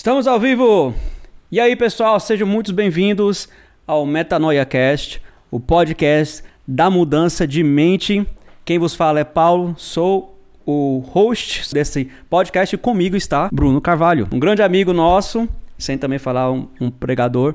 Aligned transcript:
Estamos 0.00 0.26
ao 0.26 0.40
vivo! 0.40 0.94
E 1.52 1.60
aí, 1.60 1.76
pessoal, 1.76 2.18
sejam 2.18 2.48
muito 2.48 2.72
bem-vindos 2.72 3.46
ao 3.86 4.06
Metanoia 4.06 4.64
Cast, 4.64 5.20
o 5.50 5.60
podcast 5.60 6.42
da 6.66 6.88
mudança 6.88 7.46
de 7.46 7.62
mente. 7.62 8.26
Quem 8.64 8.78
vos 8.78 8.94
fala 8.94 9.20
é 9.20 9.24
Paulo, 9.24 9.74
sou 9.76 10.40
o 10.64 11.04
host 11.06 11.74
desse 11.74 12.10
podcast 12.30 12.74
e 12.74 12.78
comigo 12.78 13.14
está 13.14 13.50
Bruno 13.52 13.78
Carvalho, 13.78 14.26
um 14.32 14.38
grande 14.40 14.62
amigo 14.62 14.94
nosso, 14.94 15.46
sem 15.76 15.98
também 15.98 16.18
falar 16.18 16.50
um, 16.50 16.66
um 16.80 16.90
pregador, 16.90 17.54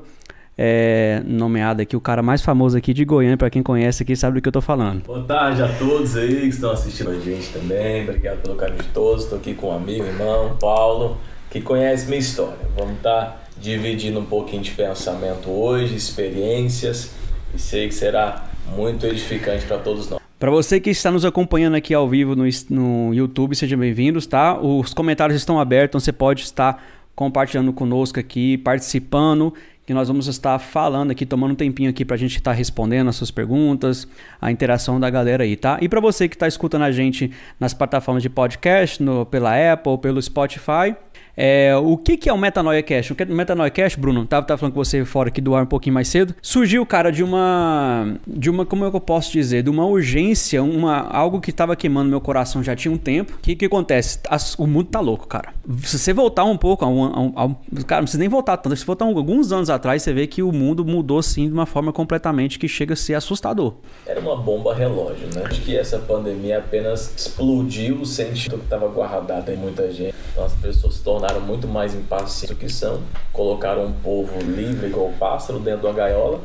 é, 0.56 1.24
nomeado 1.26 1.82
aqui 1.82 1.96
o 1.96 2.00
cara 2.00 2.22
mais 2.22 2.42
famoso 2.42 2.78
aqui 2.78 2.94
de 2.94 3.04
Goiânia, 3.04 3.36
para 3.36 3.50
quem 3.50 3.60
conhece 3.60 4.04
aqui 4.04 4.14
sabe 4.14 4.36
do 4.36 4.40
que 4.40 4.46
eu 4.46 4.52
tô 4.52 4.60
falando. 4.60 5.02
Boa 5.02 5.24
tarde 5.24 5.64
a 5.64 5.68
todos 5.80 6.16
aí 6.16 6.42
que 6.42 6.46
estão 6.46 6.70
assistindo 6.70 7.10
a 7.10 7.18
gente 7.18 7.48
também. 7.52 8.04
Obrigado 8.04 8.40
pelo 8.42 8.54
carinho 8.54 8.84
de 8.84 8.88
todos. 8.90 9.24
Estou 9.24 9.36
aqui 9.36 9.52
com 9.52 9.70
um 9.70 9.76
amigo, 9.76 10.04
irmão, 10.04 10.56
Paulo, 10.60 11.18
que 11.56 11.62
conhece 11.62 12.06
minha 12.06 12.18
história. 12.18 12.58
Vamos 12.76 12.96
estar 12.98 13.24
tá 13.24 13.36
dividindo 13.58 14.20
um 14.20 14.24
pouquinho 14.24 14.62
de 14.62 14.72
pensamento 14.72 15.50
hoje, 15.50 15.94
experiências, 15.94 17.12
e 17.54 17.58
sei 17.58 17.88
que 17.88 17.94
será 17.94 18.48
muito 18.74 19.06
edificante 19.06 19.64
para 19.64 19.78
todos 19.78 20.10
nós. 20.10 20.20
Para 20.38 20.50
você 20.50 20.78
que 20.78 20.90
está 20.90 21.10
nos 21.10 21.24
acompanhando 21.24 21.74
aqui 21.74 21.94
ao 21.94 22.06
vivo 22.06 22.36
no, 22.36 22.44
no 22.68 23.14
YouTube, 23.14 23.56
sejam 23.56 23.78
bem-vindos, 23.78 24.26
tá? 24.26 24.58
Os 24.60 24.92
comentários 24.92 25.38
estão 25.38 25.58
abertos, 25.58 25.92
então 25.92 26.00
você 26.00 26.12
pode 26.12 26.42
estar 26.42 26.84
compartilhando 27.14 27.72
conosco 27.72 28.20
aqui, 28.20 28.58
participando, 28.58 29.54
que 29.86 29.94
nós 29.94 30.08
vamos 30.08 30.26
estar 30.26 30.58
falando 30.58 31.12
aqui, 31.12 31.24
tomando 31.24 31.52
um 31.52 31.54
tempinho 31.54 31.88
aqui 31.88 32.04
para 32.04 32.16
a 32.16 32.18
gente 32.18 32.36
estar 32.36 32.52
respondendo 32.52 33.08
as 33.08 33.16
suas 33.16 33.30
perguntas, 33.30 34.06
a 34.38 34.50
interação 34.50 35.00
da 35.00 35.08
galera 35.08 35.44
aí, 35.44 35.56
tá? 35.56 35.78
E 35.80 35.88
para 35.88 36.00
você 36.00 36.28
que 36.28 36.34
está 36.34 36.46
escutando 36.46 36.82
a 36.82 36.90
gente 36.90 37.30
nas 37.58 37.72
plataformas 37.72 38.22
de 38.22 38.28
podcast, 38.28 39.02
no, 39.02 39.24
pela 39.24 39.54
Apple, 39.72 39.96
pelo 39.98 40.20
Spotify, 40.20 40.94
é, 41.36 41.76
o 41.76 41.98
que, 41.98 42.16
que 42.16 42.30
é 42.30 42.32
o 42.32 42.38
Metanoia 42.38 42.82
Cash? 42.82 43.10
O 43.10 43.16
Metanoia 43.28 43.70
Cash, 43.70 43.94
Bruno, 43.94 44.24
tava, 44.24 44.46
tava 44.46 44.58
falando 44.58 44.72
com 44.72 44.82
você 44.82 45.04
fora 45.04 45.28
aqui 45.28 45.40
do 45.40 45.54
ar 45.54 45.64
um 45.64 45.66
pouquinho 45.66 45.92
mais 45.92 46.08
cedo. 46.08 46.34
Surgiu, 46.40 46.84
cara, 46.86 47.12
de 47.12 47.22
uma. 47.22 48.16
De 48.26 48.48
uma, 48.48 48.64
como 48.64 48.86
é 48.86 48.90
que 48.90 48.96
eu 48.96 49.00
posso 49.00 49.30
dizer? 49.32 49.62
De 49.62 49.68
uma 49.68 49.84
urgência, 49.84 50.62
uma, 50.62 51.00
algo 51.10 51.40
que 51.40 51.52
tava 51.52 51.76
queimando 51.76 52.08
meu 52.08 52.20
coração 52.20 52.62
já 52.62 52.74
tinha 52.74 52.92
um 52.92 52.96
tempo. 52.96 53.34
O 53.34 53.38
que, 53.38 53.54
que 53.54 53.66
acontece? 53.66 54.18
As, 54.30 54.54
o 54.54 54.66
mundo 54.66 54.88
tá 54.88 55.00
louco, 55.00 55.26
cara. 55.26 55.52
Se 55.82 55.98
você 55.98 56.12
voltar 56.14 56.44
um 56.44 56.56
pouco, 56.56 56.84
a 56.84 56.88
um, 56.88 57.04
a 57.04 57.20
um, 57.20 57.32
a 57.36 57.44
um, 57.44 57.54
cara, 57.86 58.00
não 58.00 58.04
precisa 58.04 58.20
nem 58.20 58.28
voltar 58.28 58.56
tanto. 58.56 58.74
Se 58.74 58.86
voltar 58.86 59.04
alguns 59.04 59.52
anos 59.52 59.68
atrás, 59.68 60.02
você 60.02 60.14
vê 60.14 60.26
que 60.26 60.42
o 60.42 60.50
mundo 60.50 60.84
mudou 60.84 61.22
sim 61.22 61.48
de 61.48 61.52
uma 61.52 61.66
forma 61.66 61.92
completamente 61.92 62.58
que 62.58 62.66
chega 62.66 62.94
a 62.94 62.96
ser 62.96 63.14
assustador. 63.14 63.74
Era 64.06 64.20
uma 64.20 64.36
bomba 64.36 64.74
relógio, 64.74 65.28
né? 65.34 65.42
Acho 65.44 65.60
que 65.60 65.76
essa 65.76 65.98
pandemia 65.98 66.58
apenas 66.58 67.12
explodiu 67.14 67.96
o 67.96 68.06
sentimento 68.06 68.58
que 68.58 68.64
estava 68.64 68.88
guardado 68.88 69.50
em 69.50 69.56
muita 69.56 69.92
gente. 69.92 70.14
Então 70.32 70.44
as 70.44 70.54
pessoas 70.54 70.94
se 70.94 71.02
tornaram 71.02 71.25
tornaram 71.26 71.40
muito 71.40 71.66
mais 71.66 71.94
impacientes 71.94 72.48
do 72.48 72.54
que 72.54 72.68
são, 72.68 73.02
colocaram 73.32 73.84
um 73.86 73.92
povo 73.92 74.38
livre 74.40 74.86
igual 74.86 75.12
pássaro 75.18 75.58
dentro 75.58 75.80
de 75.80 75.86
uma 75.86 75.92
gaiola 75.92 76.40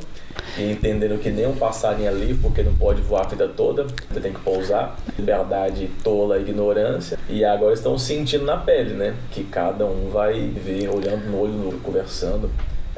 e 0.57 0.71
entenderam 0.71 1.17
que 1.17 1.29
nem 1.29 1.47
um 1.47 1.55
passarinho 1.55 2.09
é 2.09 2.11
livre 2.11 2.39
porque 2.41 2.63
não 2.63 2.73
pode 2.73 3.01
voar 3.01 3.25
a 3.25 3.29
vida 3.29 3.47
toda, 3.47 3.83
você 3.83 4.19
tem 4.19 4.33
que 4.33 4.39
pousar, 4.39 4.97
liberdade 5.17 5.89
tola, 6.03 6.39
ignorância, 6.39 7.17
e 7.29 7.45
agora 7.45 7.73
estão 7.73 7.97
sentindo 7.97 8.43
na 8.43 8.57
pele, 8.57 8.93
né? 8.93 9.15
Que 9.31 9.43
cada 9.43 9.85
um 9.85 10.09
vai 10.09 10.39
ver 10.47 10.89
olhando 10.89 11.29
no 11.29 11.39
olho, 11.39 11.53
no 11.53 11.67
olho 11.69 11.79
conversando, 11.79 12.49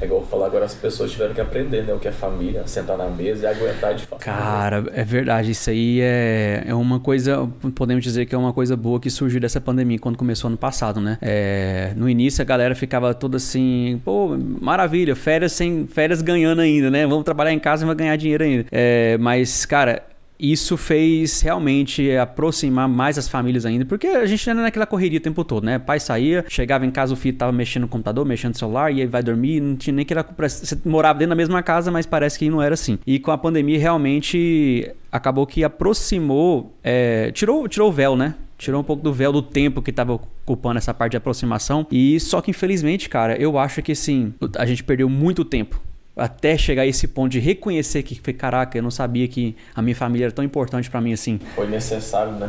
é 0.03 0.05
igual 0.05 0.21
eu 0.21 0.27
falar 0.27 0.47
agora, 0.47 0.65
as 0.65 0.73
pessoas 0.75 1.11
tiveram 1.11 1.33
que 1.33 1.41
aprender, 1.41 1.83
né? 1.83 1.93
O 1.93 1.99
que 1.99 2.07
é 2.07 2.11
família, 2.11 2.67
sentar 2.67 2.97
na 2.97 3.07
mesa 3.07 3.47
e 3.47 3.49
aguentar 3.49 3.95
de 3.95 4.05
fato. 4.05 4.19
Cara, 4.19 4.83
é 4.93 5.03
verdade. 5.03 5.51
Isso 5.51 5.69
aí 5.69 5.99
é, 6.01 6.63
é 6.67 6.75
uma 6.75 6.99
coisa, 6.99 7.49
podemos 7.75 8.03
dizer 8.03 8.25
que 8.25 8.35
é 8.35 8.37
uma 8.37 8.53
coisa 8.53 8.75
boa 8.75 8.99
que 8.99 9.09
surgiu 9.09 9.39
dessa 9.39 9.61
pandemia 9.61 9.97
quando 9.97 10.17
começou 10.17 10.49
ano 10.49 10.57
passado, 10.57 10.99
né? 10.99 11.17
É, 11.21 11.93
no 11.95 12.09
início 12.09 12.41
a 12.41 12.45
galera 12.45 12.75
ficava 12.75 13.13
toda 13.13 13.37
assim, 13.37 14.01
pô, 14.03 14.37
maravilha, 14.61 15.15
férias 15.15 15.53
sem 15.53 15.87
férias 15.87 16.21
ganhando 16.21 16.61
ainda, 16.61 16.91
né? 16.91 17.07
Vamos 17.07 17.23
trabalhar 17.23 17.53
em 17.53 17.59
casa 17.59 17.83
e 17.83 17.87
vai 17.87 17.95
ganhar 17.95 18.15
dinheiro 18.15 18.43
ainda. 18.43 18.65
É, 18.71 19.17
mas, 19.17 19.65
cara, 19.65 20.03
isso 20.39 20.75
fez 20.75 21.41
realmente 21.41 22.15
aproximar 22.15 22.87
mais 22.87 23.17
as 23.17 23.27
famílias 23.27 23.65
ainda, 23.65 23.85
porque 23.85 24.07
a 24.07 24.25
gente 24.25 24.49
era 24.49 24.61
naquela 24.61 24.85
correria 24.85 25.19
o 25.19 25.21
tempo 25.21 25.43
todo, 25.43 25.63
né? 25.63 25.79
pai 25.79 25.99
saía, 25.99 26.43
chegava 26.47 26.85
em 26.85 26.91
casa, 26.91 27.13
o 27.13 27.17
filho 27.17 27.37
tava 27.37 27.51
mexendo 27.51 27.83
no 27.83 27.87
computador, 27.87 28.25
mexendo 28.25 28.53
no 28.53 28.59
celular, 28.59 28.91
e 28.91 29.01
aí 29.01 29.07
vai 29.07 29.23
dormir, 29.23 29.61
não 29.61 29.75
tinha 29.75 29.93
nem 29.93 30.05
que 30.05 30.13
era. 30.13 30.25
Você 30.47 30.77
morava 30.85 31.19
dentro 31.19 31.29
da 31.29 31.35
mesma 31.35 31.61
casa, 31.61 31.91
mas 31.91 32.05
parece 32.05 32.39
que 32.39 32.49
não 32.49 32.61
era 32.61 32.73
assim. 32.73 32.97
E 33.05 33.19
com 33.19 33.31
a 33.31 33.37
pandemia, 33.37 33.79
realmente 33.79 34.91
acabou 35.11 35.45
que 35.45 35.63
aproximou, 35.63 36.75
é, 36.83 37.31
tirou, 37.31 37.67
tirou 37.67 37.89
o 37.89 37.91
véu, 37.91 38.15
né? 38.15 38.35
tirou 38.57 38.79
um 38.79 38.83
pouco 38.83 39.03
do 39.03 39.11
véu 39.11 39.31
do 39.33 39.41
tempo 39.41 39.81
que 39.81 39.89
estava 39.89 40.13
ocupando 40.13 40.77
essa 40.77 40.93
parte 40.93 41.11
de 41.11 41.17
aproximação. 41.17 41.85
E 41.91 42.17
só 42.19 42.39
que 42.39 42.51
infelizmente, 42.51 43.09
cara, 43.09 43.35
eu 43.35 43.57
acho 43.57 43.81
que 43.81 43.91
assim, 43.91 44.33
a 44.57 44.65
gente 44.65 44.83
perdeu 44.83 45.09
muito 45.09 45.43
tempo 45.43 45.81
até 46.15 46.57
chegar 46.57 46.83
a 46.83 46.87
esse 46.87 47.07
ponto 47.07 47.31
de 47.31 47.39
reconhecer 47.39 48.03
que, 48.03 48.15
caraca, 48.33 48.77
eu 48.77 48.83
não 48.83 48.91
sabia 48.91 49.27
que 49.27 49.55
a 49.75 49.81
minha 49.81 49.95
família 49.95 50.25
era 50.25 50.31
tão 50.31 50.43
importante 50.45 50.89
para 50.89 51.01
mim 51.01 51.13
assim. 51.13 51.39
Foi 51.55 51.67
necessário, 51.67 52.33
né? 52.33 52.47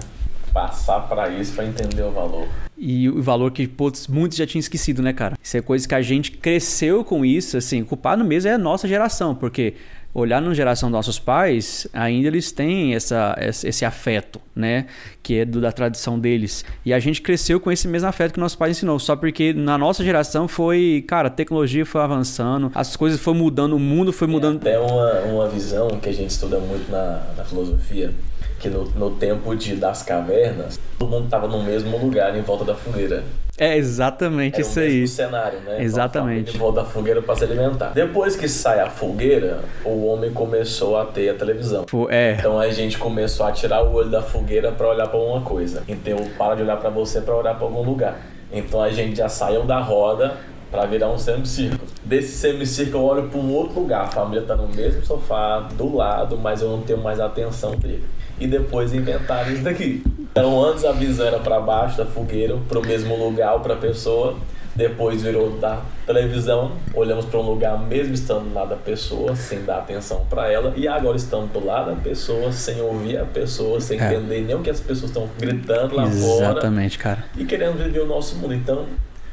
Passar 0.52 1.00
para 1.08 1.30
isso 1.30 1.52
para 1.54 1.64
entender 1.64 2.02
o 2.02 2.12
valor. 2.12 2.46
E 2.76 3.08
o 3.08 3.22
valor 3.22 3.50
que 3.50 3.66
putz, 3.66 4.06
muitos 4.06 4.38
já 4.38 4.46
tinham 4.46 4.60
esquecido, 4.60 5.02
né, 5.02 5.12
cara? 5.12 5.36
Isso 5.42 5.56
é 5.56 5.62
coisa 5.62 5.88
que 5.88 5.94
a 5.94 6.02
gente 6.02 6.32
cresceu 6.32 7.04
com 7.04 7.24
isso, 7.24 7.56
assim, 7.56 7.82
o 7.82 7.86
culpado 7.86 8.24
mesmo 8.24 8.50
é 8.50 8.54
a 8.54 8.58
nossa 8.58 8.86
geração, 8.86 9.34
porque 9.34 9.74
olhar 10.14 10.40
na 10.40 10.54
geração 10.54 10.88
dos 10.88 10.96
nossos 10.96 11.18
pais, 11.18 11.88
ainda 11.92 12.28
eles 12.28 12.52
têm 12.52 12.94
essa, 12.94 13.36
esse 13.40 13.84
afeto, 13.84 14.40
né? 14.54 14.86
Que 15.22 15.40
é 15.40 15.44
do, 15.44 15.60
da 15.60 15.72
tradição 15.72 16.18
deles. 16.18 16.64
E 16.84 16.94
a 16.94 17.00
gente 17.00 17.20
cresceu 17.20 17.58
com 17.58 17.72
esse 17.72 17.88
mesmo 17.88 18.08
afeto 18.08 18.32
que 18.32 18.40
nossos 18.40 18.56
pais 18.56 18.76
ensinou. 18.76 18.98
Só 19.00 19.16
porque 19.16 19.52
na 19.52 19.76
nossa 19.76 20.04
geração 20.04 20.46
foi, 20.46 21.04
cara, 21.08 21.26
a 21.26 21.30
tecnologia 21.30 21.84
foi 21.84 22.00
avançando, 22.00 22.70
as 22.74 22.94
coisas 22.94 23.18
foram 23.20 23.38
mudando, 23.40 23.74
o 23.74 23.80
mundo 23.80 24.12
foi 24.12 24.28
mudando. 24.28 24.58
Até 24.58 24.78
uma, 24.78 25.20
uma 25.22 25.48
visão 25.48 25.88
que 26.00 26.08
a 26.08 26.12
gente 26.12 26.30
estuda 26.30 26.60
muito 26.60 26.88
na, 26.90 27.22
na 27.36 27.44
filosofia, 27.44 28.14
que 28.60 28.68
no, 28.68 28.84
no 28.90 29.10
tempo 29.10 29.54
de, 29.56 29.74
das 29.74 30.04
cavernas, 30.04 30.78
todo 30.96 31.10
mundo 31.10 31.24
estava 31.24 31.48
no 31.48 31.62
mesmo 31.64 31.98
lugar 31.98 32.36
em 32.36 32.42
volta 32.42 32.64
da 32.64 32.74
fogueira. 32.74 33.24
É 33.56 33.76
exatamente 33.76 34.60
isso 34.60 34.80
aí. 34.80 35.06
cenário, 35.06 35.60
né? 35.60 35.82
Exatamente. 35.82 36.50
Então, 36.50 36.60
volta 36.60 36.82
da 36.82 36.86
fogueira 36.86 37.22
para 37.22 37.36
se 37.36 37.44
alimentar. 37.44 37.90
Depois 37.90 38.34
que 38.34 38.48
sai 38.48 38.80
a 38.80 38.90
fogueira, 38.90 39.60
o 39.84 40.06
homem 40.06 40.32
começou 40.32 40.98
a 40.98 41.04
ter 41.04 41.28
a 41.28 41.34
televisão. 41.34 41.84
É. 42.10 42.36
Então 42.38 42.58
a 42.58 42.68
gente 42.70 42.98
começou 42.98 43.46
a 43.46 43.52
tirar 43.52 43.82
o 43.84 43.92
olho 43.92 44.10
da 44.10 44.22
fogueira 44.22 44.72
para 44.72 44.88
olhar 44.88 45.06
para 45.06 45.18
uma 45.18 45.40
coisa. 45.42 45.84
Então 45.86 46.16
para 46.36 46.56
de 46.56 46.62
olhar 46.62 46.76
para 46.78 46.90
você 46.90 47.20
para 47.20 47.34
olhar 47.34 47.54
para 47.54 47.64
algum 47.64 47.82
lugar. 47.82 48.18
Então 48.52 48.82
a 48.82 48.90
gente 48.90 49.16
já 49.16 49.28
saiu 49.28 49.64
da 49.64 49.78
roda 49.78 50.36
para 50.70 50.86
virar 50.86 51.08
um 51.10 51.18
semicírculo. 51.18 51.80
Desse 52.04 52.36
semicírculo 52.36 53.04
eu 53.04 53.06
olho 53.08 53.28
para 53.28 53.38
um 53.38 53.52
outro 53.52 53.80
lugar. 53.80 54.04
A 54.04 54.08
família 54.08 54.42
tá 54.42 54.56
no 54.56 54.66
mesmo 54.66 55.04
sofá, 55.04 55.60
do 55.60 55.94
lado, 55.94 56.36
mas 56.36 56.60
eu 56.60 56.68
não 56.68 56.80
tenho 56.80 56.98
mais 56.98 57.20
atenção 57.20 57.76
dele. 57.76 58.04
E 58.40 58.48
depois 58.48 58.92
inventaram 58.92 59.52
isso 59.52 59.62
daqui. 59.62 60.02
Então 60.34 60.64
antes 60.64 60.84
a 60.84 60.90
visão 60.90 61.24
era 61.28 61.38
para 61.38 61.60
baixo 61.60 61.96
da 61.96 62.04
fogueira, 62.04 62.56
para 62.68 62.80
o 62.80 62.84
mesmo 62.84 63.16
lugar 63.16 63.56
para 63.60 63.74
a 63.74 63.76
pessoa. 63.76 64.36
Depois 64.74 65.22
virou 65.22 65.56
da 65.60 65.80
televisão, 66.04 66.72
olhamos 66.92 67.26
para 67.26 67.38
um 67.38 67.42
lugar 67.42 67.78
mesmo 67.78 68.12
estando 68.12 68.52
lá 68.52 68.64
da 68.64 68.74
pessoa, 68.74 69.36
sem 69.36 69.62
dar 69.62 69.78
atenção 69.78 70.26
para 70.28 70.50
ela, 70.50 70.74
e 70.76 70.88
agora 70.88 71.16
estamos 71.16 71.52
do 71.52 71.64
lado 71.64 71.94
da 71.94 71.96
pessoa, 72.00 72.50
sem 72.50 72.80
ouvir 72.80 73.18
a 73.18 73.24
pessoa, 73.24 73.80
sem 73.80 74.00
é. 74.00 74.12
entender 74.12 74.40
nem 74.40 74.56
o 74.56 74.62
que 74.62 74.70
as 74.70 74.80
pessoas 74.80 75.12
estão 75.12 75.30
gritando 75.38 75.94
lá 75.94 76.02
Exatamente, 76.02 76.26
fora. 76.26 76.50
Exatamente, 76.50 76.98
cara. 76.98 77.24
E 77.36 77.44
querendo 77.44 77.78
viver 77.78 78.00
o 78.00 78.06
nosso 78.06 78.34
mundo. 78.34 78.52
Então, 78.52 78.84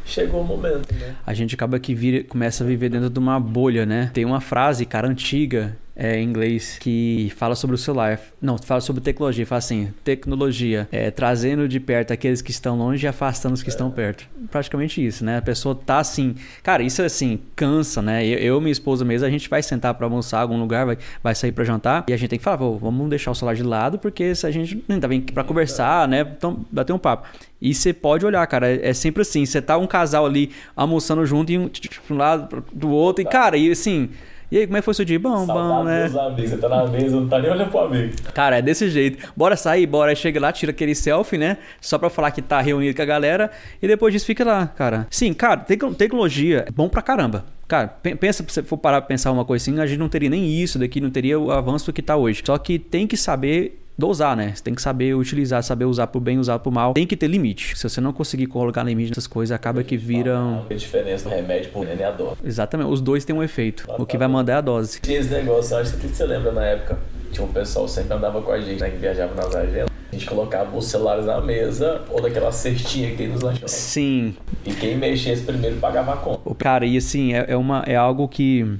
chegou 0.05 0.41
o 0.41 0.43
momento, 0.43 0.93
né? 0.93 1.15
A 1.25 1.33
gente 1.33 1.55
acaba 1.55 1.79
que 1.79 1.95
vira, 1.95 2.23
começa 2.23 2.63
a 2.63 2.67
viver 2.67 2.89
dentro 2.89 3.09
de 3.09 3.17
uma 3.17 3.39
bolha, 3.39 3.83
né? 3.83 4.11
Tem 4.13 4.23
uma 4.23 4.41
frase, 4.41 4.85
cara, 4.85 5.07
antiga, 5.07 5.75
é, 5.95 6.19
em 6.19 6.23
inglês 6.23 6.77
que 6.79 7.31
fala 7.35 7.55
sobre 7.55 7.75
o 7.75 7.77
celular. 7.77 8.19
Não, 8.41 8.57
fala 8.57 8.81
sobre 8.81 9.01
tecnologia. 9.01 9.45
Fala 9.45 9.59
assim: 9.59 9.93
tecnologia 10.03 10.87
é, 10.91 11.11
trazendo 11.11 11.67
de 11.67 11.79
perto 11.79 12.13
aqueles 12.13 12.41
que 12.41 12.51
estão 12.51 12.77
longe 12.77 13.05
e 13.05 13.07
afastando 13.07 13.53
os 13.53 13.61
que 13.61 13.69
é. 13.69 13.71
estão 13.71 13.91
perto. 13.91 14.27
Praticamente 14.49 15.05
isso, 15.05 15.23
né? 15.25 15.37
A 15.37 15.41
pessoa 15.41 15.75
tá 15.75 15.99
assim. 15.99 16.35
Cara, 16.63 16.81
isso 16.83 17.01
assim, 17.01 17.39
cansa, 17.55 18.01
né? 18.01 18.25
Eu 18.25 18.57
e 18.57 18.61
minha 18.61 18.71
esposa 18.71 19.03
mesmo, 19.03 19.27
a 19.27 19.29
gente 19.29 19.49
vai 19.49 19.61
sentar 19.61 19.93
para 19.93 20.05
almoçar 20.05 20.39
em 20.39 20.41
algum 20.41 20.59
lugar, 20.59 20.85
vai, 20.85 20.97
vai 21.21 21.35
sair 21.35 21.51
para 21.51 21.63
jantar 21.63 22.05
e 22.07 22.13
a 22.13 22.17
gente 22.17 22.29
tem 22.29 22.39
que 22.39 22.45
falar: 22.45 22.57
vamos 22.57 23.09
deixar 23.09 23.31
o 23.31 23.35
celular 23.35 23.55
de 23.55 23.63
lado 23.63 23.99
porque 23.99 24.33
se 24.33 24.47
a 24.47 24.51
gente 24.51 24.83
ainda 24.87 25.07
vem 25.07 25.21
para 25.21 25.43
conversar, 25.43 26.07
né? 26.07 26.21
Então, 26.21 26.65
bater 26.71 26.93
um 26.93 26.99
papo. 26.99 27.27
E 27.61 27.75
você 27.75 27.93
pode 27.93 28.25
olhar, 28.25 28.45
cara, 28.47 28.71
é, 28.71 28.89
é 28.89 28.93
sempre 28.93 29.21
assim. 29.21 29.45
Você 29.45 29.61
tá 29.61 29.77
um 29.77 29.85
casal 29.85 30.25
ali 30.25 30.51
almoçando 30.75 31.23
junto 31.25 31.51
e 31.51 31.57
um, 31.57 31.69
um 32.09 32.15
lado 32.15 32.63
do 32.73 32.89
outro, 32.89 33.21
e 33.21 33.25
cara, 33.25 33.57
e 33.57 33.69
assim. 33.69 34.09
E 34.51 34.57
aí, 34.57 34.67
como 34.67 34.75
é 34.75 34.81
que 34.81 34.83
foi 34.83 34.91
o 34.91 34.95
seu 34.95 35.05
dia? 35.05 35.17
Bom, 35.17 35.45
Saudade 35.45 35.69
bom, 35.69 35.83
né? 35.85 36.05
Dos 36.09 36.17
amigos. 36.17 36.49
Você 36.49 36.57
tá 36.57 36.67
na 36.67 36.85
mesa, 36.85 37.15
não 37.15 37.27
tá 37.29 37.39
nem 37.39 37.49
olhando 37.49 37.69
pro 37.69 37.79
amigo. 37.79 38.13
Cara, 38.33 38.57
é 38.57 38.61
desse 38.61 38.89
jeito. 38.89 39.31
Bora 39.33 39.55
sair, 39.55 39.87
bora. 39.87 40.11
Aí 40.11 40.15
chega 40.15 40.41
lá, 40.41 40.51
tira 40.51 40.71
aquele 40.71 40.93
selfie, 40.93 41.37
né? 41.37 41.57
Só 41.79 41.97
pra 41.97 42.09
falar 42.09 42.31
que 42.31 42.41
tá 42.41 42.59
reunido 42.59 42.93
com 42.93 43.01
a 43.01 43.05
galera. 43.05 43.49
E 43.81 43.87
depois 43.87 44.13
disso 44.13 44.25
fica 44.25 44.43
lá, 44.43 44.67
cara. 44.67 45.07
Sim, 45.09 45.33
cara, 45.33 45.65
tecnologia 45.97 46.65
é 46.67 46.71
bom 46.71 46.89
pra 46.89 47.01
caramba. 47.01 47.45
Cara, 47.65 47.87
pensa, 47.87 48.43
se 48.45 48.51
você 48.51 48.61
for 48.61 48.75
parar 48.77 48.99
pra 48.99 49.07
pensar 49.07 49.31
uma 49.31 49.45
coisa 49.45 49.63
assim, 49.63 49.79
a 49.79 49.85
gente 49.87 49.97
não 49.97 50.09
teria 50.09 50.29
nem 50.29 50.45
isso 50.61 50.77
daqui, 50.77 50.99
não 50.99 51.09
teria 51.09 51.39
o 51.39 51.49
avanço 51.49 51.93
que 51.93 52.01
tá 52.01 52.17
hoje. 52.17 52.43
Só 52.45 52.57
que 52.57 52.77
tem 52.77 53.07
que 53.07 53.15
saber 53.15 53.80
dosar, 53.97 54.35
né? 54.35 54.53
Você 54.55 54.63
tem 54.63 54.73
que 54.73 54.81
saber 54.81 55.15
utilizar, 55.15 55.61
saber 55.63 55.85
usar 55.85 56.07
pro 56.07 56.19
bem, 56.19 56.39
usar 56.39 56.59
pro 56.59 56.71
mal. 56.71 56.93
Tem 56.93 57.07
que 57.07 57.15
ter 57.15 57.27
limite. 57.27 57.77
Se 57.77 57.87
você 57.87 58.01
não 58.01 58.13
conseguir 58.13 58.47
colocar 58.47 58.83
limite 58.83 59.09
nessas 59.09 59.27
coisas, 59.27 59.53
acaba 59.53 59.83
que 59.83 59.97
viram. 59.97 60.65
A 60.69 60.73
diferença 60.73 61.29
do 61.29 61.35
remédio 61.35 61.71
por 61.71 61.87
e 61.87 62.03
a 62.03 62.11
dose. 62.11 62.37
Exatamente. 62.43 62.89
Os 62.89 63.01
dois 63.01 63.25
têm 63.25 63.35
um 63.35 63.43
efeito. 63.43 63.85
O 63.97 64.05
que 64.05 64.17
vai 64.17 64.27
mandar 64.27 64.53
é 64.53 64.55
a 64.57 64.61
dose. 64.61 64.99
Tinha 65.01 65.19
esse 65.19 65.29
negócio, 65.29 65.77
acho 65.77 65.97
que 65.97 66.07
você 66.07 66.25
lembra 66.25 66.51
na 66.51 66.65
época. 66.65 66.97
Tinha 67.31 67.45
um 67.45 67.51
pessoal 67.51 67.85
que 67.85 67.91
sempre 67.91 68.13
andava 68.13 68.41
com 68.41 68.51
a 68.51 68.59
gente, 68.59 68.81
né? 68.81 68.89
Que 68.89 68.97
viajava 68.97 69.33
nas 69.35 69.55
agendas. 69.55 69.89
A 70.11 70.13
gente 70.13 70.25
colocava 70.25 70.75
os 70.75 70.85
celulares 70.87 71.25
na 71.25 71.39
mesa 71.39 72.01
ou 72.09 72.21
daquela 72.21 72.51
cestinha 72.51 73.11
que 73.11 73.15
tem 73.15 73.27
nos 73.29 73.41
lanchones. 73.41 73.71
Sim. 73.71 74.35
E 74.65 74.73
quem 74.73 74.97
mexesse 74.97 75.43
primeiro 75.43 75.77
pagava 75.77 76.13
a 76.13 76.17
conta. 76.17 76.53
Cara, 76.55 76.85
e 76.85 76.97
assim, 76.97 77.33
é, 77.33 77.45
é, 77.47 77.55
uma, 77.55 77.83
é 77.87 77.95
algo 77.95 78.27
que. 78.27 78.77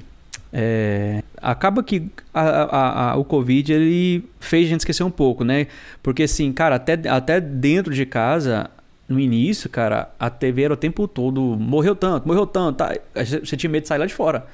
É, 0.52 1.22
acaba 1.38 1.82
que 1.82 2.10
a, 2.34 2.42
a, 2.42 3.10
a, 3.12 3.16
o 3.16 3.24
Covid 3.24 3.72
ele 3.72 4.24
fez 4.38 4.66
a 4.66 4.68
gente 4.68 4.80
esquecer 4.80 5.02
um 5.02 5.10
pouco, 5.10 5.44
né? 5.44 5.66
Porque 6.02 6.24
assim, 6.24 6.52
cara, 6.52 6.76
até, 6.76 6.94
até 7.08 7.40
dentro 7.40 7.94
de 7.94 8.04
casa 8.04 8.70
no 9.08 9.18
início, 9.18 9.68
cara, 9.68 10.10
a 10.18 10.30
TV 10.30 10.62
era 10.62 10.74
o 10.74 10.76
tempo 10.76 11.06
todo, 11.06 11.40
morreu 11.40 11.94
tanto, 11.94 12.26
morreu 12.26 12.46
tanto, 12.46 12.76
tá? 12.76 12.96
Você 13.14 13.56
tinha 13.56 13.70
medo 13.70 13.82
de 13.82 13.88
sair 13.88 13.98
lá 13.98 14.06
de 14.06 14.14
fora. 14.14 14.46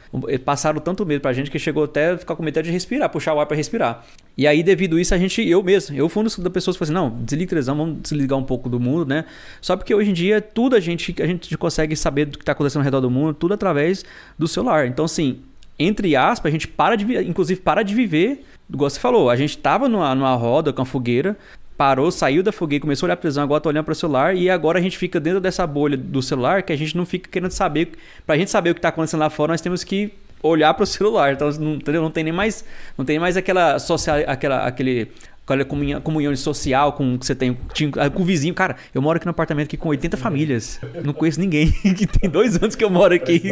Passaram 0.44 0.80
tanto 0.80 1.04
medo 1.06 1.20
pra 1.20 1.32
gente 1.32 1.50
que 1.50 1.58
chegou 1.58 1.84
até 1.84 2.16
ficar 2.16 2.34
com 2.34 2.42
medo 2.42 2.62
de 2.62 2.70
respirar, 2.70 3.08
puxar 3.08 3.34
o 3.34 3.40
ar 3.40 3.46
para 3.46 3.56
respirar. 3.56 4.04
E 4.36 4.46
aí, 4.46 4.62
devido 4.62 4.96
a 4.96 5.00
isso, 5.00 5.14
a 5.14 5.18
gente, 5.18 5.46
eu 5.46 5.62
mesmo, 5.62 5.96
eu 5.96 6.08
fui 6.08 6.22
uma 6.22 6.28
das 6.28 6.52
pessoas 6.52 6.76
que 6.76 6.84
falou 6.84 7.08
assim, 7.08 7.16
não, 7.16 7.24
desliga 7.24 7.50
televisão, 7.50 7.76
vamos 7.76 8.02
desligar 8.02 8.38
um 8.38 8.44
pouco 8.44 8.68
do 8.68 8.80
mundo, 8.80 9.06
né? 9.06 9.24
Só 9.60 9.76
porque 9.76 9.94
hoje 9.94 10.10
em 10.10 10.14
dia, 10.14 10.40
tudo 10.40 10.76
a 10.76 10.80
gente, 10.80 11.14
a 11.20 11.26
gente 11.26 11.56
consegue 11.56 11.94
saber 11.96 12.26
do 12.26 12.38
que 12.38 12.44
tá 12.44 12.52
acontecendo 12.52 12.80
ao 12.80 12.84
redor 12.84 13.00
do 13.00 13.10
mundo, 13.10 13.34
tudo 13.34 13.54
através 13.54 14.04
do 14.38 14.48
celular. 14.48 14.86
Então, 14.86 15.04
assim, 15.04 15.40
entre 15.78 16.16
aspas, 16.16 16.50
a 16.50 16.52
gente 16.52 16.66
para 16.66 16.96
de, 16.96 17.04
inclusive, 17.22 17.60
para 17.60 17.82
de 17.82 17.94
viver 17.94 18.44
igual 18.72 18.90
você 18.90 19.00
falou, 19.00 19.30
a 19.30 19.36
gente 19.36 19.56
tava 19.56 19.88
numa, 19.88 20.14
numa 20.14 20.34
roda 20.34 20.72
com 20.72 20.82
a 20.82 20.84
fogueira, 20.84 21.36
parou, 21.76 22.10
saiu 22.10 22.42
da 22.42 22.52
fogueira, 22.52 22.82
começou 22.82 23.06
a 23.06 23.08
olhar 23.08 23.16
para 23.16 23.22
televisão, 23.22 23.44
agora 23.44 23.60
tá 23.60 23.68
olhando 23.68 23.84
para 23.84 23.92
o 23.92 23.94
celular 23.94 24.36
e 24.36 24.50
agora 24.50 24.78
a 24.78 24.82
gente 24.82 24.98
fica 24.98 25.18
dentro 25.18 25.40
dessa 25.40 25.66
bolha 25.66 25.96
do 25.96 26.20
celular 26.20 26.62
que 26.62 26.72
a 26.72 26.76
gente 26.76 26.96
não 26.96 27.06
fica 27.06 27.30
querendo 27.30 27.50
saber. 27.50 27.92
Para 28.26 28.34
a 28.34 28.38
gente 28.38 28.50
saber 28.50 28.70
o 28.70 28.74
que 28.74 28.78
está 28.78 28.88
acontecendo 28.88 29.20
lá 29.20 29.30
fora, 29.30 29.52
nós 29.52 29.60
temos 29.60 29.84
que 29.84 30.12
olhar 30.42 30.74
para 30.74 30.82
o 30.82 30.86
celular. 30.86 31.32
Então 31.32 31.50
não, 31.52 31.74
entendeu? 31.74 32.02
não 32.02 32.10
tem 32.10 32.24
nem 32.24 32.32
mais, 32.32 32.64
não 32.96 33.04
tem 33.04 33.18
mais 33.18 33.36
aquela 33.36 33.78
social, 33.78 34.18
aquela, 34.26 34.66
aquele 34.66 35.08
aquela 35.52 35.64
comunhão, 35.64 36.00
comunhão 36.00 36.34
social 36.36 36.92
com 36.92 37.18
que 37.18 37.26
você 37.26 37.34
tem 37.34 37.56
tinha, 37.72 37.90
com 37.90 38.22
o 38.22 38.24
vizinho. 38.24 38.54
Cara, 38.54 38.76
eu 38.94 39.02
moro 39.02 39.16
aqui 39.16 39.26
no 39.26 39.30
apartamento 39.30 39.66
aqui 39.66 39.76
com 39.76 39.88
80 39.88 40.16
famílias. 40.16 40.80
Não 41.04 41.12
conheço 41.12 41.40
ninguém 41.40 41.70
que 41.96 42.06
tem 42.06 42.28
dois 42.28 42.56
anos 42.56 42.74
que 42.74 42.84
eu 42.84 42.90
moro 42.90 43.14
aqui. 43.14 43.42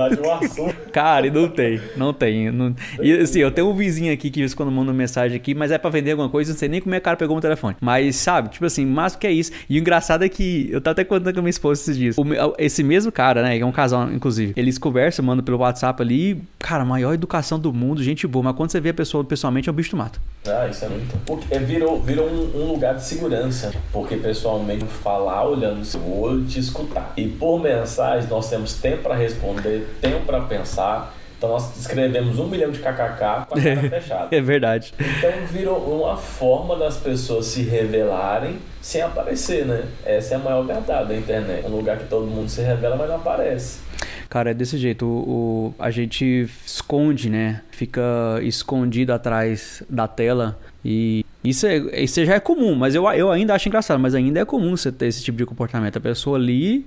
Cara, 0.92 1.26
e 1.26 1.30
não 1.30 1.48
tem, 1.48 1.80
não 1.96 2.12
tem. 2.12 2.50
Não... 2.50 2.74
E 3.00 3.12
assim, 3.12 3.40
eu 3.40 3.50
tenho 3.50 3.68
um 3.68 3.74
vizinho 3.74 4.12
aqui 4.12 4.30
que 4.30 4.46
quando 4.54 4.70
manda 4.70 4.92
mensagem 4.92 5.36
aqui, 5.36 5.54
mas 5.54 5.70
é 5.70 5.78
para 5.78 5.90
vender 5.90 6.12
alguma 6.12 6.28
coisa, 6.28 6.52
não 6.52 6.58
sei 6.58 6.68
nem 6.68 6.80
como 6.80 6.94
é 6.94 6.98
que 6.98 7.02
o 7.02 7.04
cara 7.04 7.16
pegou 7.16 7.36
o 7.36 7.40
telefone. 7.40 7.76
Mas 7.80 8.16
sabe, 8.16 8.48
tipo 8.50 8.64
assim, 8.64 8.84
mas 8.86 9.16
que 9.16 9.26
é 9.26 9.32
isso. 9.32 9.52
E 9.68 9.78
o 9.78 9.80
engraçado 9.80 10.24
é 10.24 10.28
que 10.28 10.68
eu 10.70 10.80
tava 10.80 10.92
até 10.92 11.04
contando 11.04 11.32
com 11.32 11.40
a 11.40 11.42
minha 11.42 11.50
esposa 11.50 11.80
esses 11.82 11.96
dias. 11.96 12.16
Esse 12.58 12.82
mesmo 12.82 13.12
cara, 13.12 13.42
né, 13.42 13.58
é 13.58 13.64
um 13.64 13.72
casal 13.72 14.10
inclusive, 14.10 14.52
eles 14.56 14.78
conversam, 14.78 15.24
mandam 15.24 15.44
pelo 15.44 15.58
WhatsApp 15.58 16.00
ali, 16.02 16.42
cara, 16.58 16.84
maior 16.84 17.12
educação 17.12 17.58
do 17.58 17.72
mundo, 17.72 18.02
gente 18.02 18.26
boa, 18.26 18.42
mas 18.42 18.56
quando 18.56 18.70
você 18.70 18.80
vê 18.80 18.90
a 18.90 18.94
pessoa 18.94 19.24
pessoalmente 19.24 19.68
é 19.68 19.72
um 19.72 19.74
bicho 19.74 19.90
do 19.90 19.96
mato. 19.96 20.20
Ah, 20.46 20.68
isso 20.68 20.84
é 20.84 20.88
muito. 20.88 21.16
É, 21.50 21.58
virou, 21.58 21.85
virou 21.94 22.28
um, 22.28 22.62
um, 22.62 22.72
lugar 22.72 22.94
de 22.96 23.04
segurança. 23.04 23.72
Porque 23.92 24.16
pessoalmente 24.16 24.84
falar 24.84 25.48
olhando 25.48 25.78
no 25.78 25.84
seu 25.84 26.00
olho 26.00 26.42
e 26.42 26.46
te 26.46 26.58
escutar. 26.58 27.12
E 27.16 27.28
por 27.28 27.60
mensagem 27.60 28.28
nós 28.28 28.50
temos 28.50 28.74
tempo 28.74 29.02
para 29.04 29.14
responder, 29.14 29.86
tempo 30.00 30.26
para 30.26 30.40
pensar. 30.40 31.14
Então 31.38 31.50
nós 31.50 31.76
escrevemos 31.78 32.38
um 32.38 32.48
milhão 32.48 32.70
de 32.70 32.78
kkk 32.78 33.46
com 33.46 33.58
a 33.58 33.62
cara 33.62 33.90
fechada. 33.90 34.34
É 34.34 34.40
verdade. 34.40 34.92
Então 34.98 35.46
virou 35.46 35.78
uma 35.78 36.16
forma 36.16 36.76
das 36.76 36.96
pessoas 36.96 37.46
se 37.46 37.62
revelarem 37.62 38.58
sem 38.80 39.02
aparecer, 39.02 39.66
né? 39.66 39.84
Essa 40.04 40.34
é 40.34 40.36
a 40.36 40.40
maior 40.40 40.62
verdade 40.64 41.08
da 41.08 41.16
internet. 41.16 41.66
Um 41.66 41.76
lugar 41.76 41.98
que 41.98 42.08
todo 42.08 42.26
mundo 42.26 42.48
se 42.48 42.62
revela, 42.62 42.96
mas 42.96 43.08
não 43.08 43.16
aparece. 43.16 43.86
Cara, 44.28 44.50
é 44.50 44.54
desse 44.54 44.76
jeito. 44.76 45.06
O, 45.06 45.18
o, 45.28 45.74
a 45.78 45.90
gente 45.90 46.48
esconde, 46.64 47.30
né? 47.30 47.62
Fica 47.70 48.02
escondido 48.42 49.12
atrás 49.12 49.82
da 49.88 50.08
tela 50.08 50.58
e 50.88 51.26
isso, 51.42 51.66
é, 51.66 52.00
isso 52.00 52.24
já 52.24 52.36
é 52.36 52.40
comum, 52.40 52.76
mas 52.76 52.94
eu, 52.94 53.04
eu 53.10 53.32
ainda 53.32 53.52
acho 53.54 53.68
engraçado, 53.68 53.98
mas 53.98 54.14
ainda 54.14 54.38
é 54.38 54.44
comum 54.44 54.76
você 54.76 54.92
ter 54.92 55.06
esse 55.06 55.20
tipo 55.20 55.36
de 55.36 55.44
comportamento. 55.44 55.96
A 55.96 56.00
pessoa 56.00 56.38
ali, 56.38 56.86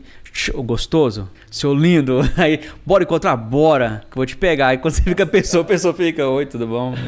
gostoso, 0.63 1.29
seu 1.51 1.73
lindo, 1.73 2.21
aí, 2.37 2.61
bora 2.85 3.03
encontrar, 3.03 3.35
bora, 3.35 4.01
que 4.09 4.17
eu 4.17 4.19
vou 4.19 4.25
te 4.25 4.37
pegar. 4.37 4.67
Aí 4.67 4.77
quando 4.77 4.93
você 4.93 5.01
fica 5.01 5.23
a 5.23 5.27
pessoa, 5.27 5.63
a 5.63 5.67
pessoa 5.67 5.93
fica, 5.93 6.25
oi, 6.25 6.45
tudo 6.45 6.65
bom? 6.65 6.95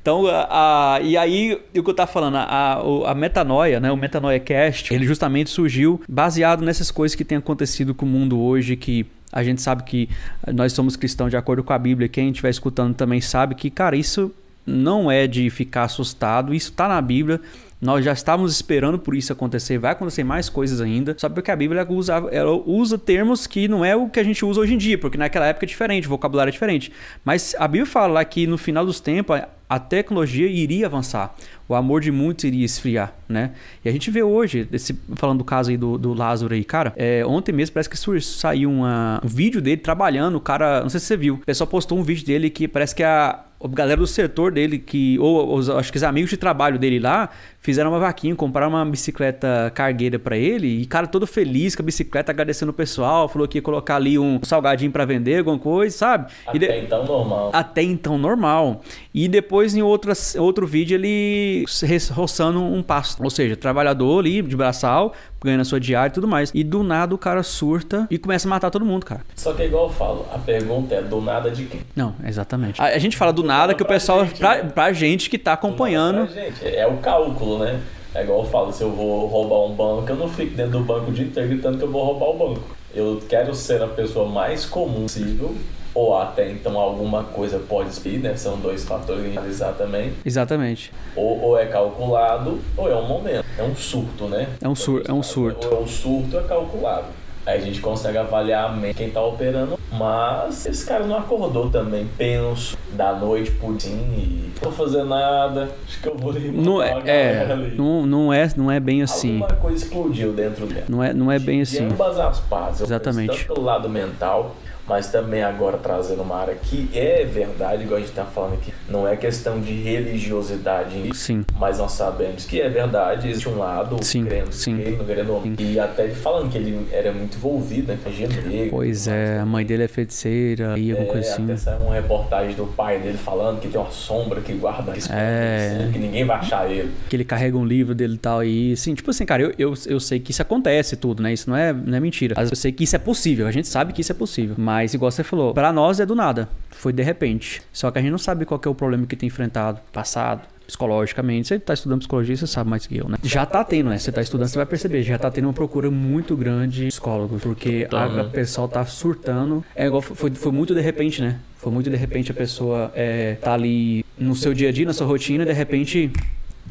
Então, 0.00 0.26
a, 0.26 0.94
a, 0.96 1.00
e 1.00 1.16
aí, 1.16 1.52
o 1.76 1.80
que 1.80 1.88
eu 1.88 1.94
tava 1.94 2.10
falando, 2.10 2.36
a, 2.36 2.82
a, 3.06 3.14
metanoia, 3.14 3.78
né, 3.78 3.92
o 3.92 3.96
Metanoia 3.96 4.40
Cast, 4.40 4.92
ele 4.92 5.06
justamente 5.06 5.48
surgiu 5.48 6.02
baseado 6.08 6.64
nessas 6.64 6.90
coisas 6.90 7.14
que 7.14 7.24
tem 7.24 7.38
acontecido 7.38 7.94
com 7.94 8.04
o 8.04 8.08
mundo 8.08 8.40
hoje, 8.40 8.74
que 8.74 9.06
a 9.32 9.44
gente 9.44 9.62
sabe 9.62 9.84
que 9.84 10.08
nós 10.52 10.72
somos 10.72 10.96
cristãos 10.96 11.30
de 11.30 11.36
acordo 11.36 11.62
com 11.62 11.72
a 11.72 11.78
Bíblia, 11.78 12.08
quem 12.08 12.30
estiver 12.30 12.50
escutando 12.50 12.96
também 12.96 13.20
sabe 13.20 13.54
que, 13.54 13.70
cara, 13.70 13.94
isso 13.94 14.34
não 14.66 15.10
é 15.10 15.26
de 15.26 15.48
ficar 15.50 15.84
assustado, 15.84 16.54
isso 16.54 16.70
está 16.70 16.88
na 16.88 17.00
Bíblia. 17.00 17.40
Nós 17.80 18.04
já 18.04 18.12
estávamos 18.12 18.52
esperando 18.52 18.96
por 18.96 19.12
isso 19.12 19.32
acontecer, 19.32 19.76
vai 19.76 19.90
acontecer 19.90 20.22
mais 20.22 20.48
coisas 20.48 20.80
ainda. 20.80 21.16
Só 21.18 21.28
porque 21.28 21.50
a 21.50 21.56
Bíblia 21.56 21.84
usa, 21.88 22.14
ela 22.30 22.52
usa 22.52 22.96
termos 22.96 23.44
que 23.44 23.66
não 23.66 23.84
é 23.84 23.96
o 23.96 24.08
que 24.08 24.20
a 24.20 24.22
gente 24.22 24.44
usa 24.44 24.60
hoje 24.60 24.74
em 24.74 24.78
dia, 24.78 24.96
porque 24.96 25.18
naquela 25.18 25.46
época 25.46 25.66
é 25.66 25.68
diferente, 25.68 26.06
o 26.06 26.10
vocabulário 26.10 26.50
é 26.50 26.52
diferente. 26.52 26.92
Mas 27.24 27.56
a 27.58 27.66
Bíblia 27.66 27.86
fala 27.86 28.12
lá 28.12 28.24
que 28.24 28.46
no 28.46 28.56
final 28.56 28.86
dos 28.86 29.00
tempos 29.00 29.40
a 29.68 29.78
tecnologia 29.78 30.46
iria 30.46 30.86
avançar, 30.86 31.34
o 31.68 31.74
amor 31.74 32.00
de 32.00 32.10
muitos 32.10 32.44
iria 32.44 32.64
esfriar, 32.64 33.14
né? 33.28 33.52
E 33.84 33.88
a 33.88 33.92
gente 33.92 34.10
vê 34.10 34.22
hoje, 34.22 34.68
esse, 34.72 34.94
falando 35.14 35.38
do 35.38 35.44
caso 35.44 35.70
aí 35.70 35.76
do, 35.76 35.96
do 35.96 36.12
Lázaro 36.12 36.52
aí, 36.52 36.64
cara, 36.64 36.92
é, 36.96 37.24
ontem 37.24 37.52
mesmo 37.52 37.72
parece 37.72 37.88
que 37.88 38.20
saiu 38.20 38.70
uma, 38.70 39.20
um 39.24 39.28
vídeo 39.28 39.60
dele 39.62 39.78
trabalhando, 39.78 40.36
o 40.36 40.40
cara, 40.40 40.82
não 40.82 40.90
sei 40.90 41.00
se 41.00 41.06
você 41.06 41.16
viu, 41.16 41.34
o 41.34 41.38
pessoal 41.38 41.66
postou 41.66 41.98
um 41.98 42.02
vídeo 42.02 42.26
dele 42.26 42.50
que 42.50 42.68
parece 42.68 42.94
que 42.94 43.02
a, 43.02 43.40
a 43.62 43.68
galera 43.68 44.00
do 44.00 44.06
setor 44.06 44.50
dele, 44.50 44.78
que 44.78 45.18
ou 45.18 45.54
os, 45.54 45.70
acho 45.70 45.90
que 45.90 45.96
os 45.96 46.02
amigos 46.02 46.30
de 46.30 46.36
trabalho 46.36 46.78
dele 46.78 46.98
lá, 46.98 47.30
fizeram 47.60 47.90
uma 47.90 48.00
vaquinha, 48.00 48.34
compraram 48.34 48.70
uma 48.70 48.84
bicicleta 48.84 49.70
cargueira 49.74 50.18
para 50.18 50.36
ele, 50.36 50.82
e 50.82 50.84
cara 50.84 51.06
todo 51.06 51.26
feliz 51.26 51.76
com 51.76 51.82
a 51.82 51.86
bicicleta, 51.86 52.32
agradecendo 52.32 52.70
o 52.70 52.74
pessoal, 52.74 53.28
falou 53.28 53.46
que 53.46 53.58
ia 53.58 53.62
colocar 53.62 53.96
ali 53.96 54.18
um 54.18 54.40
salgadinho 54.42 54.90
para 54.90 55.04
vender, 55.04 55.38
alguma 55.38 55.58
coisa, 55.58 55.96
sabe? 55.96 56.32
Até 56.46 56.80
então 56.80 57.04
normal. 57.06 57.50
Até 57.52 57.82
então 57.82 58.18
normal. 58.18 58.82
E 59.14 59.28
depois 59.28 59.74
em 59.74 59.82
outras, 59.82 60.34
outro 60.36 60.66
vídeo 60.66 60.94
ele 60.94 61.64
roçando 62.12 62.60
um 62.60 62.82
pasto, 62.82 63.22
ou 63.22 63.30
seja, 63.30 63.56
trabalhador 63.56 64.20
ali 64.20 64.40
de 64.40 64.56
braçal, 64.56 65.12
ganhando 65.42 65.60
a 65.60 65.64
sua 65.64 65.78
diária 65.78 66.08
e 66.08 66.12
tudo 66.12 66.26
mais. 66.26 66.50
E 66.54 66.64
do 66.64 66.82
nada 66.82 67.14
o 67.14 67.18
cara 67.18 67.42
surta 67.42 68.06
e 68.10 68.16
começa 68.16 68.48
a 68.48 68.50
matar 68.50 68.70
todo 68.70 68.84
mundo, 68.84 69.04
cara. 69.04 69.20
Só 69.36 69.52
que 69.52 69.62
é 69.62 69.66
igual 69.66 69.88
eu 69.88 69.92
falo, 69.92 70.26
a 70.32 70.38
pergunta 70.38 70.94
é 70.94 71.02
do 71.02 71.20
nada 71.20 71.50
de 71.50 71.64
quem? 71.64 71.80
Não, 71.94 72.14
exatamente. 72.24 72.80
A, 72.80 72.86
a 72.86 72.98
gente 72.98 73.16
fala 73.16 73.32
do 73.32 73.42
nada 73.42 73.74
que 73.74 73.82
o 73.82 73.86
pessoal, 73.86 74.24
gente, 74.24 74.38
pra, 74.38 74.62
né? 74.62 74.70
pra 74.70 74.92
gente 74.92 75.28
que 75.28 75.38
tá 75.38 75.52
acompanhando. 75.52 76.32
gente, 76.32 76.66
é 76.66 76.86
o 76.86 76.96
cálculo, 76.98 77.58
né? 77.58 77.80
É 78.14 78.22
igual 78.22 78.40
eu 78.40 78.46
falo, 78.46 78.72
se 78.72 78.82
eu 78.82 78.92
vou 78.92 79.26
roubar 79.26 79.70
um 79.70 79.74
banco, 79.74 80.10
eu 80.10 80.16
não 80.16 80.28
fico 80.28 80.54
dentro 80.54 80.72
do 80.72 80.80
banco 80.80 81.10
o 81.10 81.14
dia 81.14 81.24
inteiro 81.24 81.48
gritando 81.48 81.78
que 81.78 81.84
eu 81.84 81.90
vou 81.90 82.04
roubar 82.04 82.26
o 82.26 82.38
banco. 82.48 82.76
Eu 82.94 83.22
quero 83.26 83.54
ser 83.54 83.82
a 83.82 83.88
pessoa 83.88 84.28
mais 84.28 84.66
comum 84.66 85.02
possível 85.02 85.54
ou 85.94 86.16
até 86.18 86.50
então 86.50 86.78
alguma 86.78 87.24
coisa 87.24 87.58
pode 87.58 87.94
ser, 87.94 88.18
né? 88.18 88.34
São 88.36 88.58
dois 88.58 88.84
fatores 88.84 89.24
a 89.24 89.40
analisar 89.40 89.72
também. 89.72 90.12
Exatamente. 90.24 90.92
Ou, 91.14 91.40
ou, 91.42 91.58
é 91.58 91.66
calculado, 91.66 92.60
ou 92.76 92.90
é 92.90 92.96
um 92.96 93.06
momento. 93.06 93.44
É 93.58 93.62
um 93.62 93.76
surto, 93.76 94.24
né? 94.26 94.48
É 94.60 94.68
um, 94.68 94.74
sur 94.74 95.02
é 95.06 95.12
um 95.12 95.22
surto. 95.22 95.68
Ou 95.68 95.78
é 95.78 95.80
um 95.82 95.86
surto, 95.86 96.38
é 96.38 96.42
calculado. 96.42 97.06
Aí 97.44 97.58
a 97.58 97.60
gente 97.60 97.80
consegue 97.80 98.16
avaliar 98.18 98.70
a 98.70 98.72
mente 98.72 98.94
quem 98.94 99.10
tá 99.10 99.20
operando, 99.20 99.76
mas 99.90 100.64
esse 100.64 100.86
cara 100.86 101.04
não 101.04 101.18
acordou 101.18 101.68
também, 101.68 102.08
penso, 102.16 102.78
da 102.92 103.12
noite 103.14 103.50
por 103.50 103.76
dia 103.76 103.90
e 103.90 104.52
não 104.62 104.70
vou 104.70 104.72
fazer 104.72 105.02
nada, 105.02 105.68
acho 105.84 106.00
que 106.00 106.08
eu 106.08 106.16
vou 106.16 106.32
não 106.32 106.80
é, 106.80 107.02
é 107.04 107.74
não, 107.76 108.06
não 108.06 108.32
é 108.32 108.48
não 108.56 108.70
é 108.70 108.78
bem 108.78 109.02
assim. 109.02 109.42
Alguma 109.42 109.60
coisa 109.60 109.84
explodiu 109.84 110.32
dentro 110.32 110.66
dela. 110.66 110.86
Não 110.88 111.02
é, 111.02 111.12
não 111.12 111.32
é 111.32 111.38
bem 111.40 111.56
de 111.56 111.62
assim. 111.62 111.84
ambas 111.84 112.16
as 112.16 112.38
partes. 112.38 112.80
Exatamente. 112.80 113.36
Tanto 113.36 113.54
pelo 113.54 113.66
lado 113.66 113.88
mental 113.88 114.54
mas 114.86 115.08
também 115.10 115.42
agora 115.42 115.78
trazendo 115.78 116.22
uma 116.22 116.36
área 116.36 116.54
que 116.54 116.88
é 116.92 117.24
verdade, 117.24 117.84
igual 117.84 117.96
a 117.96 118.00
gente 118.00 118.10
está 118.10 118.24
falando 118.24 118.54
aqui, 118.54 118.72
não 118.88 119.06
é 119.06 119.16
questão 119.16 119.60
de 119.60 119.72
religiosidade, 119.72 121.16
sim. 121.16 121.44
mas 121.58 121.78
nós 121.78 121.92
sabemos 121.92 122.44
que 122.44 122.60
é 122.60 122.68
verdade, 122.68 123.28
existe 123.28 123.48
um 123.48 123.58
lado 123.58 124.02
sim, 124.02 124.24
crendo, 124.24 124.52
sim. 124.52 124.76
Querendo, 124.76 125.04
querendo, 125.04 125.60
e 125.60 125.78
até 125.78 126.08
falando 126.08 126.50
que 126.50 126.58
ele 126.58 126.88
era 126.90 127.12
muito 127.12 127.36
envolvido 127.36 127.88
né, 127.88 127.98
com 128.02 128.10
negra. 128.10 128.70
Pois 128.70 129.06
é, 129.06 129.38
a 129.38 129.46
mãe 129.46 129.64
dele 129.64 129.84
é 129.84 129.88
feiticeira 129.88 130.78
e 130.78 130.90
alguma 130.90 131.08
é, 131.08 131.12
coisa 131.12 131.32
assim. 131.32 131.44
Até 131.44 131.56
saiu 131.56 131.78
uma 131.80 131.94
reportagem 131.94 132.54
do 132.54 132.66
pai 132.66 132.98
dele 132.98 133.18
falando 133.18 133.60
que 133.60 133.68
tem 133.68 133.80
uma 133.80 133.90
sombra 133.90 134.40
que 134.40 134.52
guarda 134.52 134.96
isso, 134.96 135.08
é, 135.12 135.88
que 135.92 135.98
ninguém 135.98 136.24
vai 136.24 136.38
achar 136.38 136.70
ele. 136.70 136.92
Que 137.08 137.16
ele 137.16 137.24
carrega 137.24 137.56
um 137.56 137.64
livro 137.64 137.94
dele 137.94 138.14
e 138.14 138.18
tal, 138.18 138.44
e 138.44 138.72
assim, 138.72 138.94
tipo 138.94 139.10
assim, 139.10 139.24
cara, 139.24 139.42
eu, 139.42 139.52
eu, 139.58 139.74
eu 139.86 140.00
sei 140.00 140.18
que 140.18 140.32
isso 140.32 140.42
acontece 140.42 140.96
tudo, 140.96 141.22
né? 141.22 141.32
Isso 141.32 141.48
não 141.48 141.56
é, 141.56 141.72
não 141.72 141.96
é 141.96 142.00
mentira. 142.00 142.34
Mas 142.36 142.50
eu 142.50 142.56
sei 142.56 142.72
que 142.72 142.84
isso 142.84 142.96
é 142.96 142.98
possível, 142.98 143.46
a 143.46 143.52
gente 143.52 143.68
sabe 143.68 143.92
que 143.92 144.00
isso 144.00 144.12
é 144.12 144.14
possível, 144.14 144.56
mas 144.58 144.71
igual 144.94 145.10
você 145.10 145.22
falou, 145.22 145.52
para 145.52 145.72
nós 145.72 146.00
é 146.00 146.06
do 146.06 146.14
nada. 146.14 146.48
Foi 146.70 146.92
de 146.92 147.02
repente. 147.02 147.62
Só 147.72 147.90
que 147.90 147.98
a 147.98 148.02
gente 148.02 148.10
não 148.10 148.18
sabe 148.18 148.44
qual 148.44 148.60
é 148.64 148.68
o 148.68 148.74
problema 148.74 149.06
que 149.06 149.16
tem 149.16 149.26
enfrentado, 149.26 149.80
passado, 149.92 150.42
psicologicamente. 150.66 151.48
Você 151.48 151.54
está 151.56 151.74
estudando 151.74 152.00
psicologia, 152.00 152.36
você 152.36 152.46
sabe 152.46 152.70
mais 152.70 152.86
que 152.86 152.96
eu, 152.96 153.08
né? 153.08 153.18
Já 153.22 153.42
está 153.44 153.62
tendo, 153.62 153.90
né? 153.90 153.98
Você 153.98 154.10
está 154.10 154.22
estudando, 154.22 154.48
você 154.48 154.56
vai 154.56 154.66
perceber, 154.66 155.02
já 155.02 155.16
está 155.16 155.30
tendo 155.30 155.44
uma 155.46 155.52
procura 155.52 155.90
muito 155.90 156.36
grande 156.36 156.84
de 156.84 156.86
psicólogos, 156.88 157.42
porque 157.42 157.86
a, 157.92 158.08
né? 158.08 158.20
a 158.22 158.24
pessoal 158.24 158.68
tá 158.68 158.84
surtando. 158.84 159.64
É 159.74 159.86
igual, 159.86 160.02
foi, 160.02 160.30
foi 160.30 160.52
muito 160.52 160.74
de 160.74 160.80
repente, 160.80 161.20
né? 161.20 161.38
Foi 161.56 161.70
muito 161.70 161.88
de 161.88 161.96
repente 161.96 162.30
a 162.30 162.34
pessoa 162.34 162.90
é, 162.94 163.36
tá 163.40 163.54
ali 163.54 164.04
no 164.18 164.34
seu 164.34 164.52
dia 164.52 164.70
a 164.70 164.72
dia, 164.72 164.86
na 164.86 164.92
sua 164.92 165.06
rotina, 165.06 165.44
e 165.44 165.46
de 165.46 165.52
repente 165.52 166.10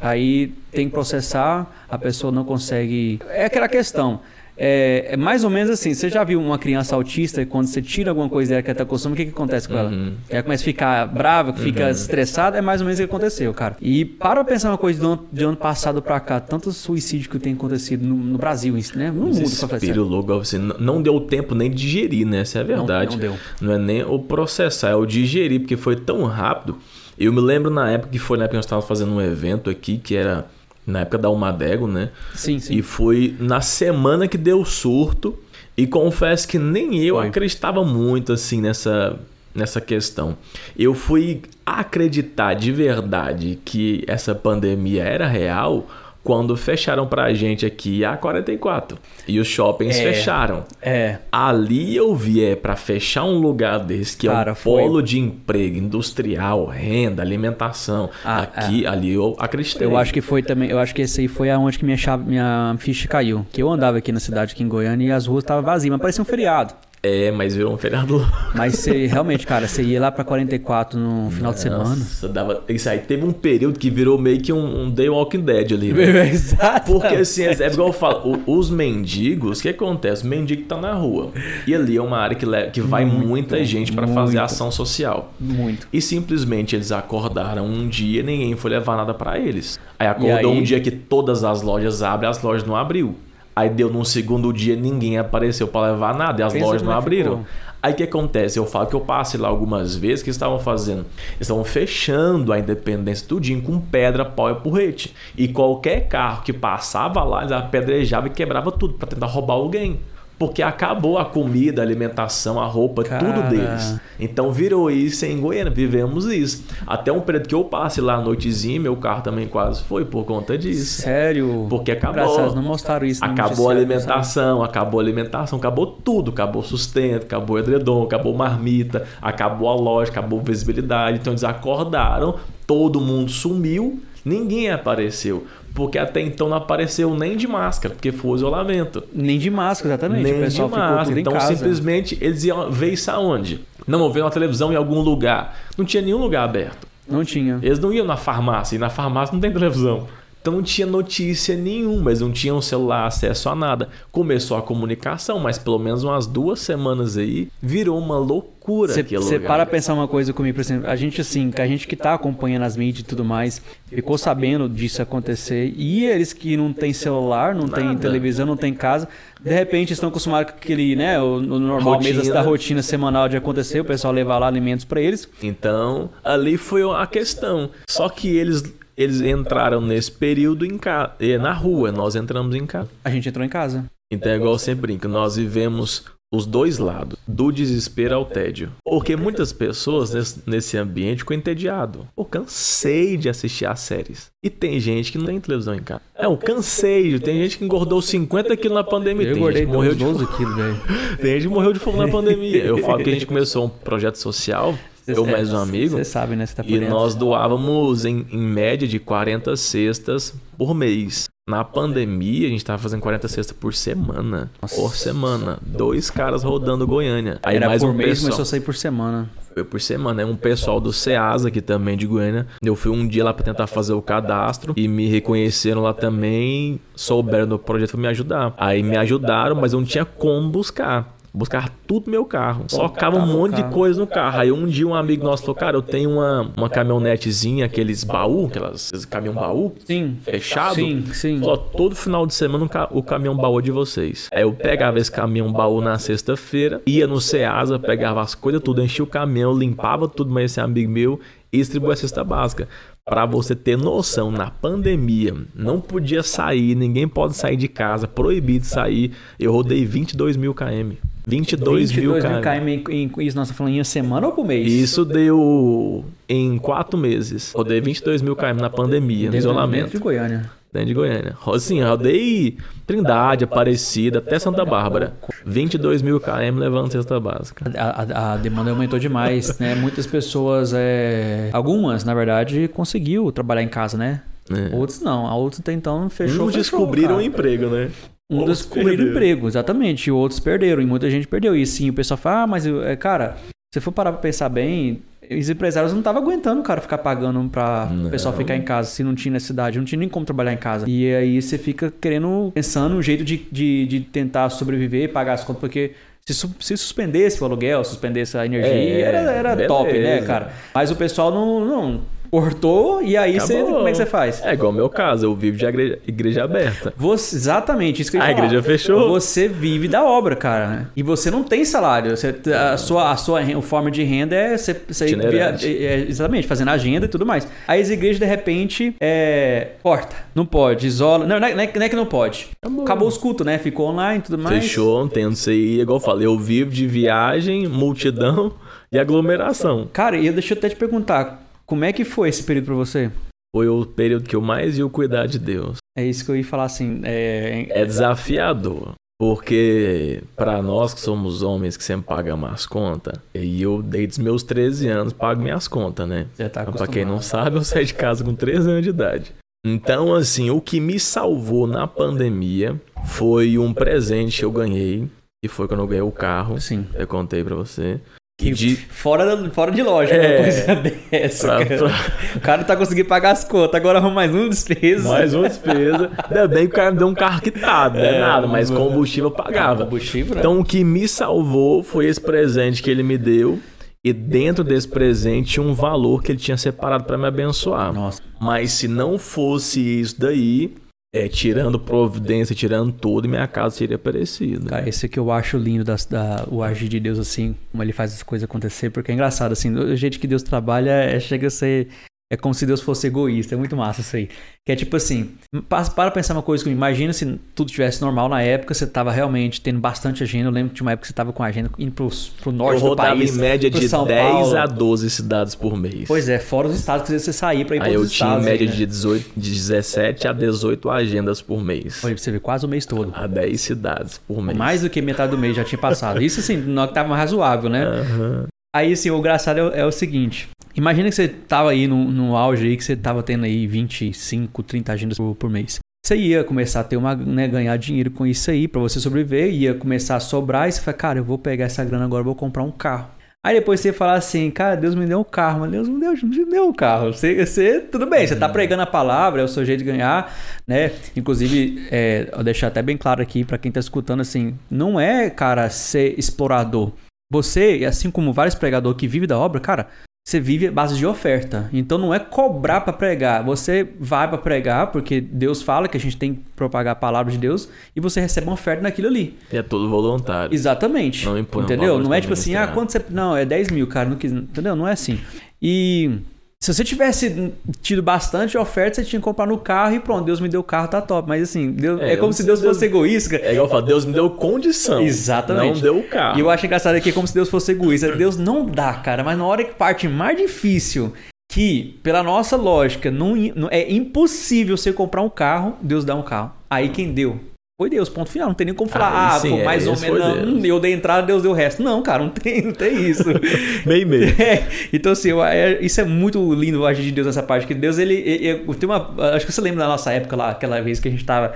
aí 0.00 0.52
tem 0.70 0.86
que 0.86 0.92
processar, 0.92 1.70
a 1.88 1.96
pessoa 1.96 2.32
não 2.32 2.44
consegue. 2.44 3.20
É 3.30 3.46
aquela 3.46 3.68
questão. 3.68 4.20
É, 4.56 5.06
é 5.12 5.16
mais 5.16 5.44
ou 5.44 5.50
menos 5.50 5.70
assim, 5.70 5.94
você 5.94 6.10
já 6.10 6.22
viu 6.22 6.38
uma 6.40 6.58
criança 6.58 6.94
autista 6.94 7.40
e 7.40 7.46
quando 7.46 7.66
você 7.66 7.80
tira 7.80 8.10
alguma 8.10 8.28
coisa 8.28 8.50
dela 8.50 8.62
que 8.62 8.70
ela 8.70 8.76
tá 8.76 8.82
acostumada, 8.84 9.14
o 9.14 9.16
que, 9.16 9.24
que 9.24 9.30
acontece 9.36 9.66
com 9.66 9.76
ela? 9.76 9.88
Uhum. 9.90 10.12
Ela 10.28 10.42
começa 10.42 10.62
a 10.62 10.64
ficar 10.64 11.06
brava, 11.06 11.52
fica 11.54 11.90
estressada, 11.90 12.58
é 12.58 12.60
mais 12.60 12.80
ou 12.80 12.84
menos 12.84 12.98
o 12.98 13.02
que 13.02 13.06
aconteceu, 13.08 13.52
cara. 13.54 13.76
E 13.80 14.04
para 14.04 14.44
pensar 14.44 14.68
uma 14.70 14.78
coisa 14.78 15.00
do 15.00 15.06
ano, 15.06 15.26
de 15.32 15.44
ano 15.44 15.56
passado 15.56 16.02
pra 16.02 16.20
cá, 16.20 16.38
tanto 16.38 16.70
suicídio 16.70 17.30
que 17.30 17.38
tem 17.38 17.54
acontecido 17.54 18.04
no, 18.06 18.14
no 18.14 18.36
Brasil, 18.38 18.74
né? 18.94 19.10
No 19.10 19.22
mundo, 19.22 19.38
Desespero 19.38 20.04
louco, 20.04 20.34
você 20.34 20.58
não 20.58 21.00
deu 21.00 21.18
tempo 21.20 21.54
nem 21.54 21.70
de 21.70 21.76
digerir, 21.76 22.26
né? 22.26 22.40
Essa 22.40 22.58
é 22.58 22.62
a 22.62 22.64
Não- 22.64 22.76
verdade. 22.76 23.12
não 23.12 23.18
deu. 23.18 23.34
Não 23.60 23.72
é 23.72 23.78
nem 23.78 24.02
o 24.04 24.18
processar, 24.18 24.90
é 24.90 24.94
o 24.94 25.06
digerir, 25.06 25.60
porque 25.60 25.76
foi 25.76 25.96
tão 25.96 26.24
rápido. 26.24 26.76
Eu 27.18 27.32
me 27.32 27.40
lembro 27.40 27.70
na 27.70 27.90
época 27.90 28.10
que 28.10 28.18
foi 28.18 28.36
na 28.38 28.44
época 28.44 28.52
que 28.52 28.56
nós 28.58 28.64
estávamos 28.64 28.88
fazendo 28.88 29.12
um 29.12 29.20
evento 29.20 29.70
aqui, 29.70 29.98
que 29.98 30.14
era 30.16 30.46
na 30.86 31.00
época 31.00 31.18
da 31.18 31.28
Almadego, 31.28 31.86
né? 31.86 32.10
Sim, 32.34 32.58
sim. 32.58 32.74
E 32.74 32.82
foi 32.82 33.34
na 33.38 33.60
semana 33.60 34.26
que 34.26 34.36
deu 34.38 34.64
surto. 34.64 35.38
E 35.76 35.86
confesso 35.86 36.46
que 36.46 36.58
nem 36.58 37.02
eu 37.02 37.16
Foi. 37.16 37.28
acreditava 37.28 37.82
muito 37.82 38.32
assim 38.32 38.60
nessa, 38.60 39.18
nessa 39.54 39.80
questão. 39.80 40.36
Eu 40.78 40.94
fui 40.94 41.42
acreditar 41.64 42.54
de 42.54 42.70
verdade 42.70 43.58
que 43.64 44.04
essa 44.06 44.34
pandemia 44.34 45.02
era 45.02 45.26
real 45.26 45.86
quando 46.24 46.56
fecharam 46.56 47.06
pra 47.06 47.32
gente 47.34 47.66
aqui 47.66 48.04
a 48.04 48.16
44. 48.16 48.96
E 49.26 49.40
os 49.40 49.46
shoppings 49.48 49.96
É. 49.98 50.02
fecharam. 50.02 50.64
É, 50.80 51.18
Ali 51.32 51.96
eu 51.96 52.14
vi, 52.14 52.44
é, 52.44 52.54
pra 52.54 52.76
fechar 52.76 53.24
um 53.24 53.38
lugar 53.38 53.80
desse, 53.80 54.16
que 54.16 54.28
é 54.28 54.30
Cara, 54.30 54.52
um 54.52 54.54
foi. 54.54 54.82
polo 54.82 55.02
de 55.02 55.18
emprego, 55.18 55.76
industrial, 55.78 56.66
renda, 56.66 57.22
alimentação. 57.22 58.08
Ah, 58.24 58.42
aqui, 58.42 58.86
ali 58.86 59.12
eu 59.12 59.34
acreditei. 59.38 59.86
Eu 59.86 59.96
acho 59.96 60.12
que 60.12 60.20
foi 60.20 60.42
também, 60.42 60.70
eu 60.70 60.78
acho 60.78 60.94
que 60.94 61.02
esse 61.02 61.20
aí 61.22 61.28
foi 61.28 61.50
aonde 61.50 61.78
que 61.78 61.84
minha 61.84 61.96
chave, 61.96 62.24
minha 62.28 62.74
ficha 62.78 63.08
caiu. 63.08 63.44
Que 63.52 63.62
eu 63.62 63.68
andava 63.70 63.98
aqui 63.98 64.12
na 64.12 64.20
cidade, 64.20 64.52
aqui 64.52 64.62
em 64.62 64.68
Goiânia, 64.68 65.06
e 65.08 65.12
as 65.12 65.26
ruas 65.26 65.42
estavam 65.44 65.62
vazias, 65.62 65.90
mas 65.90 66.00
parecia 66.00 66.22
um 66.22 66.24
feriado. 66.24 66.74
É, 67.04 67.32
mas 67.32 67.56
virou 67.56 67.74
um 67.74 67.76
feriado 67.76 68.12
louco. 68.14 68.30
Mas 68.54 68.76
você, 68.76 69.06
realmente, 69.06 69.44
cara, 69.44 69.66
você 69.66 69.82
ia 69.82 70.00
lá 70.00 70.12
pra 70.12 70.22
44 70.22 70.96
no 70.96 71.32
final 71.32 71.52
de 71.52 71.58
semana. 71.58 71.82
Nossa, 71.96 72.28
dava... 72.28 72.62
Isso 72.68 72.88
aí 72.88 73.00
teve 73.00 73.24
um 73.24 73.32
período 73.32 73.76
que 73.76 73.90
virou 73.90 74.16
meio 74.18 74.40
que 74.40 74.52
um, 74.52 74.84
um 74.84 74.88
The 74.90 75.08
Walking 75.10 75.40
Dead 75.40 75.72
ali. 75.72 75.92
né? 75.92 76.28
Exato. 76.30 76.92
Porque 76.92 77.16
assim, 77.16 77.42
é 77.42 77.66
igual 77.66 77.88
eu 77.88 77.92
falo, 77.92 78.40
o- 78.46 78.56
os 78.56 78.70
mendigos, 78.70 79.58
o 79.58 79.62
que 79.62 79.70
acontece? 79.70 80.24
O 80.24 80.28
mendigo 80.28 80.62
tá 80.62 80.76
na 80.76 80.92
rua. 80.94 81.32
E 81.66 81.74
ali 81.74 81.96
é 81.96 82.00
uma 82.02 82.18
área 82.18 82.36
que, 82.36 82.46
le- 82.46 82.70
que 82.70 82.80
vai 82.80 83.04
Muito, 83.04 83.26
muita 83.26 83.64
gente 83.64 83.90
pra 83.92 84.06
fazer 84.06 84.38
ação 84.38 84.70
social. 84.70 85.34
Muito. 85.40 85.88
E 85.92 86.00
simplesmente 86.00 86.76
eles 86.76 86.92
acordaram 86.92 87.66
um 87.66 87.88
dia 87.88 88.20
e 88.20 88.22
ninguém 88.22 88.54
foi 88.54 88.70
levar 88.70 88.96
nada 88.96 89.12
pra 89.12 89.36
eles. 89.40 89.80
Aí 89.98 90.06
acordou 90.06 90.52
aí? 90.52 90.58
um 90.58 90.62
dia 90.62 90.78
que 90.80 90.92
todas 90.92 91.42
as 91.42 91.62
lojas 91.62 92.00
abrem, 92.00 92.30
as 92.30 92.40
lojas 92.40 92.64
não 92.64 92.76
abriu. 92.76 93.16
Aí 93.54 93.68
deu 93.68 93.90
num 93.90 94.04
segundo 94.04 94.52
dia, 94.52 94.74
ninguém 94.74 95.18
apareceu 95.18 95.68
pra 95.68 95.92
levar 95.92 96.14
nada 96.14 96.40
e 96.40 96.44
as 96.44 96.52
Pensa 96.52 96.64
lojas 96.64 96.82
não 96.82 96.92
é 96.92 96.96
abriram. 96.96 97.38
ficou. 97.38 97.46
Aí 97.82 97.92
o 97.92 97.96
que 97.96 98.04
acontece? 98.04 98.58
Eu 98.58 98.64
falo 98.64 98.86
que 98.86 98.94
eu 98.94 99.00
passei 99.00 99.40
lá 99.40 99.48
algumas 99.48 99.96
vezes, 99.96 100.20
o 100.20 100.24
que 100.24 100.30
estavam 100.30 100.58
fazendo? 100.58 101.04
Estavam 101.40 101.64
fechando 101.64 102.52
a 102.52 102.58
independência 102.58 103.26
tudinho 103.26 103.60
com 103.60 103.80
pedra, 103.80 104.24
pau 104.24 104.48
e 104.50 104.54
porrete. 104.54 105.12
E 105.36 105.48
qualquer 105.48 106.06
carro 106.08 106.42
que 106.42 106.52
passava 106.52 107.24
lá, 107.24 107.40
eles 107.40 107.52
apedrejavam 107.52 108.28
e 108.28 108.30
quebrava 108.30 108.70
tudo 108.70 108.94
pra 108.94 109.08
tentar 109.08 109.26
roubar 109.26 109.54
alguém. 109.54 109.98
Porque 110.42 110.60
acabou 110.60 111.18
a 111.18 111.24
comida, 111.24 111.80
a 111.80 111.84
alimentação, 111.84 112.60
a 112.60 112.66
roupa, 112.66 113.04
Cara. 113.04 113.24
tudo 113.24 113.48
deles. 113.48 114.00
Então 114.18 114.50
virou 114.50 114.90
isso 114.90 115.24
em 115.24 115.40
Goiânia, 115.40 115.72
vivemos 115.72 116.26
isso. 116.26 116.64
Até 116.84 117.12
um 117.12 117.20
período 117.20 117.46
que 117.46 117.54
eu 117.54 117.62
passe 117.62 118.00
lá 118.00 118.14
à 118.14 118.20
noitezinha, 118.20 118.80
meu 118.80 118.96
carro 118.96 119.22
também 119.22 119.46
quase 119.46 119.84
foi 119.84 120.04
por 120.04 120.24
conta 120.24 120.58
disso. 120.58 121.02
Sério? 121.02 121.68
Porque 121.70 121.92
acabou. 121.92 122.52
Não 122.56 122.60
mostraram 122.60 123.06
isso. 123.06 123.24
Acabou 123.24 123.68
a 123.68 123.72
alimentação, 123.72 124.64
acabou 124.64 124.98
a 124.98 125.02
alimentação, 125.04 125.60
acabou 125.60 125.86
tudo. 125.86 126.32
Acabou 126.32 126.60
o 126.60 126.64
sustento, 126.64 127.22
acabou 127.22 127.54
o 127.54 127.58
edredom, 127.60 128.02
acabou 128.02 128.34
marmita, 128.34 129.04
acabou 129.22 129.68
a 129.68 129.76
loja, 129.76 130.10
acabou 130.10 130.40
a 130.40 130.42
visibilidade. 130.42 131.18
Então 131.20 131.32
eles 131.32 131.44
acordaram, 131.44 132.34
todo 132.66 133.00
mundo 133.00 133.30
sumiu, 133.30 134.00
ninguém 134.24 134.72
apareceu. 134.72 135.46
Porque 135.74 135.98
até 135.98 136.20
então 136.20 136.48
não 136.48 136.56
apareceu 136.56 137.14
nem 137.14 137.36
de 137.36 137.46
máscara, 137.46 137.94
porque 137.94 138.12
foi 138.12 138.32
o 138.32 138.36
isolamento. 138.36 139.02
Nem 139.12 139.38
de 139.38 139.50
máscara, 139.50 139.94
exatamente. 139.94 140.22
Nem 140.22 140.34
o 140.34 140.38
pessoal 140.40 140.68
de 140.68 140.76
máscara. 140.76 141.20
Então 141.20 141.32
casa. 141.32 141.54
simplesmente 141.54 142.18
eles 142.20 142.44
iam 142.44 142.70
ver 142.70 142.92
isso 142.92 143.10
aonde? 143.10 143.60
Não, 143.86 143.98
vão 143.98 144.12
ver 144.12 144.20
uma 144.20 144.30
televisão 144.30 144.72
em 144.72 144.76
algum 144.76 145.00
lugar. 145.00 145.56
Não 145.76 145.84
tinha 145.84 146.02
nenhum 146.02 146.18
lugar 146.18 146.44
aberto. 146.44 146.86
Não 147.08 147.24
tinha. 147.24 147.58
Eles 147.62 147.78
não 147.78 147.92
iam 147.92 148.06
na 148.06 148.16
farmácia, 148.16 148.76
e 148.76 148.78
na 148.78 148.90
farmácia 148.90 149.32
não 149.32 149.40
tem 149.40 149.52
televisão. 149.52 150.06
Então 150.42 150.54
não 150.54 150.62
tinha 150.62 150.86
notícia 150.86 151.56
nenhuma, 151.56 152.10
eles 152.10 152.20
não 152.20 152.32
tinham 152.32 152.60
celular, 152.60 153.06
acesso 153.06 153.48
a 153.48 153.54
nada. 153.54 153.88
Começou 154.10 154.56
a 154.56 154.62
comunicação, 154.62 155.38
mas 155.38 155.56
pelo 155.56 155.78
menos 155.78 156.02
umas 156.02 156.26
duas 156.26 156.58
semanas 156.58 157.16
aí 157.16 157.48
virou 157.62 157.96
uma 157.96 158.18
loucura 158.18 158.92
Você 158.92 159.38
para 159.38 159.64
pensar 159.64 159.94
uma 159.94 160.08
coisa 160.08 160.32
comigo, 160.32 160.56
por 160.56 160.60
exemplo, 160.60 160.90
a 160.90 160.96
gente 160.96 161.20
assim, 161.20 161.52
a 161.56 161.66
gente 161.66 161.86
que 161.86 161.94
tá 161.94 162.14
acompanhando 162.14 162.64
as 162.64 162.76
mídias 162.76 163.04
e 163.04 163.08
tudo 163.08 163.24
mais, 163.24 163.62
ficou 163.86 164.18
sabendo 164.18 164.68
disso 164.68 165.00
acontecer, 165.00 165.72
e 165.76 166.04
eles 166.04 166.32
que 166.32 166.56
não 166.56 166.72
tem 166.72 166.92
celular, 166.92 167.54
não 167.54 167.68
tem 167.68 167.84
Nada. 167.84 168.00
televisão, 168.00 168.44
não 168.44 168.56
tem 168.56 168.74
casa, 168.74 169.08
de 169.40 169.52
repente 169.52 169.92
estão 169.92 170.08
acostumados 170.08 170.52
com 170.52 170.58
aquele, 170.58 170.96
né, 170.96 171.20
o, 171.20 171.36
o 171.36 171.40
normal 171.40 171.94
Rotina. 171.94 172.34
da 172.34 172.42
rotina 172.42 172.82
semanal 172.82 173.28
de 173.28 173.36
acontecer, 173.36 173.80
o 173.80 173.84
pessoal 173.84 174.12
levar 174.12 174.38
lá 174.38 174.48
alimentos 174.48 174.84
pra 174.84 175.00
eles. 175.00 175.28
Então, 175.42 176.10
ali 176.24 176.56
foi 176.56 176.82
a 176.82 177.06
questão. 177.06 177.70
Só 177.88 178.08
que 178.08 178.28
eles, 178.28 178.62
eles 179.02 179.20
entraram 179.20 179.80
nesse 179.80 180.10
período 180.10 180.64
em 180.64 180.78
ca... 180.78 181.14
eh, 181.20 181.38
na 181.38 181.52
rua, 181.52 181.92
nós 181.92 182.14
entramos 182.16 182.54
em 182.54 182.66
casa. 182.66 182.88
A 183.04 183.10
gente 183.10 183.28
entrou 183.28 183.44
em 183.44 183.48
casa. 183.48 183.84
Então 184.10 184.30
é 184.30 184.36
igual 184.36 184.52
eu 184.54 184.58
sempre 184.58 184.82
brinco, 184.82 185.08
nós 185.08 185.36
vivemos 185.36 186.04
os 186.32 186.46
dois 186.46 186.78
lados, 186.78 187.18
do 187.28 187.52
desespero 187.52 188.14
ao 188.14 188.24
tédio. 188.24 188.72
Porque 188.82 189.14
muitas 189.14 189.52
pessoas 189.52 190.14
nesse, 190.14 190.42
nesse 190.46 190.78
ambiente 190.78 191.18
ficam 191.18 191.36
entediado. 191.36 192.08
Eu 192.16 192.24
cansei 192.24 193.18
de 193.18 193.28
assistir 193.28 193.66
as 193.66 193.80
séries. 193.80 194.30
E 194.42 194.48
tem 194.48 194.80
gente 194.80 195.12
que 195.12 195.18
não 195.18 195.26
tem 195.26 195.38
televisão 195.38 195.74
em 195.74 195.82
casa. 195.82 196.00
É, 196.16 196.24
eu 196.24 196.36
cansei. 196.38 197.18
Tem 197.18 197.42
gente 197.42 197.58
que 197.58 197.64
engordou 197.64 198.00
50 198.00 198.56
quilos 198.56 198.74
na 198.74 198.82
pandemia. 198.82 199.26
Eu 199.26 199.32
tem 199.32 199.36
engordei 199.36 199.62
gente 199.62 199.68
que 199.70 199.76
morreu 199.76 199.94
de 199.94 200.04
12 200.04 200.26
quilos, 200.28 200.56
velho. 200.56 200.80
Tem 201.20 201.32
gente 201.34 201.48
que 201.48 201.54
morreu 201.54 201.72
de 201.74 201.78
fome 201.78 201.98
na 201.98 202.08
pandemia. 202.08 202.64
Eu 202.64 202.78
falo 202.78 203.04
que 203.04 203.10
a 203.10 203.12
gente 203.12 203.26
começou 203.26 203.66
um 203.66 203.68
projeto 203.68 204.16
social, 204.16 204.76
eu 205.06 205.26
mais 205.26 205.52
um 205.52 205.58
amigo, 205.58 205.96
Você 205.96 206.04
sabe, 206.04 206.36
né? 206.36 206.46
Você 206.46 206.54
tá 206.54 206.62
por 206.62 206.70
e 206.70 206.78
dentro. 206.78 206.94
nós 206.94 207.14
doávamos 207.14 208.04
em, 208.04 208.26
em 208.30 208.38
média 208.38 208.86
de 208.86 208.98
40 208.98 209.56
cestas 209.56 210.34
por 210.56 210.74
mês. 210.74 211.28
Na 211.48 211.64
pandemia, 211.64 212.46
a 212.46 212.50
gente 212.50 212.64
tava 212.64 212.80
fazendo 212.80 213.00
40 213.00 213.26
cestas 213.26 213.56
por 213.56 213.74
semana. 213.74 214.50
Por 214.60 214.94
semana. 214.94 215.58
Dois 215.60 216.08
caras 216.08 216.44
rodando 216.44 216.86
Goiânia. 216.86 217.40
Aí 217.42 217.56
Era 217.56 217.66
mais 217.68 217.82
por 217.82 217.90
um 217.90 217.94
mês, 217.94 218.10
pessoal. 218.10 218.26
começou 218.26 218.42
a 218.42 218.46
sair 218.46 218.60
por 218.60 218.74
semana. 218.76 219.28
Foi 219.52 219.64
por 219.64 219.80
semana. 219.80 220.22
É 220.22 220.24
um 220.24 220.36
pessoal 220.36 220.80
do 220.80 220.92
SEASA 220.92 221.48
aqui 221.48 221.60
também 221.60 221.96
de 221.96 222.06
Goiânia. 222.06 222.46
Eu 222.62 222.76
fui 222.76 222.92
um 222.92 223.06
dia 223.06 223.24
lá 223.24 223.34
pra 223.34 223.44
tentar 223.44 223.66
fazer 223.66 223.92
o 223.92 224.00
cadastro 224.00 224.72
e 224.76 224.86
me 224.86 225.08
reconheceram 225.08 225.82
lá 225.82 225.92
também. 225.92 226.80
Souberam 226.94 227.48
do 227.48 227.58
projeto 227.58 227.90
pra 227.90 228.00
me 228.00 228.08
ajudar. 228.08 228.54
Aí 228.56 228.82
me 228.82 228.96
ajudaram, 228.96 229.56
mas 229.56 229.72
eu 229.72 229.80
não 229.80 229.86
tinha 229.86 230.04
como 230.04 230.48
buscar. 230.48 231.12
Buscar 231.34 231.70
tudo 231.86 232.10
meu 232.10 232.26
carro. 232.26 232.64
Só 232.68 232.88
ficava 232.90 233.16
um 233.16 233.26
monte 233.26 233.56
de 233.56 233.64
coisa 233.70 233.98
no 233.98 234.06
carro. 234.06 234.38
Aí 234.40 234.52
um 234.52 234.66
dia 234.66 234.86
um 234.86 234.94
amigo 234.94 235.24
nosso 235.24 235.42
falou: 235.42 235.54
Cara, 235.54 235.76
eu 235.78 235.82
tenho 235.82 236.10
uma, 236.10 236.52
uma 236.54 236.68
caminhonetezinha, 236.68 237.64
aqueles 237.64 238.04
baú, 238.04 238.46
aquelas 238.48 238.90
caminhão 239.06 239.34
baú 239.34 239.72
Sim. 239.86 240.18
fechado. 240.22 240.74
Sim, 240.74 241.04
sim. 241.14 241.40
Só 241.42 241.56
todo 241.56 241.96
final 241.96 242.26
de 242.26 242.34
semana 242.34 242.64
o 242.64 242.68
ca- 242.68 242.88
o 242.90 243.02
caminhão 243.02 243.34
baú 243.34 243.58
é 243.58 243.62
de 243.62 243.70
vocês. 243.70 244.28
Aí 244.32 244.42
eu 244.42 244.52
pegava 244.52 244.98
esse 244.98 245.10
caminhão 245.10 245.50
baú 245.50 245.80
na 245.80 245.98
sexta-feira, 245.98 246.82
ia 246.86 247.06
no 247.06 247.20
Ceasa, 247.20 247.78
pegava 247.78 248.20
as 248.20 248.34
coisas 248.34 248.60
tudo, 248.62 248.82
enchia 248.82 249.02
o 249.04 249.06
caminhão, 249.08 249.56
limpava 249.56 250.06
tudo, 250.06 250.30
mas 250.30 250.52
esse 250.52 250.60
amigo 250.60 250.90
meu 250.92 251.18
e 251.50 251.56
distribuía 251.58 251.94
a 251.94 251.96
cesta 251.96 252.22
básica. 252.22 252.68
Pra 253.04 253.26
você 253.26 253.56
ter 253.56 253.76
noção, 253.76 254.30
na 254.30 254.48
pandemia, 254.50 255.34
não 255.54 255.80
podia 255.80 256.22
sair, 256.22 256.74
ninguém 256.76 257.08
pode 257.08 257.34
sair 257.34 257.56
de 257.56 257.66
casa, 257.66 258.06
proibido 258.06 258.64
sair. 258.64 259.12
Eu 259.38 259.52
rodei 259.52 259.84
22 259.84 260.36
mil 260.36 260.54
km. 260.54 260.92
22, 261.26 261.92
mil 261.92 262.14
22 262.14 262.24
mil 262.24 262.40
km. 262.40 262.42
km 262.42 262.68
em, 262.90 263.02
em, 263.02 263.06
isso 263.06 263.36
nós 263.36 263.48
estamos 263.48 263.50
falando 263.50 263.74
em 263.74 263.78
uma 263.78 263.84
semana 263.84 264.26
ou 264.26 264.32
por 264.32 264.44
mês? 264.44 264.70
Isso 264.70 265.04
deu 265.04 266.04
em 266.28 266.58
quatro 266.58 266.98
meses. 266.98 267.52
Rodei 267.54 267.80
22 267.80 268.22
mil 268.22 268.34
km 268.34 268.60
na 268.60 268.70
pandemia, 268.70 269.30
no 269.30 269.36
isolamento. 269.36 269.90
de 269.90 269.98
Goiânia. 269.98 270.50
dentro 270.72 270.88
de 270.88 270.94
Goiânia. 270.94 271.36
Assim, 271.46 271.80
rodei 271.80 272.56
Trindade, 272.86 273.44
Aparecida, 273.44 274.18
até 274.18 274.38
Santa 274.38 274.64
Bárbara. 274.64 275.14
22 275.46 276.02
mil 276.02 276.18
km 276.18 276.58
levando 276.58 276.90
cesta 276.90 277.20
básica. 277.20 277.70
A, 277.76 278.02
a, 278.02 278.32
a 278.32 278.36
demanda 278.36 278.70
aumentou 278.70 278.98
demais, 278.98 279.58
né? 279.58 279.74
Muitas 279.76 280.06
pessoas, 280.06 280.72
é... 280.74 281.50
algumas, 281.52 282.04
na 282.04 282.14
verdade, 282.14 282.68
conseguiu 282.68 283.30
trabalhar 283.30 283.62
em 283.62 283.68
casa, 283.68 283.96
né? 283.96 284.22
É. 284.50 284.74
Outros 284.74 285.00
não. 285.00 285.26
A 285.26 285.34
outros 285.34 285.60
até 285.60 285.72
então 285.72 286.10
fechou. 286.10 286.46
Uns 286.46 286.54
fechou, 286.54 286.80
descobriram 286.80 287.14
o 287.14 287.16
cara. 287.16 287.24
emprego, 287.24 287.66
né? 287.66 287.90
Um 288.32 288.38
Outros 288.38 288.58
descobriram 288.58 289.08
emprego, 289.08 289.46
exatamente. 289.48 290.06
E 290.06 290.10
outros 290.10 290.40
perderam. 290.40 290.82
E 290.82 290.86
muita 290.86 291.10
gente 291.10 291.26
perdeu. 291.28 291.54
E 291.54 291.66
sim, 291.66 291.90
o 291.90 291.92
pessoal 291.92 292.18
fala, 292.18 292.42
ah, 292.42 292.46
mas, 292.46 292.66
é, 292.66 292.96
cara, 292.96 293.36
se 293.72 293.80
for 293.80 293.92
parar 293.92 294.12
pra 294.12 294.20
pensar 294.20 294.48
bem, 294.48 295.02
os 295.30 295.48
empresários 295.48 295.92
não 295.92 296.00
estavam 296.00 296.22
aguentando 296.22 296.60
o 296.60 296.64
cara 296.64 296.80
ficar 296.80 296.98
pagando 296.98 297.48
pra 297.48 297.88
o 297.90 297.94
Não. 297.94 298.10
pessoal 298.10 298.34
ficar 298.34 298.56
em 298.56 298.62
casa 298.62 298.88
se 298.90 299.02
não 299.04 299.14
tinha 299.14 299.32
necessidade. 299.32 299.78
Não 299.78 299.84
tinha 299.84 299.98
nem 299.98 300.08
como 300.08 300.24
trabalhar 300.26 300.52
em 300.52 300.56
casa. 300.58 300.84
E 300.88 301.14
aí 301.14 301.40
você 301.40 301.56
fica 301.58 301.92
querendo, 302.00 302.50
pensando 302.54 302.94
um 302.96 303.02
jeito 303.02 303.24
de, 303.24 303.46
de, 303.50 303.86
de 303.86 304.00
tentar 304.00 304.48
sobreviver 304.50 305.04
e 305.04 305.08
pagar 305.08 305.34
as 305.34 305.44
contas, 305.44 305.60
porque. 305.60 305.92
Se, 306.24 306.34
se 306.60 306.76
suspendesse 306.76 307.42
o 307.42 307.44
aluguel, 307.44 307.82
suspendesse 307.82 308.38
a 308.38 308.46
energia, 308.46 308.70
É, 308.70 309.00
era, 309.00 309.18
era 309.32 309.66
top, 309.66 309.92
né, 309.92 310.22
cara? 310.22 310.52
Mas 310.72 310.88
o 310.88 310.94
pessoal 310.94 311.32
não, 311.32 311.64
não 311.64 312.00
cortou 312.32 313.02
e 313.02 313.14
aí 313.14 313.38
você, 313.38 313.56
Acabou. 313.58 313.74
como 313.74 313.88
é 313.88 313.90
que 313.90 313.96
você 313.98 314.06
faz? 314.06 314.42
É 314.42 314.54
igual 314.54 314.72
o 314.72 314.74
meu 314.74 314.88
caso, 314.88 315.26
eu 315.26 315.34
vivo 315.36 315.58
de 315.58 315.66
igreja, 315.66 315.98
igreja 316.08 316.44
aberta. 316.44 316.94
Você, 316.96 317.36
exatamente, 317.36 318.00
isso 318.00 318.10
que 318.10 318.16
eu 318.16 318.20
ia 318.22 318.24
A 318.24 318.30
falar. 318.34 318.46
igreja 318.46 318.62
fechou. 318.62 319.10
Você 319.10 319.46
vive 319.48 319.86
da 319.86 320.02
obra, 320.02 320.34
cara. 320.34 320.66
né? 320.66 320.86
E 320.96 321.02
você 321.02 321.30
não 321.30 321.44
tem 321.44 321.62
salário. 321.66 322.16
Você, 322.16 322.34
a 322.54 322.78
sua, 322.78 323.10
a 323.12 323.16
sua 323.18 323.42
forma 323.60 323.90
de 323.90 324.02
renda 324.02 324.34
é 324.34 324.56
você, 324.56 324.74
você 324.88 325.14
via, 325.14 325.54
é, 325.62 325.66
é, 325.66 326.06
exatamente, 326.08 326.46
fazendo 326.46 326.70
agenda 326.70 327.04
e 327.04 327.08
tudo 327.08 327.26
mais. 327.26 327.46
Aí 327.68 327.82
as 327.82 327.90
igrejas, 327.90 328.18
de 328.18 328.24
repente, 328.24 328.96
é, 328.98 329.72
corta. 329.82 330.16
Não 330.34 330.46
pode, 330.46 330.86
isola. 330.86 331.26
Não, 331.26 331.38
não 331.38 331.46
é, 331.46 331.54
não 331.54 331.62
é- 331.62 331.70
não 331.74 331.82
é 331.82 331.88
que 331.90 331.96
não 331.96 332.06
pode. 332.06 332.48
Acabou 332.82 333.08
os 333.08 333.18
cultos, 333.18 333.44
né? 333.44 333.58
Ficou 333.58 333.88
online 333.90 334.20
e 334.20 334.22
tudo 334.22 334.38
mais. 334.42 334.64
Fechou, 334.64 335.06
tendo 335.06 335.32
isso 335.34 335.50
aí, 335.50 335.80
igual 335.82 335.98
eu 335.98 336.00
falei, 336.02 336.26
eu 336.26 336.38
vivo 336.38 336.70
de 336.70 336.86
viagem, 336.86 337.68
multidão 337.68 338.52
e 338.90 338.98
aglomeração. 338.98 339.86
Cara, 339.92 340.16
e 340.16 340.30
deixa 340.30 340.54
eu 340.54 340.58
até 340.58 340.68
te 340.70 340.76
perguntar, 340.76 341.41
como 341.72 341.86
é 341.86 341.92
que 341.92 342.04
foi 342.04 342.28
esse 342.28 342.42
período 342.42 342.66
pra 342.66 342.74
você? 342.74 343.10
Foi 343.56 343.66
o 343.66 343.86
período 343.86 344.28
que 344.28 344.36
eu 344.36 344.42
mais 344.42 344.76
ia 344.76 344.86
cuidar 344.90 345.24
de 345.24 345.38
Deus. 345.38 345.78
É 345.96 346.04
isso 346.04 346.22
que 346.22 346.30
eu 346.30 346.36
ia 346.36 346.44
falar 346.44 346.64
assim. 346.64 347.00
É, 347.02 347.66
É 347.70 347.82
desafiador. 347.86 348.92
Porque 349.18 350.22
pra 350.36 350.60
nós 350.60 350.92
que 350.92 351.00
somos 351.00 351.40
homens 351.40 351.74
que 351.74 351.82
sempre 351.82 352.06
pagamos 352.06 352.52
as 352.52 352.66
contas, 352.66 353.18
e 353.34 353.62
eu 353.62 353.82
desde 353.82 354.10
os 354.10 354.18
meus 354.18 354.42
13 354.42 354.86
anos 354.88 355.12
pago 355.14 355.40
minhas 355.40 355.66
contas, 355.66 356.06
né? 356.06 356.26
já 356.38 356.50
tá 356.50 356.66
Pra 356.66 356.86
quem 356.86 357.06
não 357.06 357.22
sabe, 357.22 357.56
eu 357.56 357.64
saí 357.64 357.86
de 357.86 357.94
casa 357.94 358.22
com 358.22 358.34
13 358.34 358.68
anos 358.68 358.82
de 358.82 358.90
idade. 358.90 359.32
Então, 359.64 360.12
assim, 360.12 360.50
o 360.50 360.60
que 360.60 360.78
me 360.78 361.00
salvou 361.00 361.66
na 361.66 361.86
pandemia 361.86 362.78
foi 363.06 363.56
um 363.56 363.72
presente 363.72 364.40
que 364.40 364.44
eu 364.44 364.52
ganhei, 364.52 365.08
que 365.42 365.48
foi 365.48 365.66
quando 365.66 365.80
eu 365.80 365.86
ganhei 365.86 366.02
o 366.02 366.12
carro. 366.12 366.60
Sim. 366.60 366.86
Eu 366.92 367.06
contei 367.06 367.42
pra 367.42 367.54
você. 367.54 367.98
Que 368.42 368.50
de, 368.52 368.76
fora, 368.76 369.50
fora 369.50 369.70
de 369.70 369.82
lógica, 369.82 370.16
É. 370.16 370.36
uma 370.36 370.42
coisa 370.42 370.74
dessa. 371.10 371.46
pra- 371.46 371.64
cara. 371.64 371.78
pra- 371.78 372.36
O 372.36 372.40
cara 372.40 372.58
não 372.58 372.64
tá 372.66 372.76
conseguindo 372.76 373.08
pagar 373.08 373.30
as 373.32 373.44
contas, 373.44 373.74
agora 373.74 373.98
arruma 373.98 374.14
mais 374.14 374.34
uma 374.34 374.48
despesa. 374.48 375.08
mais 375.08 375.32
uma 375.34 375.48
despesa. 375.48 376.10
Ainda 376.28 376.48
bem 376.48 376.66
que 376.66 376.72
o 376.72 376.76
cara 376.76 376.90
me 376.90 376.98
deu 376.98 377.08
um 377.08 377.14
carro 377.14 377.40
quitado, 377.40 377.98
não 377.98 378.04
é 378.04 378.16
É, 378.16 378.20
nada, 378.20 378.46
mas 378.46 378.70
combustível 378.70 379.30
eu 379.30 379.34
pagava. 379.34 379.84
Combustível, 379.84 380.34
né? 380.34 380.40
Então 380.40 380.58
o 380.60 380.64
que 380.64 380.82
me 380.84 381.06
salvou 381.08 381.82
foi 381.82 382.06
esse 382.06 382.20
presente 382.20 382.82
que 382.82 382.90
ele 382.90 383.02
me 383.02 383.16
deu. 383.18 383.58
E 384.04 384.12
dentro 384.12 384.64
desse 384.64 384.88
presente 384.88 385.60
um 385.60 385.72
valor 385.74 386.24
que 386.24 386.32
ele 386.32 386.38
tinha 386.40 386.56
separado 386.56 387.04
pra 387.04 387.16
me 387.16 387.26
abençoar. 387.28 387.92
Nossa. 387.92 388.20
Mas 388.40 388.72
se 388.72 388.88
não 388.88 389.16
fosse 389.16 389.78
isso 390.00 390.20
daí, 390.20 390.74
é, 391.14 391.28
tirando 391.28 391.78
providência, 391.78 392.54
tirando 392.54 392.90
tudo, 392.92 393.28
minha 393.28 393.46
casa 393.46 393.76
teria 393.78 393.98
perecido. 393.98 394.66
Cara, 394.66 394.88
esse 394.88 395.08
que 395.08 395.18
eu 395.18 395.30
acho 395.30 395.58
lindo 395.58 395.84
das- 395.84 396.06
da, 396.06 396.46
o 396.50 396.62
agir 396.62 396.88
de 396.88 396.98
Deus, 396.98 397.18
assim, 397.18 397.54
como 397.70 397.82
ele 397.82 397.92
faz 397.92 398.14
as 398.14 398.22
coisas 398.22 398.44
acontecer, 398.44 398.88
porque 398.90 399.10
é 399.12 399.14
engraçado, 399.14 399.52
assim, 399.52 399.74
o 399.74 399.94
jeito 399.94 400.18
que 400.18 400.26
Deus 400.26 400.42
trabalha 400.42 400.90
é, 400.90 401.20
chega 401.20 401.48
a 401.48 401.50
ser. 401.50 401.88
É 402.32 402.36
como 402.36 402.54
se 402.54 402.64
Deus 402.64 402.80
fosse 402.80 403.08
egoísta, 403.08 403.54
é 403.54 403.58
muito 403.58 403.76
massa 403.76 404.00
isso 404.00 404.16
aí. 404.16 404.26
Que 404.64 404.72
é 404.72 404.76
tipo 404.76 404.96
assim, 404.96 405.32
pa- 405.68 405.84
para 405.84 406.10
pensar 406.10 406.32
uma 406.32 406.40
coisa 406.42 406.64
comigo, 406.64 406.78
imagina 406.78 407.12
se 407.12 407.38
tudo 407.54 407.70
tivesse 407.70 408.00
normal 408.00 408.26
na 408.26 408.40
época, 408.40 408.72
você 408.72 408.86
tava 408.86 409.12
realmente 409.12 409.60
tendo 409.60 409.78
bastante 409.80 410.22
agenda. 410.22 410.48
Eu 410.48 410.50
lembro 410.52 410.70
que 410.70 410.76
tinha 410.76 410.84
uma 410.86 410.92
época 410.92 411.02
que 411.02 411.08
você 411.08 411.12
tava 411.12 411.30
com 411.30 411.42
agenda 411.42 411.70
indo 411.78 411.92
pro, 411.92 412.08
pro 412.40 412.50
Eu 412.50 412.56
norte 412.56 412.80
do 412.80 412.86
rodava 412.88 413.14
país. 413.14 413.36
em 413.36 413.38
média 413.38 413.68
de 413.70 413.86
São 413.86 414.06
10 414.06 414.22
Paulo. 414.32 414.56
a 414.56 414.64
12 414.66 415.10
cidades 415.10 415.54
por 415.54 415.76
mês. 415.76 416.04
Pois 416.08 416.26
é, 416.26 416.38
fora 416.38 416.68
os 416.68 416.74
estados 416.78 417.06
que 417.06 417.18
você 417.18 417.32
saía 417.34 417.66
pra 417.66 417.76
ir 417.76 417.80
para 417.80 417.88
Aí 417.88 417.94
eu 417.94 418.06
tinha 418.08 418.28
em 418.30 418.30
estados. 418.30 418.44
média 418.46 418.64
aí, 418.66 418.70
né? 418.70 418.76
de, 418.78 418.86
18, 418.86 419.30
de 419.36 419.50
17 419.50 420.26
a 420.28 420.32
18 420.32 420.88
agendas 420.88 421.42
por 421.42 421.62
mês. 421.62 422.02
Olha, 422.02 422.16
você 422.16 422.30
ver, 422.30 422.40
quase 422.40 422.64
o 422.64 422.68
mês 422.68 422.86
todo. 422.86 423.12
A 423.14 423.26
10 423.26 423.60
cidades 423.60 424.16
por 424.16 424.40
mês. 424.42 424.56
Mais 424.56 424.80
do 424.80 424.88
que 424.88 425.02
metade 425.02 425.32
do 425.32 425.36
mês 425.38 425.54
já 425.54 425.64
tinha 425.64 425.78
passado. 425.78 426.22
Isso 426.22 426.40
assim, 426.40 426.56
não 426.56 426.86
que 426.88 426.94
tava 426.94 427.14
razoável, 427.14 427.68
né? 427.68 427.84
Aham. 427.84 428.46
Aí, 428.74 428.92
assim, 428.92 429.10
o 429.10 429.18
engraçado 429.18 429.58
é, 429.58 429.62
o- 429.62 429.72
é 429.74 429.86
o 429.86 429.92
seguinte. 429.92 430.48
Imagina 430.74 431.08
que 431.10 431.14
você 431.14 431.28
tava 431.28 431.70
aí 431.70 431.86
no, 431.86 432.10
no 432.10 432.36
auge 432.36 432.66
aí, 432.66 432.76
que 432.76 432.84
você 432.84 432.96
tava 432.96 433.22
tendo 433.22 433.44
aí 433.44 433.66
25, 433.66 434.62
30 434.62 434.92
agendas 434.92 435.18
por, 435.18 435.34
por 435.34 435.50
mês. 435.50 435.78
Você 436.04 436.16
ia 436.16 436.42
começar 436.42 436.80
a 436.80 436.84
ter 436.84 436.96
uma, 436.96 437.14
né, 437.14 437.46
ganhar 437.46 437.76
dinheiro 437.76 438.10
com 438.10 438.26
isso 438.26 438.50
aí 438.50 438.66
pra 438.66 438.80
você 438.80 438.98
sobreviver, 438.98 439.52
ia 439.52 439.74
começar 439.74 440.16
a 440.16 440.20
sobrar 440.20 440.68
e 440.68 440.72
você 440.72 440.80
fala, 440.80 440.96
cara, 440.96 441.18
eu 441.20 441.24
vou 441.24 441.38
pegar 441.38 441.66
essa 441.66 441.84
grana 441.84 442.04
agora, 442.04 442.24
vou 442.24 442.34
comprar 442.34 442.62
um 442.62 442.72
carro. 442.72 443.08
Aí 443.44 443.56
depois 443.56 443.80
você 443.80 443.92
fala 443.92 444.14
assim, 444.14 444.50
cara, 444.50 444.76
Deus 444.76 444.94
me 444.94 445.04
deu 445.04 445.20
um 445.20 445.24
carro, 445.24 445.60
mas 445.60 445.70
Deus 445.70 445.88
não 445.88 445.98
deu, 446.00 446.12
me 446.12 446.44
deu 446.46 446.68
um 446.68 446.72
carro. 446.72 447.12
Você, 447.12 447.44
você- 447.44 447.80
tudo 447.80 448.06
bem, 448.06 448.26
você 448.26 448.34
tá 448.36 448.48
pregando 448.48 448.82
a 448.82 448.86
palavra, 448.86 449.42
é 449.42 449.44
o 449.44 449.48
seu 449.48 449.64
jeito 449.64 449.80
de 449.80 449.84
ganhar, 449.84 450.32
né? 450.66 450.92
Inclusive, 451.14 451.86
é, 451.90 452.28
eu 452.32 452.42
deixar 452.42 452.68
até 452.68 452.80
bem 452.82 452.96
claro 452.96 453.20
aqui 453.20 453.44
pra 453.44 453.58
quem 453.58 453.70
tá 453.70 453.80
escutando, 453.80 454.20
assim, 454.20 454.54
não 454.70 454.98
é, 454.98 455.28
cara, 455.28 455.68
ser 455.70 456.14
explorador. 456.18 456.92
Você, 457.32 457.82
assim 457.88 458.10
como 458.10 458.30
vários 458.30 458.54
pregadores 458.54 458.98
que 458.98 459.08
vivem 459.08 459.26
da 459.26 459.38
obra, 459.38 459.58
cara, 459.58 459.88
você 460.22 460.38
vive 460.38 460.66
à 460.66 460.70
base 460.70 460.98
de 460.98 461.06
oferta. 461.06 461.70
Então 461.72 461.96
não 461.96 462.12
é 462.12 462.18
cobrar 462.18 462.82
pra 462.82 462.92
pregar. 462.92 463.42
Você 463.42 463.88
vai 463.98 464.28
pra 464.28 464.36
pregar 464.36 464.92
porque 464.92 465.18
Deus 465.18 465.62
fala 465.62 465.88
que 465.88 465.96
a 465.96 466.00
gente 466.00 466.18
tem 466.18 466.34
que 466.34 466.42
propagar 466.54 466.92
a 466.92 466.94
palavra 466.94 467.32
de 467.32 467.38
Deus 467.38 467.70
e 467.96 468.00
você 468.00 468.20
recebe 468.20 468.46
uma 468.46 468.52
oferta 468.52 468.82
naquilo 468.82 469.08
ali. 469.08 469.34
E 469.50 469.56
é 469.56 469.62
tudo 469.62 469.88
voluntário. 469.88 470.54
Exatamente. 470.54 471.24
Não 471.24 471.38
impõe 471.38 471.64
Entendeu? 471.64 471.98
Não 471.98 472.12
é 472.12 472.20
tipo 472.20 472.34
assim, 472.34 472.54
ah, 472.54 472.66
quanto 472.66 472.92
você. 472.92 473.02
Não, 473.08 473.34
é 473.34 473.46
10 473.46 473.70
mil, 473.70 473.86
cara. 473.86 474.10
Não 474.10 474.16
quis... 474.16 474.30
Entendeu? 474.30 474.76
Não 474.76 474.86
é 474.86 474.92
assim. 474.92 475.18
E 475.60 476.18
se 476.62 476.72
você 476.72 476.84
tivesse 476.84 477.52
tido 477.80 478.00
bastante 478.04 478.56
oferta, 478.56 478.94
você 478.94 479.04
tinha 479.04 479.18
que 479.18 479.24
comprar 479.24 479.46
no 479.46 479.58
carro 479.58 479.96
e 479.96 479.98
pronto, 479.98 480.24
Deus 480.24 480.38
me 480.38 480.48
deu 480.48 480.60
o 480.60 480.62
carro, 480.62 480.86
tá 480.86 481.02
top. 481.02 481.28
Mas 481.28 481.42
assim, 481.42 481.72
Deus... 481.72 482.00
É, 482.00 482.12
é, 482.12 482.16
como 482.16 482.32
se 482.32 482.44
Deus 482.44 482.62
fosse 482.62 482.84
egoísta. 482.84 483.34
É 483.34 483.50
igual 483.50 483.66
eu 483.66 483.68
falo, 483.68 483.82
Deus 483.82 484.04
me 484.04 484.12
deu 484.12 484.30
condição. 484.30 485.02
Exatamente. 485.02 485.74
Não 485.74 485.80
deu 485.80 485.98
o 485.98 486.04
carro. 486.04 486.38
E 486.38 486.40
eu 486.40 486.48
acho 486.48 486.64
engraçado 486.64 486.94
aqui 486.94 487.10
como 487.10 487.26
se 487.26 487.34
Deus 487.34 487.50
fosse 487.50 487.72
egoísta. 487.72 488.14
Deus 488.14 488.36
não 488.36 488.64
dá, 488.64 488.94
cara, 488.94 489.24
mas 489.24 489.36
na 489.36 489.44
hora 489.44 489.64
que 489.64 489.74
parte 489.74 490.06
mais 490.06 490.38
difícil, 490.38 491.12
que 491.50 491.98
pela 492.00 492.22
nossa 492.22 492.56
lógica 492.56 493.10
não, 493.10 493.34
não- 493.56 493.68
é 493.68 493.90
impossível 493.92 494.76
você 494.76 494.92
comprar 494.92 495.22
um 495.22 495.28
carro, 495.28 495.76
Deus 495.82 496.04
dá 496.04 496.14
um 496.14 496.22
carro. 496.22 496.52
Aí 496.70 496.90
quem 496.90 497.12
deu? 497.12 497.40
Foi 497.82 497.90
Deus, 497.90 498.08
ponto 498.08 498.30
final. 498.30 498.46
Não 498.46 498.54
tem 498.54 498.66
nem 498.66 498.74
como 498.76 498.88
falar, 498.88 499.34
ah, 499.34 499.40
sim, 499.40 499.50
foi 499.50 499.58
é, 499.58 499.64
mais 499.64 499.88
ou 499.88 499.94
esse 499.94 500.08
menos. 500.08 500.64
eu 500.64 500.78
dei 500.78 500.92
entrada, 500.92 501.26
Deus 501.26 501.42
deu 501.42 501.50
o 501.50 501.54
resto. 501.54 501.82
Não, 501.82 502.00
cara, 502.00 502.22
não 502.22 502.28
tem, 502.30 502.62
não 502.62 502.72
tem 502.72 503.10
isso. 503.10 503.24
Meio 503.84 504.06
meio. 504.06 504.32
É, 504.40 504.68
então, 504.92 505.10
assim, 505.10 505.30
eu- 505.30 505.42
é- 505.42 505.78
isso 505.80 506.00
é 506.00 506.04
muito 506.04 506.54
lindo 506.54 506.80
o 506.80 506.86
agir 506.86 507.02
de 507.02 507.10
Deus 507.10 507.26
nessa 507.26 507.42
parte. 507.42 507.66
Que 507.66 507.74
Deus, 507.74 507.98
ele, 507.98 508.14
ele- 508.14 508.58
tem 508.78 508.88
uma. 508.88 509.10
Acho 509.34 509.44
que 509.44 509.50
você 509.50 509.60
lembra 509.60 509.80
da 509.80 509.88
nossa 509.88 510.12
época 510.12 510.36
lá, 510.36 510.50
aquela 510.50 510.80
vez 510.80 511.00
que 511.00 511.08
a 511.08 511.10
gente 511.10 511.24
tava 511.24 511.54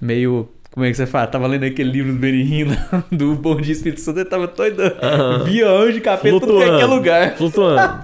meio. 0.00 0.48
Como 0.70 0.86
é 0.86 0.90
que 0.90 0.96
você 0.96 1.04
fala? 1.06 1.26
Tava 1.26 1.48
lendo 1.48 1.64
aquele 1.64 1.90
livro 1.90 2.12
do 2.12 2.18
Benihim, 2.20 2.66
do 3.10 3.34
Bom 3.34 3.56
Dia 3.56 3.72
Espírito 3.72 4.00
Santo, 4.02 4.20
ele 4.20 4.28
tava 4.28 4.46
doido. 4.46 4.82
Aham. 5.02 5.42
Via 5.42 5.68
anjo, 5.68 6.00
capeta, 6.00 6.38
tudo 6.38 6.58
que 6.58 6.62
é 6.62 6.86
lugar. 6.86 7.36
Flutuando. 7.36 7.98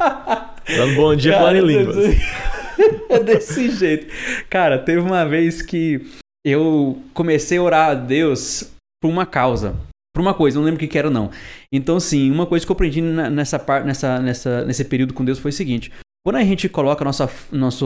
Dando 0.77 0.95
bom 0.97 1.15
dia 1.15 1.35
falando 1.35 1.57
em 1.59 1.65
línguas. 1.79 2.17
É 3.09 3.21
desse 3.21 3.71
jeito. 3.71 4.07
Cara, 4.51 4.79
teve 4.79 4.99
uma 5.01 5.25
vez 5.25 5.63
que 5.63 6.01
eu 6.45 7.01
comecei 7.15 7.59
a 7.59 7.63
orar 7.63 7.91
a 7.91 7.95
Deus 7.95 8.73
por 9.01 9.09
uma 9.09 9.27
causa. 9.27 9.77
Por 10.15 10.21
uma 10.21 10.35
coisa, 10.35 10.59
não 10.59 10.67
lembro 10.67 10.85
o 10.85 10.89
que 10.89 10.99
era 10.99 11.09
não. 11.09 11.31
Então, 11.73 11.99
sim, 11.99 12.31
uma 12.31 12.47
coisa 12.47 12.67
que 12.67 12.71
eu 12.71 12.75
aprendi 12.75 13.01
nessa 13.01 13.59
parte, 13.59 13.87
nessa, 13.87 14.21
nessa, 14.21 14.65
nesse 14.65 14.85
período 14.85 15.15
com 15.15 15.25
Deus 15.25 15.39
foi 15.39 15.51
o 15.51 15.55
seguinte: 15.55 15.91
quando 16.25 16.37
a 16.37 16.45
gente 16.45 16.69
coloca 16.69 17.05
nossa, 17.05 17.31
nossa 17.51 17.85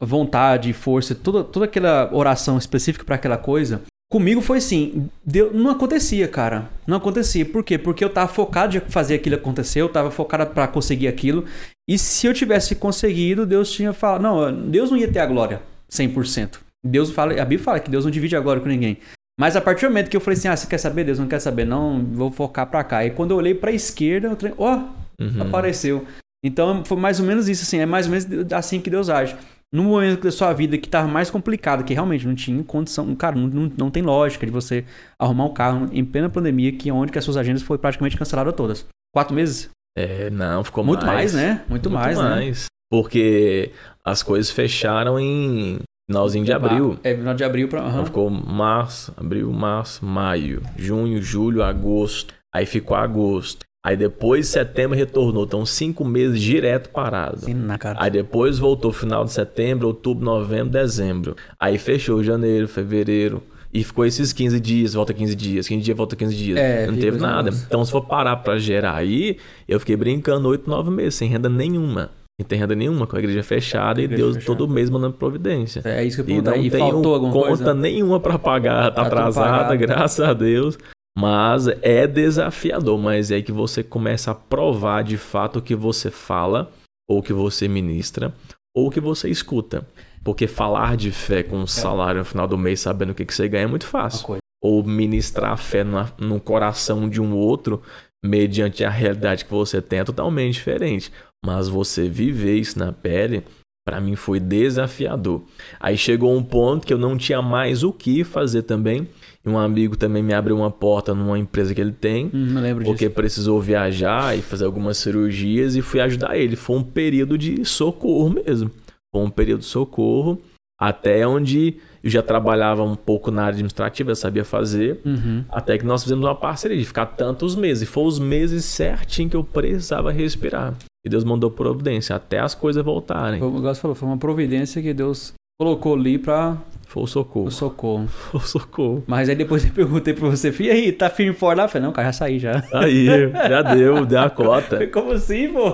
vontade, 0.00 0.72
força, 0.72 1.14
toda, 1.14 1.42
toda 1.42 1.64
aquela 1.64 2.14
oração 2.14 2.56
específica 2.56 3.04
para 3.04 3.16
aquela 3.16 3.36
coisa, 3.36 3.82
comigo 4.10 4.40
foi 4.40 4.58
assim, 4.58 5.08
não 5.52 5.70
acontecia, 5.70 6.28
cara. 6.28 6.70
Não 6.86 6.96
acontecia. 6.96 7.44
Por 7.44 7.64
quê? 7.64 7.76
Porque 7.76 8.04
eu 8.04 8.10
tava 8.10 8.32
focado 8.32 8.72
de 8.72 8.80
fazer 8.80 9.16
aquilo 9.16 9.34
acontecer, 9.34 9.80
eu 9.80 9.88
tava 9.88 10.12
focado 10.12 10.46
para 10.54 10.68
conseguir 10.68 11.08
aquilo. 11.08 11.44
E 11.88 11.98
se 11.98 12.26
eu 12.26 12.32
tivesse 12.32 12.76
conseguido, 12.76 13.44
Deus 13.44 13.72
tinha 13.72 13.92
falado, 13.92 14.22
não, 14.22 14.70
Deus 14.70 14.92
não 14.92 14.96
ia 14.96 15.10
ter 15.10 15.18
a 15.18 15.26
glória 15.26 15.60
100%. 15.90 16.67
Deus 16.84 17.10
fala, 17.10 17.32
a 17.32 17.44
Bíblia 17.44 17.64
fala 17.64 17.80
que 17.80 17.90
Deus 17.90 18.04
não 18.04 18.10
divide 18.10 18.36
a 18.36 18.40
glória 18.40 18.62
com 18.62 18.68
ninguém. 18.68 18.98
Mas 19.38 19.54
a 19.56 19.60
partir 19.60 19.86
do 19.86 19.90
momento 19.90 20.10
que 20.10 20.16
eu 20.16 20.20
falei 20.20 20.36
assim, 20.38 20.48
ah, 20.48 20.56
você 20.56 20.66
quer 20.66 20.78
saber? 20.78 21.04
Deus 21.04 21.18
não 21.18 21.28
quer 21.28 21.38
saber, 21.40 21.64
não, 21.64 22.04
vou 22.12 22.30
focar 22.30 22.66
pra 22.66 22.82
cá. 22.82 23.04
E 23.04 23.10
quando 23.10 23.30
eu 23.30 23.36
olhei 23.36 23.54
pra 23.54 23.70
esquerda, 23.70 24.28
eu 24.28 24.36
falei, 24.36 24.54
ó, 24.58 24.82
Uhum. 25.20 25.42
apareceu. 25.42 26.04
Então 26.44 26.84
foi 26.84 26.96
mais 26.96 27.18
ou 27.20 27.26
menos 27.26 27.48
isso, 27.48 27.62
assim, 27.64 27.78
é 27.78 27.86
mais 27.86 28.06
ou 28.06 28.12
menos 28.12 28.52
assim 28.52 28.80
que 28.80 28.88
Deus 28.90 29.08
age. 29.10 29.34
no 29.74 29.82
momento 29.84 30.22
da 30.22 30.30
sua 30.30 30.52
vida 30.54 30.78
que 30.78 30.88
tava 30.88 31.06
mais 31.06 31.30
complicado, 31.30 31.84
que 31.84 31.92
realmente 31.92 32.26
não 32.26 32.34
tinha 32.34 32.62
condição, 32.64 33.14
cara, 33.14 33.36
não, 33.36 33.46
não, 33.48 33.72
não 33.76 33.90
tem 33.90 34.02
lógica 34.02 34.46
de 34.46 34.50
você 34.52 34.82
arrumar 35.20 35.44
um 35.44 35.52
carro 35.52 35.88
em 35.92 36.02
plena 36.04 36.30
pandemia, 36.30 36.72
que 36.72 36.88
é 36.88 36.92
onde 36.92 37.12
que 37.12 37.18
as 37.18 37.24
suas 37.24 37.36
agendas 37.36 37.60
foram 37.62 37.78
praticamente 37.80 38.16
canceladas 38.16 38.54
todas. 38.54 38.86
Quatro 39.14 39.34
meses? 39.34 39.68
É, 39.96 40.30
não, 40.30 40.64
ficou 40.64 40.82
Muito 40.84 41.04
mais. 41.04 41.34
mais, 41.34 41.34
né? 41.34 41.64
Muito, 41.68 41.90
mais, 41.90 42.16
né? 42.18 42.52
Porque 42.90 43.70
as 44.04 44.22
coisas 44.22 44.50
fecharam 44.50 45.20
em 45.20 45.80
finalzinho 46.08 46.44
de 46.44 46.52
abril. 46.52 46.98
É, 47.04 47.14
final 47.14 47.34
de 47.34 47.44
abril 47.44 47.68
pra. 47.68 47.80
Então 47.80 47.90
aham. 47.90 48.04
ficou 48.06 48.30
março, 48.30 49.12
abril, 49.16 49.52
março, 49.52 50.04
maio, 50.04 50.62
junho, 50.76 51.22
julho, 51.22 51.62
agosto. 51.62 52.34
Aí 52.52 52.64
ficou 52.64 52.96
agosto. 52.96 53.66
Aí 53.84 53.96
depois 53.96 54.48
setembro 54.48 54.96
retornou. 54.96 55.44
Então 55.44 55.64
cinco 55.64 56.04
meses 56.04 56.40
direto 56.40 56.88
parado. 56.88 57.40
Sim, 57.40 57.54
na 57.54 57.78
cara. 57.78 57.98
Aí 58.00 58.10
depois 58.10 58.58
voltou 58.58 58.90
final 58.92 59.24
de 59.24 59.32
setembro, 59.32 59.86
outubro, 59.86 60.24
novembro, 60.24 60.72
dezembro. 60.72 61.36
Aí 61.60 61.78
fechou 61.78 62.24
janeiro, 62.24 62.66
fevereiro. 62.66 63.42
E 63.72 63.84
ficou 63.84 64.06
esses 64.06 64.32
15 64.32 64.58
dias, 64.60 64.94
volta 64.94 65.12
15 65.12 65.34
dias, 65.36 65.68
15 65.68 65.84
dias, 65.84 65.96
volta 65.96 66.16
15 66.16 66.34
dias. 66.34 66.58
É, 66.58 66.86
não 66.86 66.96
teve 66.96 67.18
nada. 67.18 67.50
Então, 67.50 67.84
se 67.84 67.92
for 67.92 68.00
parar 68.00 68.36
pra 68.36 68.58
gerar 68.58 68.94
aí, 68.94 69.36
eu 69.68 69.78
fiquei 69.78 69.94
brincando 69.94 70.48
8, 70.48 70.68
9 70.68 70.90
meses, 70.90 71.16
sem 71.16 71.28
renda 71.28 71.50
nenhuma. 71.50 72.10
Sem 72.40 72.46
ter 72.46 72.56
renda 72.56 72.76
nenhuma, 72.76 73.04
com 73.06 73.16
a 73.16 73.18
igreja 73.18 73.42
fechada 73.42 74.00
e 74.00 74.04
Igreja 74.04 74.22
Deus 74.22 74.36
fechada. 74.36 74.56
todo 74.56 74.72
mês 74.72 74.88
mandando 74.88 75.14
providência. 75.14 75.82
É 75.84 76.04
isso 76.04 76.22
que 76.22 76.30
eu 76.30 76.36
E 76.36 76.40
não 76.40 76.54
E 76.56 76.70
alguma 77.14 77.32
conta 77.32 77.48
coisa? 77.48 77.74
nenhuma 77.74 78.20
pra 78.20 78.38
pagar, 78.38 78.90
tá, 78.90 79.02
Tá 79.02 79.02
atrasada, 79.02 79.74
graças 79.76 80.20
a 80.20 80.32
Deus. 80.32 80.78
Mas 81.18 81.66
é 81.82 82.06
desafiador, 82.06 82.96
mas 82.96 83.32
é 83.32 83.36
aí 83.36 83.42
que 83.42 83.50
você 83.50 83.82
começa 83.82 84.30
a 84.30 84.34
provar 84.36 85.02
de 85.02 85.16
fato 85.16 85.58
o 85.58 85.62
que 85.62 85.74
você 85.74 86.12
fala, 86.12 86.70
ou 87.10 87.18
o 87.18 87.22
que 87.22 87.32
você 87.32 87.66
ministra, 87.66 88.32
ou 88.72 88.86
o 88.86 88.90
que 88.90 89.00
você 89.00 89.28
escuta. 89.28 89.84
Porque 90.22 90.46
falar 90.46 90.96
de 90.96 91.10
fé 91.10 91.42
com 91.42 91.56
um 91.56 91.66
salário 91.66 92.20
no 92.20 92.24
final 92.24 92.46
do 92.46 92.56
mês, 92.56 92.78
sabendo 92.78 93.10
o 93.10 93.14
que 93.16 93.24
que 93.24 93.34
você 93.34 93.48
ganha, 93.48 93.64
é 93.64 93.66
muito 93.66 93.86
fácil. 93.86 94.36
Ou 94.62 94.84
ministrar 94.84 95.52
a 95.52 95.56
fé 95.56 95.82
no 95.82 96.38
coração 96.38 97.08
de 97.08 97.20
um 97.20 97.34
outro, 97.34 97.82
mediante 98.24 98.84
a 98.84 98.90
realidade 98.90 99.44
que 99.44 99.50
você 99.50 99.82
tem, 99.82 100.00
é 100.00 100.04
totalmente 100.04 100.54
diferente. 100.54 101.10
Mas 101.44 101.68
você 101.68 102.08
viver 102.08 102.56
isso 102.56 102.78
na 102.78 102.92
pele, 102.92 103.44
Pra 103.88 104.02
mim 104.02 104.16
foi 104.16 104.38
desafiador. 104.38 105.40
Aí 105.80 105.96
chegou 105.96 106.36
um 106.36 106.42
ponto 106.42 106.86
que 106.86 106.92
eu 106.92 106.98
não 106.98 107.16
tinha 107.16 107.40
mais 107.40 107.82
o 107.82 107.90
que 107.90 108.22
fazer 108.22 108.64
também. 108.64 109.08
E 109.42 109.48
um 109.48 109.56
amigo 109.58 109.96
também 109.96 110.22
me 110.22 110.34
abriu 110.34 110.58
uma 110.58 110.70
porta 110.70 111.14
numa 111.14 111.38
empresa 111.38 111.74
que 111.74 111.80
ele 111.80 111.92
tem. 111.92 112.26
Hum, 112.26 112.48
não 112.50 112.60
lembro 112.60 112.84
Porque 112.84 113.06
disso. 113.06 113.14
precisou 113.14 113.58
viajar 113.62 114.36
e 114.36 114.42
fazer 114.42 114.66
algumas 114.66 114.98
cirurgias 114.98 115.74
e 115.74 115.80
fui 115.80 116.00
ajudar 116.00 116.36
ele. 116.36 116.54
Foi 116.54 116.76
um 116.76 116.82
período 116.82 117.38
de 117.38 117.64
socorro 117.64 118.28
mesmo. 118.28 118.70
Foi 119.10 119.24
um 119.24 119.30
período 119.30 119.60
de 119.60 119.66
socorro. 119.66 120.38
Até 120.78 121.26
onde 121.26 121.76
eu 122.04 122.10
já 122.10 122.22
trabalhava 122.22 122.82
um 122.82 122.94
pouco 122.94 123.30
na 123.30 123.44
área 123.44 123.54
administrativa, 123.54 124.10
eu 124.10 124.16
sabia 124.16 124.44
fazer. 124.44 125.00
Uhum. 125.02 125.46
Até 125.48 125.78
que 125.78 125.86
nós 125.86 126.02
fizemos 126.02 126.26
uma 126.26 126.34
parceria 126.34 126.76
de 126.76 126.84
ficar 126.84 127.06
tantos 127.06 127.56
meses. 127.56 127.84
E 127.84 127.86
foi 127.86 128.04
os 128.04 128.18
meses 128.18 128.66
certinho 128.66 129.30
que 129.30 129.36
eu 129.36 129.42
precisava 129.42 130.12
respirar. 130.12 130.74
E 131.04 131.08
Deus 131.08 131.24
mandou 131.24 131.50
providência 131.50 132.16
até 132.16 132.38
as 132.40 132.54
coisas 132.54 132.84
voltarem. 132.84 133.40
Como 133.40 133.58
o 133.58 133.60
Gus 133.60 133.78
falou, 133.78 133.94
foi 133.94 134.08
uma 134.08 134.18
providência 134.18 134.82
que 134.82 134.92
Deus 134.92 135.32
colocou 135.60 135.94
ali 135.94 136.18
pra 136.18 136.56
Foi 136.86 137.02
o 137.02 137.06
socorro. 137.06 137.46
o 137.46 137.50
socorro. 137.50 138.06
Foi 138.30 138.40
o 138.40 138.42
socorro. 138.42 139.04
Mas 139.06 139.28
aí 139.28 139.34
depois 139.34 139.64
eu 139.64 139.72
perguntei 139.72 140.14
pra 140.14 140.28
você, 140.28 140.54
e 140.60 140.70
aí, 140.70 140.92
tá 140.92 141.08
firme 141.10 141.34
forte 141.34 141.58
lá? 141.58 141.64
Eu 141.64 141.68
falei, 141.68 141.86
não, 141.86 141.92
cara, 141.92 142.08
já 142.08 142.12
saí 142.12 142.38
já. 142.38 142.64
Aí, 142.72 143.06
já 143.32 143.62
deu, 143.62 144.04
deu 144.06 144.20
a 144.20 144.30
cota. 144.30 144.86
Como 144.88 145.12
assim, 145.12 145.52
pô? 145.52 145.72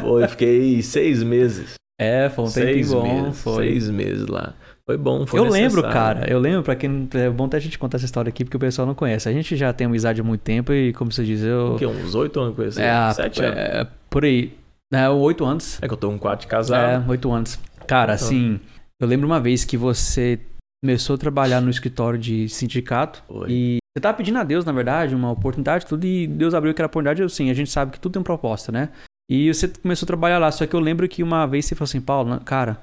Foi, 0.00 0.26
fiquei 0.28 0.82
seis 0.82 1.22
meses. 1.22 1.74
É, 2.00 2.28
foi 2.28 2.44
um 2.44 2.50
tempinho 2.50 2.74
seis 2.74 2.92
bom, 2.92 3.02
meses. 3.02 3.42
foi. 3.42 3.64
Seis 3.66 3.90
meses 3.90 4.26
lá. 4.26 4.54
Foi 4.88 4.96
bom, 4.96 5.26
foi 5.26 5.40
eu 5.40 5.44
lembro, 5.44 5.82
necessário. 5.82 5.92
cara, 5.92 6.30
eu 6.30 6.38
lembro, 6.38 6.62
pra 6.62 6.76
quem. 6.76 7.08
É 7.14 7.28
bom 7.28 7.46
até 7.46 7.56
a 7.56 7.60
gente 7.60 7.76
contar 7.76 7.96
essa 7.96 8.04
história 8.06 8.28
aqui, 8.28 8.44
porque 8.44 8.56
o 8.56 8.60
pessoal 8.60 8.86
não 8.86 8.94
conhece. 8.94 9.28
A 9.28 9.32
gente 9.32 9.56
já 9.56 9.72
tem 9.72 9.86
amizade 9.88 10.20
há 10.20 10.24
muito 10.24 10.42
tempo 10.42 10.72
e, 10.72 10.92
como 10.92 11.10
você 11.10 11.24
diz, 11.24 11.42
eu. 11.42 11.74
O 11.74 11.78
quê? 11.78 11.86
Uns 11.86 12.14
oito 12.14 12.38
anos 12.38 12.54
com 12.54 12.62
esse? 12.62 12.80
É, 12.80 13.12
Sete 13.12 13.42
anos. 13.42 13.58
é, 13.58 13.86
por 14.08 14.24
aí. 14.24 14.52
É, 14.94 15.08
oito 15.08 15.44
anos. 15.44 15.82
É 15.82 15.88
que 15.88 15.92
eu 15.92 15.96
tô 15.98 16.08
com 16.08 16.18
quatro 16.18 16.46
de 16.46 16.46
É, 16.46 16.56
casado. 16.56 17.10
oito 17.10 17.32
anos. 17.32 17.58
Cara, 17.88 18.14
Então. 18.14 18.26
assim, 18.26 18.60
eu 19.00 19.08
lembro 19.08 19.26
uma 19.26 19.40
vez 19.40 19.64
que 19.64 19.76
você 19.76 20.38
começou 20.84 21.14
a 21.16 21.18
trabalhar 21.18 21.60
no 21.60 21.68
escritório 21.70 22.16
de 22.18 22.48
sindicato 22.48 23.24
Foi. 23.26 23.50
e 23.50 23.76
você 23.96 24.00
tava 24.00 24.16
pedindo 24.16 24.38
a 24.38 24.44
Deus, 24.44 24.64
na 24.64 24.70
verdade, 24.70 25.16
uma 25.16 25.32
oportunidade, 25.32 25.84
tudo, 25.86 26.04
e 26.06 26.28
Deus 26.28 26.54
abriu 26.54 26.70
aquela 26.70 26.86
oportunidade, 26.86 27.22
assim, 27.24 27.50
a 27.50 27.54
gente 27.54 27.70
sabe 27.70 27.90
que 27.90 27.98
tudo 27.98 28.12
tem 28.12 28.20
uma 28.20 28.24
proposta, 28.24 28.70
né? 28.70 28.90
E 29.28 29.52
você 29.52 29.66
começou 29.66 30.04
a 30.04 30.08
trabalhar 30.08 30.38
lá, 30.38 30.52
só 30.52 30.64
que 30.64 30.74
eu 30.76 30.78
lembro 30.80 31.08
que 31.08 31.22
uma 31.24 31.44
vez 31.46 31.64
você 31.66 31.74
falou 31.74 31.86
assim, 31.88 32.00
Paulo, 32.00 32.38
cara, 32.44 32.78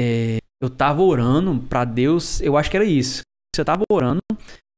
é, 0.00 0.38
eu 0.64 0.70
tava 0.70 1.02
orando 1.02 1.58
pra 1.68 1.84
Deus, 1.84 2.40
eu 2.40 2.56
acho 2.56 2.70
que 2.70 2.76
era 2.76 2.84
isso. 2.84 3.22
Você 3.54 3.64
tava 3.64 3.84
orando, 3.90 4.20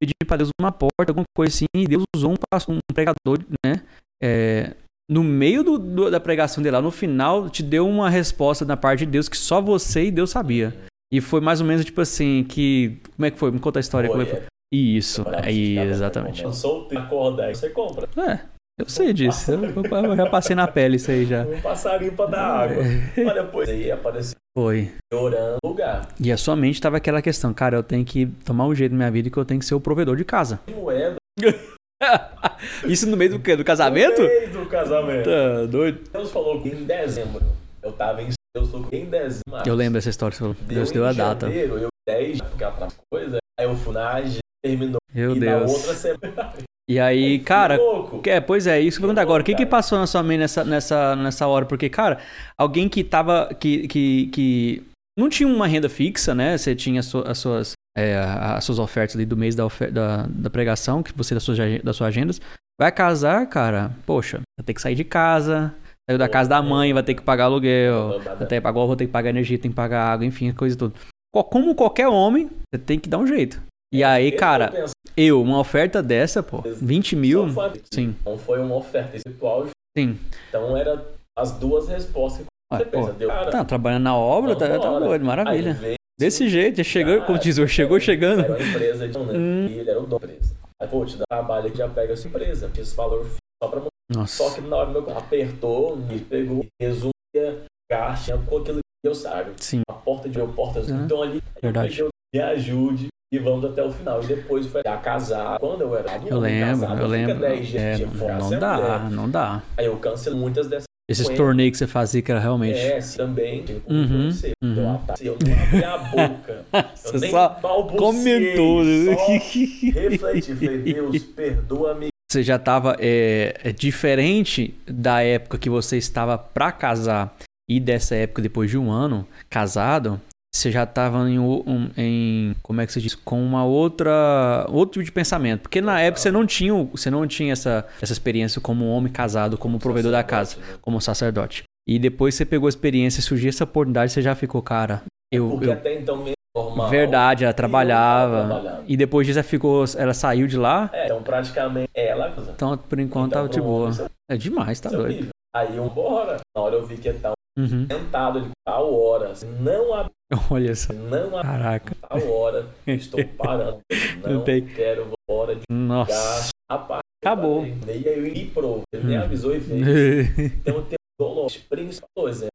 pedindo 0.01 0.27
pra 0.27 0.37
Deus 0.37 0.51
uma 0.61 0.70
porta, 0.72 1.11
alguma 1.11 1.25
coisa 1.37 1.55
assim, 1.55 1.66
e 1.75 1.87
Deus 1.87 2.03
usou 2.14 2.33
um, 2.33 2.72
um 2.75 2.79
pregador, 2.92 3.38
né? 3.64 3.83
É, 4.22 4.75
no 5.11 5.22
meio 5.22 5.62
do- 5.62 5.79
do- 5.79 6.11
da 6.11 6.18
pregação 6.20 6.62
dele 6.62 6.77
lá, 6.77 6.83
no 6.83 6.90
final, 6.90 7.49
te 7.49 7.62
deu 7.62 7.88
uma 7.88 8.11
resposta 8.11 8.64
da 8.64 8.77
parte 8.77 9.01
de 9.07 9.12
Deus 9.12 9.29
que 9.29 9.37
só 9.37 9.61
você 9.61 10.07
e 10.07 10.11
Deus 10.11 10.31
sabia. 10.31 10.77
E 11.12 11.20
foi 11.20 11.40
mais 11.40 11.61
ou 11.61 11.66
menos 11.66 11.85
tipo 11.85 12.01
assim, 12.01 12.44
que. 12.49 12.99
Como 13.14 13.27
é 13.27 13.31
que 13.31 13.38
foi? 13.38 13.51
Me 13.53 13.61
conta 13.61 13.79
a 13.79 13.81
história. 13.81 14.11
como 14.11 14.22
é 14.22 14.27
foi? 14.27 14.42
Isso, 14.75 15.25
é, 15.44 15.53
exatamente. 15.85 16.42
Eu 16.42 16.53
soltei 16.53 16.99
acordar, 16.99 17.55
você 17.55 17.70
compra. 17.70 18.09
É, 18.20 18.40
eu 18.78 18.88
sei 18.88 19.12
disso. 19.12 19.52
Eu, 19.52 19.62
eu 19.64 20.16
já 20.16 20.28
passei 20.28 20.54
na 20.54 20.68
pele 20.68 20.96
isso 20.96 21.10
aí 21.10 21.24
já. 21.24 21.44
Um 21.44 21.60
passarinho 21.60 22.12
pra 22.12 22.26
dar 22.26 22.44
água. 22.44 22.82
Mas 23.16 23.34
depois 23.34 23.68
aí 23.68 23.90
apareceu 23.90 24.36
Foi. 24.56 24.92
orando 25.12 25.56
no 25.62 25.70
lugar. 25.70 26.08
E 26.20 26.30
a 26.30 26.36
sua 26.36 26.54
mente 26.54 26.80
tava 26.80 26.98
aquela 26.98 27.22
questão, 27.22 27.54
cara, 27.54 27.76
eu 27.76 27.82
tenho 27.82 28.04
que 28.04 28.26
tomar 28.44 28.66
um 28.66 28.74
jeito 28.74 28.92
na 28.92 28.98
minha 28.98 29.10
vida 29.10 29.30
que 29.30 29.36
eu 29.36 29.44
tenho 29.44 29.60
que 29.60 29.66
ser 29.66 29.74
o 29.74 29.80
provedor 29.80 30.16
de 30.16 30.24
casa. 30.24 30.60
Moeda. 30.68 31.16
Isso 32.84 33.08
no 33.08 33.16
meio 33.16 33.30
do 33.30 33.38
quê? 33.38 33.56
Do 33.56 33.64
casamento? 33.64 34.20
No 34.22 34.28
meio 34.28 34.50
do 34.50 34.66
casamento. 34.66 35.24
Tá 35.24 35.66
doido. 35.66 36.00
Deus 36.12 36.30
falou 36.30 36.60
que 36.62 36.68
em 36.68 36.84
dezembro. 36.84 37.44
Eu 37.82 37.92
tava 37.92 38.22
em. 38.22 38.28
Falou 38.56 38.88
que 38.88 38.96
em 38.96 39.06
dezembro. 39.06 39.42
Eu 39.64 39.74
lembro 39.74 39.94
dessa 39.94 40.10
história 40.10 40.32
que 40.32 40.38
você 40.38 40.54
falou. 40.54 40.56
Deus 40.68 40.90
deu 40.90 41.04
em 41.04 41.08
a 41.08 41.12
data. 41.12 41.46
Janeiro, 41.46 41.78
eu 41.78 41.88
10, 42.06 42.40
porque 42.42 42.64
atrás 42.64 42.96
coisa. 43.10 43.38
Aí 43.58 43.66
eu 43.66 43.74
fui 43.76 43.92
na 43.94 44.22
terminou. 44.62 44.98
Meu 45.12 45.34
e 45.34 45.40
na 45.40 45.58
Deus. 45.58 45.72
outra 45.72 45.94
semana. 45.94 46.52
E 46.88 47.01
aí, 47.01 47.40
cara, 47.40 47.77
Louco. 47.77 48.22
É, 48.29 48.40
pois 48.40 48.66
é, 48.66 48.81
isso 48.81 48.99
que 48.99 49.05
eu 49.05 49.09
pergunto 49.09 49.20
agora. 49.20 49.42
O 49.42 49.44
que 49.44 49.55
que 49.57 49.66
passou 49.66 49.99
na 49.99 50.07
sua 50.07 50.22
mente 50.22 50.38
nessa, 50.40 50.64
nessa, 50.64 51.16
nessa 51.16 51.46
hora? 51.46 51.66
Porque, 51.66 51.88
cara, 51.88 52.18
alguém 52.57 52.88
que 52.88 53.03
tava. 53.03 53.53
que, 53.59 53.88
que, 53.88 54.27
que 54.29 54.83
não 55.18 55.29
tinha 55.29 55.49
uma 55.49 55.66
renda 55.66 55.88
fixa, 55.88 56.35
né? 56.35 56.57
Você 56.57 56.77
tinha 56.77 57.01
as, 57.01 57.12
as 57.14 57.38
suas, 57.38 57.72
é, 57.99 58.16
as 58.16 58.62
suas 58.62 58.79
ofertas 58.79 59.16
ali 59.16 59.25
do 59.27 59.37
mês 59.37 59.57
da, 59.57 59.66
da, 59.90 60.27
da 60.29 60.49
pregação, 60.51 61.03
que 61.03 61.12
você 61.16 61.35
das 61.35 61.42
suas, 61.42 61.59
das 61.83 61.96
suas 61.96 62.09
agendas. 62.09 62.40
Vai 62.81 62.92
casar, 62.92 63.46
cara, 63.49 63.90
poxa, 64.05 64.42
vai 64.59 64.64
ter 64.64 64.75
que 64.75 64.81
sair 64.83 64.94
de 64.94 65.03
casa. 65.05 65.75
Saiu 66.09 66.18
da 66.18 66.29
casa 66.29 66.49
da 66.49 66.62
mãe, 66.62 66.92
vai 66.94 67.03
ter 67.03 67.14
que 67.14 67.22
pagar 67.22 67.44
aluguel. 67.46 68.20
Vai 68.22 68.46
ter 68.46 68.55
que 68.57 68.61
pagar, 68.61 68.72
vou 68.87 68.94
ter 68.94 69.07
que 69.07 69.12
pagar 69.12 69.31
energia, 69.31 69.59
tem 69.59 69.72
que 69.72 69.75
pagar 69.77 70.05
água, 70.05 70.25
enfim, 70.25 70.53
coisa 70.53 70.77
e 70.77 70.79
tudo. 70.79 70.94
Co- 71.35 71.42
Como 71.42 71.75
qualquer 71.75 72.07
homem, 72.07 72.49
você 72.72 72.79
tem 72.81 72.96
que 72.96 73.09
dar 73.09 73.18
um 73.18 73.27
jeito. 73.27 73.61
E 73.92 74.03
aí, 74.03 74.29
Esse 74.29 74.37
cara, 74.37 74.72
eu 75.16 75.40
uma 75.40 75.59
oferta 75.59 76.03
dessa, 76.03 76.42
pô, 76.42 76.62
20 76.62 77.16
mil. 77.16 77.46
Sim, 77.92 78.16
Não 78.25 78.37
foi 78.37 78.61
uma 78.61 78.75
oferta 78.75 79.16
espiritual. 79.16 79.66
sim. 79.96 80.18
Então 80.49 80.77
era 80.77 81.05
as 81.38 81.53
duas 81.53 81.88
respostas 81.88 82.40
que 82.42 82.46
Ué, 82.75 82.79
você 82.79 82.85
pô, 82.85 82.90
pensa. 82.90 83.12
Deu, 83.12 83.29
cara, 83.29 83.51
Tá 83.51 83.64
trabalhando 83.64 84.03
na 84.05 84.16
obra, 84.16 84.57
tá, 84.57 84.66
tá 84.68 84.77
vambora. 84.79 85.05
doido, 85.07 85.22
Aí 85.22 85.27
maravilha. 85.27 85.79
Desse 86.18 86.49
jeito, 86.49 86.79
já 86.79 86.85
chegou, 86.85 87.20
como 87.22 87.38
diz, 87.38 87.57
chegou 87.70 87.96
Era 87.96 88.05
chegando. 88.05 88.46
uma 88.46 88.59
empresa 88.59 89.07
de 89.09 89.18
um, 89.18 89.25
né? 89.27 89.33
Hum. 89.37 89.66
E 89.68 89.79
ele 89.79 89.90
era 89.90 90.01
o 90.01 90.07
dono 90.07 90.27
da 90.27 90.33
empresa. 90.33 90.57
Aí, 90.83 90.88
pô, 90.88 91.05
te 91.05 91.16
dá 91.16 91.25
trabalho 91.31 91.70
que 91.70 91.79
já 91.79 91.88
pega 91.88 92.12
essa 92.14 92.27
empresa. 92.27 92.70
Esse 92.77 92.96
valor 92.96 93.27
só 93.62 93.68
pra 93.70 93.83
Nossa. 94.11 94.42
Só 94.44 94.55
que 94.55 94.61
na 94.62 94.77
hora 94.77 94.90
meu 94.90 95.03
carro 95.05 95.18
apertou, 95.18 95.96
me 95.96 96.18
pegou, 96.20 96.64
resumia, 96.81 97.64
caixa 97.90 98.37
com 98.46 98.59
aquilo 98.59 98.79
que 98.79 99.09
eu 99.09 99.14
sabe. 99.14 99.53
Sim, 99.59 99.83
A 99.88 99.92
porta 99.92 100.29
de 100.29 100.38
eu 100.38 100.49
portas, 100.49 100.88
Uhum. 100.88 101.05
então 101.05 101.22
ali 101.22 101.42
Verdade. 101.62 102.01
eu 102.01 102.09
me 102.35 102.40
ajude 102.40 103.09
e 103.37 103.38
vamos 103.38 103.64
até 103.64 103.83
o 103.83 103.90
final. 103.90 104.22
E 104.22 104.27
depois 104.27 104.66
foi 104.66 104.83
a 104.87 104.96
casar. 104.96 105.59
Quando 105.59 105.83
eu 105.83 105.96
era 105.96 106.16
eu 106.27 106.38
lembro, 106.40 106.81
casado, 106.81 107.01
eu 107.01 107.07
lembro. 107.07 107.38
10 107.38 107.66
dias 107.68 107.83
É, 107.83 107.94
de 107.96 108.07
fora, 108.07 108.38
não 108.38 108.53
é 108.53 108.59
dá, 108.59 108.77
mulher. 108.77 109.11
não 109.11 109.31
dá. 109.31 109.62
Aí 109.77 109.87
eu 109.87 109.96
cancelei 109.96 110.38
muitas 110.38 110.66
dessas. 110.66 110.87
Esses 111.09 111.29
torneios 111.29 111.70
que 111.70 111.79
você 111.79 111.87
fazia 111.87 112.20
que 112.20 112.33
era 112.33 112.40
realmente. 112.40 112.77
É, 112.81 112.99
também. 113.16 113.64
como 113.85 113.96
Uhum, 113.96 114.31
você. 114.33 114.51
uhum. 114.61 114.75
Eu, 114.77 114.90
ataque, 114.90 115.27
eu 115.27 115.38
não 115.40 115.62
abri 115.62 115.85
a 115.85 115.99
boca. 115.99 116.64
eu 116.75 116.85
Você 116.96 117.18
nem 117.18 117.31
só 117.31 117.49
balbuciei, 117.62 118.57
comentou. 118.57 118.83
Só 118.85 120.01
refleti. 120.01 120.55
Falei, 120.57 120.79
Deus, 120.79 121.18
perdoa-me. 121.25 122.09
Você 122.29 122.42
já 122.42 122.59
tava 122.59 122.96
é, 122.99 123.55
é 123.62 123.70
diferente 123.72 124.75
da 124.85 125.22
época 125.22 125.59
que 125.59 125.70
você 125.70 125.96
estava 125.96 126.37
pra 126.37 126.72
casar 126.72 127.37
e 127.70 127.79
dessa 127.79 128.16
época 128.16 128.42
depois 128.42 128.68
de 128.68 128.77
um 128.77 128.90
ano 128.90 129.25
casado. 129.49 130.20
Você 130.56 130.70
já 130.72 130.86
tava 130.86 131.28
em, 131.28 131.38
um- 131.38 131.90
em 131.98 132.56
como 132.62 132.80
é 132.80 132.86
que 132.86 132.92
se 132.92 133.00
diz, 133.00 133.14
com 133.14 133.42
uma 133.44 133.64
outra 133.64 134.66
outro 134.70 134.94
tipo 134.94 135.04
de 135.04 135.12
pensamento, 135.12 135.60
porque 135.62 135.80
na 135.82 136.00
época 136.00 136.20
você 136.22 136.30
não 136.30 136.46
tinha 136.46 136.72
você 136.84 137.10
não 137.10 137.26
tinha 137.26 137.52
essa 137.52 137.86
essa 138.00 138.12
experiência 138.12 138.58
como 138.60 138.86
homem 138.88 139.12
casado, 139.12 139.58
como 139.58 139.78
provedor 139.78 140.12
da 140.12 140.22
casa. 140.24 140.56
como 140.80 140.98
sacerdote. 141.00 141.64
E 141.86 141.98
depois 141.98 142.34
você 142.34 142.44
pegou 142.44 142.66
a 142.66 142.70
experiência, 142.70 143.22
surgiu 143.22 143.48
essa 143.50 143.64
oportunidade, 143.64 144.12
você 144.12 144.22
já 144.22 144.34
ficou, 144.34 144.60
cara. 144.62 145.02
Eu, 145.32 145.50
Porque 145.50 145.66
eu- 145.66 145.72
até 145.72 145.94
então 146.00 146.16
mesmo 146.16 146.34
normal. 146.56 146.88
verdade, 146.88 147.44
ela 147.44 147.52
trabalhava. 147.52 148.82
E 148.88 148.96
depois 148.96 149.26
disso 149.26 149.38
ela 149.38 149.46
ficou, 149.46 149.84
ela 149.96 150.14
saiu 150.14 150.46
de 150.46 150.56
lá. 150.56 150.88
É, 150.92 151.04
então 151.04 151.22
praticamente 151.22 151.90
ela. 151.94 152.34
Então, 152.54 152.76
por 152.78 152.98
enquanto, 152.98 153.26
Então, 153.32 153.42
tava 153.42 153.48
de 153.48 153.58
pro 153.60 153.68
boa. 153.68 153.90
é- 154.30 154.34
É 154.34 154.36
demais, 154.36 154.80
tá 154.80 154.88
é 154.88 154.92
doido. 154.96 155.28
Aí 155.54 155.76
eu 155.76 155.88
bora. 155.88 156.38
Na 156.56 156.62
hora 156.62 156.74
eu 156.76 156.86
vi 156.86 156.96
que 156.96 157.08
ele 157.08 157.18
tava 157.18 157.36
Uhum. 157.58 157.86
tentado 157.86 158.40
de 158.42 158.50
tal 158.66 158.92
hora. 158.94 159.32
Não 159.60 159.94
abre, 159.94 160.12
Olha 160.50 160.74
só. 160.74 160.92
não 160.92 161.36
abre 161.38 161.42
Caraca. 161.52 161.96
tal 162.08 162.28
hora. 162.30 162.66
Estou 162.86 163.24
parando. 163.38 163.78
Não, 164.22 164.32
Não 164.34 164.40
tem. 164.44 164.64
quero 164.66 165.04
vou 165.06 165.14
embora 165.28 165.54
de 165.56 165.62
Nossa. 165.70 166.50
Rapaz, 166.70 167.00
Acabou. 167.24 167.66
E 167.66 167.88
aí 167.88 168.04
eu 168.06 168.22
me 168.22 168.46
provou. 168.46 168.82
Ele 168.92 169.04
nem 169.04 169.16
avisou 169.16 169.54
e 169.54 169.58
veio. 169.58 169.84
sim, 170.36 170.44
Então 170.60 170.82
tem 170.82 170.96
dolor. 171.18 171.50
Principal, 171.68 172.08
por 172.14 172.28
exemplo. 172.28 172.50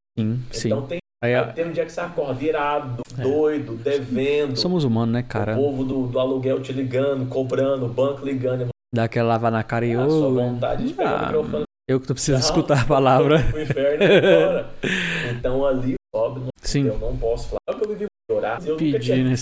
sim. 0.52 0.68
Então 0.68 0.82
tem, 0.88 1.00
Aí, 1.24 1.34
tem 1.54 1.66
um 1.66 1.72
dia 1.72 1.86
que 1.86 1.92
você 1.92 2.02
acorda 2.02 2.44
irado, 2.44 3.02
É. 3.18 3.22
doido, 3.22 3.76
devendo. 3.76 4.56
somos 4.58 4.84
humanos, 4.84 5.14
né, 5.14 5.22
cara? 5.22 5.54
O 5.54 5.56
povo 5.56 5.84
do, 5.84 6.08
do 6.08 6.20
aluguel 6.20 6.60
te 6.62 6.72
ligando, 6.74 7.28
cobrando, 7.30 7.86
o 7.86 7.90
banco 7.90 8.26
ligando. 8.26 8.70
Dá 8.94 9.04
aquela 9.04 9.30
lavar 9.30 9.52
na 9.52 9.64
cara 9.64 9.86
e 9.86 9.94
A 9.94 10.08
sua 10.10 10.28
ô. 10.30 10.34
vontade 10.34 10.88
de 10.88 10.94
pegar 10.94 11.12
o 11.12 11.16
ah, 11.16 11.26
microfone. 11.28 11.64
Eu 11.90 12.00
que 12.00 12.08
tô 12.08 12.14
precisando 12.14 12.42
Não, 12.42 12.46
escutar 12.48 12.82
a 12.82 12.86
palavra. 12.86 13.44
pro 13.50 13.62
inferno 13.62 14.04
embora. 14.04 14.74
Então 15.32 15.66
ali, 15.66 15.96
óbvio, 16.14 16.48
Sim. 16.62 16.86
eu 16.88 16.98
não 16.98 17.18
posso 17.18 17.50
falar. 17.50 17.60
É 17.68 17.72
o 17.72 17.84
eu 17.84 17.90
vivi 17.90 18.06
orar. 18.32 18.62
Eu 18.66 18.78
Pedir, 18.78 19.24
né? 19.24 19.36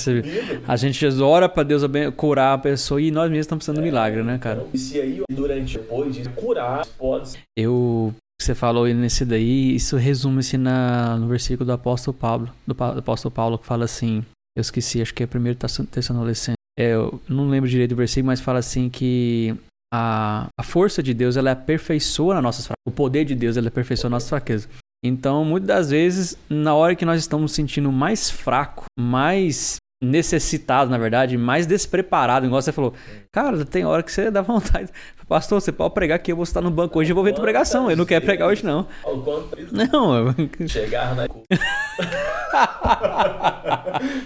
A 0.68 0.76
gente 0.76 1.06
ora 1.22 1.48
pra 1.48 1.64
Deus 1.64 1.84
curar 2.16 2.54
a 2.54 2.58
pessoa 2.58 3.02
e 3.02 3.12
nós 3.12 3.30
mesmos 3.30 3.46
estamos 3.46 3.64
precisando 3.66 3.84
de 3.84 3.90
milagre, 3.90 4.24
né, 4.24 4.38
cara? 4.38 4.66
E 4.74 4.78
se 4.78 5.00
aí, 5.00 5.22
durante, 5.32 5.78
depois 5.78 6.16
de 6.16 6.28
curar, 6.30 6.86
pode 6.98 7.38
Eu. 7.56 8.14
Você 8.42 8.56
falou 8.56 8.88
nesse 8.88 9.26
daí, 9.26 9.76
isso 9.76 9.98
resume-se 9.98 10.58
no 10.58 11.28
versículo 11.28 11.66
do 11.66 11.74
apóstolo 11.74 12.16
Paulo, 12.16 12.50
do, 12.66 12.74
do 12.74 13.00
apóstolo 13.00 13.34
Paulo, 13.34 13.58
que 13.58 13.66
fala 13.66 13.84
assim, 13.84 14.24
eu 14.56 14.62
esqueci, 14.62 15.02
acho 15.02 15.14
que 15.14 15.24
é 15.24 15.28
primeiro 15.28 15.60
Tessalonicense. 15.60 16.54
É, 16.80 16.94
eu 16.94 17.22
não 17.28 17.50
lembro 17.50 17.70
direito 17.70 17.90
do 17.90 17.98
versículo, 17.98 18.28
mas 18.28 18.40
fala 18.40 18.60
assim 18.60 18.90
que 18.90 19.54
a, 19.94 20.48
a 20.58 20.64
força 20.64 21.02
de 21.02 21.14
Deus, 21.14 21.38
ela 21.38 21.52
aperfeiçoa 21.52 22.42
nossas 22.42 22.68
fraquezas. 22.68 22.86
O 22.88 22.92
poder 22.92 23.26
de 23.26 23.36
Deus, 23.36 23.58
ele 23.58 23.68
aperfeiçoa 23.68 24.10
nossas 24.10 24.30
fraquezas. 24.30 24.70
Então, 25.04 25.46
muitas 25.46 25.68
das 25.68 25.90
vezes, 25.90 26.38
na 26.50 26.76
hora 26.76 26.96
que 26.96 27.06
nós 27.06 27.20
estamos 27.20 27.54
sentindo 27.54 27.92
mais 27.92 28.30
fraco, 28.30 28.86
mais 29.00 29.78
necessitado, 30.02 30.90
na 30.90 30.98
verdade, 30.98 31.38
mais 31.38 31.66
despreparado, 31.68 32.46
igual 32.46 32.62
você 32.62 32.72
falou. 32.72 32.94
Cara, 33.32 33.66
tem 33.66 33.86
hora 33.86 34.02
que 34.02 34.12
você 34.12 34.32
dá 34.32 34.42
vontade. 34.42 34.90
Pastor, 35.28 35.62
você 35.62 35.72
pode 35.72 35.94
pregar 35.94 36.18
que 36.20 36.32
eu 36.32 36.36
vou 36.36 36.44
estar 36.44 36.62
no 36.62 36.72
banco 36.72 36.98
hoje 37.00 37.12
e 37.12 37.14
vou 37.14 37.24
ver 37.24 37.34
tua 37.34 37.44
pregação. 37.44 37.92
Eu 37.92 37.98
não 37.98 38.06
quero 38.06 38.26
pregar 38.26 38.48
hoje, 38.48 38.66
não. 38.66 38.88
Não, 39.92 40.18
eu- 40.30 40.34
chegar 40.68 41.16
na 41.16 41.28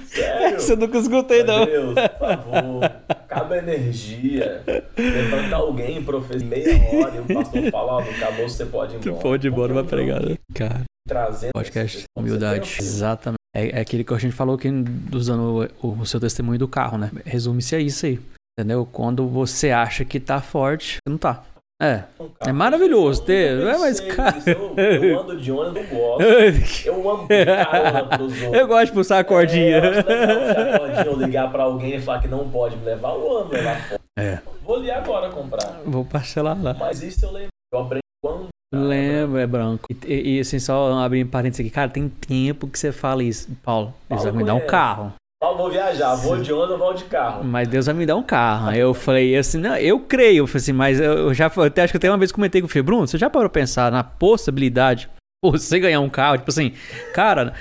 Sério? 0.06 0.60
Você 0.60 0.76
nunca 0.76 0.98
escutei, 0.98 1.44
não. 1.44 1.66
Deus, 1.66 1.94
por 1.94 2.18
favor, 2.20 2.92
cabe 3.28 3.58
energia. 3.58 4.64
Levantar 4.98 5.58
alguém, 5.58 6.04
professor, 6.04 6.46
meia 6.46 6.68
hora 6.94 7.16
e 7.16 7.20
o 7.20 7.26
pastor 7.36 7.72
falar, 7.72 7.94
ó, 7.96 8.00
acabou, 8.02 8.48
você 8.48 8.66
pode 8.66 8.96
ir 8.96 9.00
Tu 9.00 9.10
embora. 9.10 9.24
pode 9.24 9.48
ir 9.48 9.52
embora, 9.52 9.74
vai 9.74 9.84
pregar. 9.84 10.22
eu 10.24 10.30
né? 10.30 10.38
Cara, 10.54 10.82
Trazendo 11.08 11.52
podcast, 11.54 12.04
humildade. 12.16 12.78
Exatamente. 12.80 13.38
É, 13.56 13.78
é 13.78 13.82
aquele 13.82 14.04
que 14.04 14.14
a 14.14 14.18
gente 14.18 14.34
falou 14.34 14.58
que 14.58 14.70
usando 15.14 15.70
o, 15.82 16.02
o 16.02 16.06
seu 16.06 16.20
testemunho 16.20 16.58
do 16.58 16.68
carro, 16.68 16.98
né? 16.98 17.12
Resume-se 17.26 17.76
a 17.76 17.80
isso 17.80 18.06
aí. 18.06 18.20
Entendeu? 18.58 18.88
Quando 18.92 19.28
você 19.28 19.72
acha 19.72 20.04
que 20.06 20.20
tá 20.20 20.42
forte, 20.42 20.98
não 21.08 21.18
tá. 21.18 21.44
É. 21.82 22.04
um 22.20 22.30
É 22.48 22.52
maravilhoso 22.52 23.24
ter. 23.24 23.60
Eu 23.60 23.70
É, 23.70 23.78
mas, 23.78 24.00
cara. 24.00 24.38
Eu, 24.46 24.74
eu 24.78 25.20
ando 25.22 25.38
de 25.38 25.52
ônibus, 25.52 25.84
eu 25.92 25.98
gosto. 25.98 26.88
Eu 26.88 27.10
amo 27.10 27.28
carona 27.28 28.06
pros 28.06 28.42
outros. 28.42 28.54
Eu 28.54 28.68
gosto 28.68 28.86
de 28.86 28.92
puxar 28.94 29.20
a 29.20 29.24
cordinha. 29.24 29.78
É, 29.78 29.86
eu 29.86 29.90
acho 29.90 30.08
legal 30.08 30.80
cordinha 30.80 31.12
ou 31.12 31.18
ligar 31.18 31.52
pra 31.52 31.64
alguém 31.64 31.96
e 31.96 32.02
falar 32.02 32.22
que 32.22 32.28
não 32.28 32.50
pode 32.50 32.78
me 32.78 32.86
levar. 32.86 33.10
Eu 33.10 33.38
amo 33.38 33.52
levar 33.52 33.82
fora. 33.90 34.02
É. 34.18 34.40
Vou 34.64 34.78
ali 34.78 34.92
agora 34.92 35.30
comprar. 35.30 35.82
Vou 35.86 36.06
parcelar 36.06 36.62
lá. 36.62 36.74
Mas 36.76 37.04
isso 37.04 37.26
eu 37.26 37.32
lembro. 37.32 37.50
Eu 37.74 37.80
aprendi 37.80 38.04
quando. 38.24 38.48
Lembro, 38.74 39.38
é 39.40 39.46
branco. 39.48 39.86
E, 39.90 40.14
e- 40.14 40.38
e, 40.38 40.40
assim, 40.40 40.60
só 40.60 40.92
abrir 41.00 41.26
parênteses 41.26 41.60
aqui, 41.66 41.70
cara, 41.70 41.90
tem 41.90 42.10
tempo 42.10 42.68
que 42.68 42.78
você 42.80 42.92
fala 42.92 43.24
isso, 43.24 43.50
Paulo. 43.64 43.94
Deus 44.10 44.24
vai 44.24 44.32
me 44.32 44.44
dar 44.44 44.56
um 44.56 44.66
carro. 44.66 45.14
Paulo, 45.42 45.58
vou 45.58 45.70
viajar, 45.70 46.16
vou 46.16 46.38
de 46.38 46.54
ônibus, 46.54 46.80
vou 46.80 46.94
de 46.94 47.04
carro. 47.04 47.44
Mas 47.44 47.68
Deus 47.68 47.86
vai 47.86 47.94
me 47.94 48.06
dar 48.06 48.16
um 48.16 48.24
carro. 48.24 48.70
Aí 48.70 48.80
eu 48.80 48.94
falei 48.94 49.36
assim, 49.36 49.58
não, 49.58 49.76
eu 49.76 50.00
creio, 50.00 50.44
eu 50.44 50.48
falei 50.48 50.62
assim, 50.62 50.72
mas 50.72 51.00
eu 51.02 51.34
já 51.34 51.52
eu 51.56 51.64
até 51.64 51.84
acho 51.84 51.92
que 51.92 51.98
até 51.98 52.10
uma 52.10 52.18
vez 52.18 52.32
comentei 52.32 52.62
com 52.62 52.66
o 52.66 52.70
Fê, 52.70 52.82
Bruno, 52.82 53.06
você 53.06 53.18
já 53.18 53.30
parou 53.30 53.50
pensar 53.50 53.92
na 53.92 54.04
possibilidade 54.04 55.10
você 55.44 55.80
ganhar 55.82 56.00
um 56.00 56.08
carro? 56.10 56.38
Tipo 56.38 56.50
assim, 56.50 56.72
cara, 57.14 57.54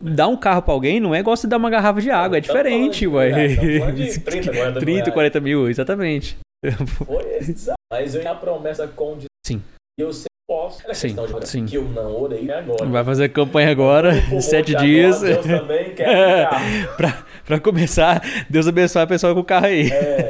dar 0.00 0.28
um 0.28 0.36
carro 0.36 0.62
pra 0.62 0.72
alguém 0.72 1.00
não 1.00 1.12
é 1.12 1.18
igual 1.18 1.36
você 1.36 1.48
dar 1.48 1.56
uma 1.56 1.68
garrafa 1.68 2.00
de 2.00 2.08
água, 2.08 2.38
é 2.38 2.42
falando 2.42 2.62
diferente, 2.62 3.06
ué. 3.08 3.30
é, 3.30 3.56
tamo 3.56 3.78
falando 3.80 3.96
de 3.96 4.20
30, 4.20 4.52
40 4.52 4.70
mil 4.72 4.80
30, 4.80 4.92
reais. 5.00 5.14
40 5.14 5.40
mil, 5.40 5.68
exatamente. 5.68 6.38
Foi 7.04 7.24
esse. 7.38 7.72
Mas 7.92 8.14
eu 8.14 8.30
a 8.30 8.34
promessa 8.36 8.86
com 8.86 9.18
Sim. 9.44 9.60
E 9.98 10.02
eu 10.02 10.12
sempre 10.12 10.28
posso. 10.46 10.82
Era 10.84 10.94
Sim, 10.94 11.14
questão 11.14 11.40
de 11.40 11.48
sim. 11.48 11.66
Que 11.66 11.76
eu 11.76 11.84
não 11.84 12.20
orei 12.20 12.50
agora. 12.50 12.84
Vai 12.86 13.04
fazer 13.04 13.28
campanha 13.30 13.70
agora, 13.70 14.12
Vou 14.28 14.40
sete 14.40 14.74
dias. 14.74 15.20
Deus 15.20 15.44
também 15.46 15.94
quer 15.94 16.04
carro. 16.50 16.96
pra, 16.96 17.24
pra 17.44 17.60
começar, 17.60 18.22
Deus 18.48 18.66
abençoe 18.68 19.02
a 19.02 19.06
pessoa 19.06 19.34
com 19.34 19.40
o 19.40 19.44
carro 19.44 19.66
aí. 19.66 19.90
É, 19.90 20.28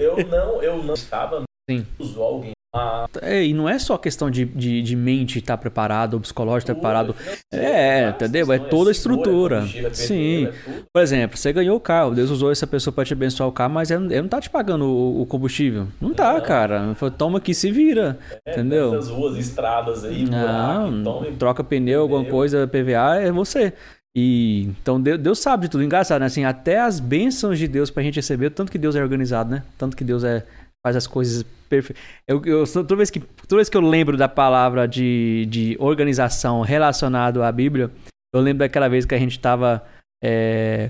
eu 0.00 0.16
não, 0.28 0.62
eu 0.62 0.82
não 0.82 0.94
estava 0.94 1.42
Sim. 1.68 1.86
usou 1.98 2.24
alguém. 2.24 2.52
Ah, 2.74 3.06
É, 3.20 3.44
e 3.44 3.52
não 3.52 3.68
é 3.68 3.78
só 3.78 3.98
questão 3.98 4.30
de, 4.30 4.46
de, 4.46 4.80
de 4.80 4.96
mente 4.96 5.38
estar 5.38 5.58
preparado, 5.58 6.14
ou 6.14 6.20
psicológico 6.20 6.70
estar 6.70 6.74
preparado. 6.74 7.14
É, 7.52 8.08
entendeu? 8.08 8.50
É 8.50 8.58
toda 8.58 8.90
a 8.90 8.92
estrutura. 8.92 9.66
Sim. 9.92 10.48
Por 10.92 11.02
exemplo, 11.02 11.36
você 11.36 11.52
ganhou 11.52 11.76
o 11.76 11.80
carro, 11.80 12.14
Deus 12.14 12.30
usou 12.30 12.50
essa 12.50 12.66
pessoa 12.66 12.92
para 12.94 13.04
te 13.04 13.12
abençoar 13.12 13.48
o 13.48 13.52
carro, 13.52 13.74
mas 13.74 13.90
ele 13.90 14.22
não 14.22 14.28
tá 14.28 14.40
te 14.40 14.48
pagando 14.48 14.86
o, 14.86 15.22
o 15.22 15.26
combustível. 15.26 15.86
Não 16.00 16.14
tá, 16.14 16.40
cara. 16.40 16.96
Toma 17.18 17.38
aqui, 17.38 17.52
se 17.52 17.70
vira. 17.70 18.18
Entendeu? 18.48 18.94
Essas 18.94 19.10
ruas, 19.10 19.36
estradas 19.36 20.04
aí, 20.04 20.24
buraco, 20.24 21.32
troca 21.38 21.62
pneu, 21.62 22.00
alguma 22.00 22.24
coisa, 22.24 22.66
PVA, 22.66 23.16
é 23.20 23.30
você. 23.30 23.74
E 24.14 24.64
então 24.82 25.00
Deus, 25.00 25.18
Deus 25.18 25.38
sabe 25.38 25.64
de 25.64 25.70
tudo. 25.70 25.82
Engraçado, 25.84 26.20
né? 26.20 26.26
Assim, 26.26 26.44
até 26.44 26.80
as 26.80 27.00
bênçãos 27.00 27.58
de 27.58 27.66
Deus 27.66 27.90
pra 27.90 28.02
gente 28.02 28.16
receber, 28.16 28.50
tanto 28.50 28.70
que 28.70 28.78
Deus 28.78 28.94
é 28.94 29.02
organizado, 29.02 29.50
né? 29.50 29.62
Tanto 29.78 29.96
que 29.96 30.04
Deus 30.04 30.22
é 30.22 30.44
faz 30.84 30.96
as 30.96 31.06
coisas 31.06 31.44
perfeitas. 31.68 32.02
Eu, 32.26 32.42
eu, 32.44 32.64
toda, 32.66 32.96
vez 32.96 33.10
que, 33.10 33.20
toda 33.20 33.56
vez 33.56 33.68
que 33.68 33.76
eu 33.76 33.80
lembro 33.80 34.16
da 34.16 34.28
palavra 34.28 34.86
de, 34.86 35.46
de 35.48 35.76
organização 35.78 36.60
relacionado 36.60 37.42
à 37.42 37.50
Bíblia, 37.50 37.90
eu 38.34 38.40
lembro 38.40 38.60
daquela 38.60 38.88
vez 38.88 39.04
que 39.04 39.14
a 39.14 39.18
gente 39.18 39.32
estava 39.32 39.82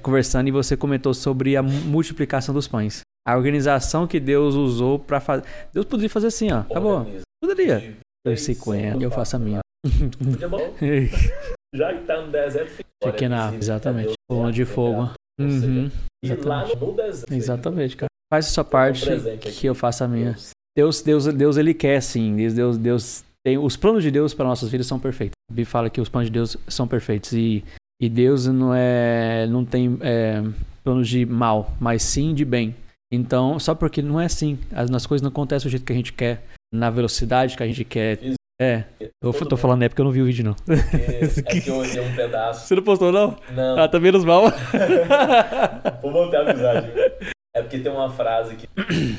conversando 0.03 0.49
e 0.49 0.51
você 0.51 0.77
comentou 0.77 1.15
sobre 1.15 1.57
a 1.57 1.63
multiplicação 1.63 2.55
dos 2.55 2.69
pães. 2.69 3.01
A 3.27 3.37
organização 3.37 4.07
que 4.07 4.21
Deus 4.21 4.55
usou 4.55 4.99
para 4.99 5.21
fazer. 5.21 5.45
Deus 5.73 5.87
poderia 5.87 6.11
fazer 6.11 6.27
assim, 6.27 6.53
ó. 6.53 6.61
Acabou. 6.61 6.99
Organiza. 6.99 7.23
Poderia. 7.41 7.79
De 7.79 7.87
Eu 7.87 7.97
vez 8.27 8.43
sei 8.43 8.55
em 8.55 8.59
quando 8.59 8.83
quando 8.91 9.03
eu 9.03 9.11
faço 9.11 9.37
a 9.37 9.39
minha. 9.39 9.61
Já 11.75 11.95
que 11.95 12.05
tá 12.05 12.21
no 12.21 12.31
deserto, 12.31 12.71
fica 12.71 12.89
Pequena, 13.03 13.45
visível, 13.47 13.59
exatamente. 13.59 14.07
Deus 14.07 14.17
Coluna 14.29 14.53
de 14.53 14.65
fogo. 14.65 15.11
Uhum. 15.41 15.91
E 16.23 16.29
lá 16.29 16.65
Exatamente. 16.65 16.77
no 16.77 16.93
deserto. 16.93 17.33
Exatamente, 17.33 17.97
cara. 17.97 18.12
Faz 18.33 18.47
a 18.47 18.49
sua 18.49 18.65
um 18.65 18.67
parte 18.67 19.13
aqui. 19.13 19.53
que 19.53 19.67
eu 19.67 19.75
faço 19.75 20.03
a 20.05 20.09
minha. 20.09 20.35
Deus. 20.75 21.03
Deus, 21.03 21.27
Deus, 21.27 21.57
ele 21.59 21.75
quer 21.75 22.01
sim. 22.01 22.35
Deus, 22.35 22.79
Deus, 22.79 23.23
tem 23.45 23.59
os 23.59 23.77
planos 23.77 24.03
de 24.03 24.11
Deus 24.11 24.33
para 24.33 24.47
nossas 24.47 24.71
vidas 24.71 24.87
são 24.87 24.99
perfeitos. 24.99 25.35
A 25.51 25.53
Bíblia 25.53 25.67
fala 25.67 25.91
que 25.91 26.01
os 26.01 26.09
planos 26.09 26.31
de 26.31 26.33
Deus 26.33 26.57
são 26.67 26.89
perfeitos 26.89 27.35
e, 27.35 27.63
e 28.01 28.09
Deus 28.09 28.47
não 28.47 28.73
é, 28.75 29.47
não 29.49 29.67
tem 29.67 29.99
é, 30.01 30.43
planos 30.83 31.11
de 31.11 31.27
mal, 31.27 31.75
mas 31.79 32.03
sim 32.03 32.33
de 32.33 32.43
bem. 32.43 32.75
Então, 33.13 33.59
só 33.59 33.75
porque 33.75 34.01
não 34.01 34.19
é 34.19 34.25
assim, 34.25 34.59
as, 34.73 34.91
as 34.91 35.05
coisas 35.05 35.21
não 35.21 35.29
acontecem 35.29 35.69
do 35.69 35.71
jeito 35.71 35.85
que 35.85 35.93
a 35.93 35.97
gente 35.97 36.15
quer, 36.15 36.43
na 36.73 36.89
velocidade 36.89 37.55
que 37.55 37.63
a 37.63 37.67
gente 37.67 37.85
quer. 37.85 38.19
É, 38.59 38.85
eu 39.21 39.33
Todo 39.35 39.49
tô 39.51 39.57
falando 39.59 39.83
é 39.83 39.91
porque 39.91 40.01
eu 40.01 40.07
não 40.07 40.13
vi 40.13 40.23
o 40.23 40.25
vídeo 40.25 40.43
não. 40.43 40.55
porque 40.55 40.97
É 40.97 41.61
que 41.61 41.69
eu 41.69 41.77
olhei 41.77 42.01
um 42.01 42.17
pedaço. 42.17 42.67
Você 42.67 42.77
não 42.77 42.83
postou 42.83 43.13
não? 43.13 43.37
Não, 43.55 43.79
Ah, 43.79 43.89
tá 43.89 44.01
menos 44.01 44.25
mal. 44.25 44.45
vou 46.01 46.13
manter 46.13 46.37
a 46.39 46.51
amizade. 46.51 46.93
É 47.55 47.63
porque 47.63 47.79
tem 47.79 47.93
uma 47.93 48.11
frase 48.11 48.57
que. 48.57 48.69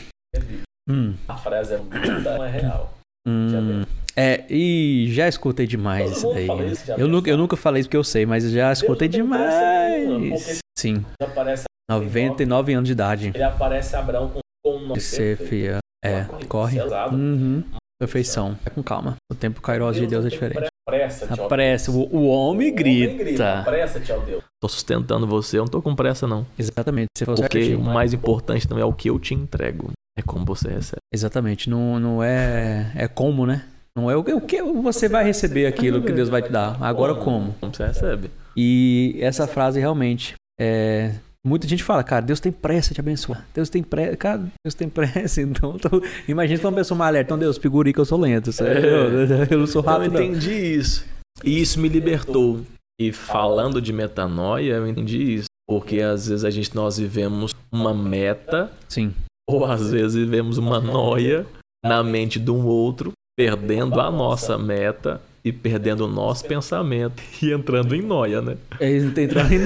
hum, 0.90 1.14
A 1.28 1.38
frase 1.38 1.76
é 1.76 1.78
muito 1.78 2.12
não 2.22 2.44
é 2.44 2.50
real. 2.50 2.94
hum, 3.28 3.84
é, 4.16 4.46
e 4.50 5.08
já 5.12 5.28
escutei 5.28 5.66
demais 5.66 6.06
Todo 6.06 6.18
isso 6.18 6.34
daí. 6.34 6.48
fala 6.48 6.66
isso, 6.66 6.92
eu, 6.92 7.08
nunca, 7.08 7.30
eu 7.30 7.38
nunca 7.38 7.56
falei 7.56 7.80
isso 7.82 7.90
porque 7.90 7.98
eu 7.98 8.04
sei, 8.04 8.26
mas 8.26 8.50
já 8.52 8.72
escutei 8.72 9.08
demais. 9.08 10.06
porque- 10.30 10.58
Sim, 10.78 11.06
Já 11.22 11.28
aparece, 11.28 11.64
99 11.90 12.74
anos 12.74 12.88
de 12.88 12.94
idade. 12.94 13.32
ele 13.34 13.44
aparece 13.44 13.96
Abraão 13.96 14.30
com, 14.30 14.40
com 14.64 14.78
um 14.78 14.88
nome 14.88 15.00
fia. 15.00 15.78
É, 16.04 16.26
corre. 16.48 16.78
selada. 16.78 17.16
Uhum. 17.16 17.64
Perfeição. 18.04 18.58
É 18.66 18.70
com 18.70 18.84
calma. 18.84 19.16
O 19.32 19.36
tempo 19.36 19.62
kairos 19.62 19.96
de 19.96 20.06
Deus 20.06 20.26
é 20.26 20.30
diferente. 20.30 20.68
Pressa, 20.86 21.26
A 21.32 21.36
tchau, 21.38 21.48
pressa. 21.48 21.92
Deus. 21.92 22.08
O, 22.12 22.18
o 22.18 22.28
homem 22.28 22.70
O 22.72 22.76
grita. 22.76 23.62
Pressa, 23.64 24.00
tchau, 24.02 24.20
Deus. 24.22 24.44
Tô 24.62 24.68
sustentando 24.68 25.26
você, 25.26 25.58
eu 25.58 25.62
não 25.62 25.70
tô 25.70 25.82
com 25.82 25.96
pressa, 25.96 26.28
não. 26.28 26.46
Exatamente. 26.60 27.08
Você 27.18 27.24
Porque 27.26 27.64
certinho. 27.64 27.80
o 27.80 27.84
mais 27.84 28.14
importante 28.14 28.70
não 28.70 28.78
é 28.78 28.84
o 28.84 28.92
que 28.92 29.10
eu 29.10 29.18
te 29.18 29.34
entrego, 29.34 29.92
é 30.18 30.22
como 30.22 30.44
você 30.46 30.68
recebe. 30.68 31.00
Exatamente. 31.14 31.70
Não, 31.70 31.98
não 32.00 32.22
é. 32.24 32.92
É 32.96 33.08
como, 33.08 33.46
né? 33.46 33.64
Não 33.96 34.12
é 34.12 34.18
o 34.18 34.24
que, 34.24 34.34
o 34.34 34.42
que 34.42 34.62
você 34.62 35.08
vai 35.08 35.24
receber 35.24 35.66
aquilo 35.68 36.02
que 36.02 36.12
Deus 36.12 36.28
vai 36.28 36.42
te 36.42 36.52
dar. 36.52 36.78
Agora 36.82 37.16
como? 37.16 37.54
Como 37.62 37.74
você 37.74 37.86
recebe. 37.86 38.30
E 38.58 39.18
essa 39.22 39.48
frase 39.48 39.80
realmente 39.80 40.34
é. 40.60 41.14
Muita 41.46 41.68
gente 41.68 41.84
fala, 41.84 42.04
cara, 42.04 42.22
Deus 42.22 42.40
tem 42.40 42.54
pressa 42.54 42.94
de 42.94 43.02
abençoar. 43.02 43.46
Deus 43.54 43.70
tem 43.70 43.84
pressa. 43.84 44.16
Cara, 44.16 44.48
Deus 44.66 44.74
tem 44.74 44.88
pressa. 44.88 45.42
Então, 45.44 45.78
tô... 45.78 46.02
imagina 46.28 46.58
se 46.58 46.66
uma 46.66 46.72
pessoa 46.72 46.98
mais 46.98 47.10
alerta. 47.10 47.28
Então, 47.28 47.40
Deus, 47.40 47.58
figure 47.58 47.92
que 47.92 48.00
eu 48.00 48.06
sou 48.06 48.18
lento. 48.18 48.50
É. 48.64 49.54
Eu 49.54 49.60
não 49.60 49.68
sou 49.68 49.82
rápido. 49.82 50.16
Eu 50.16 50.24
entendi 50.24 50.50
não. 50.50 50.80
isso. 50.80 51.06
E 51.44 51.62
isso 51.62 51.80
me 51.80 51.90
libertou. 51.90 52.62
E 53.00 53.12
falando 53.12 53.82
de 53.82 53.92
metanoia, 53.92 54.76
eu 54.76 54.88
entendi 54.88 55.36
isso. 55.36 55.48
Porque 55.68 56.00
às 56.00 56.28
vezes 56.28 56.46
a 56.46 56.50
gente, 56.50 56.74
nós 56.76 56.98
vivemos 56.98 57.54
uma 57.72 57.94
meta. 57.94 58.72
Sim. 58.88 59.14
Ou 59.50 59.66
às 59.66 59.92
vezes 59.92 60.16
vivemos 60.16 60.58
uma 60.58 60.80
noia 60.80 61.46
na 61.84 62.02
mente 62.02 62.40
de 62.40 62.50
um 62.50 62.66
outro, 62.66 63.12
perdendo 63.38 64.00
a 64.00 64.10
nossa 64.10 64.58
meta 64.58 65.22
e 65.44 65.52
perdendo 65.52 66.06
o 66.06 66.08
nosso 66.08 66.46
pensamento 66.46 67.22
e 67.42 67.52
entrando 67.52 67.94
em 67.94 68.02
noia, 68.02 68.42
né? 68.42 68.56
É, 68.80 68.96
entrando 68.96 69.52
em 69.52 69.60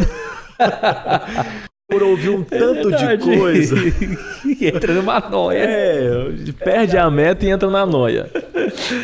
por 1.89 2.03
ouvir 2.03 2.29
um 2.29 2.43
tanto 2.43 2.93
é 2.93 3.15
de 3.15 3.23
coisa. 3.23 3.75
entra 4.61 4.93
numa 4.93 5.19
noia. 5.19 5.59
É, 5.59 6.51
perde 6.63 6.97
a 6.97 7.09
meta 7.09 7.45
e 7.45 7.49
entra 7.49 7.69
na 7.69 7.85
noia. 7.85 8.29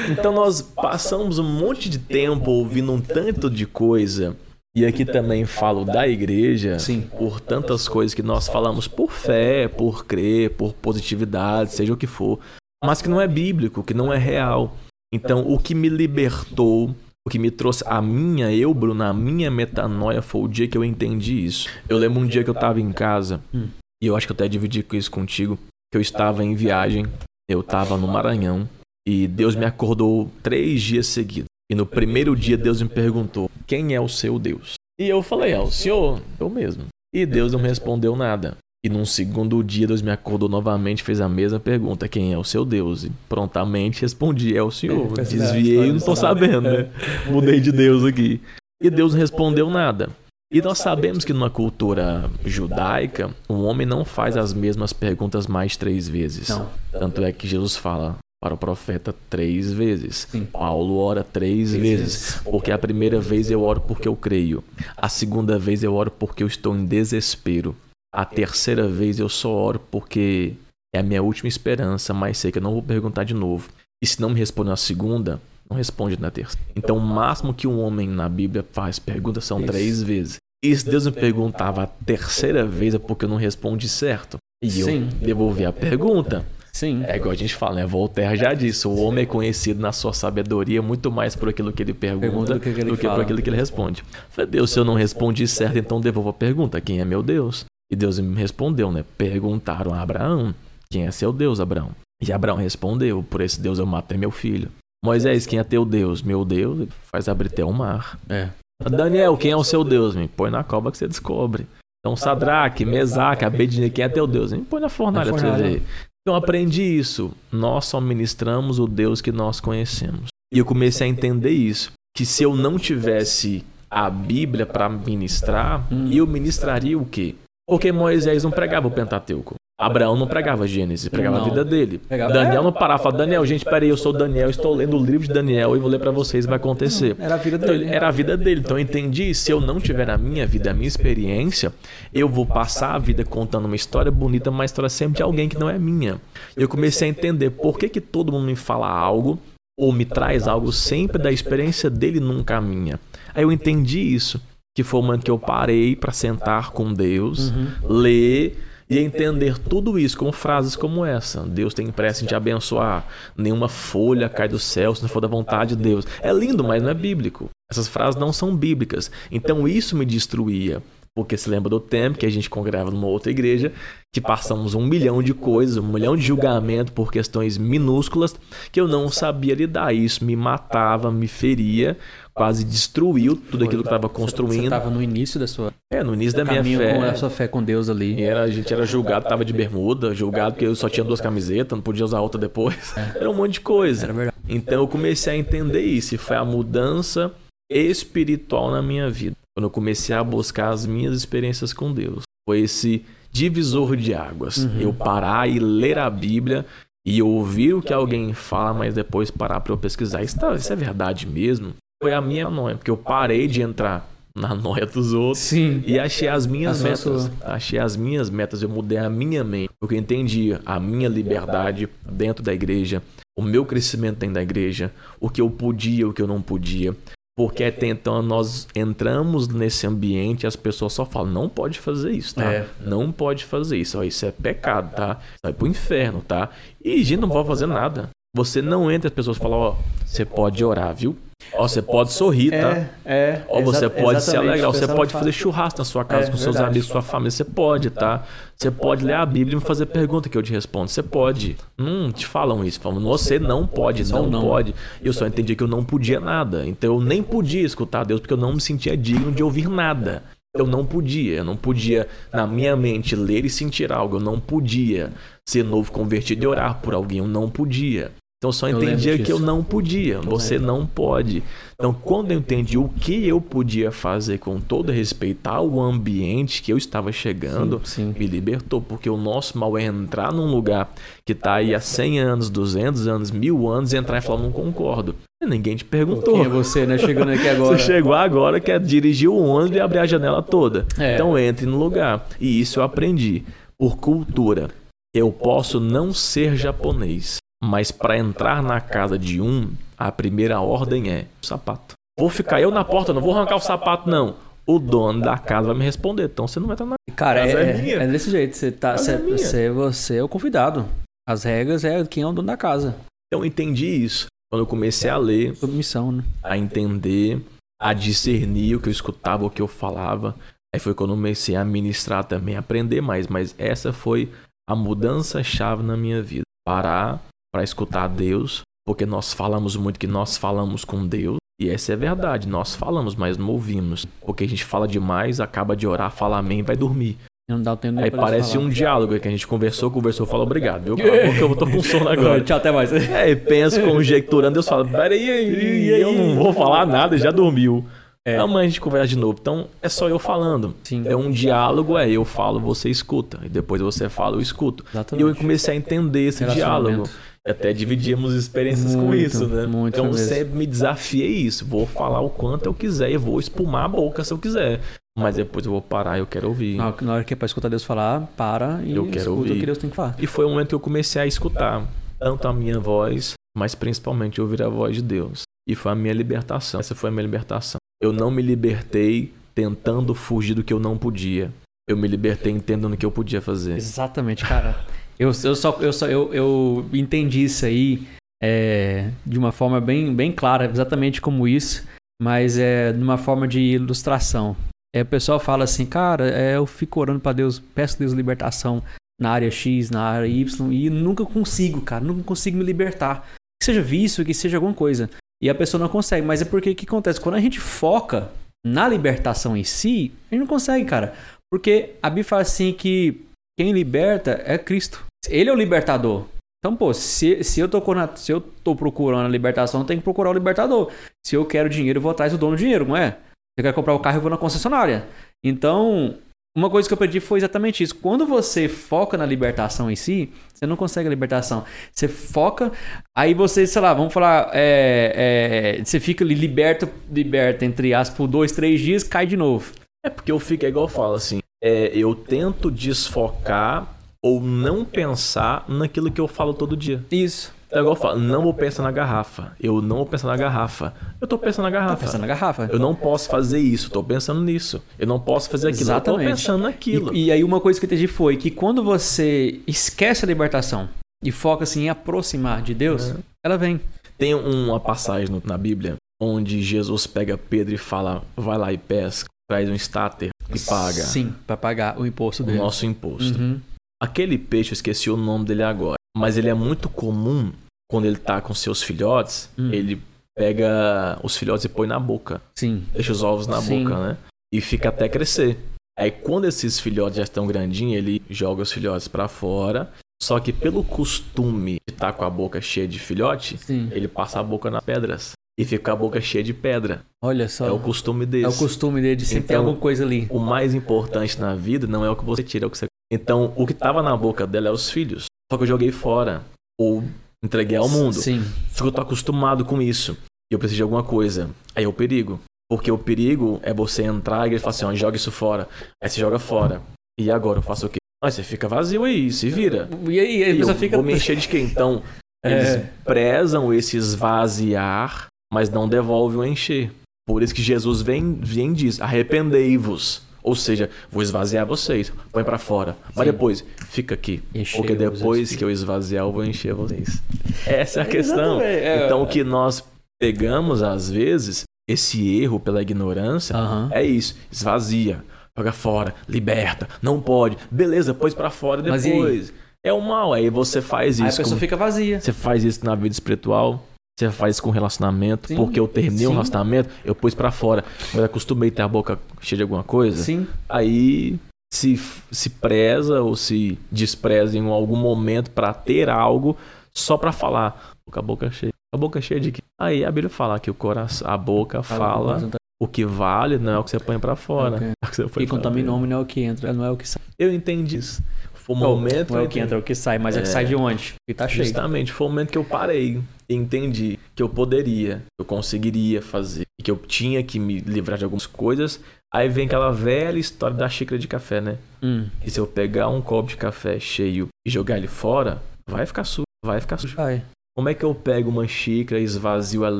Então 0.09 0.33
nós 0.33 0.61
passamos 0.61 1.39
um 1.39 1.43
monte 1.43 1.89
de 1.89 1.97
tempo 1.97 2.51
ouvindo 2.51 2.91
um 2.91 2.99
tanto 2.99 3.49
de 3.49 3.65
coisa. 3.65 4.35
E 4.75 4.85
aqui 4.85 5.05
também 5.05 5.45
falo 5.45 5.85
da 5.85 6.07
igreja, 6.07 6.79
Sim. 6.79 7.01
por 7.01 7.39
tantas 7.39 7.87
coisas 7.87 8.15
que 8.15 8.23
nós 8.23 8.47
falamos 8.47 8.87
por 8.87 9.11
fé, 9.11 9.67
por 9.67 10.03
crer, 10.03 10.49
por 10.49 10.73
positividade, 10.73 11.73
seja 11.73 11.93
o 11.93 11.97
que 11.97 12.07
for, 12.07 12.39
mas 12.83 12.99
que 12.99 13.07
não 13.07 13.21
é 13.21 13.27
bíblico, 13.27 13.83
que 13.83 13.93
não 13.93 14.11
é 14.11 14.17
real. 14.17 14.75
Então, 15.13 15.47
o 15.47 15.59
que 15.59 15.75
me 15.75 15.89
libertou 15.89 16.95
o 17.25 17.29
que 17.29 17.39
me 17.39 17.49
trouxe 17.49 17.83
a 17.87 18.01
minha 18.01 18.51
eu, 18.51 18.73
Bruno, 18.73 19.03
a 19.03 19.13
minha 19.13 19.49
metanoia 19.49 20.21
foi 20.21 20.41
o 20.41 20.47
dia 20.47 20.67
que 20.67 20.77
eu 20.77 20.83
entendi 20.83 21.45
isso. 21.45 21.69
Eu 21.87 21.97
lembro 21.97 22.21
um 22.21 22.27
dia 22.27 22.43
que 22.43 22.49
eu 22.49 22.53
tava 22.53 22.81
em 22.81 22.91
casa, 22.91 23.41
hum. 23.53 23.67
e 24.01 24.07
eu 24.07 24.15
acho 24.15 24.27
que 24.27 24.31
eu 24.31 24.35
até 24.35 24.47
dividi 24.47 24.85
isso 24.93 25.09
contigo, 25.09 25.57
que 25.91 25.97
eu 25.97 26.01
estava 26.01 26.43
em 26.43 26.53
viagem, 26.53 27.05
eu 27.49 27.63
tava 27.63 27.97
no 27.97 28.07
Maranhão, 28.07 28.67
e 29.07 29.27
Deus 29.27 29.55
me 29.55 29.65
acordou 29.65 30.31
três 30.41 30.81
dias 30.81 31.07
seguidos. 31.07 31.47
E 31.71 31.75
no 31.75 31.85
primeiro 31.85 32.35
dia 32.35 32.57
Deus 32.57 32.81
me 32.81 32.89
perguntou, 32.89 33.49
quem 33.65 33.95
é 33.95 34.01
o 34.01 34.09
seu 34.09 34.37
Deus? 34.37 34.75
E 34.99 35.07
eu 35.07 35.21
falei, 35.21 35.53
é 35.53 35.59
o 35.59 35.71
Senhor, 35.71 36.21
eu 36.39 36.49
mesmo. 36.49 36.85
E 37.13 37.25
Deus 37.25 37.53
não 37.53 37.59
me 37.59 37.67
respondeu 37.67 38.15
nada. 38.15 38.57
E 38.85 38.89
num 38.89 39.05
segundo 39.05 39.63
dia, 39.63 39.87
Deus 39.87 40.01
me 40.01 40.11
acordou 40.11 40.49
novamente, 40.49 41.03
fez 41.03 41.21
a 41.21 41.29
mesma 41.29 41.59
pergunta: 41.59 42.07
quem 42.07 42.33
é 42.33 42.37
o 42.37 42.43
seu 42.43 42.65
Deus? 42.65 43.05
E 43.05 43.11
prontamente 43.29 44.01
respondi: 44.01 44.57
é 44.57 44.61
o 44.61 44.69
Senhor. 44.69 45.17
É, 45.17 45.23
Desviei 45.23 45.85
e 45.85 45.89
não 45.89 45.97
estou 45.97 46.15
sabendo, 46.15 46.61
né? 46.69 46.89
Mudei 47.29 47.61
de 47.61 47.71
Deus 47.71 48.03
aqui. 48.03 48.41
E 48.81 48.89
Deus 48.89 49.13
não 49.13 49.21
respondeu 49.21 49.69
nada. 49.69 50.09
E 50.51 50.61
nós 50.61 50.77
sabemos 50.79 51.23
que 51.23 51.33
numa 51.33 51.49
cultura 51.49 52.29
judaica, 52.45 53.31
um 53.49 53.63
homem 53.63 53.87
não 53.87 54.03
faz 54.03 54.35
as 54.35 54.53
mesmas 54.53 54.91
perguntas 54.91 55.47
mais 55.47 55.77
três 55.77 56.07
vezes. 56.07 56.49
Não. 56.49 56.69
Tanto 56.91 57.23
é 57.23 57.31
que 57.31 57.47
Jesus 57.47 57.75
fala 57.75 58.17
para 58.39 58.53
o 58.53 58.57
profeta 58.57 59.15
três 59.29 59.71
vezes. 59.71 60.27
Sim. 60.29 60.45
Paulo 60.45 60.97
ora 60.97 61.23
três, 61.23 61.71
três 61.71 61.81
vezes. 61.81 61.99
vezes. 61.99 62.41
Porque 62.43 62.69
a 62.69 62.77
primeira 62.77 63.19
vez 63.21 63.49
eu 63.49 63.63
oro 63.63 63.79
porque 63.79 64.07
eu 64.07 64.15
creio. 64.15 64.61
A 64.97 65.07
segunda 65.07 65.57
vez 65.57 65.81
eu 65.81 65.95
oro 65.95 66.11
porque 66.11 66.43
eu 66.43 66.47
estou 66.47 66.75
em 66.75 66.85
desespero. 66.85 67.73
A 68.13 68.25
terceira 68.25 68.87
vez 68.87 69.19
eu 69.19 69.27
só 69.27 69.49
oro 69.51 69.79
porque 69.79 70.53
é 70.93 70.99
a 70.99 71.03
minha 71.03 71.23
última 71.23 71.47
esperança, 71.47 72.13
mas 72.13 72.37
sei 72.37 72.51
que 72.51 72.59
eu 72.59 72.61
não 72.61 72.73
vou 72.73 72.83
perguntar 72.83 73.23
de 73.23 73.33
novo. 73.33 73.69
E 74.03 74.05
se 74.05 74.21
não 74.21 74.29
me 74.29 74.37
responder 74.37 74.69
na 74.69 74.75
segunda, 74.75 75.41
não 75.67 75.75
responde 75.75 76.19
na 76.21 76.29
terceira. 76.29 76.63
Então, 76.75 76.97
o 76.97 77.01
máximo 77.01 77.53
que 77.53 77.65
um 77.65 77.79
homem 77.79 78.07
na 78.07 78.29
Bíblia 78.29 78.63
faz 78.71 78.99
perguntas 78.99 79.45
são 79.45 79.57
Isso. 79.57 79.67
três 79.67 80.03
vezes. 80.03 80.37
E 80.63 80.75
se 80.75 80.85
Deus 80.85 81.05
me 81.07 81.11
perguntava 81.11 81.83
a 81.83 81.87
terceira 81.87 82.65
vez 82.65 82.93
é 82.93 82.99
porque 82.99 83.25
eu 83.25 83.29
não 83.29 83.35
respondi 83.35 83.89
certo. 83.89 84.37
E 84.63 84.69
Sim. 84.69 85.09
eu 85.19 85.25
devolvi 85.25 85.65
a 85.65 85.73
pergunta. 85.73 86.45
Sim. 86.71 87.03
É 87.05 87.17
igual 87.17 87.31
a 87.31 87.35
gente 87.35 87.55
fala, 87.55 87.75
né? 87.75 87.85
Voltaire 87.85 88.37
já 88.37 88.53
disse: 88.53 88.87
o 88.87 88.95
homem 88.95 89.23
é 89.23 89.25
conhecido 89.25 89.79
na 89.79 89.91
sua 89.91 90.13
sabedoria 90.13 90.81
muito 90.81 91.11
mais 91.11 91.35
por 91.35 91.49
aquilo 91.49 91.71
que 91.71 91.83
ele 91.83 91.93
pergunta, 91.93 92.27
pergunta 92.27 92.53
do 92.53 92.59
que, 92.59 92.73
que, 92.73 92.81
ele 92.81 92.89
do 92.89 92.97
que 92.97 93.07
por 93.07 93.21
aquilo 93.21 93.41
que 93.41 93.49
ele 93.49 93.57
responde. 93.57 94.03
Falei, 94.29 94.49
Deus, 94.49 94.71
se 94.71 94.79
eu 94.79 94.85
não 94.85 94.95
respondi 94.95 95.47
certo, 95.47 95.77
então 95.77 95.99
devolvo 95.99 96.29
a 96.29 96.33
pergunta: 96.33 96.81
quem 96.81 96.99
é 96.99 97.05
meu 97.05 97.21
Deus? 97.21 97.65
E 97.91 97.95
Deus 97.95 98.19
me 98.19 98.35
respondeu, 98.35 98.91
né? 98.91 99.03
Perguntaram 99.17 99.93
a 99.93 100.01
Abraão: 100.01 100.53
Quem 100.89 101.05
é 101.05 101.11
seu 101.11 101.31
Deus, 101.31 101.59
Abraão? 101.59 101.91
E 102.21 102.31
Abraão 102.31 102.57
respondeu: 102.57 103.23
Por 103.23 103.41
esse 103.41 103.59
Deus 103.59 103.79
eu 103.79 103.85
matei 103.85 104.17
meu 104.17 104.31
filho. 104.31 104.69
Moisés, 105.03 105.45
quem 105.45 105.59
é 105.59 105.63
teu 105.63 105.83
Deus? 105.83 106.21
Meu 106.21 106.45
Deus, 106.45 106.87
faz 107.11 107.27
abrir 107.27 107.49
até 107.49 107.63
o 107.63 107.73
mar. 107.73 108.17
É. 108.29 108.49
Daniel, 108.89 109.37
quem 109.37 109.51
é 109.51 109.57
o 109.57 109.63
seu 109.63 109.83
Deus? 109.83 110.15
Me 110.15 110.27
põe 110.27 110.49
na 110.49 110.63
cova 110.63 110.91
que 110.91 110.97
você 110.97 111.07
descobre. 111.07 111.67
Então, 111.99 112.15
Sadraque, 112.15 112.85
Mesaque, 112.85 113.45
Abednego, 113.45 113.93
quem 113.93 114.05
é 114.05 114.09
teu 114.09 114.27
Deus? 114.27 114.51
Me 114.51 114.61
põe 114.61 114.81
na 114.81 114.89
fornalha, 114.89 115.31
na 115.31 115.37
fornalha. 115.37 115.57
pra 115.57 115.67
você 115.67 115.79
ver. 115.79 115.83
Então, 116.21 116.35
aprendi 116.35 116.81
isso. 116.83 117.33
Nós 117.51 117.85
só 117.85 117.99
ministramos 117.99 118.79
o 118.79 118.87
Deus 118.87 119.21
que 119.21 119.31
nós 119.31 119.59
conhecemos. 119.59 120.27
E 120.53 120.59
eu 120.59 120.65
comecei 120.65 121.07
a 121.07 121.09
entender 121.09 121.51
isso. 121.51 121.91
Que 122.15 122.25
se 122.25 122.43
eu 122.43 122.55
não 122.55 122.77
tivesse 122.77 123.63
a 123.89 124.09
Bíblia 124.09 124.65
para 124.65 124.87
ministrar, 124.87 125.85
hum. 125.91 126.09
eu 126.11 126.25
ministraria 126.25 126.97
o 126.97 127.05
quê? 127.05 127.35
Porque 127.67 127.91
Moisés 127.91 128.43
não 128.43 128.51
pregava 128.51 128.87
o 128.87 128.91
Pentateuco. 128.91 129.55
Abraão 129.79 130.15
não 130.15 130.27
pregava 130.27 130.67
Gênesis, 130.67 131.09
pregava 131.09 131.37
não. 131.37 131.45
a 131.45 131.49
vida 131.49 131.65
dele. 131.65 131.97
Pegava... 131.97 132.31
Daniel 132.31 132.61
não 132.61 132.71
parava 132.71 132.99
e 132.99 133.03
falava, 133.03 133.17
Daniel, 133.17 133.45
gente, 133.45 133.65
peraí, 133.65 133.89
eu 133.89 133.97
sou 133.97 134.13
Daniel, 134.13 134.49
estou 134.49 134.73
lendo 134.73 134.95
o 134.95 135.03
livro 135.03 135.27
de 135.27 135.33
Daniel 135.33 135.75
e 135.75 135.79
vou 135.79 135.89
ler 135.89 135.99
para 135.99 136.11
vocês, 136.11 136.45
vai 136.45 136.57
acontecer. 136.57 137.15
Era 137.19 137.33
a 137.33 137.37
vida 137.37 137.57
dele. 137.57 137.83
Então, 137.85 137.95
era 137.95 138.07
a 138.07 138.11
vida 138.11 138.37
dele. 138.37 138.61
Então 138.61 138.77
eu 138.77 138.81
entendi, 138.81 139.33
se 139.33 139.51
eu 139.51 139.59
não 139.59 139.79
tiver 139.79 140.09
a 140.09 140.17
minha 140.17 140.45
vida, 140.45 140.69
a 140.69 140.73
minha 140.73 140.87
experiência, 140.87 141.73
eu 142.13 142.29
vou 142.29 142.45
passar 142.45 142.93
a 142.93 142.99
vida 142.99 143.25
contando 143.25 143.65
uma 143.65 143.75
história 143.75 144.11
bonita, 144.11 144.51
uma 144.51 144.63
história 144.63 144.89
sempre 144.89 145.17
de 145.17 145.23
alguém 145.23 145.49
que 145.49 145.57
não 145.57 145.69
é 145.69 145.77
minha. 145.79 146.21
Eu 146.55 146.69
comecei 146.69 147.07
a 147.07 147.11
entender 147.11 147.49
por 147.49 147.79
que, 147.79 147.89
que 147.89 147.99
todo 147.99 148.31
mundo 148.31 148.45
me 148.45 148.55
fala 148.55 148.87
algo 148.87 149.39
ou 149.77 149.91
me 149.91 150.05
traz 150.05 150.47
algo 150.47 150.71
sempre 150.71 151.17
da 151.17 151.31
experiência 151.31 151.89
dele, 151.89 152.19
nunca 152.19 152.57
a 152.57 152.61
minha. 152.61 152.99
Aí 153.33 153.43
eu 153.43 153.51
entendi 153.51 153.99
isso 153.99 154.39
que 154.75 154.83
foi 154.83 154.99
o 154.99 155.03
momento 155.03 155.23
que 155.23 155.31
eu 155.31 155.39
parei 155.39 155.95
para 155.95 156.11
sentar 156.11 156.71
com 156.71 156.91
Deus, 156.93 157.49
uhum. 157.49 157.67
ler 157.87 158.57
e 158.89 158.99
entender 158.99 159.57
tudo 159.57 159.97
isso 159.97 160.17
com 160.17 160.31
frases 160.31 160.75
como 160.75 161.05
essa. 161.05 161.41
Deus 161.43 161.73
tem 161.73 161.91
pressa 161.91 162.23
em 162.23 162.27
te 162.27 162.35
abençoar. 162.35 163.05
Nenhuma 163.37 163.69
folha 163.69 164.29
cai 164.29 164.47
do 164.47 164.59
céu 164.59 164.93
se 164.93 165.01
não 165.01 165.09
for 165.09 165.21
da 165.21 165.27
vontade 165.27 165.75
de 165.75 165.83
Deus. 165.83 166.05
É 166.21 166.31
lindo, 166.33 166.63
mas 166.63 166.81
não 166.81 166.89
é 166.89 166.93
bíblico. 166.93 167.49
Essas 167.71 167.87
frases 167.87 168.19
não 168.19 168.33
são 168.33 168.55
bíblicas. 168.55 169.11
Então 169.31 169.67
isso 169.67 169.95
me 169.95 170.05
destruía. 170.05 170.81
Porque 171.15 171.37
se 171.37 171.47
lembra 171.47 171.69
do 171.69 171.79
tempo 171.79 172.17
que 172.17 172.25
a 172.25 172.29
gente 172.29 172.49
congregava 172.49 172.89
numa 172.89 173.05
outra 173.05 173.29
igreja, 173.29 173.71
que 174.11 174.19
passamos 174.19 174.73
um 174.73 174.83
milhão 174.83 175.21
de 175.21 175.31
coisas, 175.31 175.77
um 175.77 175.93
milhão 175.93 176.17
de 176.17 176.23
julgamento 176.23 176.91
por 176.91 177.11
questões 177.11 177.55
minúsculas 177.55 178.35
que 178.71 178.81
eu 178.81 178.87
não 178.87 179.07
sabia 179.09 179.53
lidar. 179.53 179.93
Isso 179.93 180.25
me 180.25 180.35
matava, 180.35 181.11
me 181.11 181.27
feria, 181.27 181.99
quase 182.33 182.63
destruiu 182.63 183.35
tudo 183.35 183.65
aquilo 183.65 183.83
que 183.83 183.87
estava 183.87 184.09
construindo. 184.09 184.61
Você 184.61 184.63
estava 184.65 184.89
no 184.89 185.01
início 185.01 185.39
da 185.39 185.47
sua 185.47 185.71
É, 185.91 186.03
no 186.03 186.13
início 186.13 186.37
da 186.37 186.43
minha 186.43 186.77
fé. 186.77 186.95
Com 186.95 187.03
a 187.03 187.15
sua 187.15 187.29
fé 187.29 187.47
com 187.47 187.63
Deus 187.63 187.89
ali. 187.89 188.15
E 188.15 188.23
era, 188.23 188.43
a 188.43 188.49
gente 188.49 188.73
era 188.73 188.85
julgado, 188.85 189.27
tava 189.27 189.45
de 189.45 189.53
bermuda, 189.53 190.13
julgado 190.13 190.53
porque 190.53 190.65
eu 190.65 190.75
só 190.75 190.89
tinha 190.89 191.03
duas 191.03 191.21
camisetas, 191.21 191.77
não 191.77 191.83
podia 191.83 192.03
usar 192.03 192.21
outra 192.21 192.39
depois. 192.39 192.95
É. 192.97 193.19
Era 193.23 193.29
um 193.29 193.33
monte 193.33 193.53
de 193.53 193.61
coisa. 193.61 194.05
Era 194.05 194.13
verdade. 194.13 194.37
Então 194.49 194.81
eu 194.81 194.87
comecei 194.87 195.33
a 195.33 195.37
entender 195.37 195.81
isso 195.81 196.15
e 196.15 196.17
foi 196.17 196.35
a 196.35 196.43
mudança 196.43 197.31
espiritual 197.71 198.71
na 198.71 198.81
minha 198.81 199.09
vida. 199.09 199.35
Quando 199.55 199.65
eu 199.65 199.69
comecei 199.69 200.15
a 200.15 200.23
buscar 200.23 200.69
as 200.69 200.85
minhas 200.85 201.15
experiências 201.15 201.71
com 201.71 201.93
Deus. 201.93 202.23
Foi 202.47 202.61
esse 202.61 203.05
divisor 203.31 203.95
de 203.95 204.13
águas. 204.13 204.57
Uhum. 204.57 204.79
Eu 204.79 204.93
parar 204.93 205.47
e 205.47 205.59
ler 205.59 205.97
a 205.97 206.09
Bíblia 206.09 206.65
e 207.05 207.21
ouvir 207.21 207.73
o 207.73 207.81
que 207.81 207.93
alguém 207.93 208.33
fala, 208.33 208.73
mas 208.73 208.95
depois 208.95 209.29
parar 209.29 209.59
para 209.59 209.73
eu 209.73 209.77
pesquisar. 209.77 210.23
Isso, 210.23 210.39
tá, 210.39 210.55
isso 210.55 210.71
é 210.71 210.75
verdade 210.75 211.27
mesmo? 211.27 211.73
Foi 212.03 212.13
a 212.13 212.21
minha 212.21 212.49
noia, 212.49 212.75
porque 212.75 212.91
eu 212.91 212.97
parei 212.97 213.47
de 213.47 213.61
entrar 213.61 214.09
na 214.35 214.53
noia 214.55 214.85
dos 214.85 215.13
outros 215.13 215.39
Sim. 215.39 215.83
e 215.85 215.99
achei 215.99 216.27
as 216.27 216.45
minhas 216.45 216.81
a 216.81 216.83
metas. 216.83 216.99
Sua. 216.99 217.31
Achei 217.41 217.79
as 217.79 217.95
minhas 217.95 218.29
metas, 218.29 218.61
eu 218.61 218.69
mudei 218.69 218.97
a 218.97 219.09
minha 219.09 219.43
mente, 219.43 219.69
porque 219.79 219.95
eu 219.95 219.99
entendi 219.99 220.57
a 220.65 220.79
minha 220.79 221.07
liberdade 221.07 221.87
dentro 222.09 222.43
da 222.43 222.53
igreja, 222.53 223.01
o 223.37 223.41
meu 223.41 223.65
crescimento 223.65 224.17
dentro 224.17 224.35
da 224.35 224.41
igreja, 224.41 224.91
o 225.19 225.29
que 225.29 225.39
eu 225.39 225.49
podia, 225.49 226.07
o 226.07 226.13
que 226.13 226.21
eu 226.21 226.27
não 226.27 226.41
podia. 226.41 226.95
Porque 227.35 227.63
até 227.63 227.87
então 227.87 228.21
nós 228.21 228.67
entramos 228.75 229.47
nesse 229.47 229.87
ambiente 229.87 230.43
e 230.43 230.47
as 230.47 230.55
pessoas 230.55 230.93
só 230.93 231.03
falam, 231.03 231.31
não 231.31 231.49
pode 231.49 231.79
fazer 231.79 232.11
isso, 232.11 232.35
tá? 232.35 232.51
É. 232.51 232.67
Não 232.79 233.11
pode 233.11 233.43
fazer 233.43 233.77
isso, 233.77 233.97
ó, 233.97 234.03
isso 234.03 234.23
é 234.25 234.31
pecado, 234.31 234.95
tá? 234.95 235.19
Vai 235.43 235.51
pro 235.51 235.67
inferno, 235.67 236.21
tá? 236.21 236.49
E 236.83 236.93
a 236.93 237.03
gente 237.03 237.21
não 237.21 237.29
pode 237.29 237.47
fazer 237.47 237.65
nada. 237.65 238.09
Você 238.35 238.61
não 238.61 238.91
entra, 238.91 239.07
as 239.07 239.13
pessoas 239.13 239.37
falam, 239.37 239.59
ó, 239.59 239.75
você 240.05 240.25
pode 240.25 240.63
orar, 240.63 240.95
viu? 240.95 241.15
Ó, 241.53 241.67
você 241.67 241.81
pode 241.81 242.11
sorrir, 242.11 242.51
tá? 242.51 242.77
É, 242.77 242.89
é. 243.05 243.41
Ó, 243.47 243.61
você 243.61 243.89
pode 243.89 244.23
se 244.23 244.35
alegrar, 244.35 244.71
você 244.71 244.87
pode 244.87 245.11
fazer 245.11 245.31
churrasco 245.31 245.79
na 245.79 245.85
sua 245.85 246.03
casa 246.03 246.27
É, 246.27 246.31
com 246.31 246.37
seus 246.37 246.55
amigos, 246.55 246.87
sua 246.87 247.01
família, 247.01 247.31
você 247.31 247.43
pode, 247.43 247.89
tá? 247.89 248.23
Você 248.55 248.71
pode 248.71 249.03
ler 249.03 249.15
a 249.15 249.25
Bíblia 249.25 249.53
e 249.53 249.55
me 249.57 249.61
fazer 249.61 249.87
pergunta 249.87 250.29
que 250.29 250.37
eu 250.37 250.43
te 250.43 250.51
respondo, 250.51 250.89
você 250.89 251.03
pode. 251.03 251.57
Não 251.77 252.11
te 252.11 252.25
falam 252.25 252.63
isso, 252.63 252.79
falam, 252.79 253.01
você 253.01 253.37
não 253.37 253.67
pode, 253.67 254.09
não, 254.11 254.27
não. 254.27 254.41
pode. 254.41 254.73
Eu 255.03 255.13
só 255.13 255.27
entendi 255.27 255.55
que 255.55 255.63
eu 255.63 255.67
não 255.67 255.83
podia 255.83 256.19
nada, 256.19 256.65
então 256.65 256.95
eu 256.95 257.01
nem 257.01 257.21
podia 257.21 257.61
escutar 257.61 258.03
Deus 258.05 258.19
porque 258.19 258.33
eu 258.33 258.37
não 258.37 258.53
me 258.53 258.61
sentia 258.61 258.95
digno 258.95 259.31
de 259.31 259.43
ouvir 259.43 259.67
nada. 259.67 260.23
Eu 260.55 260.67
não 260.67 260.85
podia, 260.85 261.37
eu 261.37 261.43
não 261.43 261.57
podia, 261.57 262.07
na 262.31 262.45
minha 262.45 262.75
mente, 262.75 263.15
ler 263.15 263.43
e 263.43 263.49
sentir 263.49 263.91
algo, 263.91 264.17
eu 264.17 264.19
não 264.19 264.39
podia 264.39 265.11
ser 265.43 265.63
novo 265.63 265.91
convertido 265.91 266.43
e 266.43 266.47
orar 266.47 266.79
por 266.79 266.93
alguém, 266.93 267.17
eu 267.17 267.27
não 267.27 267.49
podia. 267.49 268.11
Então 268.43 268.49
eu 268.49 268.53
só 268.53 268.67
Eu 268.67 268.77
lembro 268.77 268.95
entendia 268.95 269.17
que 269.17 269.31
eu 269.31 269.39
não 269.39 269.63
podia, 269.63 270.19
você 270.19 270.59
não 270.59 270.85
pode. 270.85 271.41
Então, 271.75 271.93
quando 271.93 272.31
eu 272.31 272.37
entendi 272.37 272.77
o 272.77 272.89
que 272.89 273.25
eu 273.25 273.39
podia 273.39 273.89
fazer 273.89 274.37
com 274.37 274.59
todo 274.59 274.91
respeito 274.91 275.47
ao 275.47 275.79
ambiente 275.79 276.61
que 276.61 276.73
eu 276.73 276.77
estava 276.77 277.09
chegando, 277.13 277.79
Sim, 277.85 278.11
sim. 278.11 278.19
me 278.19 278.27
libertou, 278.27 278.81
porque 278.81 279.09
o 279.09 279.15
nosso 279.15 279.57
mal 279.57 279.77
é 279.77 279.83
entrar 279.83 280.33
num 280.33 280.51
lugar 280.51 280.93
que 281.25 281.31
está 281.31 281.53
aí 281.53 281.73
há 281.73 281.79
100 281.79 282.19
anos, 282.19 282.49
200 282.49 283.07
anos, 283.07 283.31
mil 283.31 283.69
anos 283.69 283.93
e 283.93 283.97
entrar 283.97 284.17
e 284.17 284.21
falar, 284.21 284.41
não 284.41 284.51
concordo. 284.51 285.15
E 285.41 285.45
ninguém 285.45 285.77
te 285.77 285.85
perguntou. 285.85 286.33
Quem 286.33 286.43
é 286.43 286.49
você, 286.49 286.85
né? 286.85 286.97
Chegando 286.97 287.31
aqui 287.31 287.47
agora. 287.47 287.77
Você 287.77 287.85
chegou 287.85 288.13
agora, 288.13 288.59
quer 288.59 288.77
dirigir 288.81 289.29
o 289.29 289.37
ônibus 289.37 289.77
e 289.77 289.79
abrir 289.79 289.99
a 289.99 290.05
janela 290.05 290.43
toda. 290.43 290.85
É. 290.99 291.13
Então 291.13 291.39
entre 291.39 291.65
no 291.65 291.77
lugar. 291.79 292.27
E 292.41 292.59
isso 292.59 292.81
eu 292.81 292.83
aprendi. 292.83 293.43
Por 293.77 293.95
cultura. 293.95 294.69
Eu 295.15 295.31
posso 295.31 295.79
não 295.79 296.11
ser 296.11 296.55
japonês, 296.57 297.37
mas 297.63 297.91
para 297.91 298.17
entrar 298.17 298.61
na 298.61 298.81
casa 298.81 299.17
de 299.17 299.39
um, 299.39 299.71
a 299.97 300.11
primeira 300.11 300.59
ordem 300.59 301.09
é 301.09 301.25
o 301.41 301.45
sapato. 301.45 301.93
Vou 302.19 302.29
ficar 302.29 302.61
eu 302.61 302.69
na 302.69 302.83
porta, 302.83 303.13
não 303.13 303.21
vou 303.21 303.33
arrancar 303.33 303.55
o 303.55 303.61
sapato, 303.61 304.09
não. 304.09 304.35
O 304.65 304.77
dono 304.77 305.21
da 305.21 305.37
casa 305.37 305.67
vai 305.67 305.77
me 305.77 305.85
responder. 305.85 306.25
Então 306.25 306.45
você 306.45 306.59
não 306.59 306.67
vai 306.67 306.73
entrar 306.73 306.85
na 306.85 306.95
Cara, 307.15 307.45
Casa 307.45 307.59
é, 307.59 307.89
é 307.89 307.91
é 307.91 308.07
desse 308.07 308.29
jeito. 308.29 308.57
Você 308.57 308.69
tá, 308.69 308.97
você, 308.97 309.13
é 309.13 309.17
minha. 309.17 309.37
você, 309.37 309.69
você 309.69 310.17
é 310.17 310.23
o 310.23 310.27
convidado. 310.27 310.85
As 311.27 311.43
regras 311.43 311.85
é 311.85 312.05
quem 312.05 312.23
é 312.23 312.27
o 312.27 312.33
dono 312.33 312.47
da 312.47 312.57
casa. 312.57 312.97
Então 313.27 313.41
eu 313.41 313.45
entendi 313.45 313.87
isso. 313.87 314.27
Quando 314.51 314.61
eu 314.61 314.67
comecei 314.67 315.09
a 315.09 315.17
ler, 315.17 315.55
Submissão, 315.55 316.11
né? 316.11 316.23
a 316.43 316.57
entender, 316.57 317.41
a 317.81 317.93
discernir 317.93 318.75
o 318.75 318.81
que 318.81 318.89
eu 318.89 318.91
escutava, 318.91 319.45
o 319.45 319.49
que 319.49 319.61
eu 319.61 319.67
falava. 319.67 320.35
Aí 320.73 320.79
foi 320.79 320.93
quando 320.93 321.11
eu 321.11 321.15
comecei 321.15 321.55
a 321.55 321.63
ministrar 321.63 322.25
também, 322.25 322.57
a 322.57 322.59
aprender 322.59 323.01
mais. 323.01 323.27
Mas 323.27 323.55
essa 323.57 323.93
foi 323.93 324.29
a 324.69 324.75
mudança-chave 324.75 325.81
na 325.81 325.95
minha 325.95 326.21
vida. 326.21 326.43
Parar 326.65 327.21
para 327.53 327.63
escutar 327.63 328.07
Deus, 328.07 328.61
porque 328.85 329.05
nós 329.05 329.31
falamos 329.31 329.75
muito 329.75 329.99
que 329.99 330.07
nós 330.07 330.37
falamos 330.37 330.83
com 330.83 331.05
Deus. 331.05 331.37
E 331.61 331.69
essa 331.69 331.91
é 331.91 331.95
a 331.95 331.97
verdade, 331.97 332.47
nós 332.47 332.75
falamos, 332.75 333.15
mas 333.15 333.37
não 333.37 333.47
ouvimos. 333.49 334.05
Porque 334.21 334.43
a 334.43 334.47
gente 334.47 334.65
fala 334.65 334.87
demais, 334.87 335.39
acaba 335.39 335.75
de 335.75 335.85
orar, 335.85 336.11
fala 336.11 336.39
amém 336.39 336.59
e 336.59 336.63
vai 336.63 336.75
dormir. 336.75 337.17
Não 337.47 337.61
dá 337.61 337.75
tempo 337.75 337.95
nem 337.95 338.05
Aí 338.05 338.11
parece 338.11 338.53
falar. 338.53 338.65
um 338.65 338.69
diálogo 338.69 339.19
que 339.19 339.27
a 339.27 339.31
gente 339.31 339.45
conversou, 339.45 339.91
conversou, 339.91 340.25
fala 340.25 340.43
obrigado. 340.43 340.87
Eu, 340.87 340.97
cala 340.97 341.09
a 341.09 341.25
boca, 341.27 341.39
eu 341.39 341.55
tô 341.55 341.67
com 341.67 341.83
sono 341.83 342.09
agora. 342.09 342.41
Tchau, 342.41 342.57
até 342.57 342.71
mais. 342.71 342.91
É, 343.13 343.29
e 343.29 343.35
pensa 343.35 343.81
conjecturando, 343.81 344.53
Deus 344.55 344.67
fala, 344.67 344.83
peraí, 344.85 345.19
aí, 345.29 345.93
aí? 345.93 346.01
eu 346.01 346.13
não 346.13 346.35
vou 346.35 346.53
falar 346.53 346.87
nada, 346.87 347.17
já 347.17 347.29
dormiu. 347.29 347.85
É. 348.25 348.37
Amanhã 348.37 348.63
a 348.63 348.67
gente 348.69 348.79
conversa 348.79 349.07
de 349.07 349.17
novo. 349.17 349.37
Então, 349.39 349.67
é 349.81 349.89
só 349.89 350.07
eu 350.07 350.17
falando. 350.17 350.73
Sim. 350.83 351.03
É 351.05 351.15
um 351.15 351.29
diálogo, 351.29 351.97
é 351.97 352.09
eu 352.09 352.23
falo, 352.23 352.59
você 352.59 352.89
escuta. 352.89 353.39
E 353.43 353.49
depois 353.49 353.81
você 353.81 354.07
fala, 354.07 354.37
eu 354.37 354.41
escuto. 354.41 354.85
Exatamente. 354.93 355.25
E 355.25 355.29
eu 355.29 355.35
comecei 355.35 355.73
a 355.73 355.77
entender 355.77 356.27
esse 356.27 356.45
diálogo. 356.45 357.03
Até 357.45 357.73
dividimos 357.73 358.33
experiências 358.35 358.95
com 358.95 359.01
Muito, 359.01 359.21
isso, 359.25 359.47
né? 359.47 359.65
muito 359.67 359.95
então, 359.95 360.05
mesmo. 360.05 360.17
sempre 360.27 360.55
me 360.57 360.65
desafiei 360.65 361.27
isso. 361.29 361.65
Vou 361.65 361.85
falar 361.85 362.21
o 362.21 362.29
quanto 362.29 362.65
eu 362.67 362.73
quiser 362.73 363.11
e 363.11 363.17
vou 363.17 363.37
espumar 363.39 363.85
a 363.85 363.87
boca 363.89 364.23
se 364.23 364.31
eu 364.31 364.37
quiser. 364.37 364.79
Mas 365.17 365.35
depois 365.35 365.65
eu 365.65 365.71
vou 365.73 365.81
parar 365.81 366.17
e 366.17 366.21
eu 366.21 366.25
quero 366.25 366.47
ouvir. 366.47 366.77
Na 366.77 366.87
hora- 366.87 366.95
na 367.01 367.13
hora 367.15 367.23
que 367.23 367.33
é 367.33 367.35
pra 367.35 367.45
escutar 367.45 367.67
Deus 367.67 367.83
falar, 367.83 368.21
para 368.37 368.81
e 368.83 368.95
Eu 368.95 369.03
quero 369.07 369.17
escuta 369.17 369.37
ouvir. 369.39 369.51
o 369.51 369.59
que 369.59 369.65
Deus 369.65 369.77
tem 369.77 369.89
que 369.89 369.95
falar. 369.95 370.15
E 370.19 370.25
foi 370.25 370.45
o 370.45 370.49
momento 370.49 370.69
que 370.69 370.75
eu 370.75 370.79
comecei 370.79 371.21
a 371.21 371.25
escutar 371.27 371.85
tanto 372.17 372.47
a 372.47 372.53
minha 372.53 372.79
voz, 372.79 373.33
mas 373.55 373.75
principalmente 373.75 374.39
ouvir 374.39 374.63
a 374.63 374.69
voz 374.69 374.95
de 374.95 375.01
Deus. 375.01 375.43
E 375.67 375.75
foi 375.75 375.91
a 375.91 375.95
minha 375.95 376.13
libertação. 376.13 376.79
Essa 376.79 376.95
foi 376.95 377.09
a 377.09 377.11
minha 377.11 377.23
libertação. 377.23 377.77
Eu 378.01 378.13
não 378.13 378.31
me 378.31 378.41
libertei 378.41 379.33
tentando 379.53 380.15
fugir 380.15 380.53
do 380.55 380.63
que 380.63 380.73
eu 380.73 380.79
não 380.79 380.97
podia. 380.97 381.51
Eu 381.89 381.97
me 381.97 382.07
libertei 382.07 382.51
entendendo 382.53 382.93
o 382.93 382.97
que 382.97 383.05
eu 383.05 383.11
podia 383.11 383.41
fazer. 383.41 383.75
Exatamente, 383.75 384.45
cara. 384.45 384.77
Eu, 385.19 385.31
eu 385.43 385.55
só, 385.55 385.77
eu, 385.79 385.93
só 385.93 386.07
eu, 386.07 386.33
eu 386.33 386.89
entendi 386.93 387.43
isso 387.43 387.65
aí 387.65 388.07
é, 388.41 389.09
de 389.25 389.37
uma 389.39 389.51
forma 389.51 389.79
bem, 389.79 390.13
bem 390.13 390.31
clara, 390.31 390.65
exatamente 390.65 391.21
como 391.21 391.47
isso, 391.47 391.87
mas 392.21 392.57
é 392.57 392.91
de 392.91 393.01
uma 393.01 393.17
forma 393.17 393.47
de 393.47 393.59
ilustração. 393.59 394.55
É, 394.93 395.01
o 395.01 395.05
pessoal 395.05 395.39
fala 395.39 395.63
assim, 395.63 395.85
cara, 395.85 396.29
é, 396.29 396.57
eu 396.57 396.65
fico 396.65 396.99
orando 396.99 397.19
pra 397.19 397.33
Deus, 397.33 397.59
peço 397.59 397.95
a 397.95 397.99
Deus 397.99 398.11
libertação 398.11 398.83
na 399.19 399.31
área 399.31 399.49
X, 399.49 399.89
na 399.89 400.01
área 400.01 400.27
Y, 400.27 400.71
e 400.71 400.89
nunca 400.89 401.25
consigo, 401.25 401.81
cara, 401.81 402.03
nunca 402.03 402.23
consigo 402.23 402.57
me 402.57 402.63
libertar. 402.63 403.27
Que 403.59 403.65
seja 403.65 403.81
vício, 403.81 404.25
que 404.25 404.33
seja 404.33 404.57
alguma 404.57 404.73
coisa. 404.73 405.09
E 405.41 405.49
a 405.49 405.55
pessoa 405.55 405.81
não 405.81 405.89
consegue, 405.89 406.25
mas 406.25 406.41
é 406.41 406.45
porque 406.45 406.71
o 406.71 406.75
que 406.75 406.85
acontece? 406.85 407.19
Quando 407.19 407.35
a 407.35 407.39
gente 407.39 407.59
foca 407.59 408.29
na 408.65 408.87
libertação 408.87 409.57
em 409.57 409.63
si, 409.63 410.11
a 410.29 410.35
gente 410.35 410.41
não 410.41 410.47
consegue, 410.47 410.85
cara. 410.85 411.13
Porque 411.51 411.95
a 412.01 412.09
Bíblia 412.09 412.25
fala 412.25 412.41
assim 412.41 412.73
que 412.73 413.21
quem 413.57 413.71
liberta 413.71 414.41
é 414.45 414.57
Cristo. 414.57 415.03
Ele 415.29 415.49
é 415.49 415.53
o 415.53 415.55
libertador. 415.55 416.25
Então, 416.59 416.75
pô, 416.75 416.93
se, 416.93 417.43
se, 417.43 417.59
eu 417.59 417.67
tô, 417.67 417.81
se 418.15 418.31
eu 418.31 418.39
tô 418.39 418.75
procurando 418.75 419.25
a 419.25 419.29
libertação, 419.29 419.81
eu 419.81 419.85
tenho 419.85 419.99
que 419.99 420.03
procurar 420.03 420.29
o 420.29 420.33
libertador. 420.33 420.91
Se 421.25 421.35
eu 421.35 421.45
quero 421.45 421.69
dinheiro, 421.69 421.97
eu 421.97 422.01
vou 422.01 422.11
atrás 422.11 422.31
do 422.31 422.37
dono 422.37 422.55
do 422.55 422.59
dinheiro, 422.59 422.85
não 422.87 422.95
é? 422.95 423.11
Se 423.11 423.59
eu 423.59 423.63
quero 423.63 423.75
comprar 423.75 423.93
o 423.93 423.99
carro, 423.99 424.17
eu 424.17 424.21
vou 424.21 424.31
na 424.31 424.37
concessionária. 424.37 425.05
Então, 425.43 426.17
uma 426.55 426.69
coisa 426.69 426.87
que 426.87 426.93
eu 426.93 426.95
aprendi 426.95 427.19
foi 427.19 427.39
exatamente 427.39 427.83
isso. 427.83 427.95
Quando 427.95 428.25
você 428.25 428.69
foca 428.69 429.17
na 429.17 429.25
libertação 429.25 429.91
em 429.91 429.95
si, 429.95 430.31
você 430.53 430.65
não 430.65 430.77
consegue 430.77 431.07
a 431.07 431.09
libertação. 431.09 431.65
Você 431.91 432.07
foca, 432.07 432.71
aí 433.17 433.33
você, 433.33 433.67
sei 433.67 433.81
lá, 433.81 433.93
vamos 433.93 434.13
falar, 434.13 434.49
é, 434.53 435.77
é, 435.79 435.83
você 435.83 435.99
fica 435.99 436.23
liberto, 436.23 436.87
liberta, 437.11 437.65
entre 437.65 437.93
aspas, 437.93 438.15
por 438.15 438.27
dois, 438.27 438.53
três 438.53 438.79
dias, 438.79 439.03
cai 439.03 439.27
de 439.27 439.35
novo. 439.35 439.73
É 440.05 440.09
porque 440.09 440.31
eu 440.31 440.39
fico, 440.39 440.65
é 440.65 440.69
igual 440.69 440.85
eu 440.85 440.89
falo 440.89 441.15
assim, 441.15 441.39
é, 441.63 441.91
eu 441.95 442.13
tento 442.13 442.69
desfocar 442.69 443.87
ou 444.21 444.41
não 444.41 444.83
pensar 444.83 445.65
naquilo 445.67 446.11
que 446.11 446.19
eu 446.19 446.27
falo 446.27 446.53
todo 446.53 446.75
dia. 446.75 447.03
Isso. 447.11 447.53
É 447.71 447.79
igual 447.79 447.95
eu 447.95 447.99
falo, 447.99 448.19
não 448.19 448.43
vou 448.43 448.53
pensar 448.53 448.83
na 448.83 448.91
garrafa. 448.91 449.53
Eu 449.59 449.81
não 449.81 449.97
vou 449.97 450.05
pensar 450.05 450.27
na 450.27 450.37
garrafa. 450.37 450.93
Eu 451.19 451.27
tô 451.27 451.39
pensando 451.39 451.63
na 451.63 451.71
garrafa. 451.71 451.95
Tá 451.95 452.01
pensando 452.05 452.21
na 452.21 452.27
garrafa. 452.27 452.69
Eu 452.71 452.77
não 452.77 452.93
posso 452.93 453.27
fazer 453.29 453.59
isso, 453.59 453.89
tô 453.89 454.03
pensando 454.03 454.41
nisso. 454.41 454.79
Eu 454.99 455.07
não 455.07 455.19
posso 455.19 455.49
fazer 455.49 455.69
aquilo, 455.69 455.81
eu 455.89 455.93
Exatamente. 455.95 456.23
tô 456.23 456.29
pensando 456.35 456.63
naquilo. 456.63 457.13
E, 457.15 457.25
e 457.25 457.31
aí 457.31 457.43
uma 457.43 457.59
coisa 457.59 457.79
que 457.79 457.85
eu 457.85 457.87
entendi 457.87 458.05
foi 458.07 458.37
que 458.37 458.51
quando 458.51 458.83
você 458.83 459.59
esquece 459.65 460.23
a 460.23 460.27
libertação 460.27 460.87
e 461.23 461.31
foca 461.31 461.63
assim 461.63 461.85
em 461.85 461.89
aproximar 461.89 462.61
de 462.61 462.75
Deus, 462.75 463.09
É. 463.09 463.15
ela 463.43 463.57
vem. 463.57 463.81
Tem 464.19 464.35
uma 464.35 464.79
passagem 464.79 465.41
na 465.43 465.57
Bíblia 465.57 465.95
onde 466.21 466.61
Jesus 466.61 467.07
pega 467.07 467.37
Pedro 467.39 467.73
e 467.73 467.77
fala: 467.77 468.21
vai 468.37 468.57
lá 468.57 468.71
e 468.71 468.77
pesca, 468.77 469.27
traz 469.49 469.67
um 469.67 469.73
starter 469.73 470.29
e 470.55 470.59
paga 470.59 471.03
Sim, 471.03 471.33
para 471.45 471.57
pagar 471.57 471.99
o 471.99 472.05
imposto 472.05 472.43
o 472.43 472.45
dele. 472.45 472.57
nosso 472.57 472.85
imposto. 472.85 473.37
Uhum. 473.39 473.59
Aquele 474.01 474.37
peixe, 474.37 474.71
eu 474.71 474.73
esqueci 474.73 475.09
o 475.09 475.17
nome 475.17 475.45
dele 475.45 475.63
agora, 475.63 475.95
mas 476.17 476.37
ele 476.37 476.49
é 476.49 476.53
muito 476.53 476.89
comum 476.89 477.51
quando 477.89 478.05
ele 478.05 478.17
tá 478.17 478.41
com 478.41 478.53
seus 478.53 478.81
filhotes, 478.83 479.49
Hum. 479.57 479.71
ele 479.71 480.01
pega 480.37 481.19
os 481.23 481.37
filhotes 481.37 481.63
e 481.65 481.69
põe 481.69 481.87
na 481.87 481.99
boca, 481.99 482.41
Sim. 482.57 482.83
deixa 482.93 483.11
os 483.11 483.21
ovos 483.23 483.47
na 483.47 483.61
Sim. 483.61 483.83
boca, 483.83 484.07
né? 484.07 484.17
E 484.53 484.59
fica 484.61 484.89
até 484.89 485.07
crescer. 485.07 485.57
Aí 485.97 486.09
quando 486.11 486.45
esses 486.45 486.79
filhotes 486.79 487.17
já 487.17 487.23
estão 487.23 487.45
grandinhos, 487.45 487.97
ele 487.97 488.21
joga 488.29 488.63
os 488.63 488.71
filhotes 488.71 489.07
pra 489.07 489.27
fora. 489.27 489.91
Só 490.21 490.39
que 490.39 490.51
pelo 490.53 490.83
costume 490.83 491.77
de 491.87 491.93
estar 491.93 492.13
com 492.13 492.23
a 492.23 492.29
boca 492.29 492.61
cheia 492.61 492.87
de 492.87 492.97
filhote, 492.97 493.57
Sim. 493.57 493.89
ele 493.91 494.07
passa 494.07 494.39
a 494.39 494.43
boca 494.43 494.71
nas 494.71 494.83
pedras 494.83 495.33
e 495.59 495.65
fica 495.65 495.83
com 495.83 495.91
a 495.91 495.95
boca 495.95 496.19
cheia 496.21 496.43
de 496.43 496.53
pedra. 496.53 497.03
Olha 497.23 497.47
só. 497.47 497.67
É 497.67 497.71
o 497.71 497.79
costume 497.79 498.25
desse. 498.25 498.45
É 498.45 498.49
o 498.49 498.53
costume 498.57 499.01
dele 499.01 499.15
de 499.15 499.25
sempre 499.25 499.47
ter 499.47 499.53
Então, 499.53 499.65
alguma 499.65 499.79
coisa 499.79 500.03
ali. 500.03 500.27
O 500.29 500.39
mais 500.39 500.73
importante 500.73 501.39
na 501.39 501.55
vida 501.55 501.85
não 501.87 502.03
é 502.03 502.09
o 502.09 502.15
que 502.15 502.25
você 502.25 502.41
tira, 502.43 502.65
é 502.65 502.67
o 502.67 502.71
que 502.71 502.77
você. 502.77 502.87
Então, 503.11 503.53
o 503.55 503.67
que 503.67 503.73
tava 503.73 504.01
na 504.01 504.15
boca 504.17 504.47
dela 504.47 504.69
é 504.69 504.71
os 504.71 504.89
filhos. 504.89 505.25
Só 505.51 505.57
que 505.57 505.63
eu 505.63 505.67
joguei 505.67 505.91
fora. 505.91 506.41
Ou 506.79 507.03
entreguei 507.43 507.77
ao 507.77 507.87
mundo. 507.87 508.13
Sim. 508.13 508.41
Só 508.71 508.83
que 508.83 508.87
eu 508.89 508.91
tô 508.91 509.01
acostumado 509.01 509.63
com 509.63 509.79
isso. 509.81 510.17
E 510.51 510.55
eu 510.55 510.59
preciso 510.59 510.77
de 510.77 510.83
alguma 510.83 511.03
coisa. 511.03 511.49
Aí 511.75 511.83
é 511.83 511.87
o 511.87 511.93
perigo. 511.93 512.39
Porque 512.69 512.91
o 512.91 512.97
perigo 512.97 513.59
é 513.61 513.71
você 513.73 514.01
entrar 514.03 514.47
e 514.47 514.51
ele 514.51 514.59
fala 514.59 514.69
assim: 514.71 514.85
ó, 514.85 514.93
joga 514.95 515.15
isso 515.17 515.31
fora. 515.31 515.67
Aí 516.01 516.09
você 516.09 516.19
joga 516.19 516.39
fora. 516.39 516.81
E 517.19 517.29
agora 517.29 517.59
eu 517.59 517.63
faço 517.63 517.85
o 517.85 517.89
quê? 517.89 517.97
Aí 518.23 518.31
você 518.31 518.41
fica 518.41 518.67
vazio 518.67 519.03
aí, 519.03 519.31
se 519.31 519.49
vira. 519.49 519.87
E 520.09 520.19
aí, 520.19 520.43
aí 520.43 520.59
eu 520.59 520.65
você 520.65 520.73
fica. 520.73 520.95
vou 520.97 521.05
me 521.05 521.13
encher 521.13 521.35
de 521.35 521.47
quê? 521.47 521.59
Então, 521.59 522.01
É. 522.45 522.51
eles 522.51 522.85
prezam 523.05 523.71
esse 523.73 523.95
esvaziar, 523.95 525.27
mas 525.53 525.69
não 525.69 525.87
devolvem 525.87 526.39
o 526.39 526.43
encher. 526.43 526.91
Por 527.27 527.41
isso 527.43 527.53
que 527.53 527.61
Jesus 527.61 528.01
vem, 528.01 528.33
vem 528.41 528.71
e 528.71 528.73
diz: 528.73 528.99
arrependei-vos. 528.99 530.21
Ou 530.41 530.55
seja, 530.55 530.89
vou 531.09 531.23
esvaziar 531.23 531.65
vocês, 531.65 532.11
põe 532.31 532.43
pra 532.43 532.57
fora. 532.57 532.97
Mas 533.15 533.25
Sim. 533.25 533.31
depois, 533.31 533.63
fica 533.87 534.13
aqui. 534.13 534.43
Enchei 534.53 534.77
porque 534.77 534.93
depois 534.93 535.55
que 535.55 535.63
eu 535.63 535.71
esvaziar, 535.71 536.25
eu 536.25 536.33
vou 536.33 536.43
encher 536.43 536.73
vocês. 536.73 537.23
Essa 537.65 538.01
é 538.01 538.03
a 538.03 538.05
questão. 538.07 538.59
É. 538.59 539.05
Então, 539.05 539.21
o 539.21 539.27
que 539.27 539.41
nós 539.41 539.81
pegamos, 540.19 540.83
às 540.83 541.09
vezes, 541.09 541.63
esse 541.89 542.41
erro 542.41 542.59
pela 542.59 542.81
ignorância. 542.81 543.55
Aham. 543.55 543.87
É 543.93 544.03
isso, 544.03 544.35
esvazia, 544.51 545.23
joga 545.57 545.71
fora, 545.71 546.13
liberta, 546.27 546.89
não 547.01 547.21
pode, 547.21 547.57
beleza, 547.71 548.13
pôs 548.13 548.33
pra 548.33 548.49
fora 548.49 548.83
Mas 548.85 549.03
depois. 549.03 549.53
É 549.85 549.93
o 549.93 550.01
mal, 550.01 550.33
aí 550.33 550.49
você 550.49 550.81
faz 550.81 551.19
Aí 551.21 551.25
a 551.25 551.29
isso. 551.29 551.37
pessoa 551.37 551.55
com- 551.55 551.59
fica 551.61 551.77
vazia. 551.77 552.19
Você 552.19 552.33
faz 552.33 552.65
isso 552.65 552.83
na 552.85 552.95
vida 552.95 553.13
espiritual, 553.13 553.85
você 554.19 554.29
faz 554.29 554.55
isso 554.55 554.63
com 554.63 554.69
relacionamento, 554.69 555.47
Sim, 555.47 555.55
porque 555.55 555.79
eu 555.79 555.87
terminei 555.87 556.27
um 556.27 556.29
sim. 556.29 556.35
relacionamento, 556.35 556.89
eu 557.03 557.15
pus 557.15 557.33
pra 557.33 557.51
fora, 557.51 557.83
mas 558.07 558.15
eu 558.15 558.23
acostumei 558.25 558.69
ter 558.69 558.83
a 558.83 558.87
boca 558.87 559.19
cheia 559.41 559.57
de 559.57 559.63
alguma 559.63 559.83
coisa. 559.83 560.21
Sim. 560.23 560.47
Aí 560.69 561.39
se, 561.73 561.99
se 562.31 562.49
preza 562.49 563.21
ou 563.21 563.35
se 563.35 563.77
despreza 563.91 564.57
em 564.57 564.69
algum 564.69 564.95
momento 564.95 565.49
pra 565.49 565.73
ter 565.73 566.09
algo 566.09 566.55
só 566.93 567.17
pra 567.17 567.31
falar, 567.31 567.95
com 568.09 568.19
a 568.19 568.21
boca 568.21 568.51
cheia. 568.51 568.71
A 568.93 568.97
boca 568.97 569.19
cheia 569.19 569.39
de 569.39 569.51
quê? 569.51 569.61
Aí 569.81 570.05
a 570.05 570.11
Bíblia 570.11 570.29
fala 570.29 570.59
que 570.59 570.69
o 570.69 570.73
coração, 570.75 571.27
a 571.27 571.35
boca 571.35 571.81
fala 571.81 572.39
o 572.79 572.87
que 572.87 573.03
vale, 573.03 573.57
não 573.57 573.71
é 573.71 573.79
o 573.79 573.83
que 573.83 573.89
você 573.89 573.99
põe 573.99 574.19
pra 574.19 574.35
fora. 574.35 574.75
Ok. 574.75 574.87
É 574.87 574.91
o 575.07 575.09
que 575.09 575.15
você 575.15 575.27
põe 575.27 575.43
E 575.43 575.47
pra 575.47 575.55
contamina 575.57 575.91
o 575.91 575.95
homem 575.95 576.09
não 576.09 576.17
é 576.17 576.21
o 576.21 576.25
que 576.25 576.41
entra, 576.41 576.71
não 576.71 576.85
é 576.85 576.91
o 576.91 576.97
que 576.97 577.07
sai. 577.09 577.21
Eu 577.39 577.51
entendi 577.51 577.97
isso. 577.97 578.21
Foi 578.53 578.75
o 578.75 578.79
momento 578.79 579.33
não 579.33 579.39
é 579.41 579.43
o 579.43 579.49
que 579.49 579.59
entra, 579.59 579.75
é 579.75 579.79
o 579.79 579.81
que 579.83 579.95
sai, 579.95 580.19
mas 580.19 580.35
é, 580.37 580.39
o 580.39 580.43
que 580.43 580.47
É. 580.49 580.51
sai 580.51 580.65
de 580.65 580.75
onde? 580.75 581.15
E 581.27 581.33
tá 581.33 581.47
cheio. 581.47 581.65
Justamente, 581.65 582.13
foi 582.13 582.27
o 582.27 582.29
momento 582.29 582.51
que 582.51 582.57
eu 582.57 582.63
parei 582.63 583.19
entendi 583.49 584.19
que 584.35 584.41
eu 584.41 584.49
poderia, 584.49 585.17
que 585.17 585.41
eu 585.41 585.45
conseguiria 585.45 586.21
fazer, 586.21 586.65
que 586.81 586.89
eu 586.89 586.97
tinha 586.97 587.43
que 587.43 587.59
me 587.59 587.79
livrar 587.79 588.17
de 588.17 588.23
algumas 588.23 588.45
coisas. 588.45 588.99
Aí 589.33 589.49
vem 589.49 589.65
aquela 589.65 589.91
velha 589.91 590.37
história 590.37 590.75
da 590.75 590.87
xícara 590.87 591.17
de 591.17 591.27
café, 591.27 591.59
né? 591.59 591.77
Hum. 592.01 592.27
E 592.45 592.51
se 592.51 592.59
eu 592.59 592.67
pegar 592.67 593.09
um 593.09 593.21
copo 593.21 593.49
de 593.49 593.57
café 593.57 593.99
cheio 593.99 594.47
e 594.65 594.69
jogar 594.69 594.97
ele 594.97 595.07
fora, 595.07 595.61
vai 595.87 596.05
ficar 596.05 596.23
sujo, 596.23 596.45
vai 596.63 596.79
ficar 596.79 596.97
sujo. 596.97 597.15
Vai. 597.15 597.43
Como 597.75 597.89
é 597.89 597.93
que 597.93 598.05
eu 598.05 598.13
pego 598.13 598.49
uma 598.49 598.67
xícara 598.67 599.19
e 599.19 599.23
esvazio 599.23 599.83
ela 599.83 599.99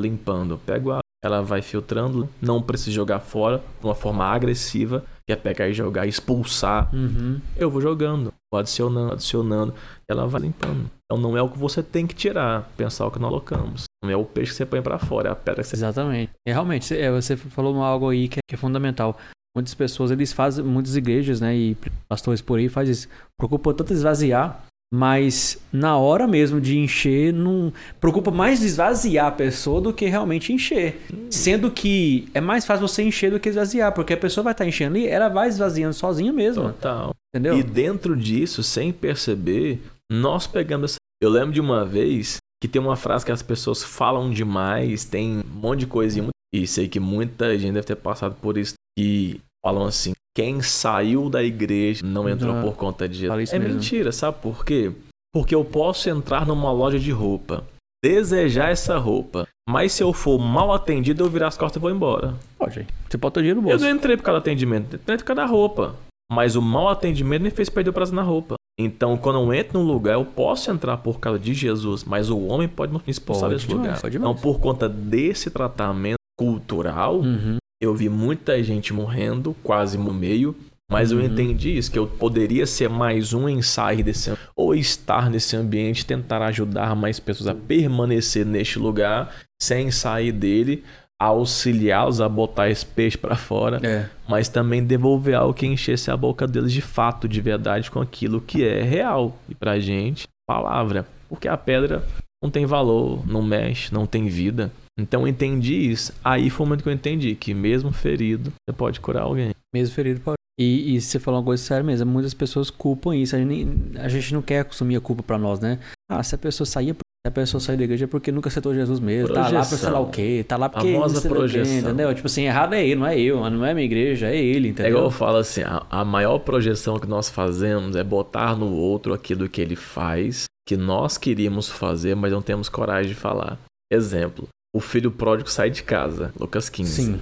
limpando? 0.00 0.54
Eu 0.54 0.58
pego 0.58 0.92
a 0.92 1.00
ela 1.24 1.42
vai 1.42 1.62
filtrando, 1.62 2.28
não 2.40 2.60
preciso 2.60 2.92
jogar 2.92 3.20
fora 3.20 3.62
de 3.80 3.86
uma 3.86 3.94
forma 3.94 4.24
agressiva, 4.24 5.04
que 5.26 5.32
é 5.32 5.36
pegar 5.36 5.68
e 5.68 5.72
jogar 5.72 6.04
e 6.04 6.10
expulsar 6.10 6.94
Uhum. 6.94 7.40
eu 7.56 7.70
vou 7.70 7.80
jogando, 7.80 8.32
vou 8.52 8.60
adicionando, 8.60 9.12
adicionando, 9.14 9.74
e 10.00 10.12
ela 10.12 10.26
vai 10.26 10.42
limpando. 10.42 10.90
Então 11.04 11.18
não 11.20 11.36
é 11.36 11.40
o 11.40 11.48
que 11.48 11.58
você 11.58 11.82
tem 11.82 12.06
que 12.06 12.14
tirar, 12.14 12.70
pensar 12.76 13.06
o 13.06 13.10
que 13.10 13.18
nós 13.18 13.30
colocamos. 13.30 13.84
Não 14.02 14.10
é 14.10 14.16
o 14.16 14.24
peixe 14.24 14.50
que 14.50 14.56
você 14.58 14.66
põe 14.66 14.82
pra 14.82 14.98
fora, 14.98 15.30
é 15.30 15.32
a 15.32 15.34
pedra 15.34 15.62
que 15.62 15.68
você 15.68 15.76
Exatamente. 15.76 16.30
E 16.46 16.52
realmente, 16.52 16.94
é, 16.94 17.10
você 17.10 17.36
falou 17.36 17.82
algo 17.82 18.10
aí 18.10 18.28
que 18.28 18.38
é, 18.38 18.42
que 18.46 18.54
é 18.54 18.58
fundamental. 18.58 19.16
Muitas 19.56 19.72
pessoas, 19.72 20.10
eles 20.10 20.32
fazem, 20.32 20.64
muitas 20.64 20.96
igrejas, 20.96 21.40
né, 21.40 21.56
e 21.56 21.76
pastores 22.08 22.42
por 22.42 22.58
aí 22.58 22.68
fazem 22.68 22.92
isso. 22.92 23.08
Preocupa 23.38 23.72
tanto 23.72 23.92
esvaziar, 23.92 24.62
mas 24.94 25.58
na 25.72 25.98
hora 25.98 26.24
mesmo 26.24 26.60
de 26.60 26.78
encher, 26.78 27.32
não 27.32 27.72
preocupa 28.00 28.30
mais 28.30 28.62
esvaziar 28.62 29.26
a 29.26 29.32
pessoa 29.32 29.80
do 29.80 29.92
que 29.92 30.06
realmente 30.06 30.52
encher. 30.52 31.04
Sendo 31.28 31.68
que 31.68 32.28
é 32.32 32.40
mais 32.40 32.64
fácil 32.64 32.86
você 32.86 33.02
encher 33.02 33.32
do 33.32 33.40
que 33.40 33.48
esvaziar, 33.48 33.92
porque 33.92 34.12
a 34.12 34.16
pessoa 34.16 34.44
vai 34.44 34.52
estar 34.52 34.64
enchendo 34.64 34.94
ali, 34.96 35.08
ela 35.08 35.28
vai 35.28 35.48
esvaziando 35.48 35.94
sozinha 35.94 36.32
mesmo, 36.32 36.68
Total. 36.74 37.12
entendeu? 37.34 37.58
E 37.58 37.62
dentro 37.64 38.16
disso, 38.16 38.62
sem 38.62 38.92
perceber, 38.92 39.82
nós 40.08 40.46
pegamos 40.46 40.92
essa. 40.92 40.98
Eu 41.20 41.28
lembro 41.28 41.50
de 41.50 41.60
uma 41.60 41.84
vez 41.84 42.36
que 42.62 42.68
tem 42.68 42.80
uma 42.80 42.94
frase 42.94 43.26
que 43.26 43.32
as 43.32 43.42
pessoas 43.42 43.82
falam 43.82 44.30
demais, 44.30 45.04
tem 45.04 45.38
um 45.38 45.60
monte 45.60 45.80
de 45.80 45.86
coisinha. 45.88 46.28
E 46.54 46.68
sei 46.68 46.86
que 46.86 47.00
muita 47.00 47.58
gente 47.58 47.74
deve 47.74 47.86
ter 47.86 47.96
passado 47.96 48.36
por 48.40 48.56
isso. 48.56 48.74
E 48.96 49.40
falam 49.60 49.86
assim: 49.86 50.12
quem 50.36 50.60
saiu 50.62 51.28
da 51.30 51.42
igreja 51.42 52.04
não 52.04 52.28
entrou 52.28 52.60
por 52.62 52.74
conta 52.76 53.08
de 53.08 53.26
falei 53.28 53.46
Jesus. 53.46 53.48
isso 53.50 53.56
É 53.56 53.58
mesmo. 53.58 53.74
mentira, 53.74 54.12
sabe 54.12 54.38
por 54.42 54.64
quê? 54.64 54.92
Porque 55.32 55.54
eu 55.54 55.64
posso 55.64 56.08
entrar 56.08 56.46
numa 56.46 56.70
loja 56.72 56.98
de 56.98 57.10
roupa, 57.10 57.64
desejar 58.04 58.70
essa 58.70 58.98
roupa, 58.98 59.46
mas 59.68 59.92
se 59.92 60.02
eu 60.02 60.12
for 60.12 60.38
mal 60.38 60.72
atendido, 60.72 61.24
eu 61.24 61.30
virar 61.30 61.48
as 61.48 61.56
costas 61.56 61.76
e 61.80 61.80
vou 61.80 61.90
embora. 61.90 62.34
Pode. 62.58 62.86
Você 63.08 63.18
pode 63.18 63.34
ter 63.34 63.40
dinheiro 63.40 63.60
no 63.60 63.66
Eu 63.68 63.70
bolso. 63.78 63.84
não 63.84 63.96
entrei 63.96 64.16
por 64.16 64.22
causa 64.22 64.40
do 64.40 64.42
atendimento, 64.42 64.94
eu 64.94 64.98
entrei 65.00 65.18
por 65.18 65.24
causa 65.24 65.42
da 65.42 65.46
roupa. 65.46 65.94
Mas 66.30 66.56
o 66.56 66.62
mau 66.62 66.88
atendimento 66.88 67.42
me 67.42 67.50
fez 67.50 67.68
perder 67.68 67.90
o 67.90 67.92
prazer 67.92 68.14
na 68.14 68.22
roupa. 68.22 68.54
Então, 68.78 69.16
quando 69.16 69.38
eu 69.40 69.54
entro 69.54 69.78
num 69.78 69.86
lugar, 69.86 70.14
eu 70.14 70.24
posso 70.24 70.70
entrar 70.70 70.96
por 70.96 71.20
causa 71.20 71.38
de 71.38 71.54
Jesus, 71.54 72.02
mas 72.02 72.28
o 72.30 72.38
homem 72.46 72.66
pode 72.66 72.92
me 72.92 73.00
expulsar 73.06 73.44
Pode 73.50 73.54
desse 73.56 73.68
demais, 73.68 74.02
lugar. 74.02 74.14
então, 74.14 74.34
por 74.34 74.58
conta 74.58 74.88
desse 74.88 75.50
tratamento 75.50 76.16
cultural, 76.36 77.16
Uhum. 77.20 77.56
Eu 77.84 77.94
vi 77.94 78.08
muita 78.08 78.62
gente 78.62 78.92
morrendo, 78.92 79.54
quase 79.62 79.96
no 79.96 80.12
meio. 80.12 80.54
Mas 80.90 81.10
eu 81.10 81.18
Uhum. 81.18 81.24
entendi 81.24 81.78
isso, 81.78 81.90
que 81.90 81.98
eu 81.98 82.06
poderia 82.06 82.66
ser 82.66 82.90
mais 82.90 83.32
um 83.32 83.48
em 83.48 83.62
sair 83.62 84.02
desse 84.02 84.30
ou 84.54 84.74
estar 84.74 85.30
nesse 85.30 85.56
ambiente, 85.56 86.04
tentar 86.04 86.42
ajudar 86.42 86.94
mais 86.94 87.18
pessoas 87.18 87.48
a 87.48 87.54
permanecer 87.54 88.44
neste 88.44 88.78
lugar, 88.78 89.34
sem 89.60 89.90
sair 89.90 90.30
dele, 90.30 90.84
auxiliá-los 91.18 92.20
a 92.20 92.28
botar 92.28 92.68
esse 92.68 92.84
peixe 92.84 93.16
pra 93.16 93.34
fora, 93.34 93.80
É. 93.82 94.08
mas 94.28 94.48
também 94.48 94.84
devolver 94.84 95.34
algo 95.34 95.54
que 95.54 95.66
enchesse 95.66 96.10
a 96.10 96.16
boca 96.16 96.46
deles 96.46 96.70
de 96.72 96.82
fato, 96.82 97.26
de 97.26 97.40
verdade, 97.40 97.90
com 97.90 97.98
aquilo 98.00 98.40
que 98.40 98.62
é 98.62 98.82
real. 98.82 99.36
E 99.48 99.54
pra 99.54 99.80
gente, 99.80 100.28
palavra. 100.46 101.06
Porque 101.30 101.48
a 101.48 101.56
pedra 101.56 102.04
não 102.42 102.50
tem 102.50 102.66
valor, 102.66 103.26
não 103.26 103.42
mexe, 103.42 103.92
não 103.92 104.04
tem 104.06 104.28
vida. 104.28 104.70
Então 104.98 105.22
eu 105.22 105.28
entendi 105.28 105.90
isso. 105.90 106.12
Aí 106.24 106.50
foi 106.50 106.64
o 106.64 106.68
momento 106.68 106.82
que 106.82 106.88
eu 106.88 106.92
entendi 106.92 107.34
que 107.34 107.52
mesmo 107.52 107.90
ferido, 107.92 108.52
você 108.68 108.76
pode 108.76 109.00
curar 109.00 109.22
alguém. 109.22 109.52
Mesmo 109.74 109.94
ferido 109.94 110.20
pode. 110.20 110.36
E, 110.58 110.94
e 110.94 111.00
você 111.00 111.18
falou 111.18 111.40
uma 111.40 111.44
coisa 111.46 111.60
séria 111.62 111.82
mesmo, 111.82 112.08
muitas 112.10 112.32
pessoas 112.32 112.70
culpam 112.70 113.14
isso. 113.16 113.34
A 113.34 113.38
gente, 113.40 113.98
a 113.98 114.08
gente 114.08 114.32
não 114.32 114.40
quer 114.40 114.64
assumir 114.70 114.94
a 114.96 115.00
culpa 115.00 115.20
pra 115.22 115.36
nós, 115.36 115.58
né? 115.58 115.80
Ah, 116.08 116.22
se 116.22 116.36
a 116.36 116.38
pessoa 116.38 116.64
sair, 116.64 116.94
se 116.94 117.26
a 117.26 117.30
pessoa 117.32 117.60
sair 117.60 117.76
da 117.76 117.82
igreja 117.82 118.04
é 118.04 118.06
porque 118.06 118.30
nunca 118.30 118.48
aceitou 118.48 118.72
Jesus 118.72 119.00
mesmo. 119.00 119.34
Tá 119.34 119.40
lá 119.40 119.48
pra 119.48 119.50
Projeção. 119.58 119.78
sei 119.78 119.90
lá 119.90 119.98
o 119.98 120.10
quê, 120.10 120.44
tá 120.46 120.56
lá 120.56 120.68
porque 120.68 120.92
Famosa 120.92 121.20
quê, 121.22 121.28
projeção. 121.28 121.78
entendeu? 121.90 122.14
Tipo 122.14 122.26
assim, 122.28 122.44
errado 122.44 122.74
é 122.74 122.84
ele, 122.86 122.94
não 122.94 123.06
é 123.08 123.18
eu, 123.18 123.50
não 123.50 123.64
é 123.66 123.74
minha 123.74 123.84
igreja, 123.84 124.28
é 124.28 124.36
ele, 124.36 124.68
É 124.68 124.70
entendeu? 124.70 124.90
igual 124.92 125.04
eu 125.06 125.10
falo 125.10 125.38
assim, 125.38 125.62
a, 125.62 125.84
a 125.90 126.04
maior 126.04 126.38
projeção 126.38 127.00
que 127.00 127.06
nós 127.08 127.28
fazemos 127.28 127.96
é 127.96 128.04
botar 128.04 128.54
no 128.54 128.70
outro 128.72 129.12
aquilo 129.12 129.48
que 129.48 129.60
ele 129.60 129.74
faz, 129.74 130.44
que 130.68 130.76
nós 130.76 131.18
queríamos 131.18 131.68
fazer, 131.68 132.14
mas 132.14 132.30
não 132.30 132.40
temos 132.40 132.68
coragem 132.68 133.08
de 133.08 133.16
falar. 133.16 133.58
Exemplo, 133.92 134.46
o 134.74 134.80
filho 134.80 135.12
pródigo 135.12 135.48
sai 135.48 135.70
de 135.70 135.84
casa, 135.84 136.34
Lucas 136.38 136.68
15. 136.68 136.90
Sim. 136.90 137.20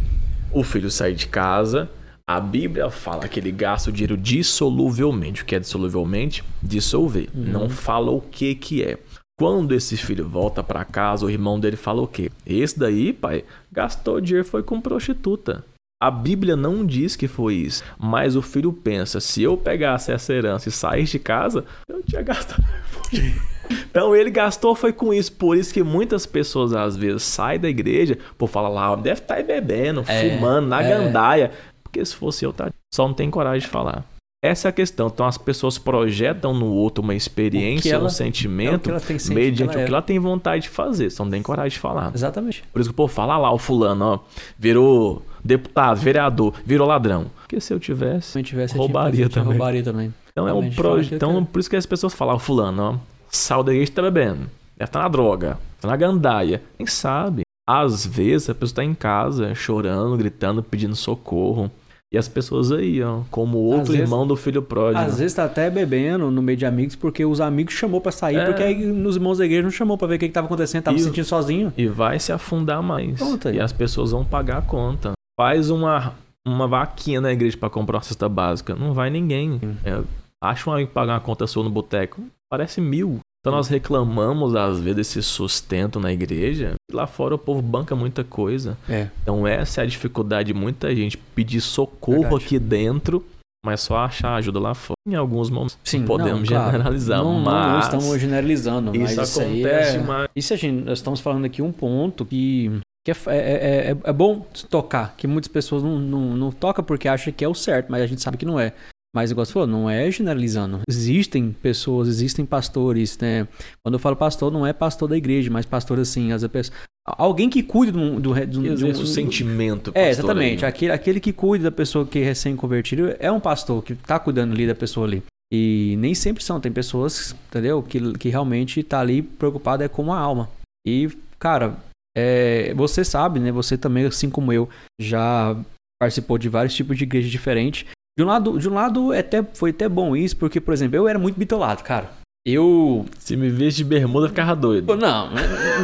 O 0.51 0.65
filho 0.65 0.91
sai 0.91 1.13
de 1.13 1.27
casa, 1.27 1.91
a 2.27 2.41
Bíblia 2.41 2.91
fala 2.91 3.29
que 3.29 3.39
ele 3.39 3.53
gasta 3.53 3.91
o 3.91 3.93
dinheiro 3.93 4.17
dissoluvelmente. 4.17 5.43
O 5.43 5.45
que 5.45 5.55
é 5.55 5.61
dissoluvelmente? 5.61 6.43
Dissolver. 6.63 7.29
Uhum. 7.35 7.45
Não 7.45 7.69
fala 7.69 8.11
o 8.11 8.23
que 8.23 8.55
que 8.55 8.83
é. 8.83 8.99
Quando 9.39 9.75
esse 9.75 9.99
filho 9.99 10.27
volta 10.27 10.63
pra 10.63 10.83
casa, 10.83 11.27
o 11.27 11.31
irmão 11.31 11.61
dele 11.61 11.77
fala 11.77 12.01
o 12.01 12.07
quê? 12.07 12.31
Esse 12.47 12.79
daí, 12.79 13.13
pai, 13.13 13.45
gastou 13.71 14.19
dinheiro 14.19 14.49
foi 14.49 14.63
com 14.63 14.81
prostituta. 14.81 15.63
A 16.03 16.11
Bíblia 16.11 16.57
não 16.57 16.87
diz 16.87 17.17
que 17.17 17.29
foi 17.29 17.55
isso, 17.57 17.85
mas 17.99 18.35
o 18.35 18.41
filho 18.41 18.73
pensa: 18.73 19.21
se 19.21 19.43
eu 19.43 19.59
pegasse 19.59 20.11
essa 20.11 20.33
herança 20.33 20.69
e 20.69 20.73
saísse 20.73 21.13
de 21.13 21.19
casa, 21.19 21.65
eu 21.87 22.03
tinha 22.03 22.23
gastado. 22.23 22.65
Então 23.91 24.15
ele 24.15 24.31
gastou 24.31 24.75
foi 24.75 24.93
com 24.93 25.13
isso. 25.13 25.33
Por 25.33 25.57
isso 25.57 25.73
que 25.73 25.83
muitas 25.83 26.27
pessoas 26.27 26.73
às 26.73 26.97
vezes 26.97 27.23
saem 27.23 27.59
da 27.61 27.69
igreja 27.69 28.19
por 28.39 28.49
falar 28.49 28.69
lá, 28.69 28.95
deve 28.97 29.21
estar 29.21 29.35
aí 29.35 29.43
bebendo, 29.43 30.05
É, 30.07 30.31
fumando, 30.37 30.67
na 30.69 30.83
é. 30.83 30.89
gandaia. 30.89 31.51
Porque 31.83 32.05
se 32.05 32.15
fosse 32.17 32.45
eu, 32.45 32.53
tá... 32.53 32.71
só 32.95 33.07
não 33.07 33.15
tem 33.15 33.31
coragem 33.31 33.61
de 33.61 33.67
falar. 33.67 34.05
Essa 34.45 34.67
é 34.67 34.71
a 34.71 34.73
questão. 34.73 35.07
Então 35.07 35.25
as 35.25 35.39
pessoas 35.39 35.79
projetam 35.79 36.53
no 36.53 36.67
outro 36.67 37.05
uma 37.05 37.15
experiência, 37.15 37.91
ela- 37.95 38.03
um 38.03 38.07
é 38.07 38.09
o 38.09 38.11
sentimento, 38.11 38.81
que 38.85 38.91
ela 38.91 38.99
tem 39.01 39.17
sentido, 39.19 39.35
mediante 39.37 39.71
ela 39.75 39.79
o 39.79 39.83
é. 39.83 39.85
que 39.85 39.91
ela 39.93 40.03
tem 40.03 40.19
vontade 40.19 40.63
de 40.65 40.69
fazer. 40.69 41.11
Só 41.11 41.23
não 41.25 41.31
tem 41.31 41.41
coragem 41.43 41.71
de 41.71 41.79
falar. 41.79 42.11
Exatamente. 42.13 42.65
Por 42.73 42.81
isso 42.81 42.91
que 42.91 42.97
povo 42.97 43.13
fala 43.13 43.35
"Ah 43.35 43.39
lá, 43.39 43.53
o 43.53 43.59
fulano, 43.59 44.05
ó, 44.05 44.19
virou 44.59 45.23
deputado, 45.45 46.01
vereador, 46.01 46.55
virou 46.65 46.89
ladrão. 46.89 47.27
Porque 47.43 47.61
se 47.61 47.73
eu 47.73 47.79
tivesse, 47.79 48.33
Se 48.33 48.39
eu 48.41 48.43
tivesse, 48.43 48.77
roubaria 48.77 49.27
eu 49.27 49.31
também. 49.31 49.51
Roubaria 49.51 49.83
também. 49.83 50.15
Então 50.33 50.49
é 50.49 50.53
um 50.53 50.71
pro... 50.71 51.01
Então, 51.03 51.45
por 51.45 51.59
isso 51.61 51.69
que 51.71 51.77
as 51.77 51.85
pessoas 51.87 52.15
falam, 52.15 52.35
"Ah, 52.35 52.39
fulano, 52.39 52.83
ó, 52.83 53.12
sal 53.33 53.63
da 53.63 53.73
igreja 53.73 53.93
tá 53.93 54.03
bebendo. 54.03 54.49
Deve 54.77 54.89
estar 54.89 55.01
na 55.01 55.09
droga, 55.09 55.59
tá 55.81 55.89
na 55.89 55.97
gandaia. 55.97 56.63
Nem 56.79 56.87
sabe. 56.87 57.43
Às 57.69 58.05
vezes 58.05 58.51
a 58.51 58.55
pessoa 58.55 58.77
tá 58.77 58.85
em 58.85 58.95
casa, 58.95 59.55
chorando, 59.55 60.17
gritando, 60.17 60.63
pedindo 60.63 60.97
socorro. 60.97 61.71
E 62.13 62.19
as 62.19 62.29
pessoas 62.29 62.71
aí, 62.71 63.03
ó, 63.03 63.21
como 63.31 63.57
Às 63.73 63.79
outro 63.79 63.93
vezes- 63.93 64.01
irmão 64.03 64.27
do 64.27 64.37
filho 64.37 64.61
pródigo. 64.61 65.03
Às 65.03 65.19
vezes 65.19 65.33
tá 65.35 65.45
até 65.45 65.71
bebendo 65.71 66.31
no 66.31 66.43
meio 66.43 66.59
de 66.59 66.67
amigos, 66.67 66.95
porque 66.95 67.25
os 67.25 67.41
amigos 67.41 67.73
chamou 67.73 68.03
pra 68.03 68.13
sair, 68.13 68.37
É. 68.37 68.45
porque 68.45 68.63
aí 68.63 68.85
nos 68.85 69.17
irmãos 69.17 69.39
da 69.39 69.47
igreja 69.47 69.63
não 69.63 69.71
chamou 69.71 69.97
pra 69.97 70.07
ver 70.09 70.17
o 70.17 70.19
que, 70.19 70.27
que 70.29 70.33
tava 70.35 70.47
acontecendo, 70.47 70.83
tava 70.83 70.97
E 70.97 71.01
se 71.01 71.07
sentindo 71.07 71.25
sozinho. 71.25 71.73
E 71.75 71.87
vai 71.87 72.19
se 72.19 72.31
afundar 72.31 72.83
mais. 72.83 73.17
Pronto. 73.19 73.49
E 73.49 73.59
as 73.59 73.73
pessoas 73.73 74.11
vão 74.11 74.25
pagar 74.27 74.59
a 74.59 74.63
conta. 74.63 75.13
Faz 75.41 75.71
uma, 75.71 76.13
uma 76.47 76.69
vaquinha 76.69 77.19
na 77.19 77.33
igreja 77.33 77.57
pra 77.57 77.71
comprar 77.71 77.97
uma 77.97 78.03
cesta 78.03 78.29
básica. 78.29 78.75
Não 78.75 78.93
vai 78.93 79.09
ninguém. 79.09 79.59
É, 79.83 80.03
acha 80.43 80.69
um 80.69 80.75
amigo 80.75 80.91
pagar 80.91 81.15
uma 81.15 81.21
conta 81.21 81.47
sua 81.47 81.65
no 81.65 81.71
boteco. 81.71 82.21
Parece 82.51 82.79
mil. 82.83 83.21
Então 83.43 83.53
nós 83.53 83.67
reclamamos, 83.67 84.55
às 84.55 84.79
vezes, 84.79 84.97
desse 84.97 85.23
sustento 85.23 85.99
na 85.99 86.13
igreja. 86.13 86.75
E 86.89 86.95
lá 86.95 87.09
fora 87.09 87.35
o 87.35 87.39
povo 87.39 87.61
banca 87.61 87.97
muita 87.97 88.23
coisa. 88.23 88.79
É. 88.89 89.09
Então 89.21 89.45
essa 89.45 89.81
é 89.81 89.85
a 89.85 89.87
dificuldade 89.87 90.53
de 90.53 90.55
muita 90.55 90.95
gente 90.95 91.19
pedir 91.19 91.61
socorro 91.61 92.21
Verdade. 92.21 92.45
aqui 92.45 92.59
dentro, 92.61 93.27
mas 93.67 93.81
só 93.81 93.97
achar 93.99 94.37
ajuda 94.37 94.61
lá 94.61 94.75
fora. 94.75 94.97
Em 95.05 95.17
alguns 95.17 95.51
momentos 95.51 95.77
Sim, 95.83 95.99
não 95.99 96.07
podemos 96.07 96.49
não, 96.49 96.57
claro. 96.57 96.71
generalizar, 96.71 97.19
Não, 97.19 97.35
não, 97.35 97.41
mas 97.41 97.73
não 97.73 97.81
estamos 97.81 98.21
generalizando, 98.21 98.93
mas 98.95 99.11
isso 99.11 99.23
isso 99.23 99.41
aí 99.41 99.65
acontece 99.65 99.97
é... 99.97 99.99
demais. 99.99 100.29
Isso, 100.37 100.55
a 100.55 100.57
gente, 100.57 100.85
nós 100.85 100.99
estamos 100.99 101.19
falando 101.19 101.45
aqui 101.45 101.61
um 101.61 101.73
ponto 101.73 102.25
que 102.25 102.81
que 103.05 103.11
é, 103.11 103.17
é, 103.27 103.91
é, 103.91 103.97
é 104.05 104.13
bom 104.13 104.47
tocar, 104.71 105.17
que 105.17 105.27
muitas 105.27 105.49
pessoas 105.49 105.83
não, 105.83 105.99
não, 105.99 106.37
não 106.37 106.53
tocam 106.53 106.85
porque 106.85 107.09
acham 107.09 107.33
que 107.33 107.45
é 107.45 107.49
o 107.49 107.55
certo, 107.55 107.91
mas 107.91 108.01
a 108.01 108.07
gente 108.07 108.23
sabe 108.23 108.37
que 108.37 108.47
não 108.47 108.61
é. 108.61 108.73
Mas, 109.15 109.31
igual 109.31 109.45
você 109.45 109.53
falou, 109.53 109.69
não 109.69 109.91
é 109.91 110.11
generalizando. 110.11 110.81
Existem 110.89 111.53
pessoas, 111.53 112.09
existem 112.09 112.47
pastores, 112.47 113.19
né? 113.19 113.47
Quando 113.85 113.95
eu 113.95 113.99
falo 113.99 114.17
pastor, 114.17 114.51
não 114.51 114.67
é 114.67 114.73
pastor 114.73 115.09
da 115.09 115.17
igreja, 115.17 115.51
mas 115.51 115.67
pastor 115.67 116.01
assim, 116.01 116.33
as 116.33 116.47
pessoas. 116.47 116.77
Alguém 117.05 117.51
que 117.51 117.63
cuida 117.63 117.93
do. 117.93 118.19
do, 118.19 118.35
do 118.35 118.77
de 118.77 118.85
um, 118.85 118.91
o 118.91 119.07
sentimento. 119.07 119.93
É, 119.95 120.09
exatamente. 120.09 120.65
Aquele, 120.65 120.93
aquele 120.93 121.21
que 121.21 121.33
cuida 121.33 121.65
da 121.65 121.71
pessoa 121.71 122.07
que 122.07 122.21
é 122.21 122.25
recém-convertido 122.25 123.15
é 123.19 123.31
um 123.31 123.41
pastor 123.41 123.83
que 123.83 123.95
tá 123.95 124.19
cuidando 124.19 124.53
ali 124.53 124.67
da 124.67 124.75
pessoa 124.75 125.07
ali. 125.07 125.23
E 125.53 125.97
nem 125.99 126.15
sempre 126.15 126.43
são. 126.43 126.59
Tem 126.59 126.73
pessoas, 126.73 127.35
entendeu? 127.49 127.83
Que, 127.83 128.15
que 128.15 128.31
realmente 128.31 128.83
tá 128.83 129.01
ali 129.01 129.21
preocupado 129.21 129.83
é 129.83 129.89
com 129.89 130.11
a 130.11 130.19
alma. 130.19 130.49
E, 130.87 131.11
cara, 131.39 131.77
é, 132.17 132.73
você 132.75 133.05
sabe, 133.05 133.41
né? 133.41 133.53
Você 133.53 133.77
também, 133.77 134.07
assim 134.07 134.31
como 134.31 134.53
eu, 134.53 134.69
já 134.99 135.57
participou 136.01 136.39
de 136.39 136.49
vários 136.49 136.75
tipos 136.75 136.97
de 136.97 137.05
igrejas 137.05 137.31
diferentes. 137.31 137.85
De 138.17 138.23
um 138.23 138.27
lado, 138.27 138.59
de 138.59 138.69
um 138.69 138.75
lado 138.75 139.13
é 139.13 139.21
até, 139.21 139.43
foi 139.43 139.71
até 139.71 139.89
bom 139.89 140.15
isso, 140.15 140.37
porque, 140.37 140.61
por 140.61 140.75
exemplo, 140.75 140.97
eu 140.97 141.09
era 141.09 141.19
muito 141.19 141.39
bitolado, 141.39 141.83
cara. 141.83 142.11
Eu. 142.45 143.07
Se 143.21 143.37
me 143.37 143.49
vês 143.49 143.75
de 143.77 143.85
bermuda, 143.85 144.29
ficava 144.29 144.57
doido. 144.57 144.97
Não, 144.97 145.31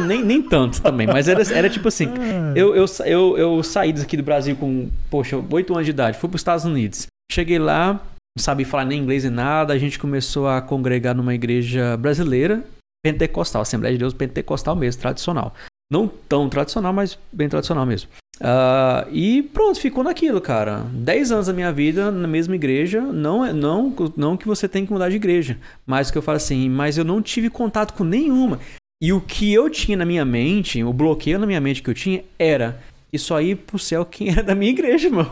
nem, 0.05 0.23
nem 0.23 0.41
tanto 0.41 0.81
também, 0.81 1.07
mas 1.07 1.27
era, 1.27 1.41
era 1.53 1.69
tipo 1.69 1.87
assim. 1.87 2.07
Eu, 2.53 2.75
eu, 2.75 2.85
eu, 3.05 3.37
eu 3.37 3.63
saí 3.63 3.93
daqui 3.93 4.17
do 4.17 4.23
Brasil 4.23 4.55
com, 4.57 4.89
poxa, 5.09 5.37
8 5.37 5.73
anos 5.73 5.85
de 5.85 5.91
idade, 5.91 6.17
fui 6.17 6.27
para 6.27 6.35
os 6.35 6.41
Estados 6.41 6.65
Unidos. 6.65 7.07
Cheguei 7.31 7.57
lá, 7.57 7.93
não 8.37 8.43
sabia 8.43 8.65
falar 8.65 8.85
nem 8.85 8.99
inglês 8.99 9.23
nem 9.23 9.31
nada, 9.31 9.73
a 9.73 9.77
gente 9.77 9.97
começou 9.97 10.49
a 10.49 10.61
congregar 10.61 11.15
numa 11.15 11.33
igreja 11.33 11.95
brasileira, 11.95 12.63
pentecostal, 13.05 13.61
Assembleia 13.61 13.93
de 13.93 13.99
Deus 13.99 14.13
pentecostal 14.13 14.75
mesmo, 14.75 15.01
tradicional. 15.01 15.53
Não 15.91 16.07
tão 16.07 16.47
tradicional, 16.47 16.93
mas 16.93 17.17
bem 17.31 17.49
tradicional 17.49 17.85
mesmo. 17.85 18.09
Uh, 18.39 19.09
e 19.11 19.43
pronto, 19.43 19.79
ficou 19.79 20.03
naquilo, 20.03 20.39
cara. 20.39 20.85
Dez 20.93 21.31
anos 21.31 21.47
da 21.47 21.53
minha 21.53 21.71
vida 21.71 22.11
na 22.11 22.27
mesma 22.27 22.55
igreja. 22.55 23.01
Não, 23.01 23.43
é, 23.43 23.51
não, 23.51 23.93
não 24.15 24.37
que 24.37 24.47
você 24.47 24.67
tem 24.67 24.85
que 24.85 24.93
mudar 24.93 25.09
de 25.09 25.15
igreja. 25.15 25.57
Mas 25.85 26.11
que 26.11 26.17
eu 26.17 26.21
falo 26.21 26.37
assim, 26.37 26.69
mas 26.69 26.97
eu 26.97 27.03
não 27.03 27.21
tive 27.21 27.49
contato 27.49 27.93
com 27.93 28.03
nenhuma. 28.03 28.59
E 29.01 29.11
o 29.11 29.19
que 29.19 29.51
eu 29.53 29.69
tinha 29.69 29.97
na 29.97 30.05
minha 30.05 30.23
mente, 30.23 30.83
o 30.83 30.93
bloqueio 30.93 31.39
na 31.39 31.47
minha 31.47 31.61
mente 31.61 31.81
que 31.81 31.89
eu 31.89 31.93
tinha 31.93 32.23
era 32.37 32.79
isso 33.11 33.33
aí 33.33 33.55
pro 33.55 33.79
céu 33.79 34.05
quem 34.05 34.29
era 34.29 34.43
da 34.43 34.53
minha 34.53 34.71
igreja, 34.71 35.09
mano. 35.11 35.29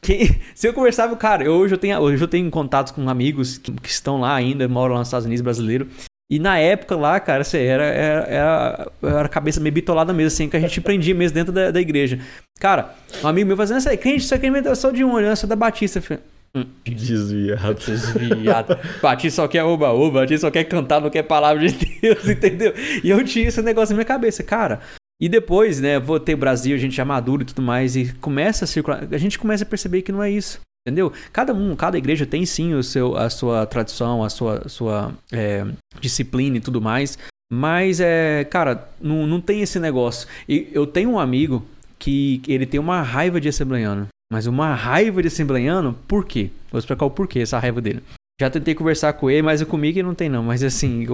Quem, 0.00 0.40
se 0.54 0.68
eu 0.68 0.74
conversava, 0.74 1.16
cara, 1.16 1.44
eu, 1.44 1.54
hoje 1.54 1.74
eu 1.74 1.78
tenho, 1.78 1.98
hoje 1.98 2.22
eu 2.22 2.28
tenho 2.28 2.50
contatos 2.50 2.92
com 2.92 3.08
amigos 3.08 3.58
que, 3.58 3.72
que 3.72 3.88
estão 3.88 4.20
lá 4.20 4.34
ainda, 4.34 4.68
moram 4.68 4.94
lá 4.94 5.00
nos 5.00 5.08
Estados 5.08 5.26
Unidos, 5.26 5.42
brasileiro. 5.42 5.88
E 6.30 6.38
na 6.38 6.58
época 6.58 6.94
lá, 6.94 7.18
cara, 7.18 7.42
você 7.42 7.62
era, 7.64 7.84
era, 7.84 8.24
era, 8.24 8.92
era 9.02 9.22
a 9.22 9.28
cabeça 9.28 9.60
meio 9.60 9.72
bitolada 9.72 10.12
mesmo, 10.12 10.28
assim, 10.28 10.48
que 10.48 10.56
a 10.56 10.60
gente 10.60 10.78
prendia 10.80 11.14
mesmo 11.14 11.34
dentro 11.34 11.52
da, 11.52 11.70
da 11.70 11.80
igreja. 11.80 12.18
Cara, 12.60 12.94
um 13.24 13.28
amigo 13.28 13.46
meu 13.46 13.56
fazendo 13.56 13.78
essa 13.78 13.90
aí, 13.90 13.96
crente, 13.96 14.24
isso 14.24 14.34
aqui 14.34 14.44
é 14.44 14.48
imitação 14.48 14.92
de 14.92 15.02
onde? 15.02 15.26
Essa 15.26 15.46
da 15.46 15.56
Batista. 15.56 16.02
Falei, 16.02 16.22
hum, 16.54 16.66
Desviado. 16.84 17.74
Desviado. 17.74 18.78
Batista 19.00 19.42
só 19.42 19.48
quer 19.48 19.64
oba-oba, 19.64 20.20
Batista 20.20 20.46
só 20.46 20.50
quer 20.50 20.64
cantar, 20.64 21.00
não 21.00 21.08
quer 21.08 21.22
palavra 21.22 21.66
de 21.66 21.74
Deus, 22.02 22.28
entendeu? 22.28 22.74
E 23.02 23.08
eu 23.08 23.24
tinha 23.24 23.48
esse 23.48 23.62
negócio 23.62 23.94
na 23.94 23.96
minha 23.96 24.04
cabeça, 24.04 24.42
cara. 24.42 24.80
E 25.20 25.30
depois, 25.30 25.80
né, 25.80 25.98
vou 25.98 26.20
ter 26.20 26.36
Brasil, 26.36 26.76
a 26.76 26.78
gente 26.78 26.94
já 26.94 27.06
maduro 27.06 27.42
e 27.42 27.46
tudo 27.46 27.62
mais, 27.62 27.96
e 27.96 28.12
começa 28.20 28.66
a 28.66 28.68
circular. 28.68 29.08
A 29.10 29.18
gente 29.18 29.38
começa 29.38 29.64
a 29.64 29.66
perceber 29.66 30.02
que 30.02 30.12
não 30.12 30.22
é 30.22 30.30
isso. 30.30 30.60
Entendeu? 30.88 31.12
Cada 31.32 31.52
um, 31.52 31.76
cada 31.76 31.98
igreja 31.98 32.26
tem 32.26 32.44
sim 32.46 32.74
o 32.74 32.82
seu, 32.82 33.16
a 33.16 33.28
sua 33.30 33.66
tradição, 33.66 34.24
a 34.24 34.30
sua, 34.30 34.68
sua 34.68 35.12
é, 35.30 35.66
disciplina 36.00 36.56
e 36.56 36.60
tudo 36.60 36.80
mais. 36.80 37.18
Mas, 37.52 38.00
é, 38.00 38.44
cara, 38.44 38.88
não, 39.00 39.26
não 39.26 39.40
tem 39.40 39.62
esse 39.62 39.78
negócio. 39.78 40.28
E 40.48 40.68
eu 40.72 40.86
tenho 40.86 41.10
um 41.10 41.18
amigo 41.18 41.64
que 41.98 42.42
ele 42.46 42.66
tem 42.66 42.78
uma 42.78 43.02
raiva 43.02 43.40
de 43.40 43.48
assembleiano. 43.48 44.08
Mas 44.30 44.46
uma 44.46 44.74
raiva 44.74 45.22
de 45.22 45.28
assembleiano, 45.28 45.94
por 46.06 46.24
quê? 46.24 46.50
Vou 46.70 46.78
explicar 46.78 47.06
o 47.06 47.10
porquê, 47.10 47.40
essa 47.40 47.58
raiva 47.58 47.80
dele. 47.80 48.02
Já 48.40 48.50
tentei 48.50 48.74
conversar 48.74 49.14
com 49.14 49.30
ele, 49.30 49.42
mas 49.42 49.62
comigo 49.64 50.02
não 50.02 50.14
tem 50.14 50.28
não. 50.28 50.44
Mas 50.44 50.62
assim, 50.62 51.06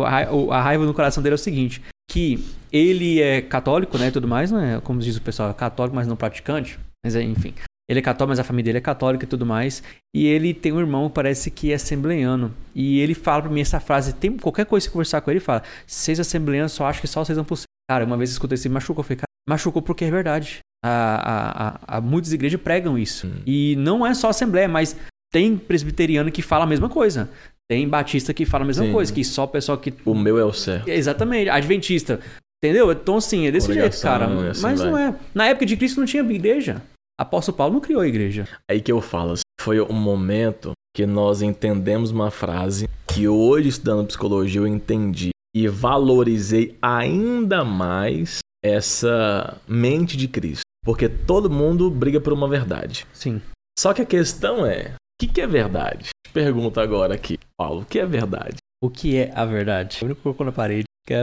a 0.51 0.61
raiva 0.61 0.85
no 0.85 0.93
coração 0.93 1.23
dele 1.23 1.35
é 1.35 1.37
o 1.37 1.39
seguinte. 1.39 1.81
Que 2.11 2.45
ele 2.73 3.21
é 3.21 3.41
católico, 3.41 3.97
né, 3.97 4.11
tudo 4.11 4.29
mais, 4.29 4.51
né? 4.51 4.81
Como 4.85 5.01
diz 5.01 5.17
o 5.17 5.23
pessoal, 5.23 5.51
é 5.51 5.55
católico, 5.55 5.97
mas 5.97 6.07
não 6.07 6.17
praticante. 6.17 6.79
Mas 7.05 7.15
enfim. 7.15 7.55
Ele 7.89 7.99
é 7.99 8.03
católico, 8.03 8.31
mas 8.31 8.39
a 8.39 8.45
família 8.45 8.65
dele 8.65 8.79
é 8.79 8.81
católica 8.81 9.25
e 9.25 9.29
tudo 9.29 9.45
mais. 9.45 9.83
E 10.15 10.27
ele 10.27 10.55
tem 10.55 10.73
um 10.73 10.81
irmão, 10.81 11.11
parece 11.11 11.51
que 11.51 11.71
é 11.71 11.75
assembleiano. 11.75 12.55
E 12.75 12.99
ele 13.01 13.15
fala 13.15 13.43
pra 13.43 13.51
mim 13.51 13.61
essa 13.61 13.79
frase: 13.79 14.15
tem 14.15 14.37
qualquer 14.39 14.65
coisa 14.65 14.87
que 14.87 14.93
conversar 14.93 15.21
com 15.21 15.31
ele, 15.31 15.39
ele 15.39 15.45
fala: 15.45 15.63
Seis 15.87 16.19
assembleianos, 16.19 16.73
só 16.73 16.87
acho 16.87 17.01
que 17.01 17.07
só 17.07 17.25
vocês 17.25 17.37
vão 17.37 17.45
por 17.45 17.59
Cara, 17.89 18.05
uma 18.05 18.17
vez 18.17 18.31
eu 18.31 18.35
escutei 18.35 18.55
isso, 18.55 18.71
machucou. 18.71 19.03
Eu 19.03 19.05
falei, 19.05 19.17
cara, 19.19 19.29
machucou 19.49 19.83
porque 19.83 20.05
é 20.05 20.11
verdade. 20.11 20.61
A, 20.85 20.91
a, 20.91 21.69
a, 21.69 21.99
a 21.99 22.01
muitas 22.01 22.33
igrejas 22.33 22.61
pregam 22.61 22.99
isso. 22.99 23.27
Hum. 23.27 23.43
E 23.47 23.77
não 23.77 24.07
é 24.07 24.15
só 24.15 24.29
assembleia, 24.29 24.69
mas 24.69 24.97
tem 25.33 25.57
presbiteriano 25.57 26.31
que 26.31 26.43
fala 26.43 26.65
a 26.65 26.67
mesma 26.67 26.89
coisa. 26.89 27.31
Tem 27.69 27.89
batista 27.89 28.35
que 28.35 28.45
fala 28.45 28.65
a 28.65 28.67
mesma 28.67 28.87
Sim. 28.87 28.93
coisa, 28.93 29.13
que 29.13 29.25
só 29.25 29.45
o 29.45 29.49
pessoal 29.49 29.79
que. 29.79 29.93
O 30.05 30.15
meu 30.15 30.39
é 30.39 30.45
o 30.45 30.53
certo. 30.53 30.89
Exatamente. 30.89 31.49
Adventista. 31.49 32.21
Entendeu? 32.63 32.91
Então, 32.93 33.17
assim, 33.17 33.47
é 33.47 33.51
desse 33.51 33.73
jeito, 33.73 34.01
cara. 34.01 34.27
Assim 34.51 34.63
mas 34.63 34.81
vai. 34.81 34.91
não 34.91 34.99
é. 34.99 35.15
Na 35.35 35.47
época 35.47 35.67
de 35.67 35.77
Cristo 35.77 36.01
não 36.01 36.07
tinha 36.07 36.23
igreja. 36.23 36.83
Apóstolo 37.19 37.57
Paulo 37.57 37.75
não 37.75 37.81
criou 37.81 38.01
a 38.01 38.09
igreja. 38.09 38.49
Aí 38.69 38.81
que 38.81 38.91
eu 38.91 39.01
falo, 39.01 39.35
foi 39.61 39.81
um 39.81 39.93
momento 39.93 40.73
que 40.95 41.07
nós 41.07 41.43
entendemos 41.43 42.11
uma 42.11 42.31
frase 42.31 42.89
que 43.07 43.29
hoje, 43.29 43.69
estudando 43.69 44.07
psicologia, 44.07 44.61
eu 44.61 44.67
entendi 44.67 45.31
e 45.55 45.69
valorizei 45.69 46.77
ainda 46.83 47.65
mais 47.65 48.39
essa 48.65 49.61
mente 49.69 50.17
de 50.17 50.27
Cristo. 50.27 50.63
Porque 50.85 51.09
todo 51.09 51.49
mundo 51.49 51.89
briga 51.89 52.21
por 52.21 52.33
uma 52.33 52.49
verdade. 52.49 53.07
Sim. 53.13 53.41
Só 53.79 53.95
que 53.95 54.03
a 54.03 54.07
questão 54.07 54.67
é: 54.67 54.95
o 54.95 54.97
que, 55.21 55.29
que 55.29 55.41
é 55.41 55.47
verdade? 55.47 56.11
Pergunta 56.33 56.83
agora 56.83 57.15
aqui, 57.15 57.39
Paulo, 57.57 57.83
o 57.83 57.85
que 57.85 58.01
é 58.01 58.07
verdade? 58.07 58.57
O 58.83 58.91
que 58.91 59.17
é 59.17 59.33
a 59.35 59.45
verdade? 59.45 60.01
O 60.03 60.07
único 60.07 60.21
colocou 60.21 60.45
na 60.45 60.53
parede. 60.53 60.85
É 61.11 61.21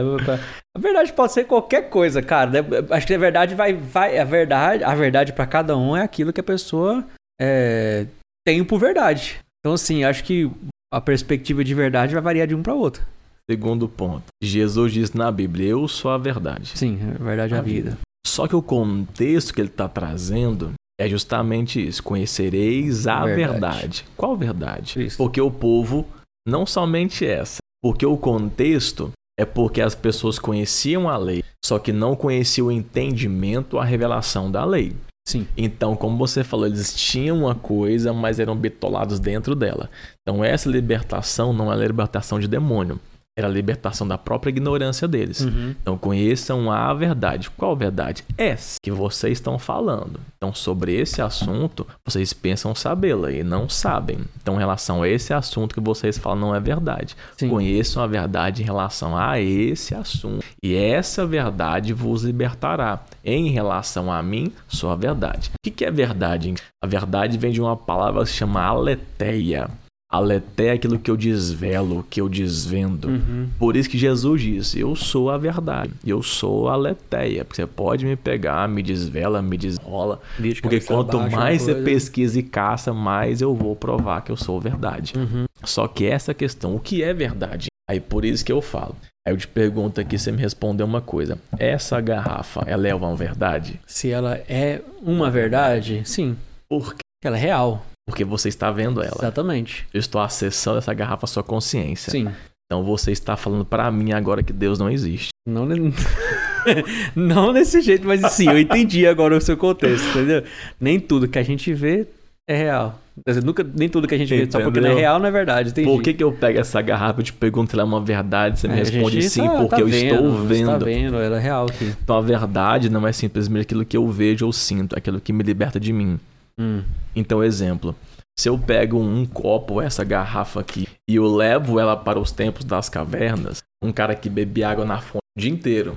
a 0.76 0.78
verdade 0.78 1.12
pode 1.12 1.32
ser 1.32 1.44
qualquer 1.44 1.90
coisa, 1.90 2.22
cara. 2.22 2.50
Né? 2.50 2.58
Acho 2.90 3.06
que 3.06 3.14
a 3.14 3.18
verdade 3.18 3.54
vai, 3.54 3.72
vai 3.72 4.16
a 4.18 4.24
verdade, 4.24 4.84
a 4.84 4.94
verdade 4.94 5.32
para 5.32 5.46
cada 5.46 5.76
um 5.76 5.96
é 5.96 6.02
aquilo 6.02 6.32
que 6.32 6.40
a 6.40 6.44
pessoa 6.44 7.04
é, 7.40 8.06
tem 8.46 8.62
por 8.62 8.78
verdade. 8.78 9.40
Então, 9.58 9.74
assim, 9.74 10.04
acho 10.04 10.22
que 10.22 10.48
a 10.92 11.00
perspectiva 11.00 11.64
de 11.64 11.74
verdade 11.74 12.14
vai 12.14 12.22
variar 12.22 12.46
de 12.46 12.54
um 12.54 12.62
para 12.62 12.74
outro. 12.74 13.04
Segundo 13.50 13.88
ponto, 13.88 14.26
Jesus 14.42 14.92
diz 14.92 15.12
na 15.12 15.32
Bíblia: 15.32 15.70
Eu 15.70 15.88
sou 15.88 16.10
a 16.10 16.18
verdade. 16.18 16.78
Sim, 16.78 16.98
a 17.20 17.22
verdade 17.22 17.54
é 17.54 17.56
a, 17.56 17.60
a 17.60 17.62
vida. 17.62 17.90
vida. 17.90 18.00
Só 18.24 18.46
que 18.46 18.54
o 18.54 18.62
contexto 18.62 19.52
que 19.52 19.60
ele 19.60 19.68
está 19.68 19.88
trazendo 19.88 20.74
é 21.00 21.08
justamente 21.08 21.84
isso: 21.84 22.02
conhecereis 22.02 23.08
a 23.08 23.24
verdade. 23.24 23.50
verdade. 23.50 24.04
Qual 24.16 24.36
verdade? 24.36 25.04
Isso. 25.04 25.16
Porque 25.16 25.40
o 25.40 25.50
povo, 25.50 26.06
não 26.46 26.64
somente 26.64 27.26
essa, 27.26 27.58
porque 27.82 28.06
o 28.06 28.16
contexto 28.16 29.10
é 29.38 29.44
porque 29.44 29.80
as 29.80 29.94
pessoas 29.94 30.38
conheciam 30.38 31.08
a 31.08 31.16
lei, 31.16 31.42
só 31.64 31.78
que 31.78 31.92
não 31.92 32.14
conheciam 32.14 32.66
o 32.68 32.72
entendimento, 32.72 33.78
a 33.78 33.84
revelação 33.84 34.50
da 34.50 34.64
lei. 34.64 34.94
Sim. 35.26 35.46
Então, 35.56 35.94
como 35.94 36.18
você 36.18 36.42
falou, 36.42 36.66
eles 36.66 36.94
tinham 36.94 37.38
uma 37.38 37.54
coisa, 37.54 38.12
mas 38.12 38.40
eram 38.40 38.56
bitolados 38.56 39.20
dentro 39.20 39.54
dela. 39.54 39.88
Então, 40.20 40.44
essa 40.44 40.68
libertação 40.68 41.52
não 41.52 41.72
é 41.72 41.76
libertação 41.76 42.40
de 42.40 42.48
demônio 42.48 42.98
era 43.36 43.48
a 43.48 43.50
libertação 43.50 44.06
da 44.06 44.18
própria 44.18 44.50
ignorância 44.50 45.08
deles. 45.08 45.40
Uhum. 45.40 45.74
Então 45.80 45.96
conheçam 45.96 46.70
a 46.70 46.92
verdade. 46.92 47.50
Qual 47.50 47.74
verdade? 47.74 48.24
Essa 48.36 48.76
que 48.82 48.90
vocês 48.90 49.38
estão 49.38 49.58
falando. 49.58 50.20
Então, 50.36 50.52
sobre 50.52 50.94
esse 50.94 51.22
assunto, 51.22 51.86
vocês 52.04 52.32
pensam 52.32 52.74
sabê-la 52.74 53.30
e 53.30 53.42
não 53.42 53.68
sabem. 53.68 54.18
Então, 54.40 54.56
em 54.56 54.58
relação 54.58 55.02
a 55.02 55.08
esse 55.08 55.32
assunto 55.32 55.74
que 55.74 55.80
vocês 55.80 56.18
falam 56.18 56.40
não 56.40 56.54
é 56.54 56.60
verdade. 56.60 57.16
Sim. 57.38 57.48
Conheçam 57.48 58.02
a 58.02 58.06
verdade 58.06 58.62
em 58.62 58.64
relação 58.64 59.16
a 59.16 59.40
esse 59.40 59.94
assunto. 59.94 60.44
E 60.62 60.74
essa 60.74 61.24
verdade 61.24 61.92
vos 61.92 62.24
libertará. 62.24 63.04
Em 63.24 63.50
relação 63.50 64.12
a 64.12 64.22
mim, 64.22 64.52
sou 64.66 64.90
a 64.90 64.96
verdade. 64.96 65.50
O 65.64 65.70
que 65.70 65.84
é 65.84 65.90
verdade? 65.90 66.54
A 66.82 66.86
verdade 66.86 67.38
vem 67.38 67.52
de 67.52 67.60
uma 67.60 67.76
palavra 67.76 68.24
que 68.24 68.30
se 68.30 68.36
chama 68.36 68.62
aletheia. 68.62 69.70
Aleté 70.12 70.66
é 70.66 70.72
aquilo 70.72 70.98
que 70.98 71.10
eu 71.10 71.16
desvelo, 71.16 72.04
que 72.10 72.20
eu 72.20 72.28
desvendo. 72.28 73.08
Uhum. 73.08 73.48
Por 73.58 73.76
isso 73.76 73.88
que 73.88 73.96
Jesus 73.96 74.42
disse: 74.42 74.78
Eu 74.78 74.94
sou 74.94 75.30
a 75.30 75.38
verdade, 75.38 75.90
eu 76.06 76.22
sou 76.22 76.68
a. 76.68 76.82
Porque 76.82 77.46
você 77.56 77.66
pode 77.66 78.04
me 78.04 78.14
pegar, 78.14 78.68
me 78.68 78.82
desvela, 78.82 79.40
me 79.40 79.56
desrola. 79.56 80.20
Porque 80.60 80.80
quanto 80.80 81.18
mais 81.18 81.62
você 81.62 81.76
pesquisa 81.76 82.38
e 82.38 82.42
caça, 82.42 82.92
mais 82.92 83.40
eu 83.40 83.54
vou 83.54 83.74
provar 83.74 84.20
que 84.20 84.30
eu 84.30 84.36
sou 84.36 84.60
verdade. 84.60 85.14
Uhum. 85.16 85.46
Só 85.64 85.88
que 85.88 86.04
essa 86.04 86.34
questão, 86.34 86.76
o 86.76 86.80
que 86.80 87.02
é 87.02 87.14
verdade? 87.14 87.68
Aí 87.88 87.98
por 87.98 88.26
isso 88.26 88.44
que 88.44 88.52
eu 88.52 88.60
falo. 88.60 88.94
Aí 89.26 89.32
eu 89.32 89.36
te 89.38 89.48
pergunto 89.48 89.98
aqui, 89.98 90.18
você 90.18 90.30
me 90.30 90.42
respondeu 90.42 90.84
uma 90.84 91.00
coisa. 91.00 91.38
Essa 91.58 92.00
garrafa, 92.02 92.64
ela 92.66 92.86
é 92.86 92.94
uma 92.94 93.16
verdade? 93.16 93.80
Se 93.86 94.10
ela 94.10 94.34
é 94.48 94.82
uma 95.00 95.30
verdade, 95.30 96.02
sim. 96.04 96.36
Por 96.68 96.94
quê? 96.94 97.00
Ela 97.24 97.38
é 97.38 97.40
real. 97.40 97.86
Porque 98.06 98.24
você 98.24 98.48
está 98.48 98.70
vendo 98.70 99.02
ela. 99.02 99.16
Exatamente. 99.18 99.86
Eu 99.92 100.00
estou 100.00 100.20
acessando 100.20 100.78
essa 100.78 100.92
garrafa 100.92 101.24
à 101.24 101.28
sua 101.28 101.42
consciência. 101.42 102.10
Sim. 102.10 102.28
Então 102.66 102.82
você 102.82 103.12
está 103.12 103.36
falando 103.36 103.64
para 103.64 103.90
mim 103.90 104.12
agora 104.12 104.42
que 104.42 104.52
Deus 104.52 104.78
não 104.78 104.90
existe. 104.90 105.28
Não. 105.46 105.66
não 107.14 107.52
desse 107.52 107.80
jeito, 107.80 108.06
mas 108.06 108.20
sim, 108.32 108.48
eu 108.48 108.58
entendi 108.58 109.06
agora 109.06 109.36
o 109.36 109.40
seu 109.40 109.56
contexto, 109.56 110.06
entendeu? 110.10 110.42
Nem 110.80 110.98
tudo 110.98 111.28
que 111.28 111.38
a 111.38 111.42
gente 111.42 111.72
vê 111.74 112.06
é 112.48 112.56
real. 112.56 112.98
Dizer, 113.26 113.44
nunca, 113.44 113.62
nem 113.62 113.90
tudo 113.90 114.08
que 114.08 114.14
a 114.14 114.18
gente 114.18 114.34
vê 114.34 114.50
só 114.50 114.58
porque 114.62 114.80
não 114.80 114.90
é 114.90 114.94
real 114.94 115.18
não 115.18 115.26
é 115.26 115.30
verdade. 115.30 115.68
Entendi. 115.68 115.86
Por 115.86 116.02
que, 116.02 116.14
que 116.14 116.24
eu 116.24 116.32
pego 116.32 116.58
essa 116.58 116.80
garrafa 116.80 117.20
e 117.20 117.24
te 117.24 117.32
pergunto 117.32 117.70
se 117.70 117.76
ela 117.76 117.82
é 117.82 117.84
uma 117.84 118.00
verdade? 118.00 118.58
Você 118.58 118.66
me 118.68 118.74
É, 118.74 118.78
responde 118.78 119.20
gente 119.20 119.28
sim, 119.30 119.44
tá- 119.44 119.50
porque 119.58 119.68
tá 119.68 119.80
eu 119.80 119.88
estou 119.88 120.32
Você 120.32 120.46
vendo. 120.54 120.66
tá 120.66 120.78
vendo, 120.78 121.16
ela 121.18 121.36
é 121.36 121.40
real 121.40 121.66
aqui. 121.66 121.92
Então 122.02 122.16
a 122.16 122.22
verdade 122.22 122.88
não 122.88 123.06
é 123.06 123.12
simplesmente 123.12 123.62
aquilo 123.64 123.84
que 123.84 123.96
eu 123.96 124.08
vejo 124.08 124.46
ou 124.46 124.52
sinto, 124.52 124.94
é 124.94 124.98
aquilo 124.98 125.20
que 125.20 125.30
me 125.32 125.42
liberta 125.44 125.78
de 125.78 125.92
mim. 125.92 126.18
Hum. 126.58 126.82
Então, 127.14 127.42
exemplo, 127.42 127.94
se 128.38 128.48
eu 128.48 128.58
pego 128.58 128.98
um 128.98 129.26
copo, 129.26 129.80
essa 129.80 130.04
garrafa 130.04 130.60
aqui, 130.60 130.88
e 131.08 131.16
eu 131.16 131.26
levo 131.26 131.78
ela 131.78 131.96
para 131.96 132.18
os 132.18 132.32
tempos 132.32 132.64
das 132.64 132.88
cavernas, 132.88 133.62
um 133.82 133.92
cara 133.92 134.14
que 134.14 134.30
bebe 134.30 134.64
água 134.64 134.84
na 134.84 135.00
fonte 135.00 135.22
o 135.36 135.40
dia 135.40 135.50
inteiro, 135.50 135.94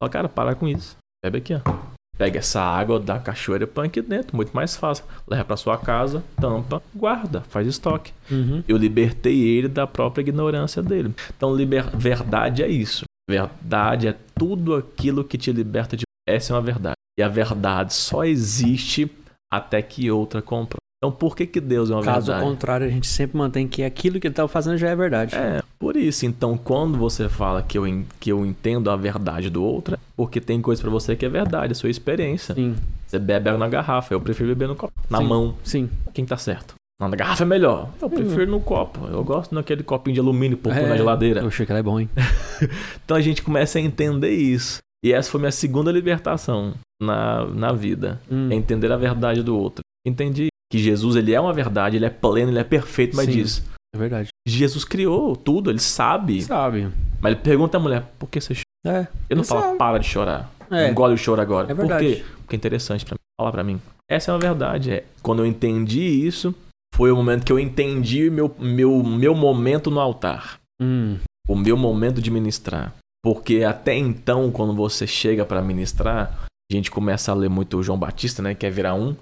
fala, 0.00 0.10
cara, 0.10 0.28
para 0.28 0.54
com 0.54 0.66
isso. 0.66 0.96
Bebe 1.24 1.38
aqui, 1.38 1.54
ó. 1.54 1.94
Pega 2.16 2.38
essa 2.38 2.60
água 2.60 3.00
da 3.00 3.18
cachoeira 3.18 3.64
e 3.64 3.66
põe 3.66 3.88
aqui 3.88 4.00
dentro, 4.00 4.36
muito 4.36 4.54
mais 4.54 4.76
fácil. 4.76 5.04
Leva 5.26 5.44
para 5.44 5.56
sua 5.56 5.76
casa, 5.76 6.22
tampa, 6.40 6.80
guarda, 6.94 7.40
faz 7.48 7.66
estoque. 7.66 8.12
Uhum. 8.30 8.62
Eu 8.68 8.76
libertei 8.76 9.42
ele 9.42 9.66
da 9.66 9.86
própria 9.86 10.22
ignorância 10.22 10.80
dele. 10.80 11.12
Então, 11.36 11.54
liber... 11.54 11.84
verdade 11.96 12.62
é 12.62 12.68
isso. 12.68 13.04
Verdade 13.28 14.08
é 14.08 14.16
tudo 14.34 14.76
aquilo 14.76 15.24
que 15.24 15.36
te 15.36 15.50
liberta 15.50 15.96
de. 15.96 16.04
Essa 16.28 16.52
é 16.52 16.56
uma 16.56 16.62
verdade. 16.62 16.94
E 17.18 17.22
a 17.22 17.28
verdade 17.28 17.94
só 17.94 18.24
existe 18.24 19.10
até 19.56 19.80
que 19.82 20.10
outra 20.10 20.40
compra. 20.42 20.76
Então, 20.98 21.12
por 21.12 21.36
que, 21.36 21.46
que 21.46 21.60
Deus 21.60 21.90
é 21.90 21.94
uma 21.94 22.02
Caso 22.02 22.28
verdade? 22.32 22.48
contrário, 22.50 22.86
a 22.86 22.90
gente 22.90 23.06
sempre 23.06 23.36
mantém 23.36 23.68
que 23.68 23.82
aquilo 23.82 24.18
que 24.18 24.26
ele 24.26 24.32
estava 24.32 24.48
fazendo 24.48 24.78
já 24.78 24.88
é 24.88 24.96
verdade. 24.96 25.34
É, 25.36 25.60
por 25.78 25.96
isso. 25.96 26.24
Então, 26.24 26.56
quando 26.56 26.96
você 26.96 27.28
fala 27.28 27.62
que 27.62 27.76
eu, 27.76 27.84
que 28.18 28.32
eu 28.32 28.46
entendo 28.46 28.90
a 28.90 28.96
verdade 28.96 29.50
do 29.50 29.62
outro, 29.62 29.96
é 29.96 29.98
porque 30.16 30.40
tem 30.40 30.62
coisa 30.62 30.80
pra 30.80 30.90
você 30.90 31.14
que 31.14 31.26
é 31.26 31.28
verdade, 31.28 31.72
é 31.72 31.74
sua 31.74 31.90
experiência. 31.90 32.54
Sim, 32.54 32.74
Você 33.06 33.18
bebe 33.18 33.50
água 33.50 33.58
na 33.58 33.68
garrafa, 33.68 34.14
eu 34.14 34.20
prefiro 34.20 34.48
beber 34.48 34.66
no 34.68 34.74
copo. 34.76 34.94
Na 35.10 35.18
Sim. 35.18 35.24
mão. 35.24 35.54
sim. 35.62 35.90
Quem 36.14 36.24
tá 36.24 36.38
certo? 36.38 36.74
Não, 36.98 37.08
na 37.08 37.16
garrafa 37.16 37.42
é 37.42 37.46
melhor. 37.46 37.90
Eu 38.00 38.08
prefiro 38.08 38.50
no 38.50 38.60
copo. 38.60 39.06
Eu 39.08 39.22
gosto 39.24 39.54
naquele 39.54 39.82
copinho 39.82 40.14
de 40.14 40.20
alumínio 40.20 40.56
por 40.56 40.72
pôr 40.72 40.88
na 40.88 40.94
É, 40.94 40.96
geladeira. 40.96 41.40
Eu 41.40 41.48
achei 41.48 41.66
que 41.66 41.72
ela 41.72 41.80
é 41.80 41.82
bom, 41.82 42.00
hein? 42.00 42.08
Então 43.04 43.16
a 43.16 43.20
gente 43.20 43.42
começa 43.42 43.78
a 43.78 43.82
entender 43.82 44.30
isso. 44.30 44.78
E 45.04 45.12
essa 45.12 45.30
foi 45.30 45.38
minha 45.38 45.52
segunda 45.52 45.92
libertação 45.92 46.72
na, 47.00 47.44
na 47.44 47.72
vida. 47.72 48.18
Hum. 48.30 48.48
É 48.50 48.54
entender 48.54 48.90
a 48.90 48.96
verdade 48.96 49.42
do 49.42 49.54
outro. 49.54 49.82
Entendi 50.06 50.48
que 50.72 50.78
Jesus 50.78 51.14
ele 51.14 51.34
é 51.34 51.38
uma 51.38 51.52
verdade, 51.52 51.96
ele 51.96 52.06
é 52.06 52.10
pleno, 52.10 52.50
ele 52.50 52.58
é 52.58 52.64
perfeito, 52.64 53.14
mas 53.14 53.26
Sim. 53.26 53.32
diz. 53.32 53.62
É 53.94 53.98
verdade. 53.98 54.28
Jesus 54.48 54.82
criou 54.82 55.36
tudo, 55.36 55.70
ele 55.70 55.78
sabe. 55.78 56.40
Sabe? 56.40 56.90
Mas 57.20 57.32
ele 57.32 57.42
pergunta 57.42 57.76
à 57.76 57.80
mulher, 57.80 58.02
por 58.18 58.30
que 58.30 58.40
você 58.40 58.54
chora? 58.54 58.98
É. 58.98 59.08
Ele 59.28 59.38
não 59.38 59.44
sabe. 59.44 59.76
para 59.76 59.98
de 59.98 60.06
chorar. 60.06 60.50
É. 60.70 60.88
Engole 60.88 61.12
o 61.12 61.18
choro 61.18 61.40
agora. 61.40 61.70
É 61.70 61.74
por 61.74 61.86
verdade. 61.86 62.16
quê? 62.16 62.24
Porque 62.38 62.56
é 62.56 62.58
interessante 62.58 63.04
pra 63.04 63.14
mim. 63.14 63.20
Fala 63.38 63.52
pra 63.52 63.62
mim. 63.62 63.80
Essa 64.10 64.30
é 64.30 64.34
uma 64.34 64.40
verdade. 64.40 64.90
É. 64.90 65.04
Quando 65.22 65.40
eu 65.40 65.46
entendi 65.46 66.00
isso, 66.00 66.54
foi 66.94 67.12
o 67.12 67.16
momento 67.16 67.44
que 67.44 67.52
eu 67.52 67.58
entendi 67.58 68.30
meu, 68.30 68.54
meu, 68.58 69.02
meu 69.02 69.34
momento 69.34 69.90
no 69.90 70.00
altar. 70.00 70.58
Hum. 70.80 71.18
o 71.46 71.54
meu 71.54 71.76
momento 71.76 72.20
de 72.20 72.30
ministrar. 72.30 72.92
Porque 73.24 73.64
até 73.64 73.96
então, 73.96 74.50
quando 74.50 74.74
você 74.74 75.06
chega 75.06 75.46
pra 75.46 75.62
ministrar, 75.62 76.44
a 76.70 76.74
gente 76.74 76.90
começa 76.90 77.32
a 77.32 77.34
ler 77.34 77.48
muito 77.48 77.78
o 77.78 77.82
João 77.82 77.98
Batista, 77.98 78.42
né? 78.42 78.54
Quer 78.54 78.70
virar 78.70 78.94
um. 78.94 79.16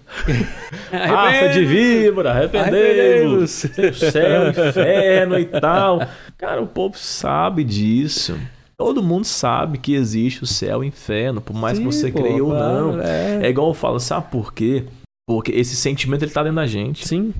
Raça 0.90 1.50
de 1.50 1.64
víbora, 1.64 2.32
arrependei-vos. 2.32 3.50
Céu, 3.50 4.50
inferno 4.50 5.38
e 5.38 5.44
tal. 5.44 6.00
Cara, 6.36 6.60
o 6.60 6.66
povo 6.66 6.98
sabe 6.98 7.62
disso. 7.62 8.36
Todo 8.76 9.04
mundo 9.04 9.24
sabe 9.24 9.78
que 9.78 9.94
existe 9.94 10.42
o 10.42 10.46
céu 10.48 10.82
e 10.82 10.86
o 10.86 10.88
inferno, 10.88 11.40
por 11.40 11.54
mais 11.54 11.78
que 11.78 11.84
Sim, 11.84 11.92
você 11.92 12.10
pô, 12.10 12.18
creia 12.20 12.44
ou 12.44 12.52
não. 12.52 13.00
É. 13.00 13.46
É 13.46 13.48
igual 13.50 13.68
eu 13.68 13.74
falo, 13.74 14.00
sabe 14.00 14.32
por 14.32 14.52
quê? 14.52 14.84
Porque 15.28 15.52
esse 15.52 15.76
sentimento 15.76 16.24
ele 16.24 16.32
tá 16.32 16.42
dentro 16.42 16.56
da 16.56 16.66
gente. 16.66 17.06
Sim. 17.06 17.32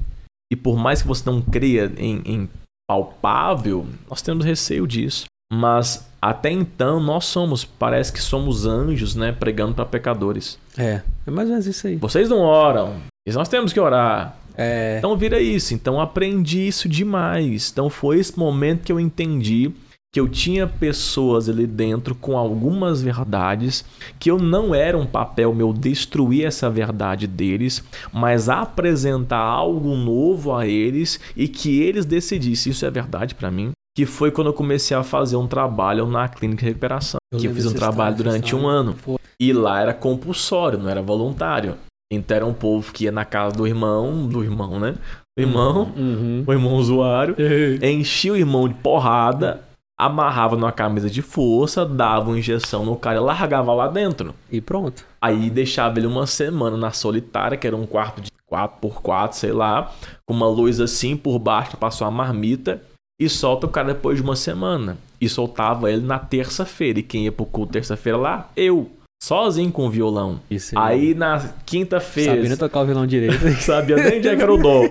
E 0.53 0.55
por 0.55 0.77
mais 0.77 1.03
que 1.03 1.09
você 1.09 1.29
não 1.29 1.43
creia 1.43 1.93
em, 1.97 2.23
em 2.25 2.49
palpável, 2.89 3.85
nós 4.09 4.23
temos 4.23 4.45
receio 4.45 4.87
disso. 4.87 5.25
Mas 5.53 6.09
até 6.23 6.53
então 6.53 7.01
nós 7.01 7.25
somos, 7.25 7.65
parece 7.65 8.13
que 8.13 8.23
somos 8.23 8.65
anjos, 8.65 9.17
né? 9.17 9.33
Pregando 9.33 9.75
para 9.75 9.85
pecadores. 9.85 10.57
É. 10.79 11.03
É 11.27 11.31
mais 11.31 11.49
ou 11.49 11.55
menos 11.55 11.67
isso 11.67 11.89
aí. 11.89 11.97
Vocês 11.97 12.29
não 12.29 12.39
oram, 12.39 12.95
mas 13.27 13.35
nós 13.35 13.49
temos 13.49 13.73
que 13.73 13.81
orar. 13.81 14.37
É. 14.57 14.99
Então 14.99 15.17
vira 15.17 15.41
isso. 15.41 15.75
Então 15.75 16.01
aprendi 16.01 16.69
isso 16.69 16.89
demais. 16.89 17.71
Então 17.73 17.91
foi 17.91 18.21
esse 18.21 18.39
momento 18.39 18.85
que 18.85 18.93
eu 18.93 19.01
entendi 19.01 19.73
que 20.15 20.21
eu 20.21 20.29
tinha 20.29 20.67
pessoas 20.67 21.49
ali 21.49 21.67
dentro 21.67 22.15
com 22.15 22.37
algumas 22.37 23.01
verdades 23.01 23.83
que 24.21 24.31
eu 24.31 24.39
não 24.39 24.75
era 24.75 24.97
um 24.97 25.07
papel 25.07 25.55
meu 25.55 25.73
destruir 25.73 26.45
essa 26.45 26.69
verdade 26.69 27.27
deles, 27.27 27.83
mas 28.13 28.51
apresentar 28.51 29.39
algo 29.39 29.97
novo 29.97 30.55
a 30.55 30.67
eles 30.67 31.19
e 31.35 31.49
que 31.49 31.81
eles 31.81 32.05
decidissem 32.05 32.71
isso 32.71 32.85
é 32.85 32.91
verdade 32.91 33.35
pra 33.35 33.51
mim. 33.51 33.73
Que 33.97 34.07
foi 34.07 34.31
quando 34.31 34.47
eu 34.49 34.55
comecei 34.55 34.97
a 34.97 35.03
fazer 35.03 35.37
um 35.37 35.47
trabalho 35.47 36.07
na 36.07 36.29
clínica 36.29 36.61
de 36.63 36.69
recuperação. 36.69 37.19
Eu 37.33 37.39
que 37.39 37.47
eu 37.47 37.55
fiz 37.55 37.67
um 37.67 37.75
trabalho 37.75 38.17
durante 38.17 38.55
um 38.57 38.67
ano. 38.67 38.95
Foi. 38.95 39.19
E 39.39 39.53
lá 39.53 39.81
era 39.81 39.93
compulsório, 39.93 40.79
não 40.79 40.89
era 40.89 41.03
voluntário. 41.03 41.77
Então 42.11 42.37
era 42.37 42.47
um 42.47 42.55
povo 42.55 42.93
que 42.93 43.05
ia 43.05 43.13
na 43.13 43.25
casa 43.25 43.57
do 43.57 43.67
irmão, 43.67 44.27
do 44.27 44.43
irmão, 44.43 44.79
né? 44.79 44.95
Do 45.37 45.43
irmão, 45.43 45.93
Uhum. 45.97 46.45
o 46.47 46.53
irmão 46.53 46.75
usuário, 46.75 47.35
enchia 47.83 48.35
o 48.35 48.37
irmão 48.37 48.69
de 48.69 48.75
porrada, 48.75 49.63
amarrava 49.99 50.57
numa 50.57 50.73
camisa 50.73 51.09
de 51.09 51.23
força, 51.23 51.87
dava 51.87 52.29
uma 52.29 52.39
injeção 52.39 52.85
no 52.85 52.97
cara 52.97 53.17
e 53.17 53.21
largava 53.21 53.73
lá 53.73 53.89
dentro. 53.89 54.35
E 54.51 54.61
pronto. 54.61 55.05
Aí 55.23 55.49
deixava 55.49 55.99
ele 55.99 56.07
uma 56.07 56.27
semana 56.27 56.77
na 56.77 56.93
solitária, 56.93 57.57
que 57.57 57.67
era 57.67 57.77
um 57.77 57.87
quarto 57.87 58.21
de 58.21 58.31
4x4, 58.51 59.33
sei 59.33 59.53
lá, 59.53 59.91
com 60.27 60.35
uma 60.35 60.49
luz 60.49 60.81
assim 60.81 61.17
por 61.17 61.39
baixo, 61.39 61.79
passou 61.79 62.07
uma 62.07 62.11
marmita, 62.25 62.83
e 63.25 63.29
solta 63.29 63.67
o 63.67 63.71
cara 63.71 63.95
depois 63.95 64.17
de 64.17 64.23
uma 64.23 64.35
semana. 64.35 64.97
E 65.21 65.29
soltava 65.29 65.91
ele 65.91 66.03
na 66.03 66.19
terça-feira. 66.19 66.99
E 66.99 67.03
quem 67.03 67.25
ia 67.25 67.33
pro 67.33 67.47
culto 67.47 67.73
terça-feira 67.73 68.19
lá? 68.19 68.51
Eu. 68.57 68.91
Sozinho 69.23 69.71
com 69.71 69.87
o 69.87 69.91
violão. 69.91 70.41
Isso 70.51 70.77
Aí 70.77 71.15
na 71.15 71.49
quinta-feira. 71.65 72.35
Sabendo 72.35 72.57
tocar 72.57 72.81
o 72.81 72.87
violão 72.87 73.07
direito. 73.07 73.39
Sabia 73.63 73.95
nem 73.95 74.19
onde 74.19 74.27
é 74.27 74.35
que 74.35 74.43
era 74.43 74.53
o 74.53 74.59
dó. 74.59 74.83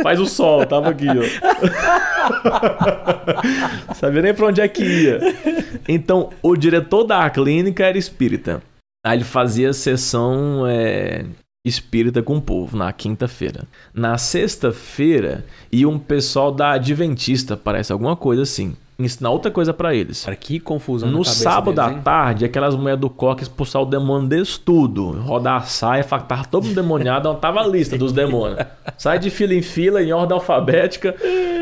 Faz 0.00 0.20
o 0.20 0.26
sol, 0.26 0.64
tava 0.64 0.90
aqui, 0.90 1.06
ó. 1.08 1.14
Sabia 3.94 4.22
nem 4.22 4.32
pra 4.32 4.46
onde 4.46 4.60
é 4.60 4.68
que 4.68 4.84
ia. 4.84 5.18
Então, 5.88 6.30
o 6.40 6.54
diretor 6.54 7.02
da 7.02 7.28
clínica 7.28 7.84
era 7.84 7.98
espírita. 7.98 8.62
Aí 9.04 9.16
ele 9.16 9.24
fazia 9.24 9.72
sessão 9.72 10.64
é, 10.68 11.24
espírita 11.64 12.22
com 12.22 12.36
o 12.36 12.40
povo 12.40 12.76
na 12.76 12.90
quinta-feira. 12.92 13.64
Na 13.92 14.16
sexta-feira, 14.16 15.44
ia 15.70 15.88
um 15.88 15.98
pessoal 15.98 16.50
da 16.50 16.72
Adventista, 16.72 17.56
parece 17.56 17.92
alguma 17.92 18.16
coisa 18.16 18.42
assim. 18.42 18.74
Ensinar 19.04 19.30
outra 19.30 19.50
coisa 19.50 19.72
pra 19.72 19.94
eles. 19.94 20.24
Cara, 20.24 20.36
que 20.36 20.60
confusão. 20.60 21.10
No 21.10 21.24
sábado 21.24 21.74
deles, 21.74 21.90
à 21.90 21.92
hein? 21.94 22.00
tarde, 22.04 22.44
aquelas 22.44 22.74
mulheres 22.76 23.00
do 23.00 23.08
coque 23.08 23.42
expulsar 23.42 23.82
o 23.82 23.86
demônio 23.86 24.28
desse 24.28 24.60
tudo. 24.60 25.10
Rodar 25.22 25.56
a 25.56 25.60
saia, 25.62 26.04
falar 26.04 26.22
que 26.22 26.28
tava 26.28 26.44
todo 26.44 26.64
mundo 26.64 26.74
demoniado, 26.74 27.28
não 27.28 27.34
tava 27.40 27.60
a 27.60 27.66
lista 27.66 27.96
dos 27.96 28.12
demônios. 28.12 28.58
Sai 28.98 29.18
de 29.18 29.30
fila 29.30 29.54
em 29.54 29.62
fila, 29.62 30.02
em 30.02 30.12
ordem 30.12 30.34
alfabética, 30.34 31.14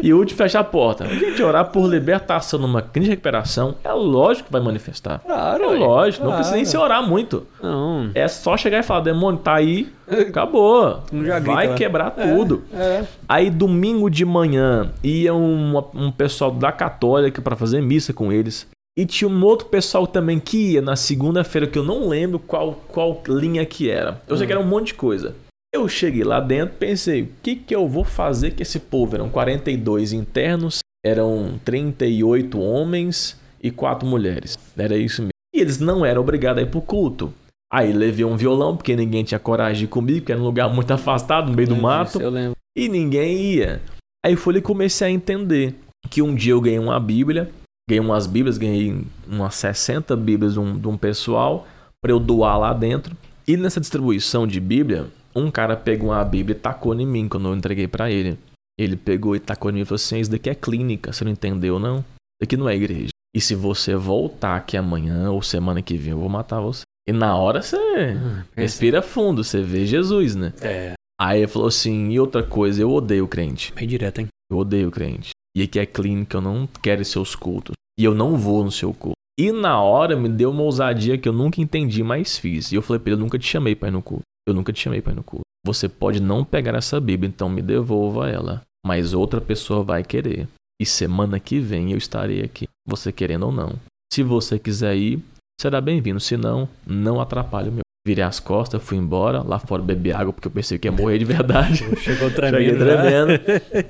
e 0.03 0.13
o 0.13 0.19
último 0.19 0.37
fecha 0.39 0.59
a 0.61 0.65
porta. 0.65 1.05
A 1.05 1.09
gente 1.09 1.43
orar 1.43 1.67
por 1.67 1.87
libertação 1.89 2.59
numa 2.59 2.83
crise 2.83 3.05
de 3.07 3.11
recuperação, 3.11 3.77
é 3.85 3.93
lógico 3.93 4.47
que 4.47 4.53
vai 4.53 4.61
manifestar. 4.61 5.21
Claro, 5.25 5.65
É 5.65 5.79
lógico, 5.79 6.25
não 6.25 6.31
Claro. 6.31 6.37
precisa 6.39 6.57
nem 6.57 6.65
se 6.65 6.77
orar 6.77 7.07
muito. 7.07 7.47
Não. 7.63 8.11
É 8.15 8.27
só 8.29 8.57
chegar 8.57 8.79
e 8.81 8.83
falar, 8.83 9.01
demônio, 9.01 9.39
tá 9.41 9.55
aí, 9.55 9.89
acabou. 10.29 11.03
Grita, 11.13 11.41
vai 11.41 11.69
né? 11.69 11.75
quebrar 11.75 12.11
tudo. 12.11 12.63
É. 12.73 13.05
Aí 13.29 13.51
domingo 13.51 14.09
de 14.11 14.25
manhã 14.25 14.91
ia 15.03 15.35
um, 15.35 15.77
um 15.95 16.11
pessoal 16.11 16.51
da 16.51 16.71
católica 16.73 17.28
pra 17.31 17.57
fazer 17.57 17.81
missa 17.81 18.13
com 18.13 18.33
eles. 18.33 18.67
E 18.99 19.07
tinha 19.07 19.29
um 19.29 19.45
outro 19.45 19.69
pessoal 19.69 20.07
também 20.07 20.41
que 20.41 20.73
ia 20.73 20.83
na 20.83 20.97
segunda-feira, 20.97 21.69
que 21.69 21.79
eu 21.79 21.85
não 21.85 22.09
lembro 22.09 22.39
qual, 22.39 22.75
qual 22.89 23.23
linha 23.29 23.65
que 23.65 23.89
era. 23.89 24.21
Eu 24.27 24.37
sei 24.37 24.47
que 24.47 24.53
era 24.53 24.61
um 24.61 24.67
monte 24.67 24.89
de 24.89 24.95
coisa. 24.95 25.37
Eu 25.73 25.89
cheguei 25.89 26.25
lá 26.25 26.41
dentro 26.41 26.77
pensei, 26.79 27.23
o 27.23 27.29
que, 27.43 27.55
que 27.55 27.75
eu 27.77 27.87
vou 27.87 28.03
fazer 28.03 28.53
com 28.57 28.63
esse 28.63 28.81
povo? 28.81 29.15
Eram 29.15 29.29
42 29.29 30.13
internos, 30.13 30.81
eram 31.05 31.61
38 31.65 32.59
homens 32.59 33.39
e 33.63 33.71
4 33.71 34.09
mulheres. 34.09 34.59
Era 34.77 34.97
isso 34.97 35.23
mesmo. 35.23 35.31
E 35.55 35.61
eles 35.61 35.79
não 35.79 36.05
eram 36.05 36.23
obrigados 36.23 36.63
a 36.63 36.67
ir 36.67 36.71
pro 36.71 36.81
culto. 36.81 37.33
Aí 37.73 37.93
levei 37.93 38.25
um 38.25 38.37
violão, 38.37 38.77
porque 38.77 38.97
ninguém 38.97 39.23
tinha 39.23 39.39
coragem 39.39 39.81
de 39.81 39.85
ir 39.85 39.89
comigo, 39.89 40.21
porque 40.21 40.33
era 40.33 40.41
um 40.41 40.45
lugar 40.45 40.73
muito 40.73 40.91
afastado, 40.91 41.51
no 41.51 41.55
meio 41.55 41.69
do 41.69 41.75
Lembro 41.75 41.89
mato. 41.89 42.07
disso, 42.13 42.23
Eu 42.23 42.31
lembro. 42.31 42.57
E 42.77 42.89
ninguém 42.89 43.37
ia. 43.37 43.83
Aí 44.25 44.35
eu 44.35 44.57
e 44.57 44.61
comecei 44.63 45.07
a 45.07 45.11
entender 45.11 45.75
que 46.11 46.23
um 46.23 46.35
dia 46.35 46.53
eu 46.53 46.61
ganhei 46.61 46.79
uma 46.79 46.99
Bíblia, 47.01 47.51
ganhei 47.89 48.01
umas 48.01 48.27
Bíblias, 48.27 48.59
ganhei 48.59 49.05
umas 49.27 49.55
60 49.55 50.15
Bíblias 50.17 50.55
de 50.55 50.61
um, 50.61 50.79
de 50.79 50.89
um 50.89 50.97
pessoal 50.97 51.67
para 52.03 52.13
eu 52.13 52.21
doar 52.21 52.59
lá 52.59 52.73
dentro. 52.73 53.17
E 53.47 53.57
nessa 53.57 53.81
distribuição 53.81 54.47
de 54.47 54.61
Bíblia, 54.61 55.07
um 55.35 55.51
cara 55.51 55.77
pegou 55.77 56.11
uma 56.11 56.25
Bíblia 56.25 56.57
e 56.57 56.59
tacou 56.59 56.95
em 56.99 57.07
mim 57.07 57.29
quando 57.29 57.49
eu 57.49 57.55
entreguei 57.55 57.89
para 57.89 58.11
ele. 58.11 58.39
Ele 58.79 58.97
pegou 58.97 59.35
e 59.35 59.41
tacou 59.41 59.71
em 59.71 59.75
mim 59.75 59.81
e 59.81 59.85
falou 59.85 59.97
assim: 59.97 60.19
Isso 60.19 60.31
daqui 60.31 60.49
é 60.49 60.55
clínica, 60.55 61.13
você 61.13 61.25
não 61.25 61.33
entendeu, 61.33 61.79
não? 61.79 61.99
Isso 61.99 62.05
daqui 62.43 62.57
não 62.57 62.69
é 62.69 62.77
igreja. 62.77 63.11
E 63.35 63.41
se 63.41 63.55
você 63.55 63.95
voltar 63.95 64.57
aqui 64.57 64.77
amanhã 64.77 65.31
ou 65.31 65.43
semana 65.43 65.83
que 65.83 65.97
vem, 65.97 66.13
eu 66.13 66.19
vou 66.19 66.29
matar 66.29 66.61
você. 66.61 66.83
E 67.09 67.13
na 67.13 67.35
hora 67.37 67.63
você 67.63 67.77
pensa. 67.77 68.47
respira 68.55 69.03
fundo, 69.03 69.43
você 69.43 69.63
vê 69.63 69.87
Jesus, 69.87 70.37
né? 70.37 70.53
É, 70.61 70.93
Aí 71.21 71.41
ele 71.41 71.49
falou 71.49 71.69
assim: 71.69 72.11
e 72.11 72.21
outra 72.21 72.43
coisa, 72.43 72.81
eu 72.81 72.91
odeio 72.91 73.27
crente. 73.27 73.73
bem 73.75 73.89
direto, 73.89 74.21
hein? 74.21 74.29
Eu 74.51 74.59
odeio 74.59 74.91
crente. 74.91 75.31
E 75.59 75.63
aqui 75.63 75.81
é 75.81 75.85
clínica, 75.85 76.37
eu 76.37 76.41
não 76.41 76.69
quero 76.81 77.05
seus 77.05 77.35
cultos. 77.35 77.73
E 77.99 78.05
eu 78.05 78.15
não 78.15 78.37
vou 78.37 78.63
no 78.63 78.71
seu 78.71 78.95
culto. 78.95 79.17
E 79.37 79.51
na 79.51 79.83
hora 79.83 80.15
me 80.15 80.29
deu 80.29 80.53
uma 80.53 80.63
ousadia 80.63 81.19
que 81.19 81.29
eu 81.29 81.33
nunca 81.33 81.61
entendi, 81.61 82.01
mas 82.01 82.39
fiz. 82.39 82.71
E 82.71 82.77
eu 82.77 82.83
falei 82.83 83.01
pra 83.01 83.11
ele: 83.11 83.21
eu 83.21 83.25
nunca 83.25 83.37
te 83.41 83.49
chamei 83.49 83.75
pra 83.75 83.89
ir 83.89 83.91
no 83.91 84.01
culto. 84.01 84.23
Eu 84.47 84.55
nunca 84.55 84.73
te 84.73 84.81
chamei 84.81 85.03
pra 85.03 85.13
ir 85.13 85.17
no 85.17 85.25
culto. 85.25 85.43
Você 85.67 85.89
pode 85.89 86.23
não 86.23 86.45
pegar 86.45 86.77
essa 86.77 87.01
Bíblia, 87.01 87.29
então 87.29 87.49
me 87.49 87.61
devolva 87.61 88.31
ela. 88.31 88.63
Mas 88.87 89.13
outra 89.13 89.41
pessoa 89.41 89.83
vai 89.83 90.05
querer. 90.05 90.47
E 90.81 90.87
semana 90.87 91.41
que 91.41 91.59
vem 91.59 91.91
eu 91.91 91.99
estarei 91.99 92.41
aqui, 92.41 92.69
você 92.87 93.11
querendo 93.11 93.47
ou 93.47 93.53
não. 93.53 93.75
Se 94.13 94.23
você 94.23 94.61
quiser 94.61 94.95
ir, 94.97 95.19
será 95.61 95.81
bem-vindo. 95.81 96.21
Se 96.21 96.37
não, 96.37 96.69
não 96.87 97.21
atrapalhe 97.21 97.69
o 97.69 97.73
meu. 97.73 97.83
Virei 98.07 98.23
as 98.23 98.39
costas, 98.39 98.81
fui 98.81 98.97
embora, 98.97 99.43
lá 99.43 99.59
fora 99.59 99.83
beber 99.83 100.15
água, 100.15 100.33
porque 100.33 100.47
eu 100.47 100.53
pensei 100.53 100.79
que 100.79 100.87
ia 100.87 100.93
morrer 100.93 101.19
de 101.19 101.25
verdade. 101.25 101.79
Chegou 101.97 102.31
Cheguei 102.31 102.77
tremendo. 102.77 103.27
né? 103.27 103.39
tremendo. 103.39 103.89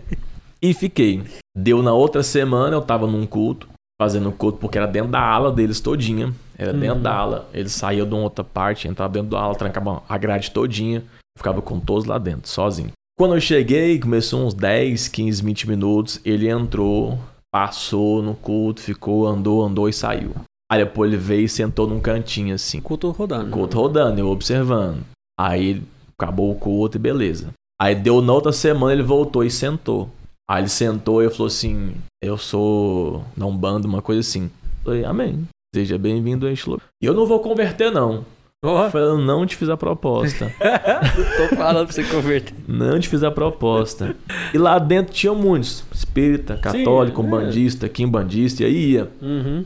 e 0.62 0.72
fiquei. 0.72 1.22
Deu 1.60 1.82
na 1.82 1.92
outra 1.92 2.22
semana, 2.22 2.76
eu 2.76 2.80
tava 2.80 3.06
num 3.06 3.26
culto, 3.26 3.68
fazendo 4.00 4.30
culto, 4.30 4.58
porque 4.58 4.78
era 4.78 4.86
dentro 4.86 5.10
da 5.10 5.20
ala 5.20 5.50
deles 5.50 5.80
todinha. 5.80 6.32
Era 6.56 6.72
dentro 6.72 6.96
Uhum. 6.98 7.02
da 7.02 7.14
ala. 7.16 7.48
Eles 7.52 7.72
saíam 7.72 8.06
de 8.06 8.14
uma 8.14 8.22
outra 8.22 8.44
parte, 8.44 8.86
entravam 8.86 9.12
dentro 9.14 9.30
da 9.30 9.40
ala, 9.40 9.54
trancavam 9.56 10.02
a 10.08 10.16
grade 10.16 10.52
todinha. 10.52 11.02
Ficava 11.36 11.60
com 11.60 11.80
todos 11.80 12.04
lá 12.04 12.16
dentro, 12.16 12.48
sozinho. 12.48 12.92
Quando 13.18 13.34
eu 13.34 13.40
cheguei, 13.40 13.98
começou 13.98 14.46
uns 14.46 14.54
10, 14.54 15.08
15, 15.08 15.42
20 15.42 15.68
minutos. 15.68 16.20
Ele 16.24 16.48
entrou, 16.48 17.18
passou 17.52 18.22
no 18.22 18.34
culto, 18.34 18.80
ficou, 18.80 19.26
andou, 19.26 19.64
andou 19.64 19.88
e 19.88 19.92
saiu. 19.92 20.32
Aí 20.70 20.84
depois 20.84 21.10
ele 21.12 21.20
veio 21.20 21.44
e 21.46 21.48
sentou 21.48 21.88
num 21.88 21.98
cantinho 21.98 22.54
assim. 22.54 22.80
Culto 22.80 23.10
rodando. 23.10 23.50
Culto 23.50 23.76
rodando, 23.80 24.20
eu 24.20 24.28
observando. 24.28 25.00
Aí 25.38 25.82
acabou 26.16 26.52
o 26.52 26.54
culto 26.56 26.96
e 26.96 27.00
beleza. 27.00 27.48
Aí 27.80 27.94
deu 27.94 28.20
na 28.22 28.32
outra 28.32 28.52
semana, 28.52 28.92
ele 28.92 29.02
voltou 29.02 29.42
e 29.42 29.50
sentou. 29.50 30.08
Aí 30.50 30.62
ele 30.62 30.68
sentou 30.68 31.22
e 31.22 31.26
eu 31.26 31.30
falou 31.30 31.46
assim: 31.46 31.94
Eu 32.22 32.38
sou 32.38 33.24
da 33.36 33.44
Umbanda, 33.44 33.86
uma 33.86 34.00
coisa 34.00 34.20
assim. 34.20 34.44
Eu 34.44 34.84
falei, 34.84 35.04
Amém. 35.04 35.46
Seja 35.74 35.98
bem-vindo 35.98 36.46
a 36.46 36.52
este 36.52 36.68
lugar. 36.68 36.86
E 37.02 37.04
eu 37.04 37.12
não 37.12 37.26
vou 37.26 37.40
converter, 37.40 37.92
não. 37.92 38.24
Eu 38.64 38.90
falei, 38.90 39.06
eu 39.06 39.18
não 39.18 39.46
te 39.46 39.54
fiz 39.54 39.68
a 39.68 39.76
proposta. 39.76 40.50
tô 41.36 41.54
falando 41.54 41.86
pra 41.86 41.94
você 41.94 42.02
converter. 42.02 42.54
não 42.66 42.98
te 42.98 43.08
fiz 43.08 43.22
a 43.22 43.30
proposta. 43.30 44.16
E 44.52 44.58
lá 44.58 44.78
dentro 44.78 45.12
tinha 45.12 45.32
muitos: 45.32 45.84
espírita, 45.92 46.56
católico, 46.56 47.20
é. 47.20 47.24
umbandista, 47.24 47.88
quimbandista, 47.88 48.62
e 48.62 48.66
aí 48.66 48.90
ia. 48.92 49.10
Uhum. 49.20 49.64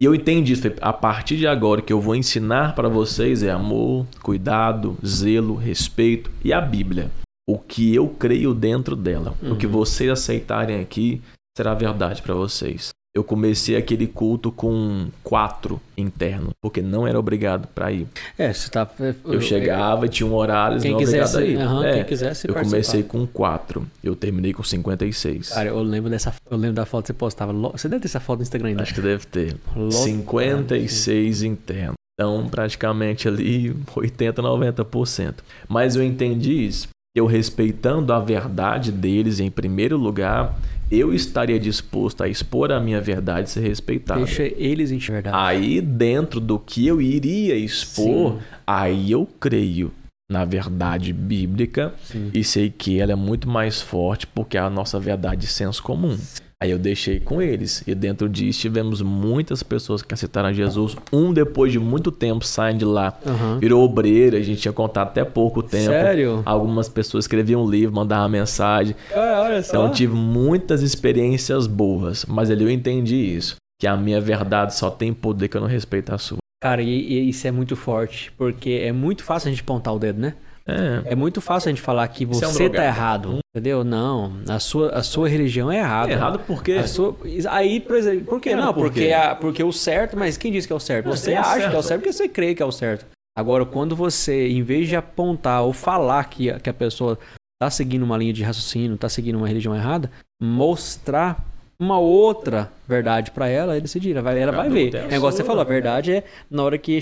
E 0.00 0.04
eu 0.04 0.14
entendi 0.14 0.52
isso. 0.52 0.62
Falei, 0.62 0.76
a 0.80 0.92
partir 0.92 1.36
de 1.36 1.46
agora, 1.46 1.80
o 1.80 1.82
que 1.82 1.92
eu 1.92 2.00
vou 2.00 2.14
ensinar 2.14 2.74
para 2.74 2.88
vocês 2.88 3.42
é 3.42 3.50
amor, 3.50 4.04
cuidado, 4.22 4.98
zelo, 5.06 5.54
respeito 5.54 6.30
e 6.44 6.52
a 6.52 6.60
Bíblia. 6.60 7.10
O 7.48 7.58
que 7.58 7.94
eu 7.94 8.06
creio 8.08 8.52
dentro 8.52 8.94
dela. 8.94 9.34
O 9.42 9.56
que 9.56 9.64
Uhum. 9.66 9.72
vocês 9.72 10.10
aceitarem 10.10 10.80
aqui 10.80 11.22
será 11.56 11.72
verdade 11.74 12.20
para 12.20 12.34
vocês. 12.34 12.90
Eu 13.16 13.24
comecei 13.24 13.74
aquele 13.74 14.06
culto 14.06 14.52
com 14.52 15.08
quatro 15.24 15.80
internos, 15.96 16.52
porque 16.62 16.80
não 16.82 17.08
era 17.08 17.18
obrigado 17.18 17.66
para 17.68 17.90
ir. 17.90 18.06
É, 18.36 18.52
você 18.52 18.68
tá. 18.70 18.88
Eu 19.24 19.40
chegava 19.40 20.06
e 20.06 20.08
tinha 20.10 20.26
um 20.28 20.34
horário, 20.34 20.80
Quem 20.80 20.92
não 20.92 20.98
quisesse, 20.98 21.36
obrigados 21.36 21.58
a 21.58 21.64
ir. 21.64 21.66
aham, 21.66 21.84
É, 21.86 21.92
quem 21.94 22.04
quisesse 22.04 22.46
eu 22.46 22.54
participar. 22.54 22.76
comecei 22.76 23.02
com 23.02 23.26
quatro, 23.26 23.86
eu 24.04 24.14
terminei 24.14 24.52
com 24.52 24.62
56. 24.62 25.48
Cara, 25.48 25.70
eu 25.70 25.82
lembro 25.82 26.10
dessa. 26.10 26.32
Eu 26.48 26.56
lembro 26.58 26.76
da 26.76 26.84
foto 26.86 27.04
que 27.04 27.06
você 27.08 27.14
postava. 27.14 27.52
Você 27.72 27.88
deve 27.88 28.02
ter 28.02 28.08
essa 28.08 28.20
foto 28.20 28.38
no 28.38 28.42
Instagram 28.42 28.68
ainda. 28.68 28.82
Acho 28.82 28.94
que 28.94 29.00
deve 29.00 29.26
ter. 29.26 29.56
Lotado. 29.74 29.92
56 30.04 31.42
internos. 31.42 31.94
Então, 32.14 32.48
praticamente 32.48 33.26
ali 33.26 33.74
80, 33.96 34.42
90%. 34.42 35.34
Mas 35.68 35.96
eu 35.96 36.02
entendi 36.04 36.66
isso. 36.66 36.88
Eu 37.18 37.26
respeitando 37.26 38.12
a 38.12 38.20
verdade 38.20 38.92
deles 38.92 39.40
em 39.40 39.50
primeiro 39.50 39.96
lugar, 39.96 40.56
eu 40.88 41.12
estaria 41.12 41.58
disposto 41.58 42.22
a 42.22 42.28
expor 42.28 42.70
a 42.70 42.78
minha 42.78 43.00
verdade 43.00 43.48
e 43.48 43.50
ser 43.50 43.60
respeitado. 43.60 44.24
Deixa 44.24 44.44
eles 44.44 44.92
enxergar. 44.92 45.34
Aí, 45.34 45.80
dentro 45.80 46.38
do 46.38 46.60
que 46.60 46.86
eu 46.86 47.02
iria 47.02 47.56
expor, 47.56 48.34
Sim. 48.34 48.38
aí 48.64 49.10
eu 49.10 49.28
creio 49.40 49.90
na 50.30 50.44
verdade 50.44 51.12
bíblica 51.12 51.92
Sim. 52.04 52.30
e 52.32 52.44
sei 52.44 52.70
que 52.70 53.00
ela 53.00 53.10
é 53.10 53.16
muito 53.16 53.48
mais 53.48 53.80
forte 53.80 54.26
porque 54.26 54.56
é 54.56 54.60
a 54.60 54.70
nossa 54.70 55.00
verdade 55.00 55.40
de 55.40 55.46
senso 55.48 55.82
comum. 55.82 56.16
Aí 56.60 56.72
eu 56.72 56.78
deixei 56.78 57.20
com 57.20 57.40
eles. 57.40 57.84
E 57.86 57.94
dentro 57.94 58.28
disso 58.28 58.58
tivemos 58.60 59.00
muitas 59.00 59.62
pessoas 59.62 60.02
que 60.02 60.12
aceitaram 60.12 60.52
Jesus. 60.52 60.96
Um, 61.12 61.32
depois 61.32 61.70
de 61.70 61.78
muito 61.78 62.10
tempo, 62.10 62.44
saem 62.44 62.76
de 62.76 62.84
lá. 62.84 63.16
Aham. 63.24 63.58
Virou 63.60 63.84
obreiro, 63.84 64.36
a 64.36 64.40
gente 64.40 64.60
tinha 64.60 64.72
contato 64.72 65.08
até 65.08 65.24
pouco 65.24 65.62
tempo. 65.62 65.84
Sério? 65.84 66.42
Algumas 66.44 66.88
pessoas 66.88 67.24
escreviam 67.24 67.62
um 67.62 67.70
livro, 67.70 67.94
mandavam 67.94 68.28
mensagem. 68.28 68.96
Cara, 69.08 69.42
olha 69.42 69.62
só. 69.62 69.68
Então 69.68 69.86
eu 69.86 69.92
tive 69.92 70.14
muitas 70.14 70.82
experiências 70.82 71.68
boas. 71.68 72.24
Mas 72.26 72.50
ali 72.50 72.64
eu 72.64 72.70
entendi 72.70 73.14
isso. 73.14 73.54
Que 73.80 73.86
a 73.86 73.96
minha 73.96 74.20
verdade 74.20 74.74
só 74.74 74.90
tem 74.90 75.14
poder 75.14 75.46
que 75.46 75.56
eu 75.56 75.60
não 75.60 75.68
respeito 75.68 76.12
a 76.12 76.18
sua. 76.18 76.38
Cara, 76.60 76.82
e, 76.82 76.88
e 76.88 77.28
isso 77.28 77.46
é 77.46 77.52
muito 77.52 77.76
forte. 77.76 78.32
Porque 78.36 78.80
é 78.82 78.90
muito 78.90 79.22
fácil 79.22 79.46
a 79.46 79.50
gente 79.52 79.62
apontar 79.62 79.94
o 79.94 79.98
dedo, 80.00 80.20
né? 80.20 80.34
É. 80.68 81.12
É 81.12 81.14
muito 81.14 81.40
fácil 81.40 81.68
a 81.68 81.72
gente 81.72 81.80
falar 81.82 82.06
que 82.08 82.26
Você 82.26 82.44
é 82.44 82.48
um 82.68 82.70
tá 82.70 82.84
errado. 82.84 83.38
Entendeu? 83.54 83.82
Não. 83.82 84.34
A 84.48 84.58
sua, 84.58 84.90
a 84.90 85.02
sua 85.02 85.28
religião 85.28 85.72
é 85.72 85.78
errada. 85.78 86.10
É 86.12 86.14
errado 86.14 86.40
porque. 86.46 86.86
Sua- 86.86 87.16
Aí, 87.50 87.80
por 87.80 87.96
exemplo, 87.96 88.24
por 88.26 88.40
que 88.40 88.54
não? 88.54 88.74
por 88.74 88.84
Porque, 88.84 89.06
quê? 89.06 89.12
a- 89.12 89.34
porque 89.34 89.64
o 89.64 89.72
certo, 89.72 90.16
mas 90.16 90.36
quem 90.36 90.52
disse 90.52 90.66
que 90.66 90.72
é 90.72 90.76
o 90.76 90.80
certo? 90.80 91.06
Você 91.06 91.32
o 91.32 91.38
acha 91.38 91.52
certo. 91.54 91.70
que 91.70 91.76
é 91.76 91.78
o 91.78 91.82
certo 91.82 92.00
porque 92.02 92.12
você 92.12 92.28
crê 92.28 92.54
que 92.54 92.62
é 92.62 92.66
o 92.66 92.70
certo. 92.72 93.06
Agora, 93.36 93.64
quando 93.64 93.96
você, 93.96 94.48
em 94.48 94.62
vez 94.62 94.88
de 94.88 94.96
apontar 94.96 95.62
ou 95.62 95.72
falar 95.72 96.24
que, 96.28 96.50
a- 96.50 96.60
que 96.60 96.68
a 96.68 96.74
pessoa 96.74 97.18
tá 97.60 97.70
seguindo 97.70 98.02
uma 98.02 98.16
linha 98.18 98.32
de 98.32 98.42
raciocínio, 98.44 98.96
tá 98.96 99.08
seguindo 99.08 99.36
uma 99.36 99.48
religião 99.48 99.74
errada, 99.74 100.10
mostrar 100.40 101.44
uma 101.80 101.98
outra 101.98 102.70
verdade 102.86 103.30
pra 103.30 103.48
ela, 103.48 103.72
ele 103.74 103.82
decidir, 103.82 104.12
ela 104.12 104.22
vai, 104.22 104.38
ela 104.38 104.50
vai 104.52 104.62
Cada 104.64 104.70
um 104.70 104.74
ver. 104.74 104.90
tem 104.90 105.00
a 105.00 105.04
É 105.06 105.10
sua, 105.18 105.32
você 105.32 105.44
falou, 105.44 105.60
a 105.62 105.64
verdade 105.64 106.12
é 106.12 106.24
na 106.50 106.62
hora 106.64 106.76
que 106.76 106.98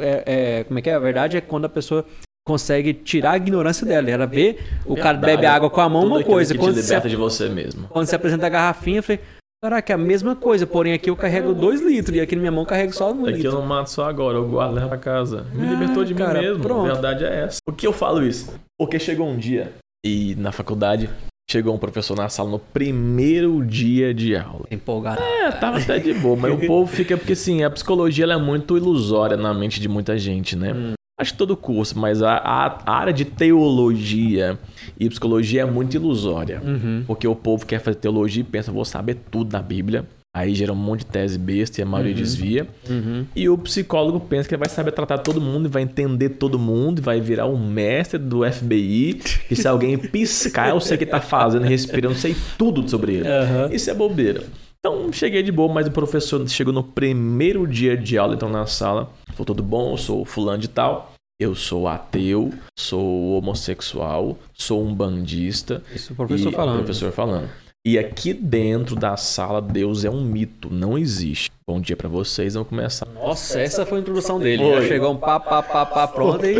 é, 0.00 0.22
é- 0.60 0.64
como 0.64 0.78
é 0.78 0.82
que 0.82 0.90
é? 0.90 0.94
A 0.94 0.98
verdade 0.98 1.36
é 1.38 1.40
quando 1.40 1.64
a 1.64 1.68
pessoa 1.68 2.04
consegue 2.48 2.92
tirar 2.94 3.32
a 3.32 3.36
ignorância 3.36 3.86
dela. 3.86 4.10
Ela 4.10 4.26
vê 4.26 4.56
o 4.86 4.96
cara 4.96 5.16
bebe 5.18 5.46
água 5.46 5.68
com 5.70 5.80
a 5.80 5.88
mão, 5.88 6.02
Tudo 6.02 6.14
uma 6.16 6.24
coisa. 6.24 6.54
Que 6.54 6.58
Quando 6.58 6.74
te 6.74 6.80
liberta 6.80 7.08
de 7.08 7.14
você 7.16 7.48
mesmo. 7.48 7.86
quando 7.88 8.06
você 8.06 8.16
apresenta 8.16 8.46
a 8.46 8.48
garrafinha, 8.48 8.98
eu 8.98 9.02
falei, 9.02 9.20
caraca, 9.62 9.92
é 9.92 9.94
a 9.94 9.98
mesma 9.98 10.34
coisa, 10.34 10.66
porém 10.66 10.92
aqui 10.94 11.10
eu 11.10 11.16
carrego 11.16 11.52
dois 11.52 11.80
litros 11.82 12.16
e 12.16 12.20
aqui 12.20 12.34
na 12.34 12.40
minha 12.40 12.52
mão 12.52 12.62
eu 12.62 12.66
carrego 12.66 12.92
só 12.94 13.12
um 13.12 13.22
Aqui 13.24 13.32
litro. 13.34 13.48
eu 13.50 13.52
não 13.52 13.62
mato 13.66 13.90
só 13.90 14.08
agora, 14.08 14.38
eu 14.38 14.48
guardo 14.48 14.74
leva 14.74 14.88
pra 14.88 14.98
casa. 14.98 15.46
Me 15.52 15.66
Ah, 15.66 15.70
libertou 15.70 16.04
de 16.04 16.14
cara, 16.14 16.40
mim 16.40 16.46
mesmo. 16.46 16.62
pronto. 16.62 16.90
A 16.90 16.92
verdade 16.94 17.24
é 17.24 17.44
essa. 17.44 17.58
Por 17.64 17.74
que 17.76 17.86
eu 17.86 17.92
falo 17.92 18.24
isso? 18.26 18.52
Porque 18.78 18.98
chegou 18.98 19.28
um 19.28 19.36
dia 19.36 19.72
e 20.06 20.34
na 20.38 20.50
faculdade 20.52 21.10
chegou 21.50 21.74
um 21.74 21.78
professor 21.78 22.14
na 22.16 22.28
sala 22.28 22.50
no 22.50 22.58
primeiro 22.58 23.64
dia 23.64 24.12
de 24.14 24.36
aula. 24.36 24.66
Empolgado. 24.70 25.20
É, 25.22 25.50
tava 25.50 25.78
até 25.78 25.98
de 25.98 26.12
boa, 26.14 26.36
mas 26.36 26.52
o 26.54 26.58
povo 26.66 26.86
fica 26.90 27.16
porque 27.16 27.32
assim, 27.32 27.64
a 27.64 27.70
psicologia 27.70 28.26
é 28.26 28.36
muito 28.36 28.76
ilusória 28.76 29.36
na 29.36 29.52
mente 29.54 29.80
de 29.80 29.88
muita 29.88 30.16
gente, 30.18 30.54
né? 30.54 30.72
Hum. 30.72 30.92
Acho 31.18 31.32
que 31.32 31.38
todo 31.38 31.56
curso, 31.56 31.98
mas 31.98 32.22
a, 32.22 32.36
a- 32.36 32.82
área 32.86 33.12
de 33.12 33.24
teologia 33.24 34.58
e 34.98 35.08
psicologia 35.08 35.62
é 35.62 35.64
muito 35.64 35.94
ilusória. 35.94 36.62
Uhum. 36.64 37.02
Porque 37.06 37.26
o 37.26 37.34
povo 37.34 37.66
quer 37.66 37.80
fazer 37.80 37.96
teologia 37.96 38.40
e 38.40 38.44
pensa, 38.44 38.70
vou 38.70 38.84
saber 38.84 39.16
tudo 39.30 39.50
da 39.50 39.60
Bíblia. 39.60 40.04
Aí 40.36 40.54
gera 40.54 40.72
um 40.72 40.76
monte 40.76 41.00
de 41.00 41.06
tese 41.06 41.36
besta 41.38 41.80
e 41.80 41.82
a 41.82 41.86
maioria 41.86 42.14
desvia. 42.14 42.68
Uhum. 42.88 43.24
E 43.34 43.48
o 43.48 43.58
psicólogo 43.58 44.20
pensa 44.20 44.48
que 44.48 44.54
ele 44.54 44.60
vai 44.60 44.68
saber 44.68 44.92
tratar 44.92 45.18
todo 45.18 45.40
mundo 45.40 45.68
vai 45.68 45.82
entender 45.82 46.28
todo 46.30 46.58
mundo 46.58 47.02
vai 47.02 47.20
virar 47.20 47.46
um 47.46 47.58
mestre 47.58 48.18
do 48.18 48.44
FBI. 48.48 49.20
E 49.50 49.56
se 49.56 49.66
alguém 49.66 49.98
piscar, 49.98 50.68
eu 50.68 50.80
sei 50.80 50.94
o 50.96 50.98
que 50.98 51.06
tá 51.06 51.20
fazendo, 51.20 51.64
respirando, 51.64 52.14
sei 52.14 52.36
tudo 52.56 52.88
sobre 52.88 53.14
ele. 53.14 53.28
Aham. 53.28 53.70
Isso 53.72 53.90
é 53.90 53.94
bobeira. 53.94 54.44
Então 54.80 55.12
cheguei 55.12 55.42
de 55.42 55.50
boa, 55.50 55.72
mas 55.72 55.86
o 55.88 55.90
professor 55.90 56.46
chegou 56.48 56.72
no 56.72 56.84
primeiro 56.84 57.66
dia 57.66 57.96
de 57.96 58.16
aula, 58.16 58.34
entrou 58.34 58.50
na 58.50 58.66
sala, 58.66 59.10
falou: 59.32 59.44
tudo 59.44 59.62
bom, 59.62 59.92
eu 59.92 59.96
sou 59.96 60.24
fulano 60.24 60.58
de 60.58 60.68
tal. 60.68 61.12
Eu 61.40 61.54
sou 61.54 61.86
ateu, 61.86 62.52
sou 62.76 63.38
homossexual, 63.38 64.36
sou 64.52 64.84
um 64.84 64.92
bandista. 64.92 65.82
Isso 65.94 66.12
o 66.12 66.16
professor 66.16 66.52
falando. 66.52 66.78
Professor 66.78 67.12
falando. 67.12 67.48
E 67.86 67.96
aqui 67.96 68.34
dentro 68.34 68.96
da 68.96 69.16
sala, 69.16 69.62
Deus 69.62 70.04
é 70.04 70.10
um 70.10 70.20
mito, 70.20 70.68
não 70.70 70.98
existe. 70.98 71.48
Bom 71.66 71.80
dia 71.80 71.96
pra 71.96 72.08
vocês, 72.08 72.54
vamos 72.54 72.68
começar. 72.68 73.06
Nossa, 73.06 73.60
essa 73.60 73.86
foi 73.86 73.98
a 73.98 74.00
introdução 74.00 74.38
dele. 74.40 74.62
Foi. 74.62 74.82
Já 74.82 74.88
chegou 74.88 75.12
um 75.12 75.16
pá, 75.16 75.38
pá, 75.38 75.62
pá, 75.62 75.86
pá, 75.86 76.08
pronto 76.08 76.44
e... 76.44 76.56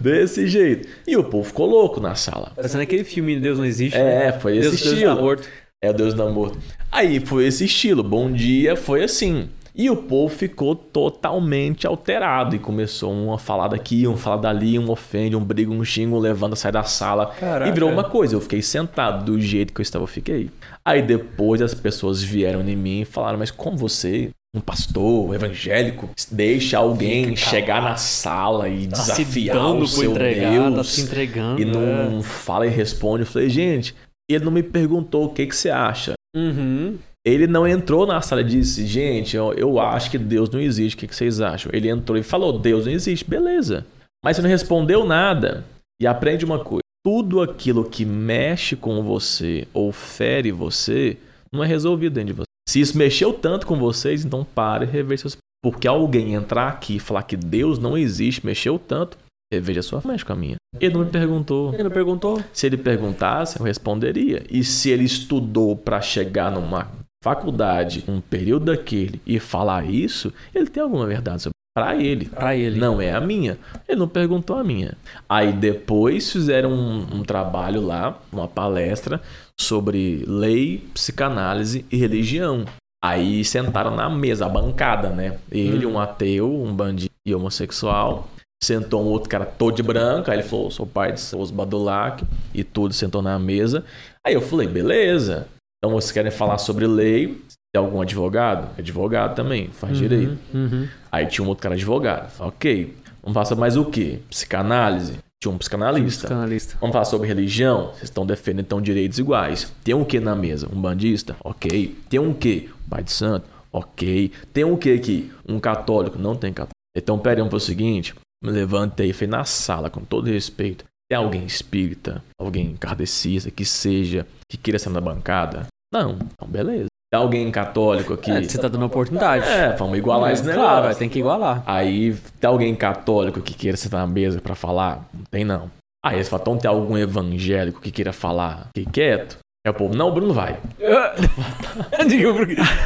Desse 0.00 0.46
jeito. 0.46 0.88
E 1.06 1.16
o 1.16 1.24
povo 1.24 1.44
ficou 1.44 1.66
louco 1.66 2.00
na 2.00 2.14
sala. 2.14 2.52
Parecendo 2.56 2.82
aquele 2.82 3.04
filme 3.04 3.38
Deus 3.38 3.58
não 3.58 3.66
existe. 3.66 3.98
né? 3.98 4.28
É, 4.28 4.32
foi 4.32 4.56
esse 4.56 4.70
Deus, 4.70 4.80
Deus 4.80 4.92
estilo. 4.92 5.14
tá 5.14 5.20
morto. 5.20 5.48
É 5.84 5.90
o 5.90 5.92
Deus 5.92 6.14
do 6.14 6.22
amor. 6.22 6.56
Aí 6.92 7.18
foi 7.18 7.44
esse 7.44 7.64
estilo. 7.64 8.04
Bom 8.04 8.30
dia, 8.30 8.76
foi 8.76 9.02
assim. 9.02 9.48
E 9.74 9.90
o 9.90 9.96
povo 9.96 10.32
ficou 10.32 10.76
totalmente 10.76 11.88
alterado. 11.88 12.54
E 12.54 12.58
começou 12.60 13.12
um 13.12 13.32
a 13.32 13.38
falar 13.38 13.66
daqui, 13.66 14.06
um 14.06 14.12
a 14.12 14.16
falar 14.16 14.36
dali, 14.36 14.78
um 14.78 14.88
ofende, 14.88 15.34
um 15.34 15.42
briga, 15.42 15.72
um 15.72 15.84
xinga, 15.84 16.14
um 16.14 16.20
levanta, 16.20 16.54
sai 16.54 16.70
da 16.70 16.84
sala. 16.84 17.26
Caraca. 17.26 17.68
E 17.68 17.72
virou 17.72 17.90
uma 17.90 18.04
coisa. 18.04 18.36
Eu 18.36 18.40
fiquei 18.40 18.62
sentado 18.62 19.24
do 19.24 19.40
jeito 19.40 19.72
que 19.72 19.80
eu 19.80 19.82
estava, 19.82 20.04
eu 20.04 20.06
fiquei. 20.08 20.50
Aí 20.84 21.02
depois 21.02 21.60
as 21.60 21.74
pessoas 21.74 22.22
vieram 22.22 22.60
em 22.60 22.76
mim 22.76 23.00
e 23.00 23.04
falaram: 23.04 23.38
Mas 23.38 23.50
como 23.50 23.76
você 23.76 24.30
um 24.54 24.60
pastor 24.60 25.34
evangélico 25.34 26.10
deixa 26.30 26.76
alguém 26.76 27.34
Fica 27.34 27.36
chegar 27.50 27.82
na 27.82 27.96
sala 27.96 28.68
e 28.68 28.86
Tá 28.86 28.96
se 28.96 29.24
desafiar 29.24 29.56
dando 29.56 29.82
o 29.82 29.88
seu 29.88 30.10
entregar, 30.10 30.50
Deus 30.50 30.74
tá 30.76 30.84
se 30.84 31.00
entregando. 31.00 31.60
e 31.60 31.64
não 31.64 32.18
é. 32.18 32.22
fala 32.22 32.66
e 32.66 32.70
responde. 32.70 33.22
Eu 33.22 33.26
falei, 33.26 33.48
gente, 33.48 33.94
ele 34.34 34.44
não 34.44 34.52
me 34.52 34.62
perguntou 34.62 35.26
o 35.26 35.28
que, 35.32 35.46
que 35.46 35.56
você 35.56 35.70
acha. 35.70 36.14
Uhum. 36.34 36.98
Ele 37.24 37.46
não 37.46 37.66
entrou 37.66 38.06
na 38.06 38.20
sala 38.20 38.40
e 38.40 38.44
disse, 38.44 38.86
gente, 38.86 39.36
eu, 39.36 39.52
eu 39.52 39.78
acho 39.78 40.10
que 40.10 40.18
Deus 40.18 40.50
não 40.50 40.60
existe, 40.60 40.96
o 40.96 40.98
que, 40.98 41.06
que 41.06 41.14
vocês 41.14 41.40
acham? 41.40 41.70
Ele 41.72 41.88
entrou 41.88 42.18
e 42.18 42.22
falou, 42.22 42.58
Deus 42.58 42.86
não 42.86 42.92
existe, 42.92 43.28
beleza. 43.28 43.86
Mas 44.24 44.36
você 44.36 44.42
não 44.42 44.48
respondeu 44.48 45.04
nada. 45.04 45.64
E 46.00 46.06
aprende 46.06 46.44
uma 46.44 46.58
coisa: 46.58 46.82
tudo 47.04 47.40
aquilo 47.40 47.88
que 47.88 48.04
mexe 48.04 48.76
com 48.76 49.02
você 49.02 49.66
ou 49.72 49.92
fere 49.92 50.50
você 50.50 51.16
não 51.52 51.62
é 51.62 51.66
resolvido 51.66 52.14
dentro 52.14 52.34
de 52.34 52.40
você. 52.40 52.46
Se 52.68 52.80
isso 52.80 52.96
mexeu 52.96 53.32
tanto 53.32 53.66
com 53.66 53.76
vocês, 53.76 54.24
então 54.24 54.44
pare 54.44 54.84
e 54.84 54.88
reveja 54.88 55.22
seus. 55.22 55.36
Porque 55.62 55.86
alguém 55.86 56.34
entrar 56.34 56.68
aqui 56.68 56.96
e 56.96 57.00
falar 57.00 57.22
que 57.22 57.36
Deus 57.36 57.78
não 57.78 57.96
existe, 57.96 58.44
mexeu 58.44 58.80
tanto, 58.80 59.16
reveja 59.52 59.80
a 59.80 59.82
sua 59.82 60.02
mexe 60.04 60.24
com 60.24 60.32
a 60.32 60.36
minha. 60.36 60.56
Ele 60.80 60.94
não 60.94 61.04
me 61.04 61.10
perguntou. 61.10 61.72
Ele 61.74 61.84
não 61.84 61.90
perguntou? 61.90 62.42
Se 62.52 62.66
ele 62.66 62.76
perguntasse, 62.76 63.58
eu 63.58 63.64
responderia. 63.64 64.42
E 64.50 64.64
se 64.64 64.90
ele 64.90 65.04
estudou 65.04 65.76
para 65.76 66.00
chegar 66.00 66.50
numa 66.50 66.90
faculdade, 67.22 68.04
um 68.08 68.20
período 68.20 68.66
daquele, 68.66 69.20
e 69.26 69.38
falar 69.38 69.88
isso, 69.88 70.32
ele 70.54 70.66
tem 70.66 70.82
alguma 70.82 71.06
verdade 71.06 71.42
sobre 71.42 71.52
para 71.74 71.96
ele. 71.96 72.26
Pra 72.26 72.54
ele. 72.54 72.78
Não 72.78 73.00
é 73.00 73.12
a 73.12 73.20
minha. 73.20 73.58
Ele 73.88 73.98
não 73.98 74.08
perguntou 74.08 74.58
a 74.58 74.64
minha. 74.64 74.94
Aí 75.28 75.52
depois 75.52 76.30
fizeram 76.30 76.70
um, 76.70 77.06
um 77.16 77.22
trabalho 77.22 77.80
lá, 77.80 78.18
uma 78.30 78.46
palestra 78.46 79.22
sobre 79.58 80.24
lei, 80.26 80.86
psicanálise 80.92 81.84
e 81.90 81.96
religião. 81.96 82.64
Aí 83.02 83.44
sentaram 83.44 83.96
na 83.96 84.08
mesa, 84.10 84.46
a 84.46 84.48
bancada, 84.48 85.08
né? 85.08 85.38
Ele, 85.50 85.86
um 85.86 85.98
ateu, 85.98 86.62
um 86.62 86.74
bandido 86.74 87.12
e 87.26 87.34
homossexual. 87.34 88.28
Sentou 88.62 89.02
um 89.02 89.06
outro 89.06 89.28
cara 89.28 89.44
todo 89.44 89.74
de 89.74 89.82
branco. 89.82 90.30
Aí 90.30 90.38
ele 90.38 90.46
falou: 90.46 90.70
sou 90.70 90.86
pai 90.86 91.12
de 91.12 91.20
Seus 91.20 91.50
Badulac. 91.50 92.24
E 92.54 92.62
tudo 92.62 92.94
sentou 92.94 93.20
na 93.20 93.38
mesa. 93.38 93.84
Aí 94.24 94.34
eu 94.34 94.40
falei: 94.40 94.68
beleza. 94.68 95.48
Então 95.78 95.92
vocês 95.94 96.12
querem 96.12 96.30
falar 96.30 96.58
sobre 96.58 96.86
lei? 96.86 97.42
Tem 97.74 97.82
algum 97.82 98.00
advogado? 98.00 98.68
Advogado 98.78 99.34
também, 99.34 99.68
faz 99.68 99.98
direito. 99.98 100.38
Uhum. 100.54 100.86
Aí 101.10 101.26
tinha 101.26 101.44
um 101.44 101.48
outro 101.48 101.62
cara 101.62 101.74
advogado. 101.74 102.30
Falei, 102.30 102.52
ok, 102.52 102.96
vamos 103.22 103.48
falar 103.48 103.60
mais 103.60 103.76
o 103.76 103.86
quê? 103.86 104.20
Psicanálise? 104.30 105.14
Tinha 105.42 105.52
um 105.52 105.58
psicanalista. 105.58 106.28
Psicanalista. 106.28 106.76
Vamos 106.80 106.92
falar 106.92 107.04
sobre 107.04 107.26
religião? 107.26 107.86
Vocês 107.88 108.04
estão 108.04 108.24
defendendo 108.24 108.66
então 108.66 108.80
direitos 108.80 109.18
iguais. 109.18 109.72
Tem 109.82 109.92
um 109.92 110.04
que 110.04 110.20
na 110.20 110.36
mesa? 110.36 110.68
Um 110.72 110.80
bandista? 110.80 111.34
Ok. 111.42 111.98
Tem 112.08 112.20
um 112.20 112.32
que? 112.32 112.70
Um 112.86 112.88
pai 112.88 113.02
de 113.02 113.10
santo? 113.10 113.48
Ok. 113.72 114.30
Tem 114.52 114.62
um 114.62 114.76
que 114.76 114.92
aqui? 114.92 115.32
Um 115.48 115.58
católico? 115.58 116.16
Não 116.16 116.36
tem 116.36 116.52
católico. 116.52 116.76
Então, 116.96 117.18
pera 117.18 117.42
vamos 117.42 117.54
o 117.54 117.58
seguinte. 117.58 118.14
Me 118.42 118.50
levantei 118.50 119.10
e 119.10 119.12
fui 119.12 119.26
na 119.26 119.44
sala, 119.44 119.88
com 119.88 120.00
todo 120.00 120.26
respeito. 120.30 120.84
Tem 121.08 121.16
alguém 121.18 121.44
espírita, 121.44 122.22
alguém 122.40 122.74
kardecista, 122.74 123.50
que 123.50 123.64
seja, 123.64 124.26
que 124.50 124.56
queira 124.56 124.78
ser 124.78 124.88
na 124.90 125.00
bancada? 125.00 125.66
Não. 125.92 126.12
Então, 126.32 126.48
beleza. 126.48 126.86
Tem 127.12 127.20
alguém 127.20 127.50
católico 127.50 128.14
aqui? 128.14 128.30
É, 128.30 128.42
você 128.42 128.56
tá 128.58 128.68
dando 128.68 128.86
oportunidade. 128.86 129.44
É, 129.46 129.76
vamos 129.76 129.98
igualar 129.98 130.32
esse 130.32 130.42
negócio. 130.44 130.62
Claro, 130.70 130.94
tem 130.96 131.08
que 131.10 131.18
igualar. 131.18 131.62
Aí 131.66 132.16
tem 132.40 132.48
alguém 132.48 132.74
católico 132.74 133.42
que 133.42 133.52
queira 133.52 133.76
sentar 133.76 134.00
na 134.00 134.06
mesa 134.06 134.40
pra 134.40 134.54
falar? 134.54 135.06
Não 135.12 135.24
tem 135.30 135.44
não. 135.44 135.70
Aí 136.04 136.16
eles 136.16 136.28
falam, 136.30 136.42
então 136.42 136.56
tem 136.58 136.68
algum 136.70 136.96
evangélico 136.96 137.80
que 137.82 137.90
queira 137.92 138.12
falar? 138.14 138.68
Fique 138.74 138.90
quieto. 138.90 139.36
Aí 139.64 139.70
o 139.70 139.74
povo, 139.74 139.94
não, 139.94 140.08
o 140.08 140.12
Bruno 140.12 140.32
vai. 140.32 140.58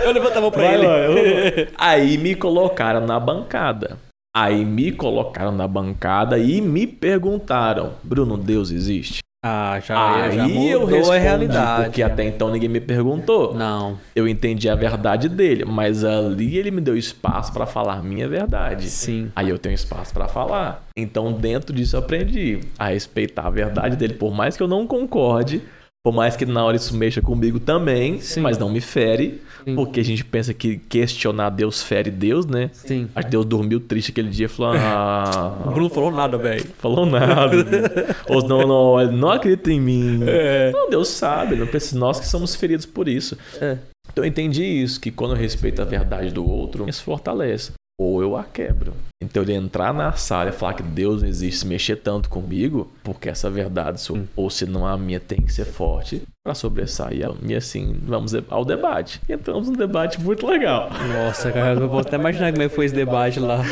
eu 0.04 0.12
levantava 0.12 0.50
pra 0.50 0.62
Vai 0.62 0.74
ele. 0.74 0.86
lá, 0.86 0.98
eu- 0.98 1.68
Aí 1.78 2.18
me 2.18 2.34
colocaram 2.34 3.06
na 3.06 3.18
bancada. 3.18 3.96
Aí 4.36 4.66
me 4.66 4.92
colocaram 4.92 5.50
na 5.50 5.66
bancada 5.66 6.38
e 6.38 6.60
me 6.60 6.86
perguntaram, 6.86 7.92
Bruno, 8.04 8.36
Deus 8.36 8.70
existe? 8.70 9.20
Ah, 9.42 9.78
já, 9.80 10.28
já 10.30 10.44
Aí 10.44 10.68
eu 10.70 10.80
mudou 10.80 10.96
respondi, 10.98 11.16
a 11.16 11.20
realidade. 11.20 11.84
porque 11.84 12.02
até 12.02 12.24
então 12.24 12.50
ninguém 12.50 12.68
me 12.68 12.80
perguntou. 12.80 13.54
Não, 13.54 13.96
Eu 14.14 14.26
entendi 14.28 14.68
a 14.68 14.74
verdade 14.74 15.28
dele, 15.28 15.64
mas 15.64 16.04
ali 16.04 16.58
ele 16.58 16.70
me 16.70 16.80
deu 16.82 16.96
espaço 16.98 17.50
pra 17.52 17.64
falar 17.64 18.02
minha 18.02 18.28
verdade. 18.28 18.90
sim. 18.90 19.30
Aí 19.34 19.48
eu 19.48 19.58
tenho 19.58 19.74
espaço 19.74 20.12
pra 20.12 20.28
falar. 20.28 20.84
Então, 20.96 21.32
dentro 21.32 21.74
disso, 21.74 21.96
eu 21.96 22.00
aprendi 22.00 22.60
a 22.78 22.88
respeitar 22.88 23.46
a 23.46 23.50
verdade 23.50 23.96
dele, 23.96 24.14
por 24.14 24.34
mais 24.34 24.54
que 24.56 24.62
eu 24.62 24.68
não 24.68 24.86
concorde, 24.86 25.62
por 26.06 26.14
mais 26.14 26.36
que 26.36 26.46
na 26.46 26.64
hora 26.64 26.76
isso 26.76 26.96
mexa 26.96 27.20
comigo 27.20 27.58
também, 27.58 28.20
Sim. 28.20 28.38
mas 28.40 28.56
não 28.56 28.70
me 28.70 28.80
fere, 28.80 29.42
Sim. 29.64 29.74
porque 29.74 29.98
a 29.98 30.04
gente 30.04 30.24
pensa 30.24 30.54
que 30.54 30.76
questionar 30.76 31.50
Deus 31.50 31.82
fere 31.82 32.12
Deus, 32.12 32.46
né? 32.46 32.70
Sim. 32.72 33.08
Acho 33.12 33.26
que 33.26 33.30
Deus 33.32 33.44
dormiu 33.44 33.80
triste 33.80 34.12
aquele 34.12 34.30
dia 34.30 34.46
e 34.46 34.48
falou: 34.48 34.72
O 34.72 34.76
Ah, 34.78 35.62
Bruno 35.64 35.90
falou 35.90 36.12
nada, 36.12 36.38
velho. 36.38 36.64
falou 36.78 37.06
nada. 37.06 37.56
Ou 38.30 38.46
não, 38.46 38.68
não, 38.68 39.00
ele 39.00 39.16
não 39.16 39.30
acredita 39.32 39.72
em 39.72 39.80
mim. 39.80 40.20
É. 40.28 40.70
Não, 40.70 40.88
Deus 40.88 41.08
sabe, 41.08 41.56
não 41.56 41.66
precisa, 41.66 41.98
nós 41.98 42.20
que 42.20 42.26
somos 42.28 42.54
feridos 42.54 42.86
por 42.86 43.08
isso. 43.08 43.36
É. 43.60 43.76
Então 44.12 44.22
eu 44.22 44.28
entendi 44.28 44.62
isso, 44.62 45.00
que 45.00 45.10
quando 45.10 45.32
eu 45.34 45.36
respeito 45.36 45.82
a 45.82 45.84
verdade 45.84 46.30
do 46.30 46.48
outro, 46.48 46.88
isso 46.88 47.02
fortalece. 47.02 47.72
Ou 47.98 48.22
eu 48.22 48.36
a 48.36 48.44
quebro. 48.44 48.92
Então 49.22 49.42
ele 49.42 49.54
entrar 49.54 49.94
na 49.94 50.12
sala 50.12 50.50
e 50.50 50.52
falar 50.52 50.74
que 50.74 50.82
Deus 50.82 51.22
não 51.22 51.28
existe, 51.28 51.60
se 51.60 51.66
mexer 51.66 51.96
tanto 51.96 52.28
comigo, 52.28 52.92
porque 53.02 53.28
essa 53.28 53.50
verdade, 53.50 54.00
sua, 54.00 54.22
ou 54.36 54.50
se 54.50 54.66
não 54.66 54.86
a 54.86 54.98
minha 54.98 55.18
tem 55.18 55.40
que 55.40 55.52
ser 55.52 55.64
forte 55.64 56.22
para 56.44 56.54
sobressair. 56.54 57.26
E 57.42 57.54
assim, 57.54 57.98
vamos 58.02 58.34
ao 58.50 58.64
debate. 58.64 59.20
E 59.26 59.32
entramos 59.32 59.68
num 59.68 59.76
debate 59.76 60.20
muito 60.20 60.46
legal. 60.46 60.90
Nossa, 60.90 61.50
cara, 61.50 61.80
eu 61.80 61.88
vou 61.88 62.00
até 62.00 62.16
imaginar 62.16 62.52
como 62.52 62.62
é 62.62 62.68
foi 62.68 62.84
esse 62.84 62.94
debate 62.94 63.40
lá. 63.40 63.62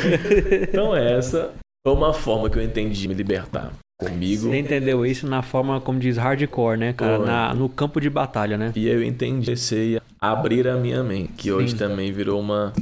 Então 0.69 0.97
essa 0.97 1.53
foi 1.87 1.95
uma 1.95 2.15
forma 2.15 2.49
que 2.49 2.59
eu 2.59 2.63
entendi 2.63 2.99
de 2.99 3.09
me 3.09 3.15
libertar 3.15 3.73
comigo. 4.01 4.49
Você 4.49 4.59
entendeu 4.59 5.05
isso 5.05 5.27
na 5.27 5.43
forma, 5.43 5.81
como 5.81 5.99
diz, 5.99 6.17
hardcore, 6.17 6.79
né, 6.79 6.93
cara? 6.95 7.19
Na, 7.19 7.55
no 7.55 7.69
campo 7.69 8.01
de 8.01 8.09
batalha, 8.09 8.57
né? 8.57 8.73
E 8.75 8.89
eu 8.89 9.03
entendi, 9.03 9.47
comecei 9.47 10.01
a 10.21 10.33
abrir 10.33 10.67
a 10.67 10.77
minha 10.77 11.03
mente, 11.03 11.33
que 11.37 11.53
hoje 11.53 11.73
Sim. 11.73 11.77
também 11.77 12.11
virou 12.11 12.41
uma, 12.41 12.73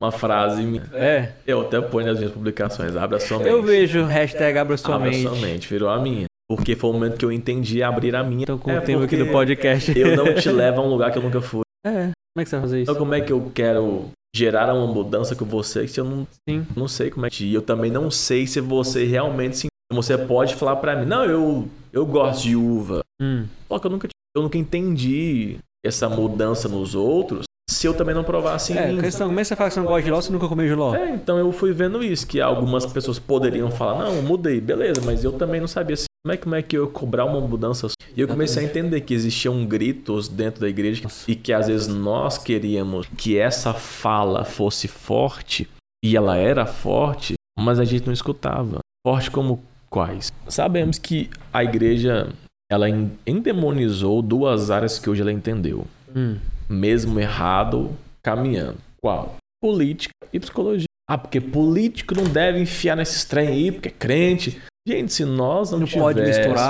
uma 0.00 0.12
frase 0.12 0.62
minha. 0.62 0.88
É. 0.92 1.32
Eu 1.46 1.62
até 1.62 1.80
ponho 1.80 2.06
nas 2.06 2.18
minhas 2.18 2.32
publicações, 2.32 2.96
abre 2.96 3.16
a 3.16 3.20
sua 3.20 3.38
mente. 3.38 3.50
Eu 3.50 3.62
vejo 3.62 4.04
hashtag 4.04 4.58
abra 4.58 4.76
sua 4.76 4.96
Abra 4.96 5.10
mente. 5.10 5.22
sua 5.22 5.36
mente, 5.36 5.68
virou 5.68 5.88
a 5.88 6.00
minha. 6.00 6.24
Porque 6.48 6.74
foi 6.74 6.90
o 6.90 6.92
momento 6.94 7.18
que 7.18 7.24
eu 7.24 7.32
entendi 7.32 7.82
abrir 7.82 8.16
a 8.16 8.24
minha. 8.24 8.46
Tô 8.46 8.56
com 8.56 8.70
É 8.70 8.78
o 8.78 8.82
tempo 8.82 9.02
aqui 9.02 9.16
do 9.16 9.26
podcast. 9.26 9.96
Eu 9.98 10.16
não 10.16 10.32
te 10.36 10.48
levo 10.50 10.80
a 10.80 10.84
um 10.84 10.88
lugar 10.88 11.12
que 11.12 11.18
eu 11.18 11.22
nunca 11.22 11.40
fui. 11.40 11.62
É. 11.84 11.90
Como 11.90 12.40
é 12.40 12.44
que 12.44 12.48
você 12.48 12.56
vai 12.56 12.60
fazer 12.62 12.82
isso? 12.82 12.90
Então 12.90 12.98
como 12.98 13.14
é 13.14 13.20
que 13.20 13.32
eu 13.32 13.50
quero 13.54 14.10
gerar 14.34 14.72
uma 14.72 14.86
mudança 14.86 15.34
com 15.34 15.44
você 15.44 15.86
se 15.88 16.00
eu 16.00 16.04
não, 16.04 16.26
Sim. 16.48 16.66
não 16.76 16.86
sei 16.86 17.10
como 17.10 17.26
é 17.26 17.30
que... 17.30 17.44
E 17.44 17.54
eu 17.54 17.62
também 17.62 17.90
não 17.90 18.10
sei 18.10 18.46
se 18.46 18.60
você 18.60 19.04
realmente 19.04 19.56
se... 19.56 19.66
Você 19.92 20.16
pode 20.18 20.54
falar 20.54 20.76
pra 20.76 20.94
mim, 20.96 21.06
não, 21.06 21.24
eu, 21.24 21.68
eu 21.92 22.04
gosto 22.06 22.42
de 22.42 22.54
uva. 22.54 23.00
Hum. 23.20 23.46
Só 23.66 23.78
que 23.78 23.86
eu 23.86 23.90
nunca, 23.90 24.08
eu 24.36 24.42
nunca 24.42 24.58
entendi 24.58 25.58
essa 25.84 26.08
mudança 26.08 26.68
nos 26.68 26.94
outros 26.94 27.44
se 27.70 27.86
eu 27.86 27.94
também 27.94 28.14
não 28.14 28.24
provasse 28.24 28.72
em 28.72 28.76
É, 28.76 28.90
mim. 28.90 29.00
questão, 29.00 29.28
como 29.28 29.38
é 29.38 29.42
que 29.42 29.48
você 29.48 29.54
fala 29.56 29.68
que 29.68 29.74
você 29.74 29.80
não 29.80 29.86
gosta 29.86 30.00
de 30.00 30.06
giló 30.06 30.20
se 30.20 30.32
nunca 30.32 30.48
comeu 30.48 30.66
giló? 30.66 30.94
É, 30.96 31.10
então 31.10 31.38
eu 31.38 31.52
fui 31.52 31.70
vendo 31.72 32.02
isso, 32.02 32.26
que 32.26 32.40
algumas 32.40 32.86
pessoas 32.86 33.18
poderiam 33.18 33.70
falar, 33.70 34.04
não, 34.04 34.22
mudei, 34.22 34.60
beleza, 34.60 35.00
mas 35.04 35.22
eu 35.22 35.32
também 35.32 35.60
não 35.60 35.68
sabia 35.68 35.94
se, 35.96 36.06
como, 36.24 36.32
é, 36.32 36.36
como 36.38 36.54
é 36.54 36.62
que 36.62 36.76
eu 36.76 36.86
ia 36.86 36.90
cobrar 36.90 37.24
uma 37.26 37.40
mudança. 37.40 37.86
E 38.16 38.20
eu 38.20 38.26
comecei 38.26 38.64
a 38.64 38.66
entender 38.66 39.02
que 39.02 39.12
existiam 39.14 39.64
gritos 39.66 40.28
dentro 40.28 40.62
da 40.62 40.68
igreja 40.68 41.06
e 41.28 41.36
que 41.36 41.52
às 41.52 41.68
vezes 41.68 41.86
nós 41.86 42.38
queríamos 42.38 43.06
que 43.16 43.38
essa 43.38 43.72
fala 43.74 44.44
fosse 44.44 44.88
forte, 44.88 45.68
e 46.02 46.16
ela 46.16 46.36
era 46.36 46.64
forte, 46.64 47.34
mas 47.58 47.78
a 47.78 47.84
gente 47.84 48.06
não 48.06 48.12
escutava. 48.14 48.78
Forte 49.06 49.30
como 49.30 49.62
quais? 49.90 50.32
Sabemos 50.48 50.98
que 50.98 51.28
a 51.52 51.62
igreja, 51.62 52.28
ela 52.70 52.88
en- 52.88 53.10
endemonizou 53.26 54.20
duas 54.20 54.70
áreas 54.70 54.98
que 54.98 55.08
hoje 55.08 55.22
ela 55.22 55.32
entendeu 55.32 55.86
Hum. 56.14 56.36
mesmo 56.68 57.18
errado, 57.18 57.90
caminhando. 58.22 58.76
Qual? 59.00 59.36
Política 59.62 60.12
e 60.32 60.38
psicologia. 60.38 60.86
Ah, 61.10 61.16
porque 61.16 61.40
político 61.40 62.14
não 62.14 62.24
deve 62.24 62.60
enfiar 62.60 62.94
nesses 62.96 63.24
trem 63.24 63.48
aí, 63.48 63.72
porque 63.72 63.88
é 63.88 63.92
crente. 63.92 64.60
Gente, 64.86 65.12
se 65.12 65.24
nós 65.24 65.70
não, 65.70 65.80
Não 65.80 65.86
tivéssemos-. 65.86 66.60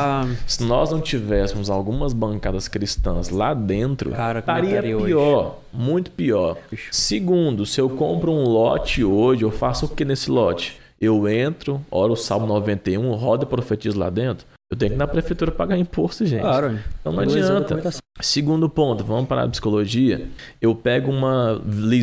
Se 0.46 0.62
nós 0.64 0.90
não 0.90 1.00
tivéssemos 1.00 1.70
algumas 1.70 2.12
bancadas 2.12 2.66
cristãs 2.68 3.28
lá 3.30 3.54
dentro, 3.54 4.10
Cara, 4.10 4.42
como 4.42 4.56
estaria 4.58 4.70
estaria 4.76 4.96
hoje? 4.96 5.06
pior. 5.06 5.58
Muito 5.72 6.10
pior. 6.12 6.56
Segundo, 6.90 7.64
se 7.66 7.80
eu 7.80 7.88
compro 7.90 8.32
um 8.32 8.44
lote 8.44 9.04
hoje, 9.04 9.42
eu 9.44 9.50
faço 9.52 9.86
o 9.86 9.88
que 9.88 10.04
nesse 10.04 10.30
lote? 10.30 10.78
Eu 11.00 11.28
entro, 11.28 11.80
oro 11.90 12.14
o 12.14 12.16
Salmo 12.16 12.44
91, 12.46 13.12
roda 13.14 13.44
e 13.44 13.46
profetizo 13.46 13.98
lá 13.98 14.10
dentro. 14.10 14.44
Eu 14.70 14.76
tenho 14.76 14.90
que 14.90 14.96
ir 14.96 14.98
na 14.98 15.06
prefeitura 15.06 15.50
pagar 15.50 15.78
imposto, 15.78 16.26
gente. 16.26 16.42
Claro. 16.42 16.78
Então 17.00 17.12
não 17.12 17.20
adianta. 17.20 17.90
Segundo 18.20 18.68
ponto, 18.68 19.02
vamos 19.04 19.26
para 19.26 19.44
a 19.44 19.48
psicologia. 19.48 20.28
Eu 20.60 20.74
pego 20.74 21.10
uma, 21.10 21.60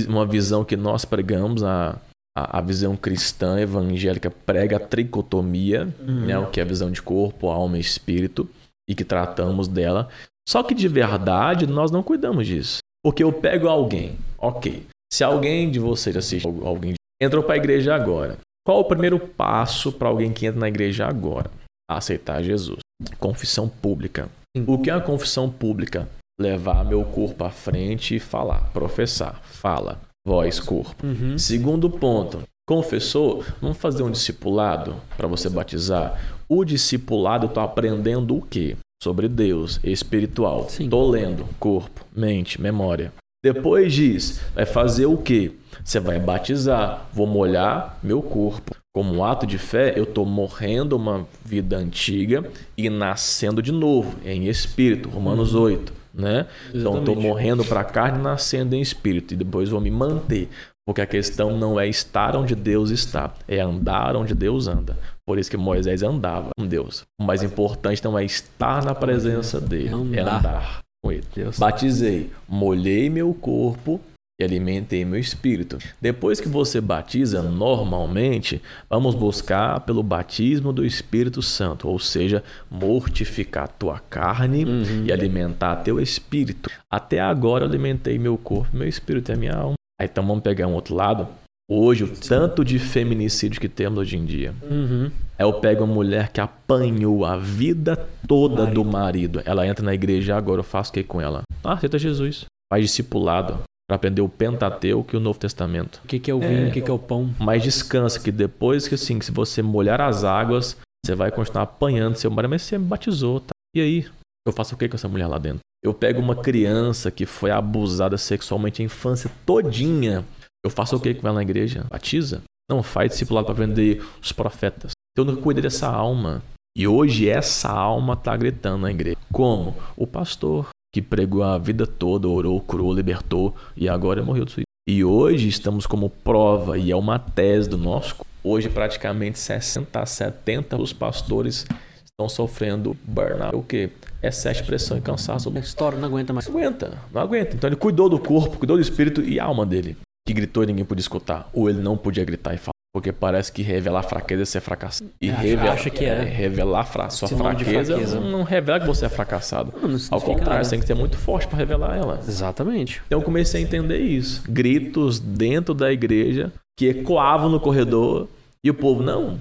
uma 0.08 0.26
visão 0.26 0.64
que 0.66 0.76
nós 0.76 1.06
pregamos, 1.06 1.64
a, 1.64 1.98
a, 2.36 2.58
a 2.58 2.62
visão 2.62 2.96
cristã 2.96 3.60
evangélica 3.60 4.32
prega 4.32 4.78
a 4.78 4.80
tricotomia, 4.80 5.94
Uhum. 6.00 6.26
né, 6.26 6.38
o 6.40 6.48
que 6.48 6.60
é 6.60 6.64
a 6.64 6.66
visão 6.66 6.90
de 6.92 7.02
corpo, 7.02 7.50
alma 7.50 7.78
e 7.78 7.82
espírito, 7.82 8.50
e 8.90 8.96
que 8.96 9.04
tratamos 9.04 9.68
dela. 9.68 10.10
Só 10.48 10.64
que 10.64 10.74
de 10.74 10.88
verdade 10.88 11.68
nós 11.68 11.92
não 11.92 12.02
cuidamos 12.02 12.48
disso. 12.48 12.80
Porque 13.04 13.24
eu 13.24 13.32
pego 13.32 13.68
alguém, 13.68 14.18
ok. 14.40 14.88
Se 15.14 15.24
alguém 15.24 15.70
de 15.70 15.80
vocês 15.80 16.18
assiste, 16.18 16.48
alguém 16.48 16.96
entrou 17.22 17.44
para 17.44 17.54
a 17.54 17.58
igreja 17.58 17.94
agora, 17.94 18.38
qual 18.66 18.80
o 18.80 18.86
primeiro 18.86 19.20
passo 19.20 19.92
para 19.92 20.08
alguém 20.08 20.34
que 20.34 20.48
entra 20.48 20.60
na 20.60 20.68
igreja 20.68 21.06
agora? 21.06 21.52
Aceitar 21.90 22.42
Jesus. 22.42 22.80
Confissão 23.20 23.70
pública. 23.70 24.30
O 24.66 24.78
que 24.80 24.90
é 24.90 24.96
uma 24.96 25.02
confissão 25.02 25.50
pública? 25.50 26.08
Levar 26.40 26.84
meu 26.86 27.04
corpo 27.04 27.44
à 27.44 27.50
frente 27.50 28.16
e 28.16 28.20
falar, 28.20 28.70
professar, 28.72 29.42
fala, 29.44 30.02
voz, 30.26 30.60
corpo. 30.60 31.06
Uhum. 31.06 31.38
Segundo 31.38 31.90
ponto, 31.90 32.44
confessou, 32.68 33.44
vamos 33.62 33.78
fazer 33.78 34.04
um 34.04 34.12
discipulado 34.12 34.96
para 35.16 35.28
você 35.28 35.50
batizar. 35.50 36.20
O 36.50 36.66
discipulado 36.66 37.48
está 37.48 37.64
aprendendo 37.64 38.36
o 38.36 38.42
quê? 38.42 38.76
Sobre 39.04 39.28
Deus, 39.28 39.80
espiritual. 39.84 40.68
Sim. 40.70 40.90
Tô 40.90 41.08
lendo, 41.08 41.48
corpo, 41.60 42.06
mente, 42.16 42.60
memória. 42.60 43.14
Depois 43.44 43.94
diz, 43.94 44.42
vai 44.56 44.66
fazer 44.66 45.06
o 45.06 45.18
quê? 45.18 45.52
Você 45.84 46.00
vai 46.00 46.18
batizar, 46.18 47.08
vou 47.14 47.28
molhar 47.28 48.00
meu 48.02 48.22
corpo. 48.22 48.76
Como 48.96 49.14
um 49.14 49.26
ato 49.26 49.46
de 49.46 49.58
fé, 49.58 49.94
eu 49.98 50.06
estou 50.06 50.26
morrendo 50.26 50.96
uma 50.96 51.28
vida 51.44 51.76
antiga 51.76 52.50
e 52.78 52.90
nascendo 52.90 53.62
de 53.62 53.70
novo, 53.70 54.16
em 54.24 54.48
espírito, 54.48 55.10
Romanos 55.10 55.54
8. 55.54 55.92
Né? 56.14 56.46
Então 56.74 57.00
estou 57.00 57.14
morrendo 57.14 57.66
para 57.66 57.82
a 57.82 57.84
carne 57.84 58.20
e 58.20 58.22
nascendo 58.22 58.74
em 58.74 58.80
espírito. 58.80 59.34
E 59.34 59.38
depois 59.38 59.68
vou 59.68 59.82
me 59.82 59.92
manter. 59.92 60.48
Porque 60.88 61.02
a 61.02 61.06
questão 61.06 61.58
não 61.58 61.78
é 61.78 61.90
estar 61.90 62.38
onde 62.38 62.56
Deus 62.56 62.90
está, 62.90 63.34
é 63.50 63.60
andar 63.60 64.16
onde 64.16 64.34
Deus 64.34 64.66
anda. 64.66 64.98
Por 65.28 65.38
isso 65.38 65.52
que 65.52 65.58
Moisés 65.58 66.02
andava 66.02 66.52
com 66.58 66.66
Deus. 66.66 67.04
O 67.20 67.26
mais 67.26 67.44
importante 67.44 68.02
não 68.02 68.18
é 68.18 68.24
estar 68.24 68.82
na 68.82 68.96
presença 68.96 69.60
dele, 69.60 69.90
é 70.14 70.22
Andar. 70.22 70.80
com 71.04 71.12
ele. 71.12 71.26
Batizei, 71.58 72.32
molhei 72.48 73.10
meu 73.10 73.34
corpo 73.34 74.00
e 74.40 74.44
alimentei 74.44 75.06
meu 75.06 75.20
espírito. 75.20 75.78
Depois 76.02 76.42
que 76.42 76.48
você 76.48 76.82
batiza, 76.82 77.42
normalmente, 77.42 78.62
vamos 78.90 79.16
buscar 79.16 79.80
pelo 79.82 80.04
batismo 80.04 80.74
do 80.74 80.86
Espírito 80.86 81.42
Santo, 81.42 81.88
ou 81.88 81.98
seja, 81.98 82.44
mortificar 82.70 83.68
tua 83.68 84.00
carne 84.00 84.66
Uhum. 84.66 85.06
e 85.06 85.12
alimentar 85.12 85.78
teu 85.78 86.00
espírito. 86.00 86.70
Até 86.92 87.20
agora 87.20 87.64
eu 87.64 87.70
alimentei 87.70 88.20
meu 88.20 88.38
corpo, 88.38 88.76
meu 88.76 88.88
espírito 88.88 89.32
e 89.32 89.34
a 89.34 89.38
minha 89.38 89.56
alma. 89.56 89.76
Aí 90.00 90.08
então 90.08 90.26
vamos 90.26 90.44
pegar 90.44 90.68
um 90.68 90.74
outro 90.74 90.94
lado. 90.96 91.28
Hoje, 91.70 92.04
o 92.04 92.08
tanto 92.08 92.64
de 92.64 92.78
feminicídio 92.78 93.60
que 93.60 93.68
temos 93.70 93.98
hoje 94.00 94.18
em 94.18 94.26
dia. 94.26 94.54
Uhum. 94.70 95.10
Eu 95.40 95.54
pego 95.54 95.84
uma 95.84 95.94
mulher 95.94 96.30
que 96.32 96.40
apanhou 96.40 97.26
a 97.26 97.38
vida 97.38 97.96
toda 98.28 98.66
do 98.68 98.86
marido. 98.86 99.42
Ela 99.46 99.66
entra 99.66 99.84
na 99.84 99.94
igreja 99.94 100.36
agora, 100.36 100.60
eu 100.60 100.64
faço 100.64 100.92
o 100.92 100.94
que 100.94 101.04
com 101.04 101.20
ela? 101.20 101.42
Ah, 101.64 101.74
aceita 101.74 101.98
Jesus. 101.98 102.46
Faz 102.72 102.84
discipulado 102.84 103.60
para 103.88 103.96
aprender 103.96 104.22
o 104.22 104.30
Pentateuco 104.30 105.16
e 105.16 105.18
o 105.18 105.20
Novo 105.20 105.40
Testamento. 105.40 106.02
O 106.04 106.08
que, 106.08 106.20
que 106.20 106.32
é 106.32 106.34
o 106.34 106.40
vinho, 106.40 106.70
o 106.70 106.72
que, 106.72 106.82
que 106.82 106.90
é 106.90 106.94
o 106.94 107.00
pão? 107.00 107.34
Mas 107.40 107.64
descansa 107.64 108.20
que 108.20 108.32
depois 108.32 108.88
que 108.88 108.96
assim, 108.96 109.20
que 109.20 109.26
se 109.26 109.32
você 109.32 109.62
molhar 109.62 110.02
as 110.02 110.24
águas, 110.24 110.78
você 111.06 111.14
vai 111.14 111.32
continuar 111.32 111.64
apanhando 111.64 112.16
seu 112.16 112.32
marido, 112.32 112.50
mas 112.50 112.64
você 112.64 112.78
me 112.78 112.86
batizou, 112.86 113.40
tá? 113.40 113.54
E 113.76 113.82
aí? 113.82 114.08
Eu 114.48 114.54
faço 114.54 114.76
o 114.76 114.78
que 114.78 114.90
com 114.90 114.96
essa 114.96 115.08
mulher 115.08 115.28
lá 115.28 115.38
dentro? 115.38 115.60
Eu 115.84 115.94
pego 115.94 116.20
uma 116.20 116.36
criança 116.36 117.12
que 117.12 117.26
foi 117.26 117.52
abusada 117.52 118.18
sexualmente 118.18 118.82
a 118.82 118.86
infância 118.86 119.32
todinha. 119.46 120.26
Eu 120.64 120.72
faço 120.72 120.96
o 120.96 121.00
que 121.00 121.14
com 121.14 121.28
ela 121.28 121.36
na 121.36 121.44
igreja? 121.44 121.86
Batiza? 121.90 122.42
Não, 122.70 122.82
faz 122.82 123.12
discipulado 123.12 123.46
para 123.46 123.54
aprender 123.54 124.04
os 124.20 124.32
profetas. 124.32 124.94
Eu 125.16 125.24
não 125.24 125.36
cuidei 125.36 125.62
dessa 125.62 125.88
alma. 125.88 126.42
E 126.76 126.88
hoje 126.88 127.30
essa 127.30 127.70
alma 127.70 128.18
tá 128.18 128.36
gritando 128.36 128.82
na 128.82 128.92
igreja. 128.92 129.18
Como? 129.32 129.76
O 129.96 130.08
pastor 130.08 130.70
que 130.96 131.02
pregou 131.02 131.44
a 131.44 131.58
vida 131.58 131.86
toda, 131.86 132.26
orou, 132.26 132.62
curou, 132.62 132.94
libertou 132.94 133.54
e 133.76 133.90
agora 133.90 134.24
morreu 134.24 134.46
de 134.46 134.52
suicídio. 134.52 134.66
E 134.88 135.04
hoje 135.04 135.50
estamos 135.50 135.86
como 135.86 136.10
prova, 136.10 136.78
e 136.78 136.90
é 136.90 136.96
uma 136.96 137.20
tese 137.20 137.68
do 137.68 137.78
nosso. 137.78 138.16
Hoje, 138.42 138.70
praticamente 138.70 139.38
60 139.38 140.00
a 140.00 140.06
70 140.06 140.78
dos 140.78 140.94
pastores 140.94 141.66
estão 142.06 142.30
sofrendo 142.30 142.96
burnout. 143.04 143.58
O 143.58 143.62
quê? 143.62 143.90
Excesso 144.24 144.62
de 144.62 144.68
pressão 144.68 144.98
e 144.98 145.02
cansaço. 145.02 145.52
A 145.54 145.60
história 145.60 146.00
não 146.00 146.08
aguenta 146.08 146.32
mais. 146.32 146.48
Aguenta, 146.48 146.98
não 147.14 147.22
aguenta. 147.22 147.58
Então 147.58 147.68
ele 147.68 147.76
cuidou 147.76 148.08
do 148.08 148.18
corpo, 148.18 148.58
cuidou 148.58 148.78
do 148.78 148.82
espírito 148.82 149.20
e 149.20 149.38
alma 149.38 149.66
dele. 149.66 149.98
Que 150.28 150.34
gritou 150.34 150.64
e 150.64 150.68
ninguém 150.68 150.86
podia 150.86 151.02
escutar. 151.02 151.50
Ou 151.54 151.70
ele 151.70 151.82
não 151.82 151.96
podia 151.96 152.26
gritar 152.26 152.54
e 152.54 152.58
falar. 152.58 152.72
Porque 152.94 153.12
parece 153.12 153.52
que 153.52 153.62
revelar 153.62 154.04
fraqueza 154.04 154.44
é 154.44 154.46
ser 154.46 154.62
fracassado. 154.62 155.12
E 155.22 155.30
Acha- 155.30 155.42
revelar, 155.42 155.74
acha 155.74 155.90
que 155.90 156.06
é. 156.06 156.24
revelar 156.24 156.86
fra 156.86 157.10
sua 157.10 157.28
fraqueza, 157.28 157.94
fraqueza. 157.94 158.20
não 158.22 158.42
revela 158.44 158.80
que 158.80 158.88
você 158.88 159.06
é 159.06 159.10
fracassado. 159.10 159.74
Não, 159.82 159.90
não 159.90 160.00
Ao 160.10 160.22
contrário, 160.22 160.64
você 160.64 160.72
tem 160.72 160.80
que 160.80 160.88
ser 160.88 160.94
muito 160.96 161.18
forte 161.18 161.46
para 161.46 161.58
revelar 161.58 161.98
ela. 161.98 162.22
Exatamente. 162.26 163.02
Então 163.06 163.20
eu 163.20 163.24
comecei 163.26 163.60
a 163.62 163.64
entender 163.64 164.00
isso. 164.00 164.44
Gritos 164.50 165.20
dentro 165.20 165.74
da 165.74 165.92
igreja 165.92 166.54
que 166.80 166.88
ecoavam 166.88 167.50
no 167.50 167.60
corredor 167.60 168.30
e 168.64 168.70
o 168.70 168.74
povo, 168.74 169.04
não, 169.04 169.38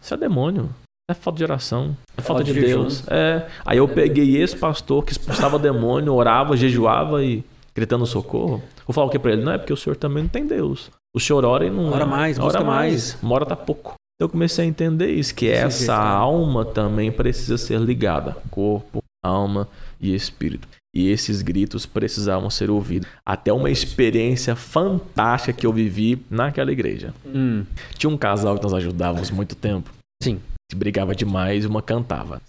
isso 0.00 0.14
é 0.14 0.16
demônio. 0.16 0.70
É 1.10 1.14
falta 1.14 1.38
de 1.38 1.44
oração, 1.44 1.96
é 2.16 2.22
falta 2.22 2.44
de, 2.44 2.54
de. 2.54 2.60
Deus. 2.60 3.02
É. 3.08 3.46
Aí 3.66 3.78
eu 3.78 3.88
peguei 3.88 4.40
esse 4.40 4.56
pastor 4.56 5.04
que 5.04 5.10
expulsava 5.10 5.58
demônio, 5.58 6.14
orava, 6.14 6.56
jejuava 6.56 7.22
e 7.24 7.44
gritando 7.74 8.06
socorro. 8.06 8.62
Vou 8.86 8.94
falar 8.94 9.06
o 9.06 9.10
que 9.10 9.18
pra 9.18 9.32
ele? 9.32 9.42
Não 9.42 9.52
é 9.52 9.58
porque 9.58 9.72
o 9.72 9.76
senhor 9.76 9.96
também 9.96 10.24
não 10.24 10.30
tem 10.30 10.46
Deus. 10.46 10.90
O 11.14 11.20
senhor 11.20 11.44
ora 11.44 11.66
e 11.66 11.70
não 11.70 11.90
Ora 11.90 12.06
mais, 12.06 12.38
ora 12.38 12.64
mais. 12.64 12.92
mais. 13.14 13.22
Uma 13.22 13.34
hora 13.34 13.46
tá 13.46 13.56
pouco. 13.56 13.94
Eu 14.20 14.28
comecei 14.28 14.64
a 14.64 14.68
entender 14.68 15.10
isso, 15.10 15.34
que 15.34 15.48
essa 15.48 15.96
né? 15.98 16.04
alma 16.04 16.64
também 16.64 17.10
precisa 17.10 17.58
ser 17.58 17.80
ligada. 17.80 18.36
Corpo, 18.50 19.02
alma 19.24 19.68
e 20.00 20.14
espírito. 20.14 20.68
E 20.94 21.08
esses 21.10 21.42
gritos 21.42 21.86
precisavam 21.86 22.48
ser 22.50 22.70
ouvidos. 22.70 23.08
Até 23.26 23.52
uma 23.52 23.70
experiência 23.70 24.54
fantástica 24.54 25.52
que 25.52 25.66
eu 25.66 25.72
vivi 25.72 26.24
naquela 26.30 26.70
igreja. 26.70 27.14
Hum, 27.26 27.64
Tinha 27.96 28.10
um 28.10 28.16
casal 28.16 28.56
que 28.56 28.62
nós 28.62 28.74
ajudávamos 28.74 29.30
muito 29.30 29.54
tempo. 29.56 29.90
Sim. 30.22 30.38
Que 30.70 30.76
brigava 30.76 31.14
demais 31.14 31.64
e 31.64 31.66
uma 31.66 31.82
cantava. 31.82 32.40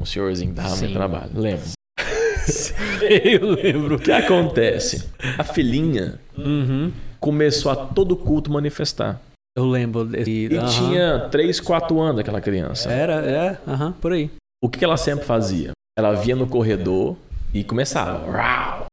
Um 0.00 0.06
senhorzinho 0.06 0.52
dava 0.54 0.70
Sim. 0.70 0.84
muito 0.84 0.94
trabalho. 0.94 1.30
Lembra? 1.34 1.64
Eu 3.00 3.50
lembro. 3.54 3.96
O 3.96 3.98
que 3.98 4.12
acontece? 4.12 5.08
A 5.38 5.44
filhinha 5.44 6.18
Uhum. 6.36 6.90
começou 7.18 7.70
a 7.70 7.76
todo 7.76 8.16
culto 8.16 8.50
manifestar. 8.50 9.20
Eu 9.56 9.66
lembro. 9.66 10.04
desse- 10.04 10.30
E 10.30 10.56
aham. 10.56 10.66
tinha 10.68 11.18
3, 11.30 11.60
4 11.60 12.00
anos 12.00 12.20
aquela 12.20 12.40
criança. 12.40 12.90
Era, 12.90 13.14
é, 13.14 13.58
aham, 13.66 13.92
por 14.00 14.12
aí. 14.12 14.30
O 14.62 14.68
que 14.68 14.84
ela 14.84 14.96
sempre 14.96 15.24
fazia? 15.24 15.72
Ela 15.98 16.12
via 16.14 16.36
no 16.36 16.46
corredor 16.46 17.16
e 17.52 17.64
começava. 17.64 18.30
Rau. 18.30 18.86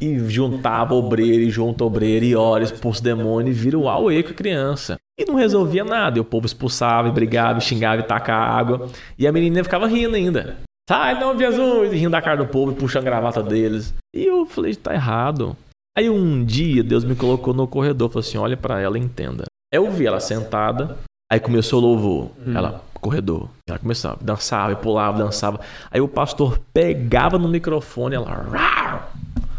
E 0.00 0.18
juntava 0.28 0.94
obreiro 0.94 1.42
e 1.42 1.50
junta 1.50 1.84
obreiro 1.84 2.24
e 2.24 2.34
ora, 2.34 2.64
expulsa 2.64 3.02
demônio 3.02 3.50
e 3.50 3.54
vira 3.54 3.78
o 3.78 3.88
auê 3.88 4.22
com 4.22 4.30
a 4.30 4.34
criança. 4.34 4.96
E 5.18 5.24
não 5.24 5.36
resolvia 5.36 5.84
nada. 5.84 6.18
E 6.18 6.20
o 6.20 6.24
povo 6.24 6.44
expulsava, 6.46 7.08
e 7.08 7.12
brigava, 7.12 7.58
e 7.58 7.62
xingava 7.62 8.00
e 8.00 8.04
tacava 8.04 8.44
água. 8.52 8.88
E 9.18 9.26
a 9.26 9.32
menina 9.32 9.62
ficava 9.62 9.86
rindo 9.86 10.16
ainda. 10.16 10.56
Sai, 10.88 11.18
não, 11.18 11.38
Jesus! 11.38 11.92
E 11.92 11.96
rindo 11.96 12.10
da 12.10 12.20
cara 12.22 12.36
do 12.36 12.46
povo, 12.46 12.72
e 12.72 12.74
puxando 12.74 13.02
a 13.02 13.10
gravata 13.10 13.42
deles. 13.42 13.94
E 14.14 14.26
eu 14.26 14.44
falei, 14.44 14.74
tá 14.74 14.92
errado. 14.92 15.56
Aí 15.96 16.08
um 16.08 16.42
dia 16.44 16.82
Deus 16.82 17.04
me 17.04 17.14
colocou 17.14 17.52
no 17.52 17.66
corredor, 17.66 18.08
falou 18.08 18.20
assim: 18.20 18.38
olha 18.38 18.56
pra 18.56 18.80
ela 18.80 18.98
entenda. 18.98 19.44
Eu 19.72 19.90
vi 19.90 20.06
ela 20.06 20.20
sentada, 20.20 20.98
aí 21.30 21.38
começou 21.38 21.80
o 21.80 21.86
louvor. 21.86 22.30
Ela, 22.46 22.82
corredor. 22.94 23.48
Ela 23.68 23.78
começava, 23.78 24.18
dançava, 24.20 24.72
e 24.72 24.76
pulava, 24.76 25.18
dançava. 25.18 25.60
Aí 25.90 26.00
o 26.00 26.08
pastor 26.08 26.60
pegava 26.72 27.38
no 27.38 27.48
microfone, 27.48 28.14
ela. 28.14 28.30
"Rau!" 28.30 29.10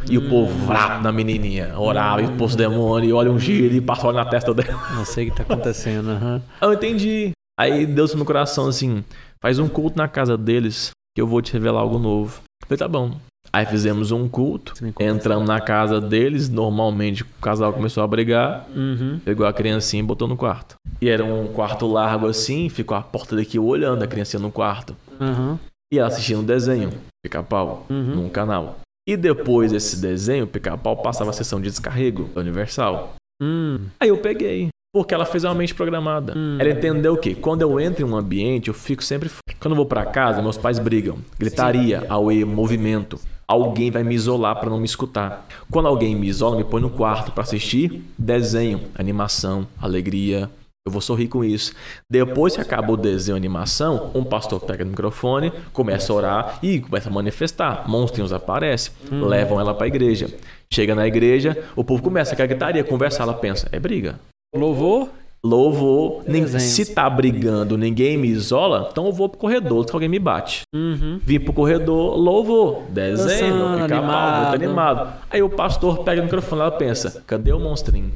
E 0.10 0.18
o 0.18 0.28
povo 0.28 0.52
vrá, 0.66 1.00
na 1.00 1.12
menininha, 1.12 1.74
orava, 1.78 2.22
e 2.22 2.28
pôs 2.36 2.56
o 2.56 2.58
demônio, 2.58 3.10
e 3.10 3.14
olha 3.14 3.32
um 3.32 3.40
giro 3.40 3.74
e 3.74 3.80
passou 3.80 4.12
na 4.12 4.26
testa 4.26 4.54
dela. 4.54 4.78
Não 4.96 5.06
sei 5.06 5.28
o 5.28 5.32
que 5.32 5.38
tá 5.38 5.44
acontecendo. 5.44 6.10
Aí 6.12 6.42
Eu 6.62 6.74
entendi. 6.74 7.32
Aí 7.60 7.86
Deus 7.86 8.12
no 8.12 8.18
meu 8.18 8.26
coração 8.26 8.68
assim: 8.68 9.04
faz 9.42 9.60
um 9.60 9.70
culto 9.70 9.98
na 9.98 10.08
casa 10.08 10.36
deles 10.36 10.92
que 11.16 11.22
eu 11.22 11.28
vou 11.28 11.42
te 11.42 11.54
revelar 11.54 11.82
algo 11.82 12.00
novo. 12.00 12.42
Eu 12.64 12.68
falei, 12.68 12.78
tá 12.80 12.88
bom. 12.88 13.16
Aí 13.52 13.66
fizemos 13.66 14.12
um 14.12 14.28
culto, 14.28 14.74
entramos 15.00 15.48
na 15.48 15.60
casa 15.62 16.02
deles. 16.02 16.50
Normalmente 16.50 17.22
o 17.24 17.28
casal 17.42 17.72
começou 17.74 18.02
a 18.04 18.08
brigar, 18.08 18.66
Uhum. 18.76 19.20
pegou 19.24 19.46
a 19.46 19.54
criancinha 19.54 20.02
e 20.02 20.06
botou 20.06 20.28
no 20.28 20.36
quarto. 20.38 20.76
E 21.02 21.08
era 21.10 21.24
um 21.24 21.48
quarto 21.48 21.86
largo 21.86 22.28
assim, 22.28 22.68
ficou 22.70 22.98
a 22.98 23.02
porta 23.02 23.36
daqui 23.36 23.60
olhando 23.60 24.02
a 24.02 24.08
criancinha 24.08 24.42
no 24.42 24.52
quarto. 24.52 24.96
Aham. 25.20 25.60
E 25.94 26.00
ela 26.00 26.08
assistindo 26.08 26.40
um 26.40 26.46
desenho, 26.46 26.90
pica-pau, 27.24 27.86
Uhum. 27.90 28.16
num 28.16 28.30
canal. 28.30 28.80
E 29.08 29.16
depois 29.18 29.72
desse 29.72 29.98
desenho, 30.02 30.48
pica-pau 30.48 30.98
passava 30.98 31.30
a 31.30 31.34
sessão 31.34 31.60
de 31.62 31.70
descarrego 31.70 32.30
Universal. 32.36 33.14
Hum. 33.42 33.82
Aí 34.00 34.10
eu 34.10 34.18
peguei. 34.18 34.70
Porque 34.94 35.12
ela 35.12 35.26
fez 35.26 35.44
uma 35.44 35.56
mente 35.56 35.74
programada. 35.74 36.34
Hum. 36.38 36.58
Ela 36.60 36.70
entendeu 36.70 37.14
o 37.14 37.18
quê? 37.18 37.34
Quando 37.34 37.64
eu 37.64 37.80
entro 37.80 38.06
em 38.06 38.08
um 38.08 38.16
ambiente, 38.16 38.68
eu 38.68 38.76
fico 38.76 39.04
sempre. 39.04 39.28
Quando 39.60 39.72
eu 39.72 39.76
vou 39.76 39.88
pra 39.88 40.06
casa, 40.06 40.40
meus 40.40 40.56
pais 40.56 40.78
brigam. 40.78 41.18
Gritaria, 41.40 42.06
auê, 42.08 42.46
movimento. 42.46 43.20
Alguém 43.48 43.90
vai 43.90 44.04
me 44.04 44.14
isolar 44.14 44.60
pra 44.60 44.70
não 44.70 44.78
me 44.78 44.86
escutar. 44.86 45.48
Quando 45.72 45.88
alguém 45.88 46.16
me 46.16 46.28
isola, 46.28 46.56
me 46.56 46.64
põe 46.64 46.80
no 46.80 46.92
quarto 46.92 47.32
pra 47.32 47.42
assistir 47.42 48.04
desenho, 48.18 48.82
animação, 48.96 49.68
alegria, 49.82 50.48
Eu 50.86 50.92
vou 50.92 51.00
sorrir 51.00 51.30
com 51.30 51.46
isso. 51.46 51.74
Depois 52.12 52.56
que 52.56 52.62
acaba 52.62 52.92
o 52.92 52.98
desenho 52.98 53.36
e 53.36 53.38
a 53.38 53.38
animação, 53.38 54.12
um 54.14 54.22
pastor 54.24 54.60
pega 54.60 54.84
o 54.84 54.88
microfone, 54.88 55.50
começa 55.72 56.12
a 56.12 56.16
orar 56.16 56.60
e 56.62 56.82
começa 56.82 57.10
a 57.10 57.12
manifestar. 57.12 57.90
Monstrinhos 57.90 58.34
aparecem, 58.34 58.94
levam 59.10 59.62
ela 59.62 59.74
para 59.74 59.86
a 59.86 59.88
igreja. 59.88 60.28
Chega 60.70 60.94
na 60.94 61.08
igreja, 61.08 61.58
o 61.74 61.86
povo 61.86 62.04
começa 62.04 62.34
a 62.34 62.46
gritaria, 62.46 62.84
conversar. 62.84 63.24
Ela 63.24 63.34
pensa: 63.34 63.70
é 63.72 63.80
briga. 63.80 64.20
Louvor? 64.54 65.10
Louvor. 65.44 66.24
Desenho. 66.24 66.60
Se 66.60 66.94
tá 66.94 67.10
brigando, 67.10 67.78
ninguém 67.78 68.18
me 68.18 68.30
isola, 68.30 68.88
então 68.90 69.08
eu 69.08 69.12
vou 69.12 69.28
pro 69.28 69.38
corredor, 69.38 69.86
que 69.86 69.92
alguém 69.94 70.08
me 70.08 70.20
bate. 70.20 70.62
Uhum. 70.74 71.20
Vim 71.22 71.40
pro 71.40 71.52
corredor, 71.52 72.16
louvor, 72.16 72.84
desenho, 72.90 73.58
Dançando, 73.58 73.84
pica-pau, 73.84 74.08
animado. 74.08 74.42
muito 74.42 74.64
animado. 74.64 75.14
Aí 75.30 75.44
o 75.44 75.50
pastor 75.50 76.04
pega 76.06 76.22
o 76.22 76.24
microfone 76.24 76.62
e 76.62 76.64
ela 76.64 76.72
pensa: 76.72 77.22
cadê 77.28 77.52
o 77.52 77.60
monstrinho? 77.60 78.12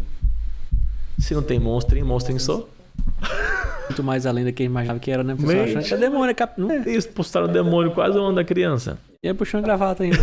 Se 1.20 1.34
não 1.34 1.42
tem 1.42 1.60
monstrinho, 1.60 2.06
monstrinho 2.06 2.40
sou. 2.40 2.70
Muito 3.90 4.04
mais 4.04 4.26
além 4.26 4.46
do 4.46 4.54
que 4.54 4.64
eu 4.64 4.66
imaginava 4.68 5.00
que 5.00 5.12
era, 5.12 5.24
né? 5.24 5.36
Pessoal 5.36 5.64
achando 5.64 5.84
que 5.84 5.94
é 5.94 5.98
demônio, 5.98 6.32
é 6.32 6.34
cap... 6.34 6.60
não 6.60 6.72
é. 6.72 6.90
Isso, 6.90 7.10
postaram 7.10 7.48
o 7.48 7.50
demônio 7.50 7.92
quase 7.92 8.18
o 8.18 8.22
ano 8.22 8.36
da 8.36 8.44
criança. 8.44 8.98
E 9.24 9.28
aí 9.28 9.34
puxando 9.34 9.64
gravata 9.64 10.04
ainda. 10.04 10.18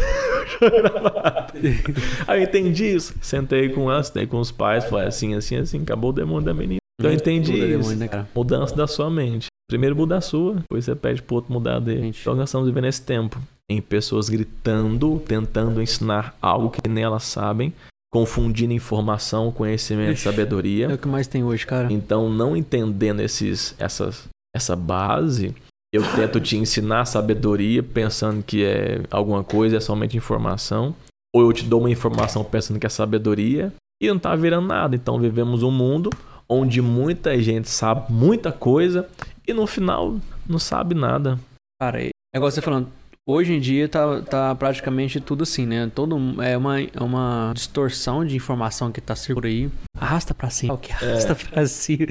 Aí 2.26 2.40
eu 2.40 2.44
entendi 2.44 2.94
isso. 2.94 3.14
Sentei 3.20 3.68
com 3.68 3.90
ela, 3.90 4.02
sentei 4.02 4.26
com 4.26 4.38
os 4.38 4.50
pais, 4.50 4.84
falei 4.84 5.08
assim, 5.08 5.34
assim, 5.34 5.56
assim, 5.56 5.82
acabou 5.82 6.10
o 6.10 6.12
demônio 6.12 6.44
da 6.44 6.54
menina. 6.54 6.78
Então 6.98 7.10
eu 7.10 7.16
entendi 7.16 7.52
é 7.52 7.54
isso. 7.56 7.78
demônio, 7.78 7.96
né, 7.98 8.08
cara? 8.08 8.28
Mudança 8.34 8.74
da 8.74 8.86
sua 8.86 9.10
mente. 9.10 9.46
Primeiro 9.68 9.96
muda 9.96 10.18
a 10.18 10.20
sua, 10.20 10.56
depois 10.56 10.84
você 10.84 10.94
pede 10.94 11.22
pro 11.22 11.36
outro 11.36 11.52
mudar 11.52 11.76
a 11.76 11.80
dele. 11.80 12.02
Gente. 12.02 12.20
Então 12.20 12.34
nós 12.34 12.48
estamos 12.48 12.68
vivendo 12.68 12.86
esse 12.86 13.02
tempo 13.02 13.40
em 13.70 13.80
pessoas 13.80 14.28
gritando, 14.28 15.22
tentando 15.26 15.80
ensinar 15.80 16.36
algo 16.40 16.70
que 16.70 16.86
nem 16.88 17.02
elas 17.02 17.24
sabem, 17.24 17.72
confundindo 18.12 18.72
informação, 18.72 19.50
conhecimento, 19.50 20.12
Ixi. 20.12 20.22
sabedoria. 20.22 20.86
É 20.86 20.94
o 20.94 20.98
que 20.98 21.08
mais 21.08 21.26
tem 21.26 21.42
hoje, 21.42 21.66
cara. 21.66 21.92
Então, 21.92 22.28
não 22.28 22.56
entendendo 22.56 23.20
esses, 23.20 23.74
essas, 23.78 24.28
essa 24.54 24.76
base, 24.76 25.54
eu 25.94 26.02
tento 26.16 26.40
te 26.40 26.56
ensinar 26.56 27.04
sabedoria 27.04 27.80
pensando 27.80 28.42
que 28.42 28.64
é 28.64 29.02
alguma 29.12 29.44
coisa, 29.44 29.76
é 29.76 29.80
somente 29.80 30.16
informação. 30.16 30.92
Ou 31.32 31.42
eu 31.42 31.52
te 31.52 31.64
dou 31.64 31.78
uma 31.78 31.90
informação 31.90 32.42
pensando 32.42 32.80
que 32.80 32.86
é 32.86 32.88
sabedoria 32.88 33.72
e 34.02 34.08
não 34.08 34.18
tá 34.18 34.34
virando 34.34 34.66
nada. 34.66 34.96
Então, 34.96 35.20
vivemos 35.20 35.62
um 35.62 35.70
mundo 35.70 36.10
onde 36.48 36.82
muita 36.82 37.40
gente 37.40 37.70
sabe 37.70 38.12
muita 38.12 38.50
coisa 38.50 39.08
e 39.46 39.52
no 39.52 39.68
final 39.68 40.16
não 40.48 40.58
sabe 40.58 40.96
nada. 40.96 41.38
Cara, 41.80 42.02
é 42.02 42.10
igual 42.34 42.50
você 42.50 42.60
falando, 42.60 42.88
hoje 43.24 43.52
em 43.52 43.60
dia 43.60 43.88
tá, 43.88 44.20
tá 44.22 44.54
praticamente 44.56 45.20
tudo 45.20 45.44
assim, 45.44 45.64
né? 45.64 45.88
Todo, 45.94 46.16
é, 46.42 46.56
uma, 46.56 46.80
é 46.80 47.00
uma 47.00 47.52
distorção 47.54 48.24
de 48.24 48.34
informação 48.34 48.90
que 48.90 49.00
tá 49.00 49.14
circulando 49.14 49.46
aí. 49.46 49.70
Arrasta 49.96 50.34
pra 50.34 50.50
cima. 50.50 50.74
O 50.74 50.78
que 50.78 50.90
arrasta 50.92 51.36
pra 51.36 51.64
cima? 51.66 52.06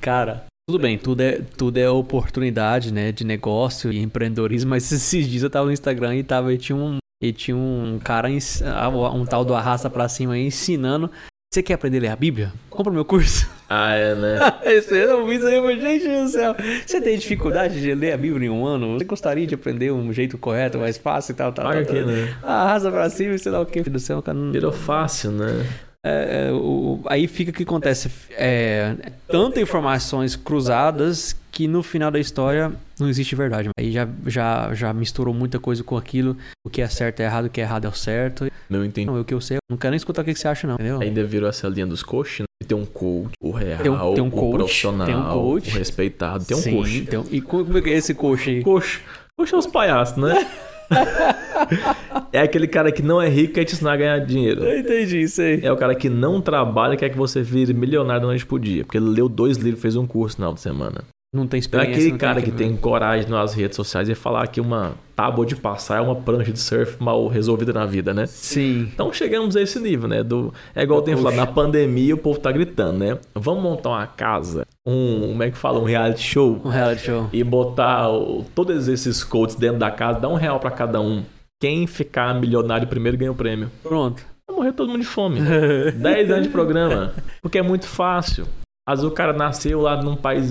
Cara, 0.00 0.46
tudo 0.70 0.78
bem, 0.78 0.96
tudo 0.96 1.20
é, 1.20 1.40
tudo 1.56 1.78
é 1.78 1.90
oportunidade, 1.90 2.92
né? 2.92 3.10
De 3.10 3.24
negócio 3.24 3.92
e 3.92 3.98
empreendedorismo, 3.98 4.70
mas 4.70 4.90
esses 4.92 5.28
dias 5.28 5.42
eu 5.42 5.50
tava 5.50 5.66
no 5.66 5.72
Instagram 5.72 6.14
e 6.14 6.22
tava, 6.22 6.52
e 6.54 6.58
tinha 6.58 6.76
um, 6.76 6.98
e 7.20 7.32
tinha 7.32 7.56
um 7.56 7.98
cara, 8.02 8.28
um 8.28 9.26
tal 9.26 9.44
do 9.44 9.52
arrasta 9.52 9.90
pra 9.90 10.08
cima 10.08 10.34
aí, 10.34 10.46
ensinando. 10.46 11.10
Você 11.52 11.64
quer 11.64 11.74
aprender 11.74 11.98
a 11.98 12.02
ler 12.02 12.08
a 12.10 12.16
Bíblia? 12.16 12.52
Compra 12.68 12.92
meu 12.92 13.04
curso. 13.04 13.48
Ah, 13.72 13.94
é, 13.94 14.16
né? 14.16 14.36
Esse, 14.66 14.96
eu 14.96 15.24
vi 15.24 15.36
isso 15.36 15.46
aí, 15.46 15.60
falei, 15.60 16.00
gente 16.00 16.24
do 16.24 16.28
céu. 16.28 16.56
Você 16.84 17.00
tem 17.00 17.16
dificuldade 17.16 17.80
de 17.80 17.94
ler 17.94 18.14
a 18.14 18.16
Bíblia 18.16 18.48
em 18.48 18.50
um 18.50 18.66
ano? 18.66 18.98
Você 18.98 19.04
gostaria 19.04 19.46
de 19.46 19.54
aprender 19.54 19.92
um 19.92 20.12
jeito 20.12 20.36
correto, 20.36 20.76
mais 20.76 20.98
fácil 20.98 21.30
e 21.30 21.36
tal, 21.36 21.52
tal, 21.52 21.70
tal, 21.70 21.80
aqui, 21.80 21.94
tal. 21.94 22.04
né? 22.04 22.36
Arrasa 22.42 22.90
pra 22.90 23.08
cima 23.08 23.32
e 23.32 23.38
sei 23.38 23.52
lá 23.52 23.60
o 23.60 23.66
que, 23.66 23.80
do 23.84 24.00
céu, 24.00 24.20
cara. 24.20 24.36
Virou 24.50 24.72
fácil, 24.72 25.30
né? 25.30 25.64
É, 26.04 26.48
é, 26.48 26.52
o- 26.52 27.00
aí 27.06 27.26
fica 27.26 27.50
o 27.50 27.54
que 27.54 27.62
acontece. 27.62 28.10
É, 28.30 28.96
tanta 29.28 29.60
informações 29.60 30.34
cruzadas 30.34 31.36
que 31.52 31.68
no 31.68 31.82
final 31.82 32.10
da 32.10 32.18
história 32.18 32.72
não 32.98 33.08
existe 33.08 33.34
verdade. 33.36 33.68
Aí 33.78 33.92
já, 33.92 34.08
já, 34.26 34.72
já 34.74 34.92
misturou 34.94 35.34
muita 35.34 35.58
coisa 35.58 35.84
com 35.84 35.96
aquilo. 35.98 36.36
O 36.64 36.70
que 36.70 36.80
é 36.80 36.88
certo 36.88 37.20
é 37.20 37.24
errado, 37.24 37.46
o 37.46 37.50
que 37.50 37.60
é 37.60 37.64
errado 37.64 37.84
é 37.84 37.88
o 37.88 37.92
certo. 37.92 38.50
Não 38.68 38.82
entendi. 38.84 39.06
Não, 39.06 39.20
o 39.20 39.24
que 39.24 39.34
eu 39.34 39.40
sei. 39.42 39.56
eu 39.58 39.60
Não 39.68 39.76
quero 39.76 39.90
nem 39.90 39.96
escutar 39.98 40.22
o 40.22 40.24
que 40.24 40.32
que 40.32 40.40
você 40.40 40.48
acha, 40.48 40.66
não. 40.66 40.74
Entendeu? 40.76 41.00
Ainda 41.02 41.22
virou 41.24 41.48
essa 41.48 41.68
linha 41.68 41.86
dos 41.86 42.02
coaches, 42.02 42.40
né? 42.40 42.46
Tem 42.66 42.76
um 42.78 42.86
coach, 42.86 43.32
o 43.42 43.50
real, 43.50 43.82
Tem 43.82 43.90
um- 43.90 44.14
tem 44.14 44.24
um 44.24 44.28
o 44.28 44.30
coach, 44.30 44.54
profissional, 44.56 45.06
tem 45.06 45.16
um 45.16 45.24
coach. 45.28 45.68
o 45.70 45.78
respeitado, 45.78 46.44
tem 46.44 46.56
um 46.56 46.60
Sim, 46.60 46.76
coach. 46.76 47.00
tem 47.02 47.18
um- 47.18 47.26
E 47.30 47.40
como 47.42 47.76
é 47.76 47.82
que 47.82 47.90
é 47.90 47.94
esse 47.94 48.14
coach 48.14 48.48
aí? 48.48 48.62
Coach. 48.62 49.00
Coach 49.36 49.54
é 49.54 49.58
os 49.58 49.66
palhaços, 49.66 50.16
né? 50.16 50.48
é 52.32 52.40
aquele 52.40 52.66
cara 52.66 52.90
que 52.90 53.02
não 53.02 53.20
é 53.20 53.28
rico 53.28 53.52
e 53.52 53.54
quer 53.54 53.64
te 53.64 53.74
ensinar 53.74 53.92
a 53.92 53.96
ganhar 53.96 54.18
dinheiro. 54.18 54.64
Eu 54.64 54.78
entendi 54.78 55.22
isso 55.22 55.40
aí. 55.40 55.60
É 55.62 55.72
o 55.72 55.76
cara 55.76 55.94
que 55.94 56.08
não 56.08 56.40
trabalha 56.40 56.94
e 56.94 56.96
quer 56.96 57.10
que 57.10 57.16
você 57.16 57.42
vire 57.42 57.72
milionário 57.72 58.22
da 58.22 58.26
noite 58.26 58.44
por 58.46 58.58
dia. 58.58 58.84
Porque 58.84 58.98
ele 58.98 59.08
leu 59.08 59.28
dois 59.28 59.56
livros 59.56 59.80
fez 59.80 59.96
um 59.96 60.06
curso 60.06 60.36
no 60.36 60.36
final 60.36 60.54
de 60.54 60.60
semana. 60.60 61.04
Não 61.32 61.46
tem 61.46 61.58
É 61.58 61.60
experiência. 61.60 61.94
aquele 61.94 62.10
não 62.10 62.18
cara 62.18 62.42
que 62.42 62.50
tem 62.50 62.76
coragem 62.76 63.30
nas 63.30 63.54
redes 63.54 63.76
sociais 63.76 64.08
e 64.08 64.16
falar 64.16 64.48
que 64.48 64.60
uma 64.60 64.94
tábua 65.14 65.46
de 65.46 65.54
passar 65.54 65.98
é 65.98 66.00
uma 66.00 66.16
prancha 66.16 66.50
de 66.50 66.58
surf 66.58 66.96
mal 67.00 67.28
resolvida 67.28 67.72
na 67.72 67.86
vida, 67.86 68.12
né? 68.12 68.26
Sim. 68.26 68.88
Então 68.92 69.12
chegamos 69.12 69.54
a 69.56 69.62
esse 69.62 69.78
nível, 69.78 70.08
né? 70.08 70.24
Do, 70.24 70.52
é 70.74 70.82
igual 70.82 70.98
eu 70.98 71.04
tenho 71.04 71.18
falado, 71.18 71.36
na 71.36 71.46
pandemia 71.46 72.16
o 72.16 72.18
povo 72.18 72.40
tá 72.40 72.50
gritando, 72.50 72.98
né? 72.98 73.16
Vamos 73.32 73.62
montar 73.62 73.90
uma 73.90 74.06
casa, 74.08 74.66
um, 74.84 75.28
como 75.28 75.42
é 75.44 75.50
que 75.52 75.56
fala? 75.56 75.78
Um 75.78 75.84
reality 75.84 76.20
show 76.22 76.60
Um 76.64 76.68
reality 76.68 77.02
show. 77.06 77.28
e 77.32 77.44
botar 77.44 78.10
o- 78.10 78.44
todos 78.52 78.88
esses 78.88 79.22
coaches 79.22 79.54
dentro 79.54 79.78
da 79.78 79.90
casa, 79.92 80.18
dar 80.18 80.28
um 80.28 80.34
real 80.34 80.58
pra 80.58 80.72
cada 80.72 81.00
um. 81.00 81.22
Quem 81.62 81.86
ficar 81.86 82.34
milionário 82.34 82.88
primeiro 82.88 83.16
ganha 83.16 83.30
o 83.30 83.36
prêmio. 83.36 83.70
Pronto. 83.84 84.24
Vai 84.48 84.56
morrer 84.56 84.72
todo 84.72 84.88
mundo 84.88 85.00
de 85.02 85.06
fome. 85.06 85.38
10 85.94 86.28
anos 86.30 86.42
de 86.44 86.48
programa. 86.48 87.12
Porque 87.40 87.58
é 87.58 87.62
muito 87.62 87.86
fácil. 87.86 88.46
Às 88.90 88.98
vezes 88.98 89.12
o 89.12 89.14
cara 89.14 89.32
nasceu 89.32 89.82
lá 89.82 90.02
num 90.02 90.16
país 90.16 90.50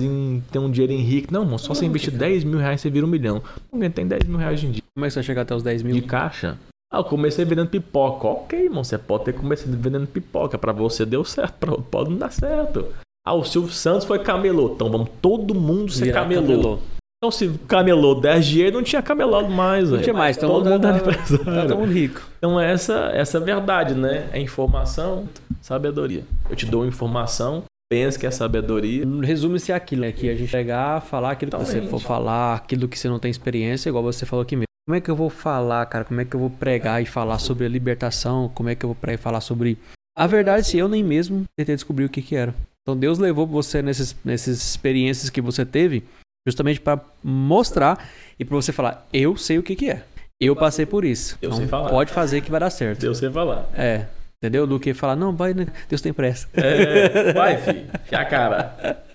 tem 0.50 0.60
um 0.60 0.70
dinheiro 0.70 0.94
rico. 1.02 1.30
Não, 1.30 1.44
mano, 1.44 1.58
só 1.58 1.74
você 1.74 1.84
investir 1.84 2.10
10 2.10 2.44
mil 2.44 2.58
reais 2.58 2.80
você 2.80 2.88
vira 2.88 3.04
um 3.04 3.08
milhão. 3.08 3.42
Ninguém 3.70 3.90
tem 3.90 4.06
10 4.06 4.24
mil 4.24 4.38
reais 4.38 4.58
hoje 4.58 4.66
em 4.66 4.70
dia 4.70 4.82
Como 4.94 5.04
é 5.04 5.08
que 5.08 5.12
você 5.12 5.18
vai 5.18 5.24
chegar 5.24 5.42
até 5.42 5.54
os 5.54 5.62
10 5.62 5.82
de 5.82 5.92
mil? 5.92 6.06
caixa. 6.06 6.56
Ah, 6.90 6.98
eu 6.98 7.04
comecei 7.04 7.44
vendendo 7.44 7.68
pipoca. 7.68 8.26
Ok, 8.26 8.58
irmão, 8.58 8.82
você 8.82 8.96
pode 8.96 9.26
ter 9.26 9.34
começado 9.34 9.76
vendendo 9.76 10.06
pipoca. 10.06 10.56
Pra 10.56 10.72
você 10.72 11.04
deu 11.04 11.22
certo, 11.22 11.52
pra 11.60 11.70
outro 11.72 11.86
pode 11.90 12.10
não 12.10 12.16
dar 12.16 12.32
certo. 12.32 12.86
Ah, 13.26 13.34
o 13.34 13.44
Silvio 13.44 13.70
Santos 13.70 14.06
foi 14.06 14.20
camelô. 14.20 14.72
Então 14.74 14.90
vamos 14.90 15.10
todo 15.20 15.54
mundo 15.54 15.92
ser 15.92 16.06
Virar 16.06 16.22
camelô. 16.22 16.78
Então 17.22 17.30
se 17.30 17.50
camelô 17.68 18.14
10 18.14 18.46
dinheiro, 18.46 18.76
não 18.78 18.82
tinha 18.82 19.02
camelado 19.02 19.50
mais. 19.50 19.90
Não 19.90 20.00
tinha 20.00 20.14
mais, 20.14 20.38
então 20.38 20.48
todo 20.48 20.70
mundo 20.70 20.86
era 20.86 20.98
tá, 20.98 21.10
empresário. 21.10 21.44
tá 21.44 21.66
todo 21.66 21.76
mundo 21.76 21.92
rico. 21.92 22.22
Então 22.38 22.58
essa, 22.58 23.10
essa 23.12 23.36
é 23.36 23.40
a 23.42 23.44
verdade, 23.44 23.92
né? 23.92 24.30
É 24.32 24.40
informação, 24.40 25.28
sabedoria. 25.60 26.24
Eu 26.48 26.56
te 26.56 26.64
dou 26.64 26.86
informação, 26.86 27.62
pensa 27.90 28.18
que 28.18 28.26
é 28.26 28.30
sabedoria. 28.30 29.04
Resume-se 29.22 29.72
aquilo, 29.72 30.02
né? 30.02 30.12
Que 30.12 30.30
a 30.30 30.34
gente 30.36 30.50
pegar, 30.50 31.00
falar 31.00 31.32
aquilo 31.32 31.50
que 31.50 31.58
você 31.58 31.80
Totalmente. 31.80 31.90
for 31.90 32.00
falar, 32.00 32.54
aquilo 32.54 32.88
que 32.88 32.98
você 32.98 33.08
não 33.08 33.18
tem 33.18 33.30
experiência, 33.30 33.88
igual 33.88 34.04
você 34.04 34.24
falou 34.24 34.44
aqui 34.44 34.54
mesmo. 34.54 34.66
Como 34.86 34.96
é 34.96 35.00
que 35.00 35.10
eu 35.10 35.16
vou 35.16 35.28
falar, 35.28 35.84
cara? 35.86 36.04
Como 36.04 36.20
é 36.20 36.24
que 36.24 36.34
eu 36.34 36.40
vou 36.40 36.50
pregar 36.50 37.02
e 37.02 37.06
falar 37.06 37.38
sobre 37.38 37.66
a 37.66 37.68
libertação? 37.68 38.48
Como 38.54 38.68
é 38.68 38.74
que 38.74 38.84
eu 38.84 38.88
vou 38.88 38.94
pregar 38.94 39.18
e 39.18 39.22
falar 39.22 39.40
sobre. 39.40 39.76
A 40.16 40.26
verdade, 40.26 40.66
se 40.66 40.78
eu 40.78 40.88
nem 40.88 41.02
mesmo 41.02 41.44
tentei 41.58 41.74
descobrir 41.74 42.04
o 42.04 42.08
que 42.08 42.22
que 42.22 42.34
era. 42.34 42.54
Então 42.82 42.98
Deus 42.98 43.18
levou 43.18 43.46
você 43.46 43.82
nesses, 43.82 44.16
nessas 44.24 44.56
experiências 44.56 45.30
que 45.30 45.40
você 45.40 45.66
teve, 45.66 46.02
justamente 46.46 46.80
para 46.80 47.00
mostrar 47.22 48.08
e 48.38 48.44
para 48.44 48.56
você 48.56 48.72
falar: 48.72 49.06
eu 49.12 49.36
sei 49.36 49.58
o 49.58 49.62
que 49.62 49.76
que 49.76 49.90
é. 49.90 50.04
Eu 50.40 50.56
passei 50.56 50.86
por 50.86 51.04
isso. 51.04 51.36
Eu 51.42 51.48
então, 51.48 51.58
sei 51.58 51.68
falar. 51.68 51.90
Pode 51.90 52.10
fazer 52.10 52.40
que 52.40 52.50
vai 52.50 52.60
dar 52.60 52.70
certo. 52.70 53.00
Deus 53.00 53.18
você 53.18 53.30
falar. 53.30 53.68
É. 53.74 54.06
Entendeu? 54.42 54.66
Do 54.66 54.80
que 54.80 54.94
falar, 54.94 55.16
não, 55.16 55.36
vai, 55.36 55.52
né? 55.52 55.66
Deus 55.88 56.00
tem 56.00 56.12
pressa. 56.12 56.48
É, 56.54 57.32
vai, 57.32 57.58
filho. 57.58 57.86
A 58.10 58.24
cara. 58.24 59.04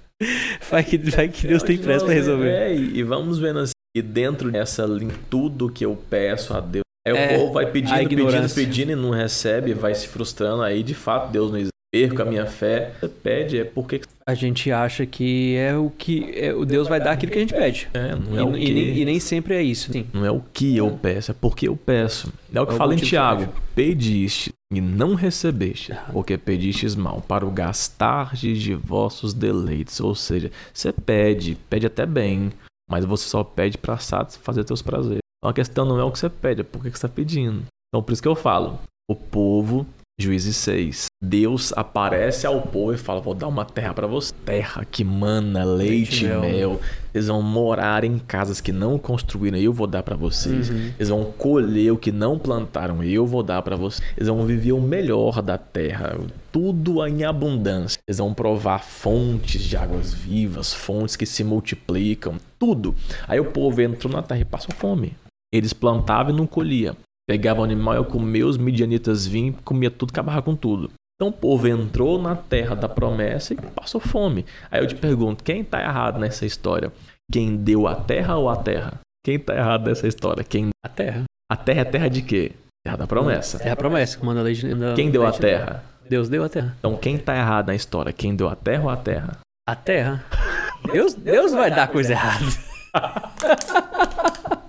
Vai 0.71 0.81
que, 0.81 0.97
vai 0.97 1.27
que 1.27 1.45
Deus 1.45 1.61
tem 1.61 1.77
pressa 1.77 2.05
pra 2.05 2.13
resolver. 2.13 2.49
É, 2.49 2.73
e 2.73 3.03
vamos 3.03 3.37
vendo 3.37 3.59
assim, 3.59 3.73
e 3.93 4.01
dentro 4.01 4.49
dessa 4.49 4.85
linha, 4.85 5.13
tudo 5.29 5.69
que 5.69 5.85
eu 5.85 5.93
peço 6.09 6.53
a 6.53 6.61
Deus. 6.61 6.85
Aí 7.05 7.13
É, 7.13 7.35
o 7.35 7.39
povo 7.39 7.53
vai 7.53 7.69
pedindo, 7.69 8.07
pedindo, 8.07 8.55
pedindo 8.55 8.91
e 8.93 8.95
não 8.95 9.09
recebe, 9.09 9.73
vai 9.73 9.93
se 9.93 10.07
frustrando. 10.07 10.63
Aí, 10.63 10.81
de 10.83 10.95
fato, 10.95 11.31
Deus 11.31 11.51
não 11.51 11.57
existe. 11.57 11.73
Perco 11.93 12.21
a 12.21 12.25
minha 12.25 12.45
fé. 12.45 12.93
Você 12.99 13.09
pede, 13.09 13.59
é 13.59 13.65
porque. 13.65 14.01
A 14.27 14.33
gente 14.33 14.71
acha 14.71 15.05
que 15.05 15.55
é 15.55 15.77
o 15.77 15.91
que. 15.91 16.31
É, 16.35 16.51
o 16.51 16.65
Deus 16.65 16.87
vai 16.87 16.99
dar 16.99 17.11
aquilo 17.11 17.31
que 17.31 17.37
a 17.37 17.41
gente 17.41 17.53
pede. 17.53 17.87
É, 17.93 18.15
não 18.15 18.35
é 18.35 18.41
E, 18.41 18.43
o 18.43 18.57
e 18.57 18.65
que. 18.65 18.73
nem, 18.73 18.97
e 18.97 19.05
nem 19.05 19.19
sempre 19.19 19.53
é 19.53 19.61
isso. 19.61 19.91
Sim. 19.91 20.07
Não 20.11 20.25
é 20.25 20.31
o 20.31 20.41
que 20.51 20.75
eu 20.75 20.89
peço, 20.99 21.29
é 21.29 21.33
porque 21.39 21.67
eu 21.67 21.77
peço. 21.77 22.33
É 22.51 22.59
o 22.59 22.65
que 22.65 22.73
É 22.73 22.75
fala 22.75 22.93
em 22.93 22.95
motivo 22.95 23.09
Tiago: 23.09 23.53
pediste 23.75 24.51
e 24.73 24.81
não 24.81 25.13
recebeste, 25.13 25.93
porque 26.11 26.39
pedistes 26.39 26.95
mal, 26.95 27.21
para 27.21 27.45
o 27.45 27.51
gastar 27.51 28.33
de 28.35 28.73
vossos 28.73 29.31
deleites. 29.31 29.99
Ou 29.99 30.15
seja, 30.15 30.51
você 30.73 30.91
pede, 30.91 31.55
pede 31.69 31.85
até 31.85 32.03
bem, 32.07 32.51
mas 32.89 33.05
você 33.05 33.29
só 33.29 33.43
pede 33.43 33.77
para 33.77 33.99
satisfazer 33.99 34.63
teus 34.63 34.81
prazeres. 34.81 35.19
Então 35.37 35.51
a 35.51 35.53
questão 35.53 35.85
não 35.85 35.99
é 35.99 36.03
o 36.03 36.11
que 36.11 36.17
você 36.17 36.29
pede, 36.29 36.61
é 36.61 36.63
por 36.63 36.81
que 36.81 36.89
você 36.89 36.95
está 36.95 37.07
pedindo. 37.07 37.65
Então 37.89 38.01
por 38.01 38.11
isso 38.11 38.23
que 38.23 38.27
eu 38.27 38.35
falo: 38.35 38.79
o 39.07 39.15
povo 39.15 39.85
Juízes 40.17 40.55
6. 40.57 41.07
Deus 41.21 41.73
aparece 41.75 42.47
ao 42.47 42.61
povo 42.61 42.93
e 42.93 42.97
fala: 42.97 43.19
Vou 43.19 43.33
dar 43.33 43.49
uma 43.49 43.65
terra 43.65 43.93
para 43.93 44.07
você. 44.07 44.33
Terra 44.45 44.85
que 44.85 45.03
mana 45.03 45.65
leite 45.65 46.23
e 46.23 46.27
mel. 46.29 46.79
Eles 47.13 47.27
vão 47.27 47.41
morar 47.41 48.03
em 48.05 48.17
casas 48.17 48.61
que 48.61 48.71
não 48.71 48.97
construíram, 48.97 49.57
eu 49.57 49.73
vou 49.73 49.87
dar 49.87 50.03
para 50.03 50.15
vocês. 50.15 50.69
Uhum. 50.69 50.91
Eles 50.97 51.09
vão 51.09 51.25
colher 51.25 51.91
o 51.91 51.97
que 51.97 52.11
não 52.11 52.39
plantaram, 52.39 53.03
eu 53.03 53.25
vou 53.25 53.43
dar 53.43 53.61
para 53.61 53.75
vocês. 53.75 54.07
Eles 54.15 54.29
vão 54.29 54.45
viver 54.45 54.71
o 54.71 54.81
melhor 54.81 55.41
da 55.41 55.57
terra, 55.57 56.17
tudo 56.49 57.05
em 57.05 57.25
abundância. 57.25 57.99
Eles 58.07 58.19
vão 58.19 58.33
provar 58.33 58.83
fontes 58.83 59.61
de 59.61 59.75
águas 59.75 60.13
vivas, 60.13 60.73
fontes 60.73 61.17
que 61.17 61.25
se 61.25 61.43
multiplicam, 61.43 62.37
tudo. 62.57 62.95
Aí 63.27 63.39
o 63.39 63.51
povo 63.51 63.81
entrou 63.81 64.11
na 64.11 64.21
terra 64.21 64.41
e 64.41 64.45
passou 64.45 64.73
fome. 64.75 65.13
Eles 65.53 65.73
plantavam 65.73 66.33
e 66.33 66.37
não 66.37 66.47
colhiam. 66.47 66.95
Pegava 67.27 67.61
o 67.61 67.63
animal, 67.63 67.95
eu 67.95 68.05
comia, 68.05 68.45
os 68.45 68.57
midianitas 68.57 69.25
vinham, 69.25 69.53
comia 69.63 69.89
tudo, 69.89 70.11
acabava 70.11 70.41
com 70.41 70.55
tudo. 70.55 70.91
Então 71.15 71.29
o 71.29 71.31
povo 71.31 71.67
entrou 71.67 72.21
na 72.21 72.35
terra 72.35 72.75
da 72.75 72.87
promessa 72.87 73.53
e 73.53 73.57
passou 73.57 74.01
fome. 74.01 74.45
Aí 74.69 74.81
eu 74.81 74.87
te 74.87 74.95
pergunto, 74.95 75.43
quem 75.43 75.61
está 75.61 75.81
errado 75.81 76.19
nessa 76.19 76.45
história? 76.45 76.91
Quem 77.31 77.55
deu 77.55 77.87
a 77.87 77.95
terra 77.95 78.35
ou 78.35 78.49
a 78.49 78.55
terra? 78.57 78.99
Quem 79.25 79.35
está 79.35 79.55
errado 79.55 79.87
nessa 79.87 80.07
história? 80.07 80.43
Quem... 80.43 80.69
A 80.83 80.89
terra. 80.89 81.23
A 81.51 81.55
terra 81.55 81.81
é 81.81 81.85
terra 81.85 82.09
de 82.09 82.21
quê? 82.21 82.51
Terra 82.85 82.97
da 82.97 83.07
promessa. 83.07 83.57
Terra 83.57 83.71
da 83.71 83.75
promessa, 83.75 84.17
que 84.19 84.25
manda 84.25 84.41
a 84.41 84.43
lei 84.43 84.53
de... 84.53 84.67
Quem 84.95 85.09
deu 85.09 85.25
a 85.25 85.31
terra? 85.31 85.83
Deus 86.07 86.29
deu 86.29 86.43
a 86.43 86.49
terra. 86.49 86.75
Então 86.77 86.95
quem 86.95 87.15
está 87.15 87.35
errado 87.35 87.67
na 87.67 87.75
história? 87.75 88.13
Quem 88.13 88.35
deu 88.35 88.47
a 88.47 88.55
terra 88.55 88.83
ou 88.83 88.89
a 88.89 88.97
terra? 88.97 89.39
A 89.67 89.75
terra. 89.75 90.23
Deus, 90.91 91.15
Deus 91.15 91.53
vai 91.53 91.71
dar 91.71 91.87
coisa 91.87 92.11
errada. 92.13 92.45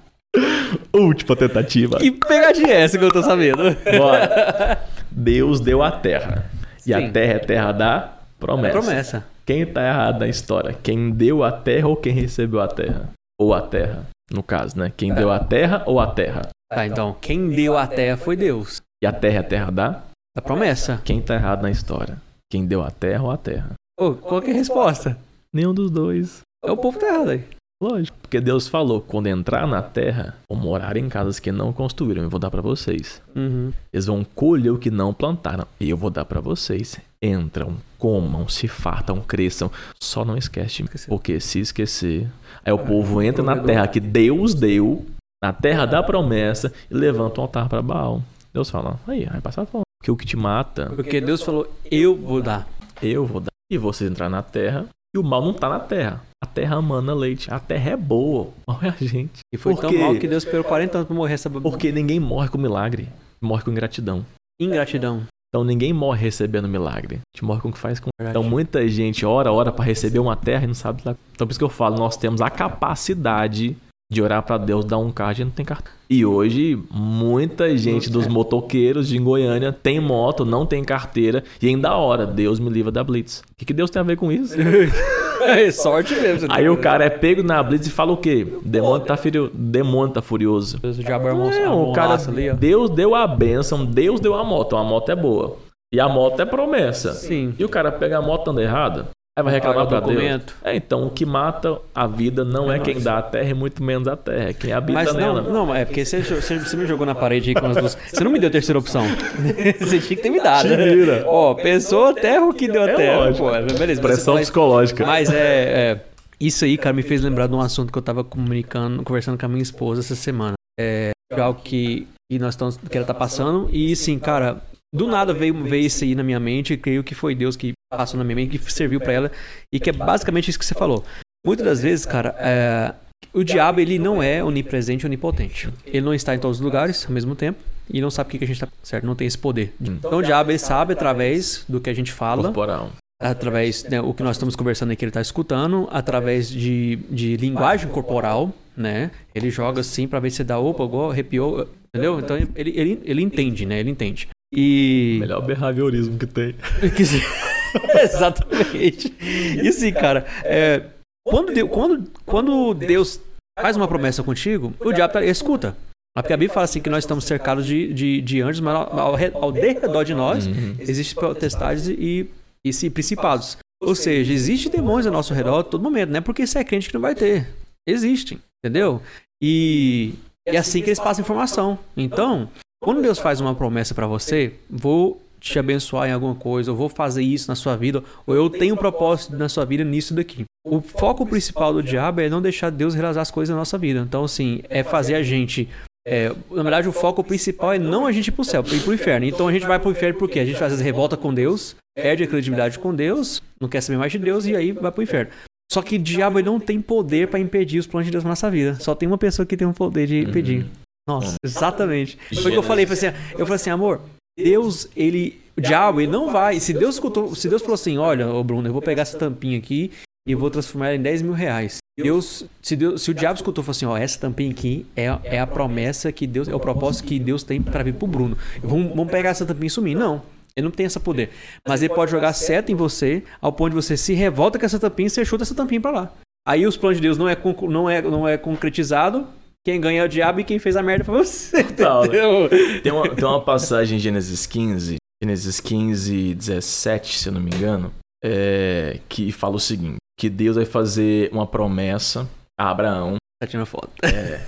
Última 0.97 1.36
tentativa. 1.36 1.98
Que 1.98 2.10
pegadinha 2.10 2.73
é 2.73 2.82
essa 2.82 2.98
que 2.98 3.05
eu 3.05 3.12
tô 3.12 3.23
sabendo? 3.23 3.62
Bora. 3.98 4.82
Deus 5.10 5.60
deu 5.60 5.82
a 5.82 5.90
terra. 5.90 6.51
E 6.78 6.93
Sim. 6.93 6.94
a 6.94 7.10
terra 7.10 7.32
é 7.32 7.39
terra 7.39 7.73
da 7.73 8.12
promessa. 8.39 8.73
promessa. 8.78 9.24
Quem 9.44 9.66
tá 9.66 9.86
errado 9.86 10.20
na 10.20 10.28
história? 10.28 10.77
Quem 10.82 11.10
deu 11.10 11.44
a 11.44 11.52
terra 11.52 11.86
ou 11.89 11.97
quem 11.97 12.12
recebeu 12.12 12.60
a 12.60 12.68
terra? 12.68 13.10
Ou 13.39 13.52
a 13.55 13.60
terra, 13.60 14.06
no 14.32 14.43
caso, 14.43 14.78
né? 14.78 14.93
Quem 14.97 15.12
deu 15.12 15.31
a 15.31 15.39
terra 15.39 15.82
ou 15.86 16.01
a 16.01 16.06
terra? 16.06 16.48
Tá, 16.73 16.86
então, 16.86 17.14
quem 17.20 17.51
deu 17.51 17.77
a 17.77 17.86
terra 17.86 18.16
foi 18.16 18.35
Deus. 18.35 18.81
E 19.02 19.06
a 19.06 19.12
terra 19.12 19.36
é 19.36 19.39
a 19.40 19.44
terra 19.44 19.70
da? 19.70 20.02
Da 20.35 20.43
promessa. 20.43 21.01
Quem 21.05 21.20
tá 21.20 21.35
errado 21.35 21.62
na 21.62 21.70
história? 21.70 22.16
Quem 22.51 22.66
deu 22.66 22.82
a 22.82 22.90
terra 22.90 23.23
ou 23.23 23.31
a 23.31 23.36
terra? 23.36 23.73
Ô, 23.98 24.14
qual 24.14 24.40
que 24.40 24.51
é 24.51 24.55
a 24.55 24.56
resposta? 24.56 25.16
Nenhum 25.52 25.73
dos 25.73 25.90
dois. 25.90 26.40
É 26.64 26.70
o 26.70 26.77
povo 26.77 26.98
tá 26.98 27.06
errado 27.06 27.31
aí. 27.31 27.44
Lógico, 27.82 28.16
porque 28.23 28.40
Deus 28.40 28.69
falou: 28.69 29.01
quando 29.01 29.27
entrar 29.27 29.66
na 29.66 29.82
terra, 29.82 30.36
vão 30.48 30.59
morar 30.59 30.97
em 30.97 31.09
casas 31.09 31.39
que 31.39 31.53
não 31.53 31.73
construíram, 31.73 32.23
eu 32.23 32.31
vou 32.31 32.40
dar 32.40 32.51
para 32.51 32.62
vocês. 32.62 33.20
Uhum. 33.35 33.73
Eles 33.93 34.07
vão 34.07 34.24
colher 34.24 34.70
o 34.70 34.78
que 34.78 34.90
não 34.90 35.12
plantaram, 35.12 35.66
e 35.78 35.90
eu 35.90 35.97
vou 35.97 36.11
dar 36.11 36.24
para 36.24 36.40
vocês. 36.40 36.98
Entram, 37.23 37.77
comam, 37.98 38.48
se 38.48 38.66
fartam, 38.66 39.20
cresçam. 39.20 39.70
Só 40.01 40.24
não 40.24 40.36
esquece, 40.36 40.85
porque 41.09 41.39
se 41.39 41.61
esquecer, 41.61 42.31
aí 42.65 42.73
o 42.73 42.78
povo 42.78 43.20
entra 43.20 43.43
na 43.43 43.57
terra 43.59 43.86
que 43.89 44.01
Deus 44.01 44.55
deu, 44.55 45.05
na 45.43 45.53
terra 45.53 45.85
da 45.85 46.03
promessa, 46.03 46.73
e 46.90 46.94
levanta 46.94 47.40
um 47.40 47.44
altar 47.44 47.69
para 47.69 47.82
Baal. 47.82 48.23
Deus 48.55 48.70
fala: 48.70 48.98
aí, 49.07 49.27
vai 49.27 49.40
passar 49.43 49.66
fome. 49.66 49.85
Porque 50.01 50.11
o 50.11 50.16
que 50.16 50.24
te 50.24 50.36
mata. 50.36 50.90
Porque 50.94 51.20
Deus 51.20 51.43
falou: 51.43 51.70
eu 51.90 52.16
vou 52.16 52.40
dar. 52.40 52.66
Eu 53.03 53.27
vou 53.27 53.40
dar. 53.40 53.51
E 53.70 53.77
você 53.77 54.07
entrar 54.07 54.31
na 54.31 54.43
terra, 54.43 54.86
e 55.15 55.19
o 55.19 55.23
mal 55.23 55.43
não 55.43 55.53
tá 55.53 55.69
na 55.69 55.81
terra. 55.81 56.23
A 56.42 56.46
terra 56.46 56.80
mana 56.82 57.14
leite. 57.14 57.52
A 57.52 57.58
terra 57.58 57.90
é 57.90 57.96
boa. 57.96 58.50
É 58.82 58.88
a 58.88 59.04
gente. 59.04 59.40
E 59.52 59.56
foi 59.56 59.74
tão 59.74 59.92
mal 59.92 60.14
que 60.16 60.28
Deus 60.28 60.44
esperou 60.44 60.64
40 60.64 60.98
anos 60.98 61.06
pra 61.06 61.16
morrer 61.16 61.34
essa 61.34 61.48
Porque 61.48 61.90
ninguém 61.90 62.20
morre 62.20 62.48
com 62.48 62.58
milagre. 62.58 63.08
Morre 63.40 63.62
com 63.62 63.70
ingratidão. 63.70 64.24
Ingratidão. 64.60 65.22
Então 65.48 65.64
ninguém 65.64 65.92
morre 65.92 66.22
recebendo 66.22 66.68
milagre. 66.68 67.16
A 67.16 67.36
gente 67.36 67.44
morre 67.44 67.60
com 67.60 67.68
o 67.70 67.72
que 67.72 67.78
faz 67.78 67.98
com. 67.98 68.10
Então 68.20 68.42
muita 68.42 68.86
gente 68.88 69.24
ora, 69.24 69.50
ora 69.50 69.72
para 69.72 69.84
receber 69.84 70.18
uma 70.18 70.36
terra 70.36 70.64
e 70.64 70.66
não 70.66 70.74
sabe 70.74 71.02
lá. 71.04 71.16
Então 71.32 71.46
por 71.46 71.52
isso 71.52 71.58
que 71.58 71.64
eu 71.64 71.70
falo, 71.70 71.96
nós 71.96 72.16
temos 72.16 72.42
a 72.42 72.50
capacidade 72.50 73.76
de 74.12 74.22
orar 74.22 74.42
para 74.42 74.58
Deus 74.58 74.84
dar 74.84 74.98
um 74.98 75.10
carro, 75.10 75.30
a 75.30 75.34
gente 75.34 75.46
não 75.46 75.52
tem 75.52 75.64
cartão. 75.64 75.92
E 76.08 76.24
hoje, 76.24 76.80
muita 76.90 77.76
gente 77.76 78.08
dos 78.08 78.28
motoqueiros 78.28 79.08
de 79.08 79.18
Goiânia 79.18 79.72
tem 79.72 79.98
moto, 79.98 80.44
não 80.44 80.64
tem 80.64 80.84
carteira 80.84 81.42
e 81.60 81.66
ainda 81.66 81.96
ora, 81.96 82.24
Deus 82.24 82.60
me 82.60 82.70
livra 82.70 82.92
da 82.92 83.02
Blitz. 83.02 83.40
O 83.40 83.56
que, 83.56 83.64
que 83.64 83.72
Deus 83.72 83.90
tem 83.90 83.98
a 83.98 84.04
ver 84.04 84.16
com 84.16 84.30
isso? 84.30 84.54
é 85.46 85.70
sorte 85.70 86.14
mesmo. 86.14 86.48
Aí 86.50 86.68
o 86.68 86.76
cara 86.76 87.04
é 87.04 87.10
pego 87.10 87.42
na 87.42 87.62
Blitz 87.62 87.86
e 87.86 87.90
fala 87.90 88.12
o 88.12 88.16
quê? 88.16 88.46
Demônio 88.62 89.06
tá, 89.06 89.16
furio... 89.16 89.50
Demônio 89.52 90.12
tá 90.14 90.22
furioso. 90.22 90.78
Deus, 90.78 90.98
o 90.98 91.02
diabo 91.02 91.28
é, 91.28 91.62
é 91.62 91.70
o 91.70 91.92
cara, 91.92 92.14
ali, 92.14 92.52
Deus 92.52 92.90
deu 92.90 93.14
a 93.14 93.26
bênção, 93.26 93.84
Deus 93.84 94.20
deu 94.20 94.34
a 94.34 94.44
moto, 94.44 94.76
a 94.76 94.84
moto 94.84 95.10
é 95.10 95.16
boa. 95.16 95.56
E 95.92 96.00
a 96.00 96.08
moto 96.08 96.40
é 96.40 96.44
promessa. 96.44 97.12
Sim. 97.12 97.54
E 97.58 97.64
o 97.64 97.68
cara 97.68 97.92
pega 97.92 98.18
a 98.18 98.22
moto 98.22 98.46
dando 98.46 98.60
errada. 98.60 99.08
Aí 99.38 99.44
vai 99.44 99.52
reclamar 99.52 99.86
pra 99.86 100.00
Deus. 100.00 100.42
É, 100.64 100.74
então, 100.74 101.06
o 101.06 101.10
que 101.10 101.26
mata 101.26 101.78
a 101.94 102.06
vida 102.06 102.42
não 102.42 102.72
é, 102.72 102.76
é 102.76 102.78
quem 102.78 102.98
dá 102.98 103.18
a 103.18 103.22
terra 103.22 103.50
e 103.50 103.52
muito 103.52 103.82
menos 103.82 104.08
a 104.08 104.16
terra, 104.16 104.48
é 104.48 104.52
quem 104.54 104.72
habita 104.72 104.94
Mas 104.94 105.12
não, 105.12 105.20
nela. 105.20 105.42
Não, 105.42 105.74
é 105.74 105.84
porque 105.84 106.06
você, 106.06 106.22
você, 106.22 106.74
me 106.74 106.86
jogou 106.86 107.04
na 107.04 107.14
parede 107.14 107.50
aí 107.50 107.54
com 107.54 107.66
as 107.66 107.76
duas. 107.76 107.98
Você 108.10 108.24
não 108.24 108.30
me 108.30 108.38
deu 108.38 108.48
a 108.48 108.52
terceira 108.52 108.78
opção. 108.78 109.04
você 109.78 109.98
tinha 109.98 110.16
que 110.16 110.22
ter 110.22 110.30
me 110.30 110.40
dado. 110.40 110.68
Tira. 110.68 111.22
Ó, 111.26 111.52
pessoa 111.52 112.14
terra 112.14 112.46
o 112.46 112.54
que 112.54 112.66
deu 112.66 112.82
a 112.82 112.88
é 112.88 112.94
terra. 112.94 113.16
Lógico. 113.26 113.44
Pô, 113.44 113.78
beleza. 113.78 114.00
Pressão 114.00 114.34
mas, 114.34 114.44
psicológica. 114.44 115.04
Mas 115.04 115.28
é, 115.28 115.36
é, 115.36 116.00
Isso 116.40 116.64
aí, 116.64 116.78
cara, 116.78 116.96
me 116.96 117.02
fez 117.02 117.20
lembrar 117.20 117.46
de 117.46 117.54
um 117.54 117.60
assunto 117.60 117.92
que 117.92 117.98
eu 117.98 118.02
tava 118.02 118.24
comunicando, 118.24 119.02
conversando 119.02 119.38
com 119.38 119.44
a 119.44 119.48
minha 119.50 119.62
esposa 119.62 120.00
essa 120.00 120.16
semana. 120.16 120.54
É 120.80 121.12
algo 121.38 121.60
que, 121.62 122.08
que 122.32 122.38
nós 122.38 122.54
estamos, 122.54 122.78
que 122.78 122.96
ela 122.96 123.06
tá 123.06 123.12
passando. 123.12 123.68
E 123.70 123.94
sim, 123.96 124.18
cara, 124.18 124.62
do 124.94 125.06
nada 125.06 125.34
veio, 125.34 125.62
veio 125.62 125.84
isso 125.84 126.04
aí 126.04 126.14
na 126.14 126.22
minha 126.22 126.40
mente, 126.40 126.72
e 126.72 126.78
creio 126.78 127.04
que 127.04 127.14
foi 127.14 127.34
Deus 127.34 127.54
que 127.54 127.74
passou 127.90 128.18
na 128.18 128.24
minha 128.24 128.36
mente, 128.36 128.58
que 128.58 128.72
serviu 128.72 129.00
para 129.00 129.12
ela, 129.12 129.32
e 129.72 129.78
que 129.78 129.90
é 129.90 129.92
basicamente 129.92 130.48
isso 130.50 130.58
que 130.58 130.64
você 130.64 130.74
falou. 130.74 131.04
Muitas 131.44 131.64
das 131.64 131.82
vezes, 131.82 132.04
cara, 132.04 132.34
é, 132.38 132.92
o 133.32 133.44
diabo 133.44 133.80
ele 133.80 133.98
não 133.98 134.22
é 134.22 134.42
onipresente 134.42 135.04
e 135.04 135.06
onipotente. 135.06 135.68
Ele 135.86 136.00
não 136.00 136.14
está 136.14 136.34
em 136.34 136.38
todos 136.38 136.58
os 136.58 136.64
lugares 136.64 137.04
ao 137.06 137.12
mesmo 137.12 137.34
tempo 137.34 137.58
e 137.88 138.00
não 138.00 138.10
sabe 138.10 138.28
o 138.28 138.38
que, 138.38 138.44
a 138.44 138.46
gente 138.46 138.56
está 138.56 138.68
certo, 138.82 139.06
não 139.06 139.14
tem 139.14 139.26
esse 139.26 139.38
poder. 139.38 139.72
Então 139.80 140.18
o 140.18 140.22
diabo 140.22 140.50
ele 140.50 140.58
sabe 140.58 140.94
através 140.94 141.64
do 141.68 141.80
que 141.80 141.88
a 141.88 141.94
gente 141.94 142.12
fala, 142.12 142.44
Corporal. 142.44 142.90
através 143.20 143.84
né, 143.84 144.00
o 144.00 144.12
que 144.12 144.22
nós 144.22 144.36
estamos 144.36 144.56
conversando 144.56 144.90
aqui 144.90 145.04
ele 145.04 145.10
está 145.10 145.20
escutando, 145.20 145.88
através 145.92 146.50
de, 146.50 146.96
de 147.10 147.36
linguagem 147.36 147.88
corporal, 147.88 148.52
né? 148.76 149.10
Ele 149.34 149.50
joga 149.50 149.80
assim 149.80 150.08
para 150.08 150.18
ver 150.18 150.30
se 150.30 150.42
dá 150.42 150.58
opa, 150.58 150.84
igual, 150.84 151.10
arrepiou, 151.10 151.68
entendeu? 151.88 152.18
Então 152.18 152.36
ele, 152.36 152.50
ele, 152.56 153.00
ele 153.04 153.22
entende, 153.22 153.64
né? 153.64 153.78
Ele 153.78 153.90
entende. 153.90 154.28
E. 154.52 155.18
Melhor 155.20 155.42
behaviorismo 155.42 156.18
que 156.18 156.26
tem. 156.26 156.54
Exatamente. 158.03 159.15
E 159.20 159.69
assim, 159.69 159.93
cara, 159.93 160.27
é, 160.44 160.85
quando, 161.27 161.53
Deus, 161.53 161.70
quando, 161.70 162.11
quando 162.24 162.74
Deus 162.74 163.20
faz 163.59 163.77
uma 163.77 163.89
promessa 163.89 164.23
contigo, 164.23 164.73
o 164.81 164.93
diabo 164.93 165.12
tá, 165.12 165.24
escuta. 165.24 165.77
Porque 166.16 166.32
a 166.32 166.36
Bíblia 166.36 166.55
fala 166.55 166.65
assim 166.65 166.81
que 166.81 166.89
nós 166.89 167.05
estamos 167.05 167.24
cercados 167.24 167.66
de, 167.66 167.93
de, 167.93 168.20
de 168.23 168.40
anjos, 168.40 168.61
mas 168.61 168.74
ao, 168.74 168.98
ao, 168.98 169.16
ao 169.35 169.51
redor 169.51 170.05
de 170.05 170.15
nós 170.15 170.47
uhum. 170.47 170.77
existem 170.78 171.15
potestades 171.15 171.89
e, 171.89 172.31
e, 172.65 172.70
e 172.70 172.90
principados. 172.90 173.59
Ou 173.82 173.94
seja, 173.94 174.32
existe 174.32 174.70
demônios 174.70 175.07
ao 175.07 175.12
nosso 175.12 175.35
redor 175.35 175.59
a 175.59 175.65
todo 175.65 175.82
momento, 175.82 176.11
não 176.11 176.19
é 176.19 176.20
porque 176.23 176.47
você 176.47 176.59
é 176.59 176.65
crente 176.65 176.89
que 176.89 176.94
não 176.94 177.03
vai 177.03 177.15
ter. 177.15 177.47
Existem, 177.86 178.39
entendeu? 178.65 179.03
E, 179.43 180.15
e 180.48 180.57
é 180.57 180.59
assim 180.59 180.81
que 180.81 180.89
eles 180.89 180.98
passam 180.98 181.23
informação. 181.23 181.78
Então, 181.94 182.48
quando 182.82 183.03
Deus 183.03 183.19
faz 183.19 183.40
uma 183.40 183.55
promessa 183.55 183.94
para 183.94 184.07
você, 184.07 184.55
vou 184.70 185.20
te 185.52 185.59
abençoar 185.59 186.09
em 186.09 186.12
alguma 186.12 186.35
coisa, 186.35 186.70
eu 186.70 186.77
vou 186.77 186.89
fazer 186.89 187.23
isso 187.23 187.48
na 187.48 187.55
sua 187.55 187.77
vida, 187.77 188.02
ou 188.27 188.35
eu 188.35 188.51
tenho 188.51 188.74
um 188.74 188.78
propósito 188.78 189.36
na 189.36 189.48
sua 189.48 189.64
vida 189.64 189.85
nisso 189.85 190.14
daqui. 190.14 190.44
O 190.66 190.81
foco 190.81 191.24
principal 191.24 191.73
do 191.73 191.82
diabo 191.82 192.20
é 192.20 192.28
não 192.28 192.43
deixar 192.43 192.70
Deus 192.70 192.94
realizar 192.94 193.23
as 193.23 193.31
coisas 193.31 193.52
na 193.55 193.59
nossa 193.59 193.78
vida. 193.78 194.01
Então, 194.01 194.24
assim, 194.24 194.62
é 194.68 194.82
fazer 194.82 195.14
a 195.14 195.23
gente. 195.23 195.68
É, 196.06 196.28
na 196.51 196.62
verdade, 196.62 196.89
o 196.89 196.93
foco 196.93 197.23
principal 197.23 197.73
é 197.73 197.78
não 197.78 198.06
a 198.06 198.12
gente 198.12 198.28
ir 198.28 198.32
pro 198.32 198.44
céu, 198.44 198.64
ir 198.73 198.81
pro 198.81 198.94
inferno. 198.94 199.27
Então 199.27 199.48
a 199.48 199.52
gente 199.52 199.66
vai 199.66 199.78
pro 199.78 199.90
inferno 199.90 200.18
porque 200.18 200.39
a 200.39 200.44
gente 200.44 200.62
às 200.62 200.70
vezes 200.70 200.81
revolta 200.81 201.16
com 201.16 201.35
Deus, 201.35 201.74
perde 201.97 202.23
a 202.23 202.27
credibilidade 202.28 202.78
com 202.78 202.94
Deus, 202.94 203.43
não 203.60 203.68
quer 203.68 203.81
saber 203.81 203.98
mais 203.98 204.12
de 204.12 204.18
Deus 204.18 204.47
e 204.47 204.55
aí 204.55 204.70
vai 204.70 204.93
pro 204.93 205.02
inferno. 205.02 205.32
Só 205.70 205.82
que 205.82 205.97
o 205.97 205.98
diabo 205.98 206.40
não 206.40 206.60
tem 206.60 206.81
poder 206.81 207.28
para 207.28 207.40
impedir 207.40 207.81
os 207.81 207.89
planos 207.89 208.06
de 208.06 208.12
Deus 208.12 208.23
na 208.23 208.31
nossa 208.31 208.48
vida. 208.48 208.77
Só 208.77 208.94
tem 208.94 209.09
uma 209.09 209.18
pessoa 209.18 209.44
que 209.44 209.56
tem 209.56 209.66
o 209.66 209.73
poder 209.73 210.06
de 210.06 210.20
impedir. 210.20 210.62
Uhum. 210.62 210.70
Nossa, 211.09 211.36
exatamente. 211.44 212.18
Foi 212.35 212.51
o 212.51 212.51
que 212.51 212.59
eu 212.59 212.62
falei, 212.62 212.86
falei 212.86 213.09
assim, 213.09 213.18
eu 213.32 213.47
falei 213.47 213.56
assim, 213.56 213.70
amor, 213.70 214.01
Deus, 214.38 214.88
ele, 214.94 215.40
o 215.56 215.60
diabo, 215.60 216.00
ele 216.00 216.10
não 216.10 216.30
vai. 216.30 216.60
Se 216.60 216.72
Deus 216.72 216.96
escutou, 216.96 217.34
se 217.34 217.48
Deus 217.48 217.62
falou 217.62 217.74
assim, 217.74 217.96
olha, 217.96 218.28
ô 218.28 218.44
Bruno, 218.44 218.68
eu 218.68 218.72
vou 218.72 218.82
pegar 218.82 219.02
essa 219.02 219.18
tampinha 219.18 219.58
aqui 219.58 219.90
e 220.28 220.34
vou 220.34 220.50
transformar 220.50 220.88
ela 220.88 220.96
em 220.96 221.02
10 221.02 221.22
mil 221.22 221.32
reais. 221.32 221.78
Deus, 221.98 222.44
se, 222.60 222.76
Deus, 222.76 223.00
se 223.00 223.10
o 223.10 223.14
diabo 223.14 223.36
escutou, 223.36 223.64
falou 223.64 223.74
assim, 223.74 223.86
ó, 223.86 223.96
essa 223.96 224.20
tampinha 224.20 224.50
aqui 224.50 224.84
é, 224.94 225.04
é 225.24 225.40
a 225.40 225.46
promessa 225.46 226.12
que 226.12 226.26
Deus, 226.26 226.46
é 226.46 226.54
o 226.54 226.60
propósito 226.60 227.06
que 227.06 227.18
Deus 227.18 227.42
tem 227.42 227.62
para 227.62 227.82
vir 227.82 227.94
pro 227.94 228.06
Bruno. 228.06 228.36
Vamos, 228.62 228.90
vamos 228.90 229.10
pegar 229.10 229.30
essa 229.30 229.46
tampinha 229.46 229.68
e 229.68 229.70
sumir. 229.70 229.96
Não. 229.96 230.22
Ele 230.54 230.64
não 230.64 230.70
tem 230.70 230.84
esse 230.86 231.00
poder. 231.00 231.30
Mas 231.66 231.82
ele 231.82 231.94
pode 231.94 232.10
jogar 232.10 232.32
seta 232.32 232.70
em 232.70 232.74
você, 232.74 233.22
ao 233.40 233.52
ponto 233.52 233.70
de 233.70 233.76
você 233.76 233.96
se 233.96 234.12
revolta 234.12 234.58
com 234.58 234.66
essa 234.66 234.78
tampinha 234.78 235.06
e 235.06 235.10
você 235.10 235.24
chuta 235.24 235.44
essa 235.44 235.54
tampinha 235.54 235.80
para 235.80 235.90
lá. 235.90 236.12
Aí 236.46 236.66
os 236.66 236.76
planos 236.76 236.98
de 236.98 237.02
Deus 237.02 237.16
não 237.18 237.28
é, 237.28 237.36
não 237.62 237.90
é, 237.90 238.02
não 238.02 238.28
é 238.28 238.38
concretizado, 238.38 239.26
quem 239.66 239.80
ganha 239.80 240.02
é 240.02 240.05
o 240.05 240.09
diabo 240.09 240.38
e 240.38 240.44
quem 240.44 240.60
fez 240.60 240.76
a 240.76 240.82
merda 240.82 241.02
foi 241.05 241.24
você. 241.24 241.64
Total, 241.64 242.02
né? 242.05 242.80
tem, 242.84 242.93
uma, 242.93 243.09
tem 243.09 243.24
uma 243.24 243.40
passagem 243.40 243.97
em 243.97 244.01
Gênesis 244.01 244.47
15 244.47 244.94
Gênesis 245.20 245.59
15, 245.59 246.34
17, 246.34 247.18
se 247.18 247.28
eu 247.28 247.32
não 247.32 247.40
me 247.40 247.51
engano, 247.51 247.93
é, 248.24 249.01
que 249.09 249.32
fala 249.32 249.56
o 249.56 249.60
seguinte: 249.60 249.97
que 250.16 250.30
Deus 250.30 250.55
vai 250.55 250.64
fazer 250.64 251.30
uma 251.32 251.48
promessa 251.48 252.28
a 252.56 252.70
Abraão. 252.70 253.16
Tá 253.43 253.47
tirando 253.48 253.66
foto. 253.66 253.90
É. 254.05 254.40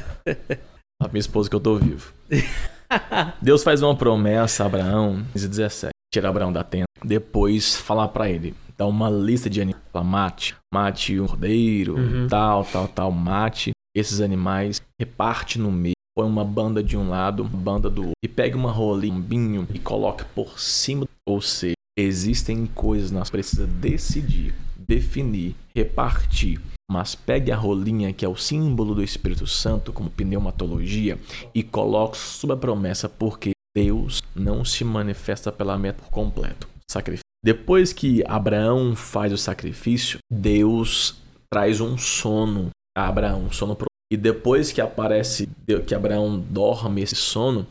a 1.02 1.08
minha 1.08 1.18
esposa 1.18 1.50
que 1.50 1.56
eu 1.56 1.60
tô 1.60 1.76
vivo. 1.76 2.12
Deus 3.42 3.64
faz 3.64 3.82
uma 3.82 3.96
promessa 3.96 4.62
a 4.62 4.66
Abraão, 4.66 5.24
15, 5.32 5.48
17. 5.48 5.90
Tira 6.14 6.28
Abraão 6.28 6.52
da 6.52 6.62
tenda. 6.62 6.84
Depois 7.04 7.74
falar 7.74 8.08
para 8.08 8.30
ele, 8.30 8.54
dá 8.76 8.86
uma 8.86 9.10
lista 9.10 9.50
de 9.50 9.60
animais. 9.60 9.82
Fala, 9.92 10.04
mate, 10.04 10.54
mate 10.72 11.18
um 11.18 11.26
cordeiro, 11.26 11.96
Uhum. 11.96 12.28
tal, 12.28 12.64
tal, 12.64 12.86
tal, 12.86 13.10
mate 13.10 13.72
esses 13.96 14.20
animais, 14.20 14.80
reparte 15.00 15.58
no 15.58 15.70
meio, 15.70 15.94
põe 16.16 16.26
uma 16.26 16.44
banda 16.44 16.82
de 16.82 16.96
um 16.96 17.08
lado, 17.08 17.42
uma 17.42 17.50
banda 17.50 17.88
do 17.88 18.02
outro, 18.02 18.12
e 18.22 18.28
pega 18.28 18.56
uma 18.56 18.72
rolinha, 18.72 19.14
um 19.14 19.20
binho 19.20 19.68
e 19.72 19.78
coloca 19.78 20.24
por 20.34 20.58
cima. 20.58 21.06
Ou 21.26 21.40
seja, 21.40 21.74
existem 21.98 22.66
coisas 22.66 23.10
nós 23.10 23.30
precisamos 23.30 23.74
decidir, 23.76 24.54
definir, 24.76 25.54
repartir. 25.74 26.60
Mas 26.90 27.14
pegue 27.14 27.52
a 27.52 27.56
rolinha, 27.56 28.12
que 28.12 28.24
é 28.24 28.28
o 28.28 28.36
símbolo 28.36 28.94
do 28.94 29.02
Espírito 29.02 29.46
Santo, 29.46 29.92
como 29.92 30.08
pneumatologia, 30.08 31.18
e 31.54 31.62
coloque 31.62 32.16
sob 32.16 32.54
a 32.54 32.56
promessa, 32.56 33.08
porque 33.08 33.50
Deus 33.76 34.22
não 34.34 34.64
se 34.64 34.84
manifesta 34.84 35.52
pela 35.52 35.78
meta 35.78 36.02
por 36.02 36.10
completo. 36.10 36.66
Sacrifício. 36.90 37.22
Depois 37.44 37.92
que 37.92 38.24
Abraão 38.26 38.96
faz 38.96 39.32
o 39.32 39.38
sacrifício, 39.38 40.18
Deus 40.32 41.16
traz 41.52 41.80
um 41.80 41.96
sono 41.96 42.70
a 42.98 43.08
Abraão, 43.08 43.44
um 43.44 43.52
sono 43.52 43.76
pro... 43.76 43.86
E 44.12 44.16
depois 44.16 44.72
que 44.72 44.80
aparece 44.80 45.48
que 45.86 45.94
Abraão 45.94 46.38
dorme 46.38 47.02
esse 47.02 47.14
sono, 47.14 47.66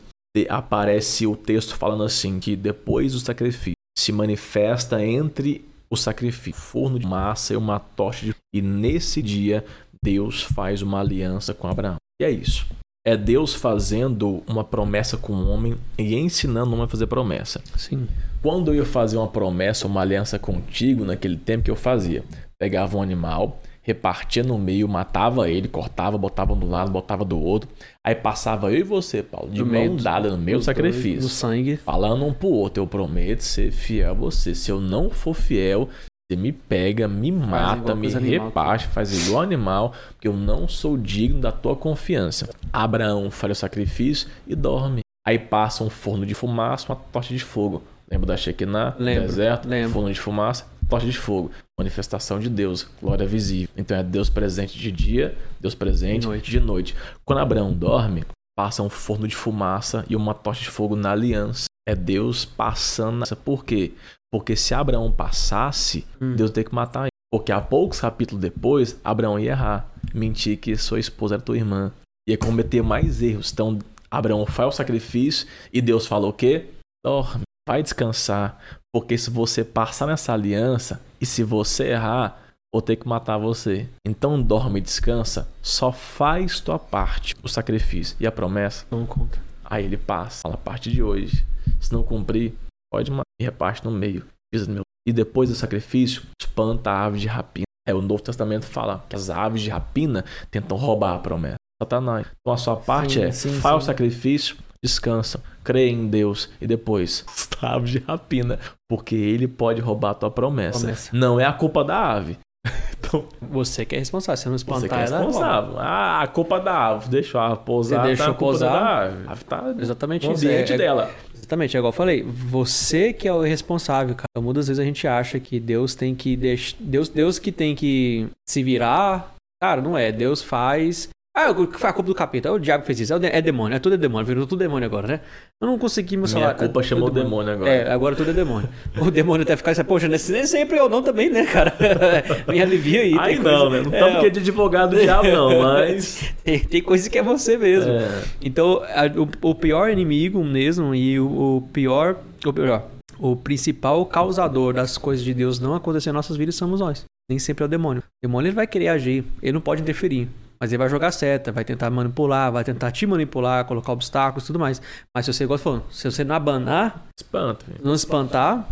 aparece 0.48 1.26
o 1.26 1.34
texto 1.34 1.74
falando 1.74 2.04
assim 2.04 2.38
que 2.38 2.54
depois 2.54 3.12
do 3.12 3.18
sacrifício 3.18 3.74
se 3.98 4.12
manifesta 4.12 5.04
entre 5.04 5.64
o 5.90 5.96
sacrifício, 5.96 6.60
forno 6.60 6.98
de 6.98 7.06
massa 7.06 7.54
e 7.54 7.56
uma 7.56 7.80
tocha 7.80 8.26
de... 8.26 8.34
e 8.54 8.62
nesse 8.62 9.20
dia 9.20 9.64
Deus 10.02 10.42
faz 10.42 10.80
uma 10.80 11.00
aliança 11.00 11.52
com 11.52 11.66
Abraão. 11.66 11.96
E 12.20 12.24
é 12.24 12.30
isso. 12.30 12.66
É 13.04 13.16
Deus 13.16 13.54
fazendo 13.54 14.42
uma 14.46 14.62
promessa 14.62 15.16
com 15.16 15.32
o 15.32 15.48
homem 15.48 15.76
e 15.98 16.14
ensinando 16.14 16.70
o 16.70 16.74
homem 16.74 16.84
a 16.84 16.88
fazer 16.88 17.06
promessa. 17.06 17.60
Sim. 17.76 18.06
Quando 18.42 18.68
eu 18.68 18.76
ia 18.76 18.84
fazer 18.84 19.16
uma 19.16 19.28
promessa, 19.28 19.86
uma 19.86 20.02
aliança 20.02 20.38
contigo, 20.38 21.04
naquele 21.04 21.36
tempo 21.36 21.64
que 21.64 21.70
eu 21.70 21.76
fazia, 21.76 22.22
pegava 22.60 22.96
um 22.96 23.02
animal, 23.02 23.60
repartia 23.88 24.42
no 24.42 24.58
meio, 24.58 24.86
matava 24.86 25.48
ele, 25.48 25.66
cortava, 25.66 26.18
botava 26.18 26.54
do 26.54 26.68
lado, 26.68 26.90
botava 26.90 27.24
do 27.24 27.40
outro. 27.40 27.70
Aí 28.06 28.14
passava 28.14 28.70
eu 28.70 28.80
e 28.80 28.82
você, 28.82 29.22
Paulo, 29.22 29.50
de 29.50 29.60
No 29.64 29.66
mão 29.66 29.96
dada 29.96 30.36
no 30.36 30.56
Os 30.58 30.66
sacrifício. 30.66 31.22
Do 31.22 31.28
sangue. 31.28 31.78
Falando 31.78 32.26
um 32.26 32.32
pro 32.34 32.48
outro, 32.48 32.82
eu 32.82 32.86
prometo 32.86 33.40
ser 33.40 33.72
fiel 33.72 34.10
a 34.10 34.12
você. 34.14 34.54
Se 34.54 34.70
eu 34.70 34.78
não 34.78 35.08
for 35.08 35.32
fiel, 35.32 35.88
você 36.30 36.36
me 36.36 36.52
pega, 36.52 37.08
me 37.08 37.32
mata, 37.32 37.94
me 37.94 38.08
animal 38.08 38.22
reparte, 38.22 38.86
faz 38.88 39.26
igual 39.26 39.42
animal, 39.42 39.94
porque 40.10 40.28
eu 40.28 40.34
não 40.34 40.68
sou 40.68 40.98
digno 40.98 41.40
da 41.40 41.50
tua 41.50 41.74
confiança. 41.74 42.50
Abraão 42.70 43.30
faz 43.30 43.52
o 43.52 43.54
sacrifício 43.54 44.28
e 44.46 44.54
dorme. 44.54 45.00
Aí 45.26 45.38
passa 45.38 45.82
um 45.82 45.88
forno 45.88 46.26
de 46.26 46.34
fumaça, 46.34 46.92
uma 46.92 46.96
tocha 46.96 47.32
de 47.32 47.40
fogo. 47.40 47.82
Lembra 48.10 48.26
da 48.26 48.36
Shekinah? 48.36 48.96
Lembro, 48.98 49.28
Deserto, 49.28 49.66
lembro. 49.66 49.92
forno 49.92 50.12
de 50.12 50.20
fumaça, 50.20 50.66
tocha 50.88 51.06
de 51.06 51.16
fogo. 51.18 51.50
Manifestação 51.78 52.38
de 52.38 52.48
Deus, 52.48 52.86
glória 53.00 53.26
visível. 53.26 53.68
Então 53.76 53.96
é 53.96 54.02
Deus 54.02 54.28
presente 54.28 54.78
de 54.78 54.90
dia, 54.90 55.36
Deus 55.60 55.74
presente 55.74 56.20
De 56.22 56.26
noite. 56.26 56.50
de 56.50 56.60
noite. 56.60 56.96
Quando 57.24 57.38
Abraão 57.40 57.72
dorme, 57.72 58.24
passa 58.56 58.82
um 58.82 58.88
forno 58.88 59.28
de 59.28 59.36
fumaça 59.36 60.04
e 60.08 60.16
uma 60.16 60.34
tocha 60.34 60.62
de 60.62 60.70
fogo 60.70 60.96
na 60.96 61.12
aliança. 61.12 61.66
É 61.88 61.94
Deus 61.94 62.44
passando. 62.44 63.24
Por 63.44 63.64
quê? 63.64 63.92
Porque 64.32 64.54
se 64.56 64.74
Abraão 64.74 65.10
passasse, 65.12 66.04
Hum. 66.20 66.34
Deus 66.36 66.50
tem 66.50 66.64
que 66.64 66.74
matar 66.74 67.02
ele. 67.02 67.10
Porque 67.32 67.52
há 67.52 67.60
poucos 67.60 68.00
capítulos 68.00 68.40
depois, 68.42 68.98
Abraão 69.04 69.38
ia 69.38 69.50
errar. 69.52 69.90
Mentir 70.14 70.58
que 70.58 70.76
sua 70.76 70.98
esposa 70.98 71.34
era 71.36 71.42
tua 71.42 71.56
irmã. 71.56 71.92
Ia 72.28 72.36
cometer 72.38 72.82
mais 72.82 73.22
erros. 73.22 73.52
Então, 73.52 73.78
Abraão 74.10 74.44
faz 74.46 74.74
o 74.74 74.76
sacrifício 74.76 75.46
e 75.72 75.80
Deus 75.80 76.06
falou 76.06 76.30
o 76.30 76.32
quê? 76.32 76.66
Dorme, 77.04 77.42
vai 77.68 77.82
descansar. 77.82 78.58
Porque 78.94 79.18
se 79.18 79.30
você 79.30 79.62
passar 79.64 80.06
nessa 80.06 80.32
aliança 80.32 81.00
e 81.20 81.26
se 81.26 81.42
você 81.42 81.88
errar, 81.88 82.40
vou 82.74 82.80
ter 82.82 82.96
que 82.96 83.06
matar 83.06 83.36
você. 83.38 83.88
Então 84.06 84.40
dorme 84.40 84.78
e 84.78 84.82
descansa, 84.82 85.48
só 85.62 85.92
faz 85.92 86.60
tua 86.60 86.78
parte, 86.78 87.34
o 87.42 87.48
sacrifício 87.48 88.16
e 88.18 88.26
a 88.26 88.32
promessa. 88.32 88.86
Não 88.90 89.04
conta. 89.06 89.38
Aí 89.64 89.84
ele 89.84 89.96
passa, 89.98 90.42
fala 90.42 90.54
a 90.54 90.58
parte 90.58 90.90
de 90.90 91.02
hoje. 91.02 91.44
Se 91.80 91.92
não 91.92 92.02
cumprir, 92.02 92.54
pode 92.90 93.10
matar 93.10 93.22
e 93.40 93.44
reparte 93.44 93.84
no 93.84 93.90
meio. 93.90 94.24
Pisa 94.50 94.66
no 94.66 94.72
meu- 94.74 94.82
E 95.06 95.12
depois 95.12 95.48
do 95.50 95.54
sacrifício, 95.54 96.22
espanta 96.40 96.90
a 96.90 97.04
ave 97.04 97.18
de 97.18 97.26
rapina. 97.26 97.64
É, 97.86 97.94
o 97.94 98.00
Novo 98.02 98.22
Testamento 98.22 98.66
fala 98.66 99.04
que 99.08 99.16
as 99.16 99.30
aves 99.30 99.62
de 99.62 99.70
rapina 99.70 100.24
tentam 100.50 100.76
roubar 100.76 101.14
a 101.14 101.18
promessa. 101.18 101.56
Satanás. 101.82 102.26
Então 102.40 102.52
a 102.52 102.56
sua 102.56 102.76
parte 102.76 103.14
Sim, 103.14 103.22
é 103.22 103.32
sim, 103.32 103.52
faz 103.60 103.76
o 103.76 103.80
sim. 103.80 103.86
sacrifício, 103.86 104.56
descansa, 104.82 105.42
crê 105.64 105.88
em 105.88 106.06
Deus 106.08 106.48
e 106.60 106.66
depois 106.66 107.24
ave 107.60 107.90
de 107.92 107.98
rapina, 107.98 108.58
porque 108.88 109.14
ele 109.14 109.46
pode 109.48 109.80
roubar 109.80 110.10
a 110.10 110.14
tua 110.14 110.30
promessa. 110.30 110.80
Promessa. 110.80 111.10
Não 111.12 111.38
é 111.40 111.44
a 111.44 111.52
culpa 111.52 111.84
da 111.84 112.12
ave. 112.12 112.38
Então, 113.00 113.24
Você 113.40 113.84
que 113.86 113.94
é 113.94 113.98
responsável. 113.98 114.36
Se 114.36 114.46
não 114.48 114.58
você 114.58 114.62
espantar 114.64 114.88
que 114.88 114.94
é 114.94 114.98
responsável. 114.98 115.78
Ah, 115.78 116.20
a 116.20 116.26
culpa 116.26 116.58
da 116.58 116.88
ave. 116.88 117.08
Deixou 117.08 117.40
a 117.40 117.52
ave 117.52 117.60
pousar. 117.64 118.00
Você 118.00 118.06
deixou 118.08 118.26
tá 118.26 118.32
a 118.32 118.34
culpa 118.34 118.44
pousar. 118.52 118.72
da 118.72 118.98
ave. 119.04 119.28
A 119.28 119.32
ave 119.32 119.44
tá 119.44 119.74
Exatamente 119.78 120.26
no 120.26 120.34
ambiente 120.34 120.72
É- 120.72 120.74
é- 120.74 120.78
dela. 120.78 121.10
Exatamente, 121.34 121.76
é 121.76 121.78
igual 121.78 121.88
eu 121.92 121.96
falei. 121.96 122.22
Você 122.24 123.12
que 123.12 123.28
é 123.28 123.32
o 123.32 123.40
responsável, 123.40 124.14
cara. 124.16 124.26
Muitas 124.44 124.66
vezes 124.66 124.80
a 124.80 124.84
gente 124.84 125.06
acha 125.06 125.38
que 125.38 125.60
Deus 125.60 125.94
tem 125.94 126.14
que 126.14 126.36
deixar. 126.36 126.76
Deus, 126.80 127.08
Deus 127.08 127.38
que 127.38 127.52
tem 127.52 127.74
que 127.74 128.26
se 128.46 128.62
virar. 128.64 129.32
Cara, 129.62 129.80
não 129.80 129.96
é. 129.96 130.10
Deus 130.12 130.42
faz. 130.42 131.08
Ah, 131.40 131.54
foi 131.54 131.90
a 131.90 131.92
culpa 131.92 132.08
do 132.08 132.14
capeta. 132.14 132.48
É 132.48 132.50
o 132.50 132.58
diabo 132.58 132.80
que 132.82 132.86
fez 132.88 133.00
isso. 133.00 133.14
É, 133.14 133.38
é 133.38 133.40
demônio. 133.40 133.76
É 133.76 133.78
tudo 133.78 133.94
é 133.94 133.96
demônio. 133.96 134.26
Virou 134.26 134.46
tudo 134.46 134.58
demônio 134.58 134.84
agora, 134.86 135.06
né? 135.06 135.20
Eu 135.60 135.68
não 135.68 135.78
consegui 135.78 136.16
meu 136.16 136.22
Minha 136.26 136.28
celular. 136.28 136.54
culpa 136.54 136.80
é, 136.80 136.82
chamou 136.82 137.04
o 137.04 137.10
tudo 137.10 137.22
demônio 137.22 137.52
agora. 137.52 137.70
É, 137.70 137.90
agora 137.92 138.16
tudo 138.16 138.30
é 138.30 138.32
demônio. 138.34 138.68
O 139.00 139.10
demônio 139.10 139.42
até 139.44 139.56
ficar 139.56 139.70
assim, 139.70 139.84
poxa, 139.84 140.08
nem 140.08 140.18
sempre 140.18 140.76
eu 140.78 140.88
não 140.88 141.02
também, 141.02 141.30
né, 141.30 141.46
cara? 141.46 141.72
Me 142.48 142.60
alivia 142.60 143.02
aí. 143.02 143.16
Aí 143.18 143.36
não, 143.38 143.42
coisa- 143.42 143.70
né? 143.70 143.82
Não 143.82 143.92
É, 143.92 143.94
estamos 143.94 144.12
porque 144.14 144.30
de 144.30 144.38
advogado 144.40 144.96
do 144.96 145.00
diabo, 145.00 145.28
não, 145.28 145.62
mas. 145.62 146.32
tem, 146.42 146.58
tem 146.58 146.82
coisa 146.82 147.08
que 147.08 147.16
é 147.18 147.22
você 147.22 147.56
mesmo. 147.56 147.92
É. 147.92 148.08
Então, 148.42 148.82
a- 148.82 149.06
o, 149.44 149.50
o 149.50 149.54
pior 149.54 149.90
inimigo 149.90 150.42
mesmo 150.42 150.94
e 150.94 151.20
o, 151.20 151.56
o 151.58 151.62
pior, 151.72 152.16
o 152.44 152.52
pior, 152.52 152.82
o 153.18 153.36
principal 153.36 154.04
causador 154.06 154.72
das 154.74 154.98
coisas 154.98 155.24
de 155.24 155.32
Deus 155.34 155.60
não 155.60 155.74
acontecer 155.74 156.10
em 156.10 156.12
nossas 156.12 156.36
vidas 156.36 156.54
somos 156.56 156.80
nós. 156.80 157.04
Nem 157.30 157.38
sempre 157.38 157.62
é 157.62 157.66
o 157.66 157.68
demônio. 157.68 158.02
O 158.02 158.26
demônio 158.26 158.48
ele 158.48 158.54
vai 158.56 158.66
querer 158.66 158.88
agir, 158.88 159.24
ele 159.42 159.52
não 159.52 159.60
pode 159.60 159.82
interferir. 159.82 160.28
Mas 160.60 160.70
ele 160.72 160.78
vai 160.78 160.88
jogar 160.88 161.10
seta, 161.12 161.52
vai 161.52 161.64
tentar 161.64 161.88
manipular, 161.90 162.50
vai 162.52 162.64
tentar 162.64 162.90
te 162.90 163.06
manipular, 163.06 163.64
colocar 163.64 163.92
obstáculos 163.92 164.44
e 164.44 164.46
tudo 164.48 164.58
mais. 164.58 164.80
Mas 165.14 165.24
se 165.26 165.32
você, 165.32 165.44
igual 165.44 165.58
você 165.58 165.64
falou, 165.64 165.84
se 165.90 166.10
você 166.10 166.24
não 166.24 166.34
abanar, 166.34 167.06
Espanta, 167.18 167.64
velho. 167.66 167.80
não 167.84 167.94
espantar, 167.94 168.68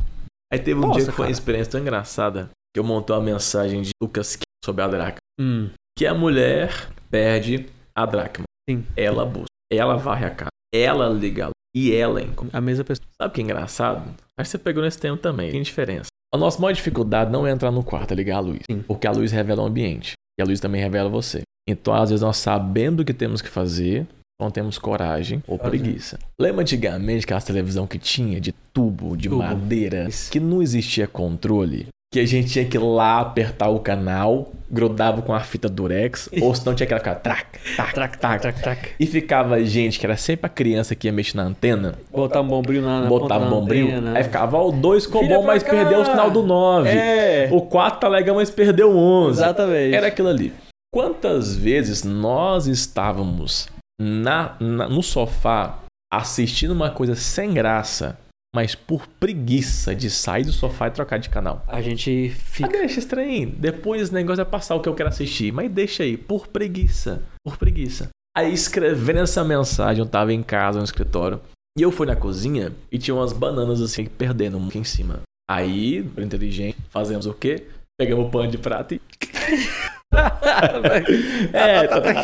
Aí 0.53 0.59
teve 0.61 0.79
um 0.79 0.83
Nossa, 0.83 1.01
dia 1.01 1.07
que 1.07 1.13
foi 1.13 1.25
uma 1.25 1.27
cara. 1.27 1.33
experiência 1.33 1.73
tão 1.73 1.81
engraçada 1.81 2.51
que 2.73 2.79
eu 2.79 2.85
montei 2.85 3.15
uma 3.17 3.23
mensagem 3.23 3.83
de 3.83 3.91
Lucas 4.01 4.39
sobre 4.65 4.83
a 4.83 4.87
dracma. 4.87 5.19
hum, 5.41 5.71
Que 5.99 6.07
a 6.07 6.15
mulher 6.15 6.89
perde 7.11 7.67
a 7.97 8.07
dracma. 8.07 8.45
Sim. 8.69 8.85
Ela 8.97 9.25
busca, 9.25 9.47
ela 9.73 9.97
varre 9.97 10.27
a 10.27 10.31
casa, 10.31 10.51
ela 10.73 11.09
liga 11.09 11.45
a 11.45 11.47
luz 11.47 11.55
e 11.75 11.93
ela 11.95 12.23
encontra. 12.23 12.57
a 12.57 12.61
mesma 12.61 12.85
pessoa. 12.85 13.07
Sabe 13.21 13.31
o 13.31 13.35
que 13.35 13.41
é 13.41 13.45
engraçado? 13.45 14.03
Acho 14.39 14.49
que 14.51 14.51
você 14.51 14.59
pegou 14.59 14.83
nesse 14.85 14.99
tempo 15.01 15.21
também. 15.21 15.51
Tem 15.51 15.63
diferença. 15.63 16.07
A 16.35 16.39
nossa 16.39 16.61
maior 16.61 16.73
dificuldade 16.73 17.31
não 17.31 17.47
é 17.47 17.51
entrar 17.51 17.71
no 17.71 17.83
quarto 17.83 18.13
e 18.13 18.15
ligar 18.17 18.37
a 18.37 18.41
luz. 18.41 18.61
Sim. 18.71 18.83
Porque 18.87 19.07
a 19.07 19.11
luz 19.13 19.33
revela 19.33 19.63
o 19.63 19.67
ambiente. 19.67 20.13
E 20.39 20.43
a 20.43 20.45
luz 20.45 20.61
também 20.61 20.81
revela 20.81 21.09
você. 21.09 21.43
Então, 21.69 21.95
às 21.95 22.11
vezes, 22.11 22.23
nós 22.23 22.37
sabendo 22.37 23.01
o 23.01 23.05
que 23.05 23.15
temos 23.15 23.43
que 23.43 23.49
fazer, 23.49 24.07
não 24.41 24.51
temos 24.51 24.79
coragem 24.79 25.43
ou 25.47 25.57
Fazer. 25.57 25.71
preguiça. 25.71 26.19
Lembra 26.39 26.63
antigamente 26.63 27.25
aquelas 27.25 27.45
televisão 27.45 27.87
que 27.87 27.99
tinha 27.99 28.41
de 28.41 28.53
tubo, 28.73 29.17
de 29.17 29.29
Tubo. 29.29 29.43
madeira, 29.43 30.09
que 30.31 30.39
não 30.39 30.63
existia 30.63 31.07
controle? 31.07 31.89
Que 32.17 32.21
a 32.21 32.27
gente 32.27 32.49
tinha 32.51 32.65
que 32.65 32.79
ir 32.79 32.81
lá 32.81 33.21
apertar 33.21 33.69
o 33.69 33.79
canal, 33.79 34.51
grudava 34.71 35.21
com 35.21 35.35
a 35.35 35.41
fita 35.41 35.69
durex, 35.69 36.31
ou 36.41 36.55
senão 36.55 36.75
tinha 36.75 36.87
que 36.87 36.95
ficar 36.97 37.17
trac, 37.17 37.45
tac, 37.77 37.93
Trac, 37.93 38.19
tac, 38.19 38.41
trac, 38.41 38.63
trac. 38.63 38.89
E 38.99 39.05
ficava 39.07 39.63
gente, 39.63 39.99
que 40.01 40.07
era 40.07 40.17
sempre 40.17 40.47
a 40.47 40.49
criança 40.49 40.95
que 40.95 41.07
ia 41.09 41.13
mexer 41.13 41.37
na 41.37 41.43
antena, 41.43 41.95
Botar 42.11 42.41
um 42.41 42.49
bombril 42.49 42.81
na, 42.81 43.03
na 43.03 43.07
botava 43.07 43.45
da 43.45 43.51
bombril, 43.51 43.89
antena. 43.89 44.17
aí 44.17 44.25
ficava, 44.25 44.57
ó, 44.57 44.69
o 44.69 44.73
2 44.73 45.05
ficou 45.05 45.21
Vira 45.21 45.37
bom, 45.37 45.45
mas 45.45 45.63
cá. 45.63 45.73
perdeu 45.73 46.01
o 46.01 46.05
sinal 46.07 46.31
do 46.31 46.43
9. 46.43 46.89
É, 46.89 47.49
O 47.53 47.61
4 47.61 48.01
tá 48.01 48.09
legal, 48.09 48.35
mas 48.37 48.49
perdeu 48.49 48.91
o 48.93 48.97
11. 48.97 49.39
exatamente. 49.39 49.95
Era 49.95 50.07
aquilo 50.07 50.29
ali. 50.29 50.55
Quantas 50.91 51.55
vezes 51.55 52.03
nós 52.03 52.67
estávamos 52.67 53.69
na, 54.01 54.55
na- 54.59 54.89
no 54.89 55.03
sofá 55.03 55.81
assistindo 56.11 56.71
uma 56.71 56.89
coisa 56.89 57.15
sem 57.15 57.53
graça, 57.53 58.17
mas 58.57 58.75
por 58.75 59.07
preguiça 59.07 59.95
de 59.95 60.09
sair 60.09 60.45
do 60.45 60.51
sofá 60.51 60.87
e 60.89 60.91
trocar 60.91 61.19
de 61.19 61.29
canal? 61.29 61.63
A 61.69 61.83
gente 61.83 62.33
Ah, 62.35 62.41
fica. 62.43 62.69
deixa 62.69 63.01
estranho. 63.01 63.51
Depois 63.51 64.01
esse 64.01 64.15
negócio 64.15 64.43
vai 64.43 64.51
passar 64.51 64.75
o 64.77 64.81
que 64.81 64.89
eu 64.89 64.95
quero 64.95 65.11
assistir. 65.11 65.53
Mas 65.53 65.71
deixa 65.71 66.05
aí, 66.05 66.17
por 66.17 66.47
preguiça. 66.47 67.23
Por 67.45 67.59
preguiça. 67.59 68.09
Aí 68.35 68.51
escrevendo 68.55 69.19
essa 69.19 69.45
mensagem, 69.45 70.03
eu 70.03 70.09
tava 70.09 70.33
em 70.33 70.43
casa 70.43 70.79
no 70.79 70.87
escritório. 70.87 71.39
E 71.79 71.83
eu 71.83 71.93
fui 71.93 72.07
na 72.07 72.17
cozinha 72.17 72.73
e 72.91 72.97
tinha 72.97 73.15
umas 73.15 73.35
bananas 73.35 73.83
assim, 73.83 74.07
perdendo 74.07 74.57
aqui 74.57 74.79
em 74.79 74.85
cima. 74.85 75.21
Aí, 75.51 75.99
inteligente, 76.17 76.79
fazemos 76.89 77.27
o 77.27 77.35
quê? 77.35 77.67
Pegamos 78.01 78.27
o 78.27 78.31
pano 78.31 78.51
de 78.51 78.57
prato 78.57 78.95
e. 78.95 79.01
é, 81.53 81.87
tá, 81.89 82.01
tá, 82.01 82.15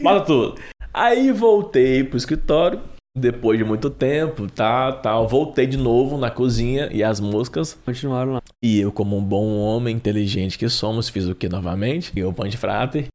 mata 0.00 0.24
tudo. 0.24 0.60
Aí 0.94 1.32
voltei 1.32 2.04
pro 2.04 2.16
escritório, 2.16 2.80
depois 3.16 3.58
de 3.58 3.64
muito 3.64 3.90
tempo, 3.90 4.46
tá, 4.46 4.92
tal. 4.92 5.24
Tá, 5.24 5.28
voltei 5.28 5.66
de 5.66 5.76
novo 5.76 6.16
na 6.16 6.30
cozinha 6.30 6.88
e 6.92 7.02
as 7.02 7.20
moscas 7.20 7.74
continuaram 7.84 8.34
lá. 8.34 8.42
E 8.62 8.80
eu, 8.80 8.92
como 8.92 9.16
um 9.16 9.22
bom 9.22 9.58
homem 9.58 9.96
inteligente 9.96 10.58
que 10.58 10.68
somos, 10.68 11.08
fiz 11.08 11.26
o 11.26 11.34
que 11.34 11.48
novamente? 11.48 12.10
Peguei 12.10 12.24
o 12.24 12.32
pão 12.32 12.48
de 12.48 12.56
frate. 12.56 13.08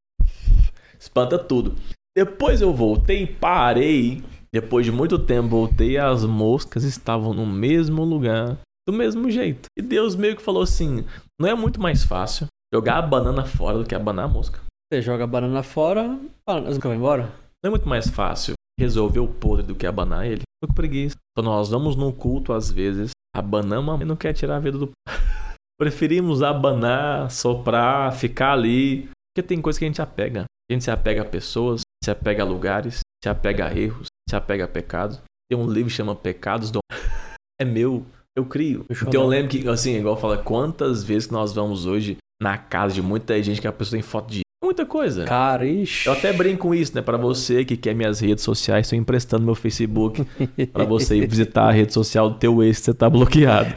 Espanta 1.00 1.40
tudo. 1.40 1.76
Depois 2.16 2.62
eu 2.62 2.74
voltei, 2.74 3.26
parei. 3.26 4.24
Depois 4.54 4.86
de 4.86 4.92
muito 4.92 5.20
tempo, 5.20 5.50
voltei 5.50 5.98
as 5.98 6.24
moscas 6.24 6.84
estavam 6.84 7.34
no 7.34 7.46
mesmo 7.46 8.04
lugar, 8.04 8.58
do 8.88 8.94
mesmo 8.94 9.30
jeito. 9.30 9.68
E 9.78 9.82
Deus 9.82 10.16
meio 10.16 10.36
que 10.36 10.42
falou 10.42 10.64
assim: 10.64 11.04
não 11.40 11.50
é 11.50 11.54
muito 11.54 11.82
mais 11.82 12.04
fácil 12.04 12.48
jogar 12.74 12.98
a 12.98 13.02
banana 13.02 13.46
fora 13.46 13.78
do 13.78 13.86
que 13.86 13.94
abanar 13.94 14.26
a 14.26 14.30
mosca. 14.30 14.60
Você 14.92 15.02
joga 15.02 15.26
a 15.26 15.28
banana 15.28 15.62
fora, 15.62 16.18
a 16.48 16.54
banana 16.54 16.80
vai 16.80 16.96
embora? 16.96 17.24
Não 17.64 17.68
é 17.68 17.70
muito 17.70 17.88
mais 17.88 18.08
fácil 18.10 18.54
resolver 18.80 19.20
o 19.20 19.28
podre 19.28 19.66
do 19.66 19.76
que 19.76 19.88
abanar 19.88 20.26
ele? 20.26 20.42
Tô 20.62 20.68
com 20.68 20.74
preguiça. 20.74 21.16
Então 21.32 21.52
nós 21.52 21.70
vamos 21.70 21.96
num 21.96 22.12
culto 22.12 22.54
às 22.54 22.72
vezes, 22.72 23.12
abanamos 23.36 24.02
e 24.02 24.06
não 24.06 24.16
quer 24.16 24.34
tirar 24.34 24.58
a 24.58 24.60
vida 24.60 24.78
do. 24.78 24.92
Preferimos 25.80 26.42
abanar, 26.42 27.30
soprar, 27.30 28.14
ficar 28.14 28.54
ali. 28.54 29.10
Porque 29.34 29.46
tem 29.46 29.62
coisa 29.62 29.78
que 29.78 29.86
a 29.86 29.88
gente 29.88 30.02
apega. 30.02 30.46
A 30.70 30.74
gente 30.74 30.84
se 30.86 30.92
apega 30.92 31.22
a 31.22 31.26
pessoas, 31.26 31.82
se 32.04 32.10
apega 32.10 32.44
a 32.44 32.46
lugares, 32.46 33.02
se 33.24 33.30
apega 33.30 33.68
a 33.68 33.78
erros, 33.78 34.08
se 34.30 34.36
apega 34.36 34.64
a 34.66 34.68
pecados. 34.68 35.22
Tem 35.50 35.60
um 35.60 35.70
livro 35.70 35.90
que 35.90 35.96
chama 35.96 36.16
Pecados 36.16 36.72
do. 36.72 36.80
É 37.58 37.64
meu, 37.64 38.06
eu 38.36 38.46
crio. 38.46 38.86
Então 38.90 39.22
eu 39.22 39.28
lembro 39.28 39.48
que, 39.48 39.66
assim, 39.70 39.96
igual 39.96 40.18
fala, 40.18 40.38
quantas 40.38 41.06
vezes 41.06 41.30
nós 41.30 41.54
vamos 41.54 41.86
hoje 41.86 42.18
na 42.42 42.58
casa 42.58 42.94
de 42.94 43.02
muita 43.02 43.42
gente 43.42 43.62
que 43.62 43.68
a 43.68 43.72
pessoa 43.72 43.98
tem 43.98 44.02
foto 44.02 44.30
de 44.30 44.42
muita 44.66 44.86
coisa. 44.86 45.26
Cara, 45.26 45.66
ixi. 45.66 46.08
Eu 46.08 46.14
até 46.14 46.34
brinco 46.34 46.68
com 46.68 46.76
isso, 46.76 46.94
né? 46.96 47.02
Para 47.02 47.18
você 47.18 47.64
que 47.64 47.78
quer 47.78 47.94
minhas 47.94 48.20
redes 48.20 48.44
sociais, 48.44 48.86
estou 48.86 48.98
emprestando 48.98 49.46
meu 49.46 49.56
Facebook 49.56 50.26
para 50.74 50.84
você 50.84 51.16
ir 51.18 51.28
visitar 51.28 51.70
a 51.70 51.72
rede 51.72 51.94
social 51.94 52.30
do 52.30 52.38
teu 52.38 52.64
ex 52.64 52.80
que 52.80 52.86
você 52.86 52.94
tá 52.94 53.10
bloqueado. 53.10 53.74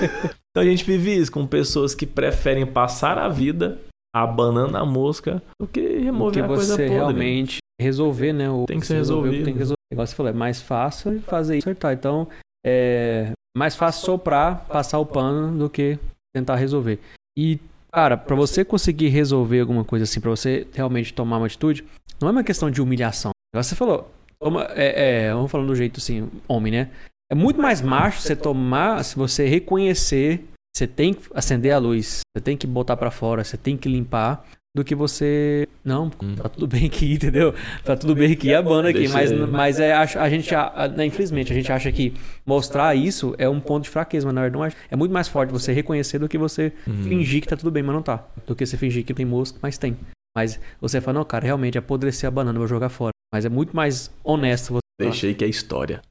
então 0.50 0.62
a 0.62 0.64
gente 0.64 0.84
vive 0.84 1.16
isso 1.16 1.32
com 1.32 1.46
pessoas 1.46 1.94
que 1.94 2.06
preferem 2.06 2.66
passar 2.66 3.18
a 3.18 3.28
vida 3.28 3.78
abanando 4.14 4.76
a 4.78 4.84
mosca 4.84 5.42
do 5.60 5.66
que 5.66 5.80
remover 5.80 6.44
a 6.44 6.46
coisa 6.46 6.76
podre. 6.76 6.88
realmente 6.88 7.58
resolver, 7.78 8.32
né? 8.32 8.50
O, 8.50 8.64
tem 8.64 8.80
que 8.80 8.86
ser 8.86 8.94
resolvido. 8.94 9.44
Tem 9.44 9.52
que 9.52 9.58
resolver. 9.58 9.76
Igual 9.92 10.06
você 10.06 10.14
falou, 10.14 10.30
é 10.30 10.34
mais 10.34 10.60
fácil 10.62 11.20
fazer 11.22 11.58
isso 11.58 11.68
acertar. 11.68 11.92
Então, 11.92 12.26
é 12.64 13.32
mais 13.56 13.76
fácil 13.76 14.04
soprar, 14.04 14.66
passar 14.66 14.98
o 14.98 15.06
pano 15.06 15.56
do 15.58 15.70
que 15.70 15.98
tentar 16.34 16.56
resolver. 16.56 16.98
E, 17.38 17.60
cara, 17.96 18.18
para 18.18 18.36
você 18.36 18.62
conseguir 18.62 19.08
resolver 19.08 19.58
alguma 19.60 19.82
coisa 19.82 20.04
assim, 20.04 20.20
para 20.20 20.28
você 20.28 20.66
realmente 20.74 21.14
tomar 21.14 21.38
uma 21.38 21.46
atitude, 21.46 21.82
não 22.20 22.28
é 22.28 22.30
uma 22.30 22.44
questão 22.44 22.70
de 22.70 22.82
humilhação. 22.82 23.30
Você 23.54 23.74
falou, 23.74 24.12
toma, 24.38 24.66
é, 24.74 25.28
é, 25.28 25.32
vamos 25.32 25.50
falando 25.50 25.68
do 25.68 25.74
jeito 25.74 25.98
assim, 25.98 26.28
homem, 26.46 26.70
né? 26.70 26.90
É 27.32 27.34
muito 27.34 27.58
mais 27.58 27.80
macho 27.80 28.20
você 28.20 28.36
tomar, 28.36 29.02
se 29.02 29.16
você 29.16 29.46
reconhecer, 29.46 30.44
você 30.76 30.86
tem 30.86 31.14
que 31.14 31.26
acender 31.34 31.72
a 31.72 31.78
luz, 31.78 32.20
você 32.36 32.42
tem 32.42 32.54
que 32.54 32.66
botar 32.66 32.98
para 32.98 33.10
fora, 33.10 33.42
você 33.42 33.56
tem 33.56 33.78
que 33.78 33.88
limpar 33.88 34.46
do 34.76 34.84
que 34.84 34.94
você. 34.94 35.66
Não, 35.82 36.10
hum. 36.22 36.34
tá 36.34 36.50
tudo 36.50 36.66
bem 36.66 36.84
aqui, 36.84 37.14
entendeu? 37.16 37.54
Tá 37.82 37.96
tudo 37.96 38.14
bem 38.14 38.32
aqui, 38.32 38.54
a 38.54 38.60
banda 38.60 38.90
aqui. 38.90 39.08
Mas, 39.08 39.32
mas 39.32 39.80
é, 39.80 39.94
a, 39.94 40.28
gente, 40.28 40.54
a, 40.54 40.92
né, 40.94 41.06
infelizmente, 41.06 41.50
a 41.50 41.56
gente 41.56 41.72
acha 41.72 41.90
que 41.90 42.12
mostrar 42.44 42.94
isso 42.94 43.34
é 43.38 43.48
um 43.48 43.58
ponto 43.58 43.84
de 43.84 43.90
fraqueza, 43.90 44.26
mas 44.26 44.34
na 44.34 44.42
verdade 44.42 44.58
não 44.58 44.66
é. 44.66 44.72
É 44.90 44.94
muito 44.96 45.12
mais 45.12 45.28
forte 45.28 45.50
você 45.50 45.72
reconhecer 45.72 46.18
do 46.18 46.28
que 46.28 46.36
você 46.36 46.74
hum. 46.86 47.04
fingir 47.04 47.40
que 47.40 47.48
tá 47.48 47.56
tudo 47.56 47.70
bem, 47.70 47.82
mas 47.82 47.94
não 47.94 48.02
tá. 48.02 48.22
Do 48.46 48.54
que 48.54 48.66
você 48.66 48.76
fingir 48.76 49.02
que 49.02 49.14
tem 49.14 49.24
mosca, 49.24 49.58
mas 49.62 49.78
tem. 49.78 49.96
Mas 50.36 50.60
você 50.78 51.00
fala, 51.00 51.20
não, 51.20 51.24
cara, 51.24 51.46
realmente 51.46 51.78
apodrecer 51.78 52.28
a 52.28 52.30
banana, 52.30 52.58
vou 52.58 52.68
jogar 52.68 52.90
fora. 52.90 53.12
Mas 53.32 53.46
é 53.46 53.48
muito 53.48 53.74
mais 53.74 54.10
honesto 54.22 54.74
você. 54.74 54.80
Deixei 55.00 55.34
que 55.34 55.44
é 55.44 55.48
história. 55.48 56.02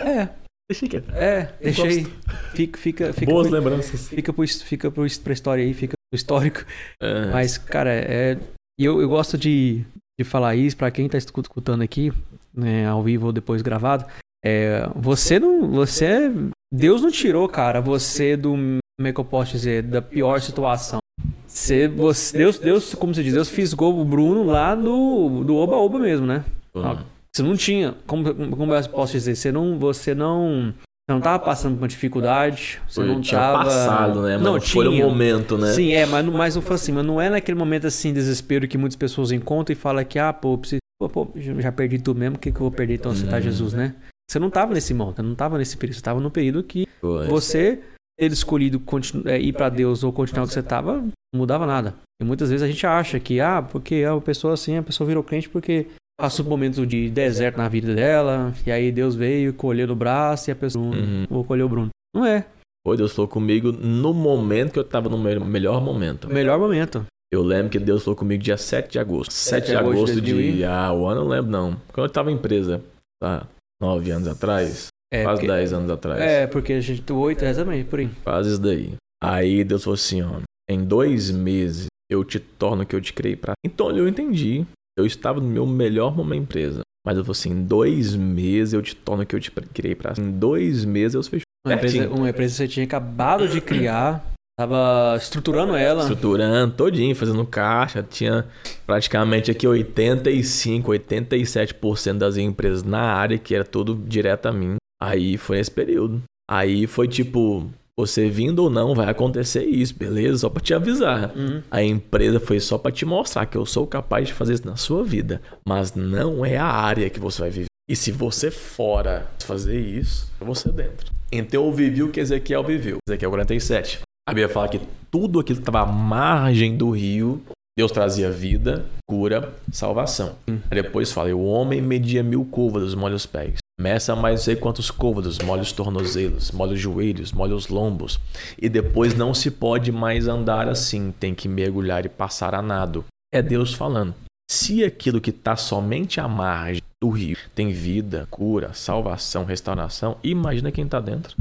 É. 0.00 0.28
Deixei 0.70 0.88
que 0.88 0.98
é. 0.98 1.02
É, 1.14 1.52
deixei. 1.60 2.06
Fica, 2.54 2.78
fica, 2.78 3.12
fica. 3.12 3.32
Boas 3.32 3.48
pro, 3.48 3.56
lembranças. 3.56 4.08
Fica, 4.08 4.32
pro, 4.32 4.46
fica 4.46 4.90
pro, 4.90 5.06
pra 5.24 5.32
história 5.32 5.64
aí, 5.64 5.74
fica 5.74 5.97
histórico. 6.12 6.64
É. 7.00 7.30
Mas, 7.30 7.56
cara, 7.58 7.90
é. 7.90 8.38
E 8.78 8.84
eu, 8.84 9.00
eu 9.00 9.08
gosto 9.08 9.38
de, 9.38 9.84
de 10.18 10.24
falar 10.24 10.56
isso 10.56 10.76
para 10.76 10.90
quem 10.90 11.08
tá 11.08 11.16
escutando 11.18 11.82
aqui, 11.82 12.12
né, 12.52 12.86
ao 12.86 13.02
vivo 13.02 13.26
ou 13.26 13.32
depois 13.32 13.62
gravado. 13.62 14.04
É, 14.44 14.88
você 14.96 15.38
não. 15.38 15.70
Você. 15.70 16.30
Deus 16.72 17.02
não 17.02 17.10
tirou, 17.10 17.48
cara, 17.48 17.80
você 17.80 18.36
do. 18.36 18.50
Como 18.50 19.08
é 19.08 19.12
que 19.12 19.20
eu 19.20 19.24
posso 19.24 19.52
dizer? 19.52 19.82
Da 19.82 20.02
pior 20.02 20.40
situação. 20.40 20.98
Você, 21.46 21.88
você, 21.88 22.36
Deus, 22.36 22.58
Deus, 22.58 22.94
como 22.94 23.14
você 23.14 23.22
diz, 23.22 23.32
Deus 23.32 23.48
fisgou 23.48 23.98
o 23.98 24.04
Bruno 24.04 24.44
lá 24.44 24.74
do, 24.74 25.42
do 25.44 25.56
Oba-Oba 25.56 25.98
mesmo, 25.98 26.26
né? 26.26 26.44
Uhum. 26.74 26.98
Você 27.34 27.42
não 27.42 27.56
tinha. 27.56 27.94
Como, 28.06 28.34
como 28.34 28.74
eu 28.74 28.88
posso 28.88 29.12
dizer? 29.12 29.34
Você 29.34 29.50
não. 29.50 29.78
Você 29.78 30.14
não 30.14 30.74
não 31.08 31.20
tava 31.20 31.42
passando 31.42 31.74
por 31.74 31.82
uma 31.82 31.88
dificuldade. 31.88 32.80
Você 32.86 33.02
não 33.02 33.20
tinha 33.20 33.40
tava... 33.40 33.64
passado, 33.64 34.22
né? 34.22 34.36
Mas 34.36 34.44
não, 34.44 34.60
foi 34.60 34.88
o 34.88 34.92
momento, 34.92 35.56
né? 35.56 35.72
Sim, 35.72 35.92
é, 35.92 36.04
mas, 36.04 36.24
mas 36.26 36.54
não 36.54 36.62
foi 36.62 36.76
assim, 36.76 36.92
mas 36.92 37.04
não 37.04 37.20
é 37.20 37.30
naquele 37.30 37.58
momento 37.58 37.86
assim, 37.86 38.12
desespero 38.12 38.68
que 38.68 38.76
muitas 38.76 38.96
pessoas 38.96 39.32
encontram 39.32 39.72
e 39.72 39.76
falam 39.76 40.04
que, 40.04 40.18
ah, 40.18 40.32
pô, 40.32 40.58
preciso, 40.58 40.80
pô, 41.00 41.08
pô 41.08 41.28
já 41.36 41.72
perdi 41.72 41.98
tudo 41.98 42.20
mesmo, 42.20 42.36
o 42.36 42.38
que, 42.38 42.52
que 42.52 42.56
eu 42.56 42.62
vou 42.62 42.70
perder 42.70 42.94
então 42.94 43.14
se 43.14 43.26
tá 43.26 43.40
Jesus, 43.40 43.72
né? 43.72 43.94
Você 44.30 44.38
não 44.38 44.50
tava 44.50 44.74
nesse 44.74 44.92
momento, 44.92 45.22
não 45.22 45.34
tava 45.34 45.56
nesse 45.56 45.76
período, 45.76 45.96
você 45.96 46.02
tava 46.02 46.20
no 46.20 46.30
período 46.30 46.62
que 46.62 46.86
você 47.00 47.80
ter 48.18 48.32
escolhido 48.32 48.82
é, 49.24 49.40
ir 49.40 49.52
para 49.54 49.70
Deus 49.70 50.04
ou 50.04 50.12
continuar 50.12 50.44
o 50.44 50.48
que 50.48 50.52
você 50.52 50.62
tava, 50.62 50.98
não 50.98 51.12
mudava 51.34 51.66
nada. 51.66 51.94
E 52.20 52.24
muitas 52.24 52.50
vezes 52.50 52.62
a 52.62 52.68
gente 52.68 52.84
acha 52.86 53.18
que, 53.18 53.40
ah, 53.40 53.62
porque 53.62 54.04
a 54.04 54.20
pessoa 54.20 54.54
assim, 54.54 54.76
a 54.76 54.82
pessoa 54.82 55.06
virou 55.06 55.22
crente 55.22 55.48
porque 55.48 55.86
passou 56.18 56.44
um 56.44 56.48
momento 56.48 56.84
de 56.84 57.08
deserto 57.08 57.56
na 57.56 57.68
vida 57.68 57.94
dela, 57.94 58.52
e 58.66 58.72
aí 58.72 58.90
Deus 58.90 59.14
veio, 59.14 59.54
colheu 59.54 59.86
no 59.86 59.94
braço 59.94 60.50
e 60.50 60.52
a 60.52 60.56
pessoa 60.56 60.84
uhum. 60.84 61.24
vou 61.30 61.44
colher 61.44 61.62
o 61.62 61.68
Bruno. 61.68 61.88
Não 62.14 62.26
é. 62.26 62.44
Foi, 62.86 62.96
Deus 62.96 63.12
falou 63.12 63.28
comigo 63.28 63.70
no 63.70 64.12
momento 64.12 64.72
que 64.72 64.78
eu 64.78 64.84
tava 64.84 65.08
no 65.08 65.18
melhor 65.18 65.80
momento. 65.80 66.28
Melhor 66.28 66.58
momento. 66.58 67.06
Eu 67.30 67.42
lembro 67.42 67.70
que 67.70 67.78
Deus 67.78 68.02
falou 68.02 68.16
comigo 68.16 68.42
dia 68.42 68.56
7 68.56 68.90
de 68.90 68.98
agosto. 68.98 69.30
7 69.32 69.66
de 69.66 69.76
agosto 69.76 70.20
de. 70.20 70.56
de 70.56 70.64
ah, 70.64 70.92
o 70.92 71.06
ano 71.06 71.20
eu 71.20 71.24
não 71.24 71.30
lembro, 71.30 71.50
não. 71.50 71.80
Quando 71.92 72.06
eu 72.06 72.12
tava 72.12 72.32
em 72.32 72.34
empresa, 72.34 72.82
tá? 73.22 73.46
9 73.80 74.10
anos 74.10 74.28
atrás. 74.28 74.88
É, 75.12 75.24
quase 75.24 75.40
porque, 75.42 75.52
10 75.52 75.72
anos 75.74 75.90
atrás. 75.90 76.20
É, 76.20 76.46
porque 76.46 76.72
a 76.72 76.80
gente. 76.80 77.12
8 77.12 77.44
exatamente, 77.44 77.84
por 77.88 77.98
aí. 77.98 78.08
Quase 78.24 78.50
isso 78.50 78.60
daí. 78.60 78.94
Aí 79.22 79.62
Deus 79.62 79.84
falou 79.84 79.94
assim, 79.94 80.22
ó. 80.22 80.40
Em 80.70 80.84
dois 80.84 81.30
meses 81.30 81.86
eu 82.10 82.24
te 82.24 82.38
torno 82.38 82.82
o 82.82 82.86
que 82.86 82.96
eu 82.96 83.00
te 83.00 83.12
criei 83.12 83.36
pra. 83.36 83.52
Então 83.64 83.90
eu 83.90 84.08
entendi. 84.08 84.66
Eu 84.98 85.06
estava 85.06 85.40
no 85.40 85.46
meu 85.46 85.64
melhor 85.64 86.14
momento 86.14 86.42
empresa. 86.42 86.80
Mas 87.06 87.16
eu 87.16 87.24
falei 87.24 87.38
assim, 87.38 87.50
em 87.50 87.62
dois 87.62 88.16
meses 88.16 88.74
eu 88.74 88.82
te 88.82 88.96
torno 88.96 89.22
o 89.22 89.26
que 89.26 89.36
eu 89.36 89.40
te 89.40 89.50
criei 89.50 89.94
pra. 89.94 90.12
Em 90.18 90.30
dois 90.32 90.84
meses 90.84 91.14
eu 91.14 91.22
fechei. 91.22 91.44
Uma 91.64 91.74
empresa, 91.74 92.10
uma 92.10 92.28
empresa 92.28 92.52
que 92.52 92.56
você 92.56 92.68
tinha 92.68 92.84
acabado 92.84 93.48
de 93.48 93.60
criar, 93.60 94.24
tava 94.58 95.16
estruturando 95.16 95.76
ela. 95.76 96.02
Estruturando 96.02 96.74
todinho, 96.74 97.14
fazendo 97.14 97.46
caixa. 97.46 98.02
Tinha 98.02 98.46
praticamente 98.84 99.50
aqui 99.50 99.66
85, 99.66 100.90
87% 100.90 102.18
das 102.18 102.36
empresas 102.36 102.82
na 102.82 103.00
área, 103.00 103.38
que 103.38 103.54
era 103.54 103.64
tudo 103.64 103.94
direto 103.94 104.46
a 104.46 104.52
mim. 104.52 104.76
Aí 105.00 105.36
foi 105.36 105.60
esse 105.60 105.70
período. 105.70 106.22
Aí 106.50 106.86
foi 106.86 107.06
tipo, 107.06 107.70
você 107.98 108.28
vindo 108.28 108.60
ou 108.60 108.70
não, 108.70 108.94
vai 108.94 109.08
acontecer 109.08 109.64
isso, 109.64 109.92
beleza? 109.92 110.38
Só 110.38 110.48
pra 110.48 110.62
te 110.62 110.72
avisar. 110.72 111.36
Uhum. 111.36 111.60
A 111.68 111.82
empresa 111.82 112.38
foi 112.38 112.60
só 112.60 112.78
para 112.78 112.92
te 112.92 113.04
mostrar 113.04 113.44
que 113.44 113.58
eu 113.58 113.66
sou 113.66 113.88
capaz 113.88 114.28
de 114.28 114.34
fazer 114.34 114.54
isso 114.54 114.66
na 114.66 114.76
sua 114.76 115.02
vida, 115.02 115.42
mas 115.66 115.94
não 115.94 116.44
é 116.44 116.56
a 116.56 116.64
área 116.64 117.10
que 117.10 117.18
você 117.18 117.40
vai 117.40 117.50
viver. 117.50 117.66
E 117.90 117.96
se 117.96 118.12
você 118.12 118.52
fora 118.52 119.26
fazer 119.40 119.80
isso, 119.80 120.30
é 120.40 120.44
você 120.44 120.70
dentro. 120.70 121.12
Então 121.32 121.64
eu 121.64 121.72
vivi 121.72 122.04
o 122.04 122.10
que 122.10 122.20
Ezequiel 122.20 122.62
viveu. 122.62 122.98
Ezequiel 123.08 123.32
47. 123.32 124.00
A 124.28 124.32
Bíblia 124.32 124.48
fala 124.48 124.68
que 124.68 124.80
tudo 125.10 125.40
aquilo 125.40 125.58
que 125.58 125.62
estava 125.62 125.80
à 125.80 125.86
margem 125.86 126.76
do 126.76 126.90
rio, 126.90 127.42
Deus 127.76 127.90
trazia 127.90 128.30
vida, 128.30 128.86
cura, 129.08 129.52
salvação. 129.72 130.36
Uhum. 130.48 130.60
Depois 130.70 131.10
fala, 131.10 131.34
o 131.34 131.44
homem 131.44 131.82
media 131.82 132.22
mil 132.22 132.44
curvas, 132.44 132.94
molha 132.94 133.16
os 133.16 133.26
pés. 133.26 133.58
Meça 133.80 134.16
mais 134.16 134.40
sei 134.40 134.56
quantos 134.56 134.90
côvados, 134.90 135.38
molha 135.38 135.62
os 135.62 135.70
tornozelos, 135.70 136.50
molha 136.50 136.72
os 136.72 136.80
joelhos, 136.80 137.30
molha 137.30 137.54
os 137.54 137.68
lombos. 137.68 138.18
E 138.60 138.68
depois 138.68 139.14
não 139.14 139.32
se 139.32 139.52
pode 139.52 139.92
mais 139.92 140.26
andar 140.26 140.66
assim, 140.66 141.12
tem 141.12 141.32
que 141.32 141.46
mergulhar 141.46 142.04
e 142.04 142.08
passar 142.08 142.56
a 142.56 142.62
nado. 142.62 143.04
É 143.32 143.40
Deus 143.40 143.72
falando. 143.72 144.12
Se 144.50 144.82
aquilo 144.82 145.20
que 145.20 145.30
está 145.30 145.54
somente 145.54 146.20
à 146.20 146.26
margem 146.26 146.82
do 147.00 147.10
rio 147.10 147.38
tem 147.54 147.70
vida, 147.70 148.26
cura, 148.28 148.74
salvação, 148.74 149.44
restauração, 149.44 150.16
imagina 150.24 150.72
quem 150.72 150.84
está 150.84 150.98
dentro. 150.98 151.36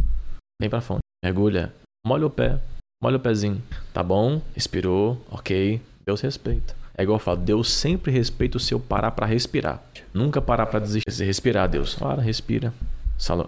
Vem 0.62 0.70
para 0.70 0.82
fonte, 0.82 1.02
mergulha, 1.26 1.74
molha 2.06 2.28
o 2.28 2.30
pé, 2.30 2.60
molha 3.02 3.18
o 3.18 3.20
pezinho. 3.20 3.64
Tá 3.92 4.04
bom? 4.04 4.44
Expirou, 4.56 5.20
ok. 5.32 5.82
Deus 6.06 6.22
respeita. 6.22 6.76
É 7.00 7.04
igual 7.04 7.18
eu 7.18 7.24
falo, 7.24 7.38
Deus 7.38 7.72
sempre 7.72 8.12
respeita 8.12 8.58
o 8.58 8.60
seu 8.60 8.80
parar 8.80 9.12
para 9.12 9.28
respirar. 9.28 9.84
Nunca 10.12 10.42
parar 10.42 10.66
para 10.66 10.80
desistir. 10.80 11.24
Respirar, 11.24 11.70
Deus. 11.70 11.94
Para, 11.94 12.22
respira. 12.22 12.74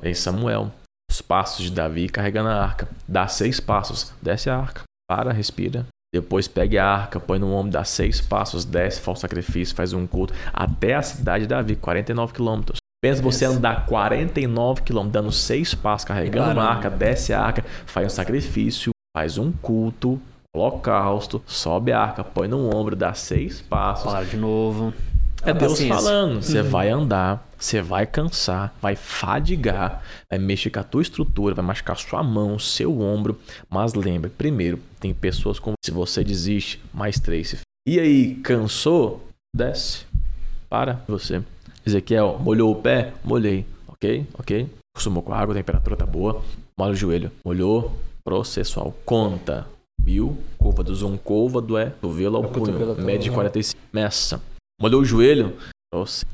Ei 0.04 0.14
Samuel, 0.14 0.72
os 1.12 1.20
passos 1.20 1.66
de 1.66 1.72
Davi 1.72 2.08
carregando 2.10 2.50
a 2.50 2.62
arca. 2.62 2.88
Dá 3.08 3.28
seis 3.28 3.60
passos, 3.60 4.14
desce 4.22 4.52
a 4.52 4.58
arca, 4.58 4.84
para, 5.10 5.34
respira. 5.34 5.88
Depois 6.14 6.48
pegue 6.48 6.78
a 6.78 6.86
arca, 6.86 7.20
põe 7.20 7.40
no 7.40 7.52
ombro, 7.52 7.72
dá 7.72 7.84
seis 7.84 8.22
passos, 8.22 8.66
desce, 8.66 9.00
faz 9.00 9.18
o 9.18 9.22
sacrifício, 9.22 9.76
faz 9.76 9.94
um 9.94 10.08
culto, 10.08 10.34
até 10.52 10.96
a 10.96 11.02
cidade 11.02 11.44
de 11.44 11.50
Davi, 11.50 11.76
49 11.76 12.34
quilômetros. 12.34 12.80
Pensa 13.02 13.22
você 13.22 13.46
andar 13.46 13.86
49 13.86 14.82
quilômetros, 14.82 15.14
dando 15.14 15.32
seis 15.32 15.74
passos, 15.74 16.06
carregando 16.06 16.60
a 16.60 16.66
arca, 16.66 16.90
desce 16.90 17.32
a 17.32 17.42
arca, 17.42 17.64
faz 17.86 18.08
um 18.08 18.10
sacrifício, 18.10 18.92
faz 19.16 19.38
um 19.38 19.52
culto, 19.52 20.20
holocausto, 20.56 21.42
sobe 21.46 21.92
a 21.92 22.00
arca, 22.00 22.24
põe 22.24 22.48
no 22.48 22.74
ombro, 22.76 22.96
dá 22.96 23.14
seis 23.14 23.62
passos. 23.62 24.12
Para 24.12 24.26
de 24.26 24.38
novo. 24.38 24.94
É 25.44 25.54
Deus 25.54 25.74
paciência. 25.74 25.96
falando. 25.96 26.42
Você 26.42 26.60
uhum. 26.60 26.70
vai 26.70 26.90
andar, 26.90 27.48
você 27.58 27.82
vai 27.82 28.06
cansar, 28.06 28.74
vai 28.82 28.96
fadigar, 28.96 30.04
vai 30.30 30.40
mexer 30.40 30.70
com 30.70 30.80
a 30.80 30.84
tua 30.84 31.02
estrutura, 31.02 31.56
vai 31.56 31.64
machucar 31.64 31.98
sua 31.98 32.22
mão, 32.24 32.60
seu 32.60 33.00
ombro. 33.00 33.40
Mas 33.70 33.94
lembre, 33.94 34.30
primeiro, 34.30 34.80
tem 35.00 35.14
pessoas 35.14 35.60
como 35.60 35.76
se 35.84 35.92
você 35.92 36.24
desiste, 36.24 36.82
mais 36.94 37.20
três. 37.20 37.56
E 37.88 38.00
aí, 38.00 38.36
cansou? 38.36 39.26
Desce. 39.56 40.06
Para 40.70 41.02
você. 41.08 41.42
Ezequiel, 41.86 42.38
molhou 42.40 42.72
o 42.72 42.76
pé? 42.76 43.14
Molhei. 43.24 43.66
Ok, 43.88 44.28
ok. 44.38 44.70
Acostumou 44.94 45.24
com 45.24 45.34
a 45.34 45.40
água, 45.40 45.54
a 45.54 45.58
temperatura 45.58 45.96
tá 45.96 46.06
boa. 46.06 46.44
Molha 46.78 46.92
o 46.92 46.96
joelho. 46.96 47.32
Molhou. 47.44 47.98
Processual. 48.24 48.94
Conta. 49.06 49.66
Um 50.20 51.18
côvado 51.18 51.78
é 51.78 51.90
cotovelo 51.90 52.38
ao 52.38 52.44
punho. 52.44 52.96
Mede 52.96 53.30
45. 53.30 53.82
Meça. 53.94 54.42
Molhou 54.82 55.02
o 55.02 55.06
joelho? 55.06 55.58
Nossa, 55.94 56.26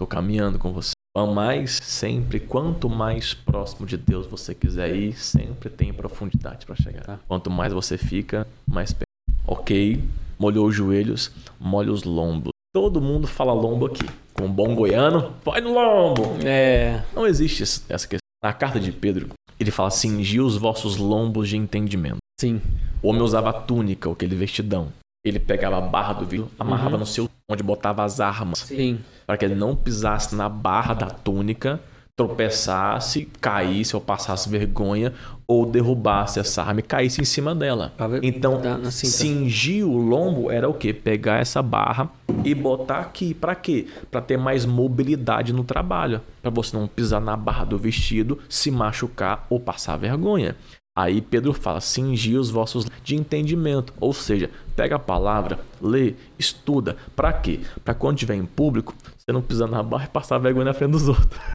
tô 0.00 0.06
caminhando 0.06 0.58
com 0.58 0.72
você. 0.72 0.92
Mais 1.34 1.80
sempre, 1.82 2.38
quanto 2.38 2.88
mais 2.88 3.34
próximo 3.34 3.84
de 3.84 3.96
Deus 3.96 4.26
você 4.26 4.54
quiser 4.54 4.94
ir, 4.94 5.18
sempre 5.18 5.68
tem 5.68 5.92
profundidade 5.92 6.64
para 6.64 6.76
chegar. 6.76 7.02
Tá. 7.02 7.18
Quanto 7.26 7.50
mais 7.50 7.72
você 7.72 7.98
fica, 7.98 8.46
mais 8.64 8.92
perto. 8.92 9.08
Ok, 9.44 10.00
molhou 10.38 10.68
os 10.68 10.76
joelhos, 10.76 11.32
molha 11.58 11.90
os 11.90 12.04
lombos. 12.04 12.52
Todo 12.72 13.00
mundo 13.00 13.26
fala 13.26 13.52
lombo 13.52 13.86
aqui. 13.86 14.06
Com 14.32 14.44
um 14.44 14.52
bom 14.52 14.76
goiano, 14.76 15.32
vai 15.44 15.60
no 15.60 15.74
lombo. 15.74 16.22
É. 16.44 17.02
Não 17.12 17.26
existe 17.26 17.64
essa 17.64 18.06
questão. 18.06 18.18
Na 18.40 18.52
carta 18.52 18.78
de 18.78 18.92
Pedro, 18.92 19.30
ele 19.58 19.72
fala: 19.72 19.90
cingi 19.90 20.40
os 20.40 20.56
vossos 20.56 20.96
lombos 20.96 21.48
de 21.48 21.56
entendimento. 21.56 22.18
Sim. 22.40 22.60
O 23.02 23.08
homem 23.08 23.22
usava 23.22 23.52
túnica, 23.52 24.10
aquele 24.10 24.36
vestidão. 24.36 24.92
Ele 25.24 25.38
pegava 25.38 25.78
a 25.78 25.80
barra 25.80 26.12
do 26.14 26.26
vidro, 26.26 26.48
amarrava 26.58 26.92
uhum. 26.92 27.00
no 27.00 27.06
seu 27.06 27.28
onde 27.50 27.62
botava 27.62 28.04
as 28.04 28.20
armas. 28.20 28.60
Sim. 28.60 29.00
Para 29.26 29.36
que 29.36 29.44
ele 29.44 29.54
não 29.54 29.74
pisasse 29.74 30.34
na 30.34 30.48
barra 30.48 30.94
da 30.94 31.06
túnica, 31.06 31.80
tropeçasse, 32.18 33.28
caísse 33.40 33.94
ou 33.94 34.02
passasse 34.02 34.48
vergonha 34.48 35.14
ou 35.46 35.64
derrubasse 35.64 36.40
essa 36.40 36.62
arma 36.62 36.80
e 36.80 36.82
caísse 36.82 37.20
em 37.20 37.24
cima 37.24 37.54
dela. 37.54 37.92
Então, 38.22 38.60
cingir 38.90 39.86
o 39.86 39.96
lombo 39.96 40.50
era 40.50 40.68
o 40.68 40.74
quê? 40.74 40.92
Pegar 40.92 41.40
essa 41.40 41.62
barra 41.62 42.10
e 42.44 42.54
botar 42.54 42.98
aqui. 42.98 43.32
Para 43.32 43.54
quê? 43.54 43.86
Para 44.10 44.20
ter 44.20 44.36
mais 44.36 44.66
mobilidade 44.66 45.52
no 45.52 45.64
trabalho. 45.64 46.20
Para 46.42 46.50
você 46.50 46.76
não 46.76 46.88
pisar 46.88 47.20
na 47.20 47.36
barra 47.36 47.64
do 47.64 47.78
vestido, 47.78 48.38
se 48.48 48.70
machucar 48.70 49.46
ou 49.48 49.58
passar 49.58 49.96
vergonha. 49.96 50.56
Aí 50.98 51.20
Pedro 51.20 51.52
fala: 51.52 51.80
cingir 51.80 52.40
os 52.40 52.50
vossos 52.50 52.84
de 53.04 53.14
entendimento. 53.14 53.94
Ou 54.00 54.12
seja, 54.12 54.50
pega 54.74 54.96
a 54.96 54.98
palavra, 54.98 55.60
lê, 55.80 56.14
estuda. 56.36 56.96
Para 57.14 57.32
quê? 57.32 57.60
Para 57.84 57.94
quando 57.94 58.16
estiver 58.16 58.34
em 58.34 58.44
público, 58.44 58.92
você 59.16 59.32
não 59.32 59.40
pisar 59.40 59.68
na 59.68 59.80
barra 59.80 60.06
e 60.06 60.08
passar 60.08 60.38
vergonha 60.38 60.64
na 60.64 60.74
frente 60.74 60.90
dos 60.90 61.08
outros. 61.08 61.28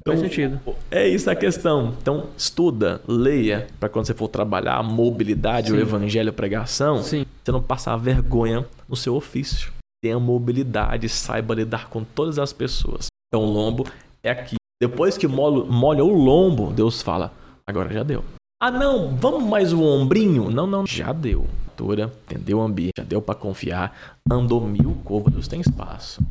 Então, 0.00 0.14
Faz 0.14 0.20
sentido. 0.20 0.60
É 0.90 1.08
isso 1.08 1.30
a 1.30 1.34
questão. 1.34 1.94
Então, 1.98 2.26
estuda, 2.36 3.00
leia, 3.08 3.66
para 3.80 3.88
quando 3.88 4.04
você 4.04 4.12
for 4.12 4.28
trabalhar 4.28 4.74
a 4.76 4.82
mobilidade, 4.82 5.70
Sim. 5.70 5.76
o 5.78 5.80
evangelho, 5.80 6.28
a 6.28 6.32
pregação, 6.32 7.02
Sim. 7.02 7.24
você 7.42 7.50
não 7.50 7.62
passar 7.62 7.96
vergonha 7.96 8.66
no 8.86 8.94
seu 8.94 9.14
ofício. 9.14 9.72
Tenha 10.04 10.20
mobilidade, 10.20 11.08
saiba 11.08 11.54
lidar 11.54 11.88
com 11.88 12.04
todas 12.04 12.38
as 12.38 12.52
pessoas. 12.52 13.06
Então, 13.28 13.46
o 13.46 13.50
lombo 13.50 13.86
é 14.22 14.30
aqui. 14.30 14.56
Depois 14.78 15.16
que 15.16 15.26
molha 15.26 16.04
o 16.04 16.14
lombo, 16.14 16.70
Deus 16.70 17.00
fala: 17.00 17.32
agora 17.66 17.90
já 17.90 18.02
deu. 18.02 18.22
Ah, 18.58 18.70
não, 18.70 19.14
vamos 19.16 19.44
mais 19.44 19.72
o 19.74 19.82
ombrinho? 19.82 20.50
Não, 20.50 20.66
não, 20.66 20.86
já 20.86 21.12
deu. 21.12 21.46
Altura, 21.68 22.10
entendeu 22.24 22.58
o 22.58 22.62
ambiente, 22.62 22.94
já 22.96 23.04
deu 23.04 23.20
para 23.20 23.34
confiar. 23.34 24.16
Andou 24.30 24.66
mil 24.66 24.96
côvados, 25.04 25.46
tem 25.46 25.60
espaço. 25.60 26.22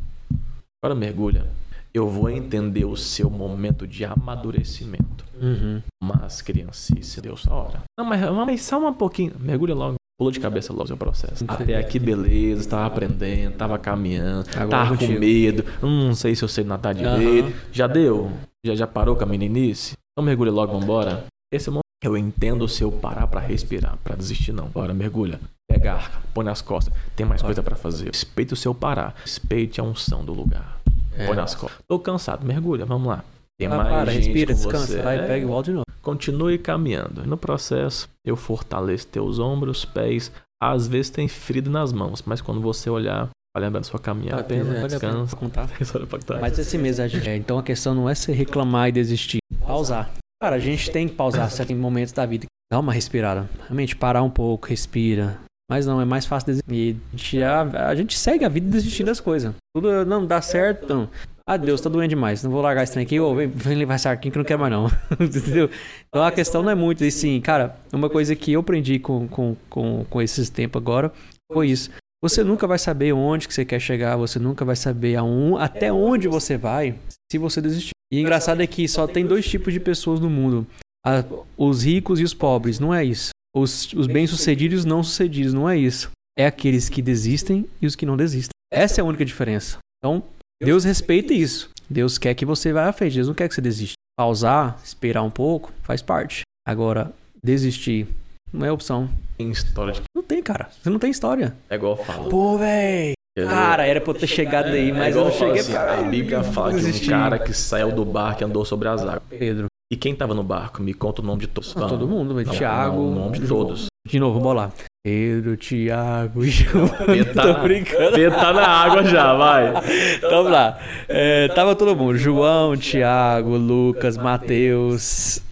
Agora 0.82 0.98
mergulha. 0.98 1.46
Eu 1.94 2.08
vou 2.10 2.28
entender 2.28 2.84
o 2.84 2.96
seu 2.96 3.30
momento 3.30 3.86
de 3.86 4.04
amadurecimento. 4.04 5.24
Uhum. 5.40 5.80
Mas, 6.02 6.42
criancice, 6.42 7.20
deu 7.20 7.36
sua 7.36 7.54
hora. 7.54 7.82
Não, 7.96 8.04
mas, 8.04 8.20
mas 8.20 8.62
só 8.62 8.76
um 8.84 8.92
pouquinho. 8.92 9.32
Mergulha 9.38 9.74
logo. 9.74 9.94
Pulou 10.18 10.32
de 10.32 10.40
cabeça 10.40 10.72
logo 10.72 10.84
o 10.84 10.88
seu 10.88 10.96
processo. 10.96 11.44
Até 11.46 11.76
aqui, 11.76 11.98
beleza, 11.98 12.60
estava 12.60 12.86
aprendendo, 12.86 13.52
estava 13.52 13.78
caminhando, 13.78 14.48
Agora 14.50 14.68
tava 14.68 14.96
com 14.96 15.06
medo. 15.06 15.64
Hum, 15.82 16.08
não 16.08 16.14
sei 16.14 16.34
se 16.34 16.42
eu 16.42 16.48
sei 16.48 16.64
nadar 16.64 16.92
direito. 16.92 17.48
Uhum. 17.48 17.54
Já 17.70 17.86
deu? 17.86 18.32
Já, 18.66 18.74
já 18.74 18.86
parou 18.86 19.14
com 19.14 19.22
a 19.22 19.26
meninice? 19.26 19.92
Então 20.12 20.24
mergulha 20.24 20.50
logo, 20.50 20.78
vambora. 20.78 21.26
Esse 21.52 21.68
é 21.68 21.72
o 21.72 21.85
eu 22.02 22.16
entendo 22.16 22.62
o 22.62 22.68
seu 22.68 22.92
parar 22.92 23.26
para 23.26 23.40
respirar, 23.40 23.96
para 24.04 24.16
desistir 24.16 24.52
não. 24.52 24.68
Bora, 24.68 24.92
mergulha. 24.92 25.40
Pega 25.68 25.92
a 25.92 25.96
arca, 25.96 26.18
põe 26.32 26.44
nas 26.44 26.62
costas. 26.62 26.94
Tem 27.14 27.26
mais 27.26 27.42
coisa 27.42 27.62
para 27.62 27.74
fazer. 27.74 28.06
Respeite 28.06 28.52
o 28.52 28.56
seu 28.56 28.74
parar. 28.74 29.14
Respeite 29.22 29.80
a 29.80 29.84
unção 29.84 30.24
do 30.24 30.32
lugar. 30.32 30.80
É. 31.16 31.26
Põe 31.26 31.36
nas 31.36 31.54
costas. 31.54 31.80
Tô 31.88 31.98
cansado, 31.98 32.46
mergulha, 32.46 32.84
vamos 32.84 33.08
lá. 33.08 33.24
Tem 33.58 33.68
ah, 33.68 33.76
mais 33.76 33.88
para, 33.88 34.12
gente 34.12 34.24
respira, 34.26 34.54
descansa, 34.54 34.86
você. 34.86 35.02
vai, 35.02 35.18
é. 35.18 35.26
pega 35.26 35.46
volta 35.46 35.70
de 35.70 35.74
novo. 35.76 35.86
Continue 36.02 36.58
caminhando. 36.58 37.26
No 37.26 37.36
processo, 37.36 38.08
eu 38.24 38.36
fortaleço 38.36 39.06
teus 39.08 39.38
ombros, 39.38 39.84
pés. 39.84 40.30
Às 40.62 40.86
vezes 40.86 41.10
tem 41.10 41.26
ferido 41.26 41.70
nas 41.70 41.92
mãos, 41.92 42.22
mas 42.24 42.40
quando 42.40 42.60
você 42.60 42.88
olhar, 42.88 43.28
vai 43.54 43.64
lembrar 43.64 43.80
da 43.80 43.84
sua 43.84 43.98
caminhada. 43.98 44.42
Apenas 44.42 44.68
é, 44.68 44.86
descansa. 44.86 45.36
Mas 46.40 46.58
esse 46.58 46.78
mesmo, 46.78 47.04
é, 47.04 47.36
então 47.36 47.58
a 47.58 47.62
questão 47.62 47.94
não 47.94 48.08
é 48.08 48.14
se 48.14 48.30
reclamar 48.32 48.88
e 48.88 48.92
desistir. 48.92 49.38
Pausar. 49.60 50.10
Cara, 50.42 50.56
a 50.56 50.58
gente 50.58 50.90
tem 50.90 51.08
que 51.08 51.14
pausar 51.14 51.50
certos 51.50 51.76
momentos 51.76 52.12
da 52.12 52.26
vida. 52.26 52.46
Dá 52.70 52.78
uma 52.78 52.92
respirada. 52.92 53.48
Realmente 53.62 53.96
parar 53.96 54.22
um 54.22 54.30
pouco, 54.30 54.66
respira. 54.68 55.38
Mas 55.70 55.86
não, 55.86 56.00
é 56.00 56.04
mais 56.04 56.26
fácil 56.26 56.46
desistir. 56.46 56.96
A 57.12 57.16
gente, 57.16 57.42
a, 57.42 57.88
a 57.88 57.94
gente 57.94 58.18
segue 58.18 58.44
a 58.44 58.48
vida 58.48 58.70
desistindo 58.70 59.06
das 59.06 59.20
coisas. 59.20 59.54
Tudo 59.74 60.04
não 60.04 60.26
dá 60.26 60.40
certo. 60.40 60.86
Não. 60.88 61.10
Ah, 61.48 61.56
Deus, 61.56 61.80
tá 61.80 61.88
doendo 61.88 62.08
demais. 62.08 62.42
Não 62.42 62.50
vou 62.50 62.60
largar 62.60 62.82
esse 62.82 62.92
trem 62.92 63.04
aqui. 63.04 63.18
Ô, 63.18 63.34
vem, 63.34 63.48
vem 63.48 63.76
levar 63.76 63.94
esse 63.96 64.08
arquinho 64.08 64.32
que 64.32 64.38
não 64.38 64.44
quer 64.44 64.58
mais, 64.58 64.72
não. 64.72 64.86
Entendeu? 65.18 65.70
Então 66.08 66.22
a 66.22 66.30
questão 66.30 66.62
não 66.62 66.70
é 66.70 66.74
muito 66.74 67.02
assim, 67.02 67.40
cara. 67.40 67.76
Uma 67.92 68.10
coisa 68.10 68.36
que 68.36 68.52
eu 68.52 68.60
aprendi 68.60 68.98
com, 68.98 69.26
com, 69.28 69.56
com, 69.70 70.04
com 70.04 70.22
esses 70.22 70.50
tempos 70.50 70.80
agora 70.80 71.12
foi 71.52 71.68
isso. 71.68 71.90
Você 72.22 72.42
nunca 72.42 72.66
vai 72.66 72.78
saber 72.78 73.12
onde 73.12 73.46
que 73.46 73.54
você 73.54 73.64
quer 73.64 73.78
chegar, 73.78 74.16
você 74.16 74.38
nunca 74.38 74.64
vai 74.64 74.74
saber 74.74 75.16
até 75.58 75.92
onde 75.92 76.26
você 76.26 76.56
vai 76.56 76.98
se 77.30 77.38
você 77.38 77.60
desistir. 77.60 77.95
E 78.12 78.20
engraçado 78.20 78.62
é 78.62 78.66
que 78.66 78.86
só 78.88 79.06
tem 79.06 79.26
dois 79.26 79.46
tipos 79.46 79.72
de 79.72 79.80
pessoas 79.80 80.20
no 80.20 80.30
mundo: 80.30 80.66
a, 81.04 81.24
os 81.56 81.84
ricos 81.84 82.20
e 82.20 82.24
os 82.24 82.34
pobres. 82.34 82.78
Não 82.78 82.94
é 82.94 83.04
isso. 83.04 83.30
Os, 83.54 83.92
os 83.94 84.06
bem-sucedidos 84.06 84.78
e 84.78 84.80
os 84.80 84.84
não-sucedidos. 84.84 85.52
Não 85.52 85.68
é 85.68 85.76
isso. 85.76 86.10
É 86.38 86.46
aqueles 86.46 86.88
que 86.88 87.00
desistem 87.00 87.66
e 87.80 87.86
os 87.86 87.96
que 87.96 88.06
não 88.06 88.16
desistem. 88.16 88.50
Essa 88.70 89.00
é 89.00 89.02
a 89.02 89.04
única 89.04 89.24
diferença. 89.24 89.78
Então, 89.98 90.22
Deus 90.62 90.84
respeita 90.84 91.32
isso. 91.32 91.70
Deus 91.88 92.18
quer 92.18 92.34
que 92.34 92.44
você 92.44 92.72
vá 92.72 92.88
à 92.88 92.92
frente. 92.92 93.14
Deus 93.14 93.28
não 93.28 93.34
quer 93.34 93.48
que 93.48 93.54
você 93.54 93.60
desista. 93.60 93.94
Pausar, 94.18 94.78
esperar 94.82 95.22
um 95.22 95.30
pouco, 95.30 95.72
faz 95.82 96.02
parte. 96.02 96.42
Agora, 96.66 97.12
desistir 97.42 98.08
não 98.52 98.66
é 98.66 98.72
opção. 98.72 99.08
Tem 99.36 99.50
história 99.50 99.92
de... 99.92 100.02
Não 100.14 100.22
tem, 100.22 100.42
cara. 100.42 100.70
Você 100.70 100.90
não 100.90 100.98
tem 100.98 101.10
história. 101.10 101.54
É 101.68 101.74
igual 101.74 101.96
eu 101.96 102.04
falo. 102.04 102.28
Pô, 102.28 102.58
véi. 102.58 103.15
Cara, 103.44 103.86
era 103.86 104.00
pra 104.00 104.12
eu 104.12 104.18
ter 104.18 104.26
chegado 104.26 104.68
aí, 104.68 104.90
mas 104.92 105.14
é 105.14 105.18
eu 105.18 105.24
não 105.24 105.30
cheguei. 105.30 105.60
Assim, 105.60 105.76
a 105.76 105.96
Bíblia 106.02 106.42
fala 106.42 106.72
que 106.72 106.86
um 106.86 107.08
cara 107.08 107.38
que 107.38 107.52
saiu 107.52 107.92
do 107.92 108.04
barco 108.04 108.42
e 108.42 108.44
andou 108.44 108.64
sobre 108.64 108.88
as 108.88 109.02
águas. 109.02 109.22
Pedro. 109.28 109.66
E 109.92 109.96
quem 109.96 110.14
tava 110.14 110.34
no 110.34 110.42
barco? 110.42 110.82
Me 110.82 110.94
conta 110.94 111.20
o 111.20 111.24
nome 111.24 111.42
de 111.42 111.46
todos. 111.46 111.76
Ah, 111.76 111.86
todo 111.86 112.08
mundo, 112.08 112.34
velho. 112.34 112.50
Tiago. 112.50 112.98
o 112.98 113.14
nome 113.14 113.38
de 113.38 113.46
todos. 113.46 113.86
De 114.08 114.18
novo, 114.18 114.40
vamos 114.40 114.56
lá. 114.56 114.72
Pedro, 115.04 115.56
Tiago, 115.56 116.42
João. 116.48 116.88
Tô 116.88 117.62
brincando. 117.62 118.12
Pedro 118.12 118.38
tá 118.38 118.52
na 118.52 118.66
água 118.66 119.04
já, 119.04 119.34
vai. 119.34 119.72
então 120.16 120.30
vamos 120.30 120.50
lá. 120.50 120.78
É, 121.06 121.48
tava 121.48 121.76
todo 121.76 121.94
mundo. 121.94 122.16
João, 122.16 122.76
Tiago, 122.76 123.56
Lucas, 123.56 124.16
Mateus. 124.16 125.42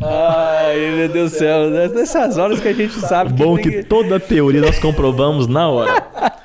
Ai, 0.00 0.90
meu 0.96 1.08
Deus 1.08 1.32
do 1.32 1.38
céu. 1.38 1.68
Nessas 1.68 2.38
horas 2.38 2.60
que 2.60 2.68
a 2.68 2.72
gente 2.72 2.94
sabe 2.94 3.34
que. 3.34 3.42
Bom 3.42 3.56
que, 3.56 3.70
que 3.70 3.82
toda 3.84 4.16
a 4.16 4.20
teoria 4.20 4.60
nós 4.60 4.78
comprovamos 4.78 5.46
na 5.46 5.68
hora. 5.68 6.06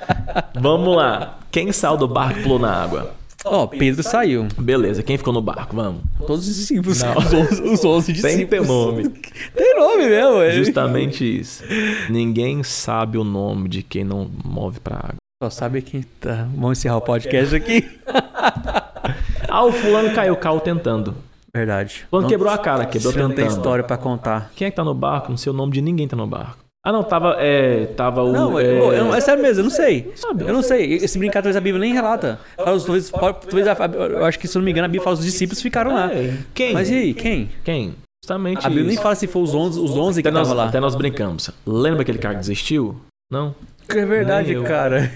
Vamos 0.54 0.96
lá. 0.96 1.38
Quem 1.50 1.72
saiu 1.72 1.96
do 1.96 2.08
barco 2.08 2.40
e 2.40 2.42
pulou 2.42 2.58
na 2.58 2.72
água? 2.72 3.12
Ó, 3.44 3.62
oh, 3.62 3.68
Pedro 3.68 4.02
saiu. 4.02 4.46
Beleza, 4.58 5.02
quem 5.02 5.16
ficou 5.16 5.32
no 5.32 5.40
barco? 5.40 5.74
Vamos. 5.74 6.02
Todos 6.26 6.46
os 6.46 6.56
discípulos. 6.56 7.00
Não. 7.02 7.16
Os 7.16 7.32
11, 7.32 7.62
os 7.62 7.84
11 7.84 8.12
discípulos. 8.12 8.36
Tem 8.36 8.46
ter 8.46 8.66
nome. 8.66 9.08
Tem 9.56 9.78
nome 9.78 10.08
mesmo. 10.08 10.42
É. 10.42 10.52
Justamente 10.52 11.24
isso. 11.40 11.64
Ninguém 12.10 12.62
sabe 12.62 13.16
o 13.16 13.24
nome 13.24 13.68
de 13.68 13.82
quem 13.82 14.04
não 14.04 14.30
move 14.44 14.78
pra 14.80 14.96
água. 14.96 15.14
Só 15.42 15.48
sabe 15.48 15.80
quem 15.80 16.02
tá. 16.20 16.46
Vamos 16.54 16.78
encerrar 16.78 16.98
o 16.98 17.00
podcast 17.00 17.56
aqui. 17.56 17.88
ah, 19.48 19.64
o 19.64 19.72
fulano 19.72 20.12
caiu, 20.14 20.36
caiu 20.36 20.60
tentando. 20.60 21.14
Verdade. 21.52 22.06
Quando 22.10 22.24
Não- 22.24 22.28
quebrou 22.30 22.52
a 22.52 22.58
cara, 22.58 22.84
quebrou 22.84 23.12
Não 23.14 23.28
tem 23.28 23.36
tentando. 23.36 23.56
história 23.56 23.82
pra 23.82 23.96
contar. 23.96 24.50
Quem 24.54 24.66
é 24.66 24.70
que 24.70 24.76
tá 24.76 24.84
no 24.84 24.94
barco? 24.94 25.30
Não 25.30 25.38
sei 25.38 25.50
o 25.50 25.54
nome 25.56 25.72
de 25.72 25.80
ninguém 25.80 26.06
tá 26.06 26.14
no 26.14 26.26
barco. 26.26 26.58
Ah, 26.84 26.92
não, 26.92 27.02
tava. 27.02 27.36
É. 27.38 27.86
Tava 27.96 28.22
o. 28.22 28.32
Não, 28.32 28.58
é... 28.58 28.64
eu, 28.64 28.92
eu- 28.92 29.14
é 29.14 29.20
sério 29.20 29.42
mesmo, 29.42 29.60
eu 29.60 29.64
não 29.64 29.70
sei. 29.70 30.12
Sabe? 30.16 30.44
Eu 30.44 30.52
não 30.54 30.62
sei. 30.62 30.94
Esse 30.94 31.18
brincar 31.18 31.40
talvez 31.42 31.56
a 31.56 31.60
Bíblia 31.60 31.80
nem 31.80 31.92
relata. 31.92 32.38
Fala 32.56 32.72
os 32.76 32.84
dois, 32.84 33.10
talvez 33.10 33.66
a- 33.68 33.76
eu 33.94 34.24
acho 34.24 34.38
que, 34.38 34.48
se 34.48 34.56
eu 34.56 34.60
não 34.60 34.64
me 34.64 34.70
engano, 34.70 34.86
a 34.86 34.88
Bíblia 34.88 35.04
fala 35.04 35.14
os 35.16 35.22
discípulos 35.24 35.60
ficaram 35.60 35.92
lá. 35.94 36.10
É, 36.12 36.38
Quem? 36.54 36.72
Mas 36.72 36.88
e 36.90 36.94
aí, 36.94 37.14
quem? 37.14 37.50
Quem? 37.62 37.94
Justamente 38.24 38.58
A 38.66 38.68
Bíblia 38.68 38.84
nem 38.86 38.94
isso. 38.94 39.02
fala 39.02 39.14
se 39.14 39.26
foi 39.26 39.42
os 39.42 39.54
11, 39.54 39.78
os 39.80 39.90
11 39.96 40.22
que 40.22 40.28
Até 40.28 40.38
estavam 40.38 40.56
lá. 40.56 40.68
até 40.68 40.80
nós 40.80 40.94
brincamos. 40.94 41.50
Lembra 41.66 42.02
aquele 42.02 42.18
cara 42.18 42.34
que 42.34 42.40
desistiu? 42.40 42.98
Não? 43.30 43.54
É 43.88 44.04
verdade, 44.06 44.54
Nem 44.54 44.62
cara. 44.64 45.10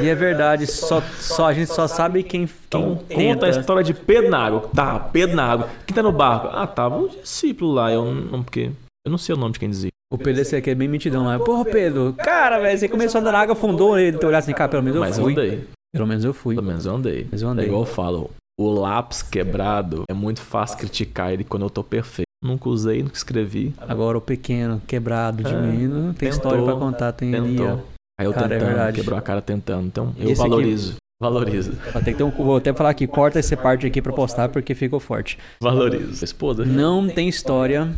e 0.00 0.08
é 0.08 0.14
verdade, 0.14 0.66
só, 0.66 1.02
só 1.18 1.46
a 1.48 1.52
gente 1.52 1.72
só 1.72 1.86
sabe 1.88 2.22
quem, 2.22 2.46
quem 2.46 2.50
Então, 2.66 2.98
conta 3.12 3.46
a 3.46 3.50
história 3.50 3.82
de 3.82 3.92
Pedro 3.94 4.30
na 4.30 4.38
água. 4.38 4.70
Tá, 4.74 4.98
Pedro 5.00 5.34
na 5.36 5.44
água. 5.44 5.68
Quem 5.86 5.94
tá 5.94 6.02
no 6.02 6.12
barco? 6.12 6.48
Ah, 6.52 6.66
tava 6.66 6.96
um 6.98 7.08
discípulo 7.08 7.72
lá. 7.74 7.92
Eu 7.92 8.04
não, 8.14 8.42
porque. 8.42 8.70
Eu 9.06 9.10
não 9.10 9.18
sei 9.18 9.34
o 9.34 9.38
nome 9.38 9.52
de 9.54 9.58
quem 9.60 9.70
dizia. 9.70 9.90
O 10.10 10.16
Pedro 10.16 10.40
esse 10.40 10.56
aqui 10.56 10.70
é 10.70 10.74
bem 10.74 10.88
mentidão 10.88 11.24
lá. 11.24 11.38
Porra, 11.38 11.64
Pedro, 11.66 12.14
cara, 12.16 12.58
velho, 12.58 12.78
você 12.78 12.88
começou 12.88 13.18
a 13.18 13.20
andar 13.22 13.32
na 13.32 13.40
água, 13.40 13.52
afundou 13.52 13.98
ele, 13.98 14.16
tu 14.16 14.26
olhar 14.26 14.38
assim, 14.38 14.52
cara, 14.54 14.70
pelo 14.70 14.82
menos 14.82 14.96
eu 14.96 15.00
Mas 15.02 15.18
eu 15.18 15.24
fui. 15.24 15.32
andei. 15.32 15.64
Pelo 15.92 16.06
menos 16.06 16.24
eu 16.24 16.32
fui. 16.34 16.54
Pelo 16.54 16.66
menos 16.66 16.86
eu 16.86 16.94
andei. 16.94 17.26
Mas 17.30 17.42
eu 17.42 17.48
É 17.48 17.52
andei. 17.52 17.66
igual 17.66 17.82
eu 17.82 17.86
falo. 17.86 18.30
O 18.58 18.70
lápis 18.70 19.22
quebrado 19.22 20.04
é 20.10 20.14
muito 20.14 20.40
fácil 20.40 20.78
criticar 20.78 21.32
ele 21.32 21.44
quando 21.44 21.64
eu 21.64 21.70
tô 21.70 21.84
perfeito. 21.84 22.26
Nunca 22.42 22.68
usei, 22.68 23.02
nunca 23.02 23.16
escrevi. 23.16 23.74
Agora 23.78 24.16
o 24.16 24.20
pequeno, 24.20 24.80
quebrado 24.86 25.42
de 25.42 25.50
É, 25.54 25.60
tem 25.60 25.88
tentou, 26.14 26.28
história 26.28 26.64
pra 26.64 26.74
contar, 26.76 27.12
tem 27.12 27.34
ali, 27.34 27.60
ó. 27.60 27.66
Tentou. 27.76 27.84
Aí 28.18 28.26
eu 28.26 28.32
Cara, 28.32 28.46
é 28.46 28.48
tentando, 28.48 28.66
verdade. 28.68 28.96
quebrou 29.00 29.18
a 29.18 29.22
cara 29.22 29.42
tentando. 29.42 29.86
Então 29.86 30.14
eu 30.18 30.30
Esse 30.30 30.40
aqui- 30.40 30.50
valorizo. 30.50 30.94
Valorizo. 31.20 31.72
Ó, 31.94 32.00
tem 32.00 32.14
que 32.14 32.18
ter 32.18 32.22
um, 32.24 32.30
vou 32.30 32.56
até 32.56 32.72
falar 32.72 32.90
aqui, 32.90 33.06
corta 33.06 33.38
essa 33.40 33.56
parte 33.56 33.86
aqui 33.86 34.00
pra 34.00 34.12
postar 34.12 34.48
porque 34.48 34.74
ficou 34.74 35.00
forte. 35.00 35.36
Valorizo. 35.60 36.24
Esposa. 36.24 36.64
Não 36.64 37.08
tem 37.08 37.28
história 37.28 37.88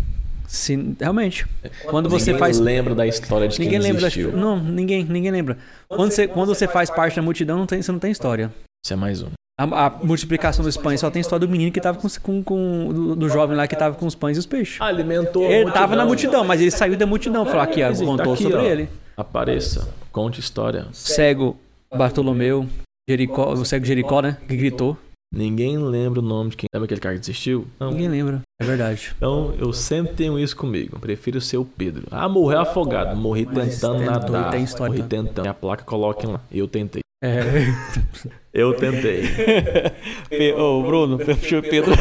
se 0.50 0.96
realmente. 0.98 1.46
Quando 1.84 2.08
você 2.08 2.32
Ninguém 2.32 2.40
faz 2.40 2.58
lembra 2.58 2.92
da 2.92 3.06
história 3.06 3.46
de 3.46 3.56
ninguém 3.60 3.78
quem 3.78 3.88
lembra 3.88 4.02
da 4.02 4.08
desistiu. 4.08 4.36
Não, 4.36 4.58
ninguém, 4.58 5.04
ninguém 5.04 5.30
lembra. 5.30 5.56
Quando 5.88 6.10
você, 6.10 6.26
quando 6.26 6.48
você 6.48 6.66
faz 6.66 6.90
parte 6.90 7.14
da 7.16 7.22
multidão, 7.22 7.56
não 7.56 7.66
tem, 7.66 7.80
você 7.80 7.92
não 7.92 8.00
tem 8.00 8.10
história. 8.10 8.52
Isso 8.84 8.92
é 8.92 8.96
mais 8.96 9.22
um. 9.22 9.28
A, 9.56 9.86
a 9.86 9.90
multiplicação 9.90 10.64
dos 10.64 10.76
pães 10.76 10.98
só 10.98 11.08
tem 11.08 11.20
história 11.20 11.46
do 11.46 11.50
menino 11.50 11.70
que 11.70 11.80
tava 11.80 11.98
com, 11.98 12.08
com, 12.20 12.42
com 12.42 12.92
do, 12.92 13.14
do 13.16 13.28
jovem 13.28 13.56
lá 13.56 13.68
que 13.68 13.76
tava 13.76 13.94
com 13.94 14.06
os 14.06 14.16
pães 14.16 14.36
e 14.36 14.40
os 14.40 14.46
peixes. 14.46 14.80
Alimentou. 14.80 15.46
a 15.46 15.50
Ele 15.52 15.70
tava 15.70 15.94
multidão. 15.94 15.96
na 15.96 16.04
multidão, 16.04 16.44
mas 16.44 16.60
ele 16.60 16.70
saiu 16.72 16.96
da 16.96 17.06
multidão. 17.06 17.46
Falou 17.46 17.60
aqui, 17.60 17.82
ó, 17.84 17.92
tá 17.92 18.04
contou 18.04 18.32
aqui, 18.32 18.42
sobre 18.42 18.58
ó. 18.58 18.62
ele. 18.64 18.88
Apareça. 19.16 19.88
Conte 20.10 20.40
história. 20.40 20.86
Cego 20.92 21.56
Bartolomeu, 21.94 22.66
Jericó, 23.08 23.52
o 23.52 23.64
cego 23.64 23.84
Jericó, 23.84 24.20
né? 24.20 24.36
Que 24.48 24.56
gritou. 24.56 24.98
Ninguém 25.32 25.78
lembra 25.78 26.20
o 26.20 26.22
nome 26.22 26.50
de 26.50 26.56
quem. 26.56 26.66
Lembra 26.74 26.86
aquele 26.86 27.00
cara 27.00 27.14
que 27.14 27.20
desistiu? 27.20 27.66
Não. 27.78 27.92
Ninguém 27.92 28.08
lembra. 28.08 28.42
É 28.60 28.64
verdade. 28.64 29.12
Então 29.16 29.54
eu 29.58 29.72
sempre 29.72 30.14
tenho 30.14 30.38
isso 30.38 30.56
comigo. 30.56 30.98
Prefiro 30.98 31.40
ser 31.40 31.56
o 31.58 31.64
Pedro. 31.64 32.06
Ah, 32.10 32.28
morreu 32.28 32.60
afogado. 32.60 33.16
Morri 33.16 33.46
tentando 33.46 34.02
nadar. 34.02 34.50
tem 34.50 34.64
história 34.64 34.96
Morri 34.96 35.08
tentando. 35.08 35.46
E 35.46 35.48
a 35.48 35.54
placa 35.54 35.84
coloquem 35.84 36.30
lá. 36.30 36.40
Eu 36.50 36.66
tentei. 36.66 37.02
É. 37.22 37.42
Eu 38.52 38.74
tentei. 38.74 39.24
Ô, 40.58 40.82
Bruno, 40.82 41.18
Pedro. 41.18 41.92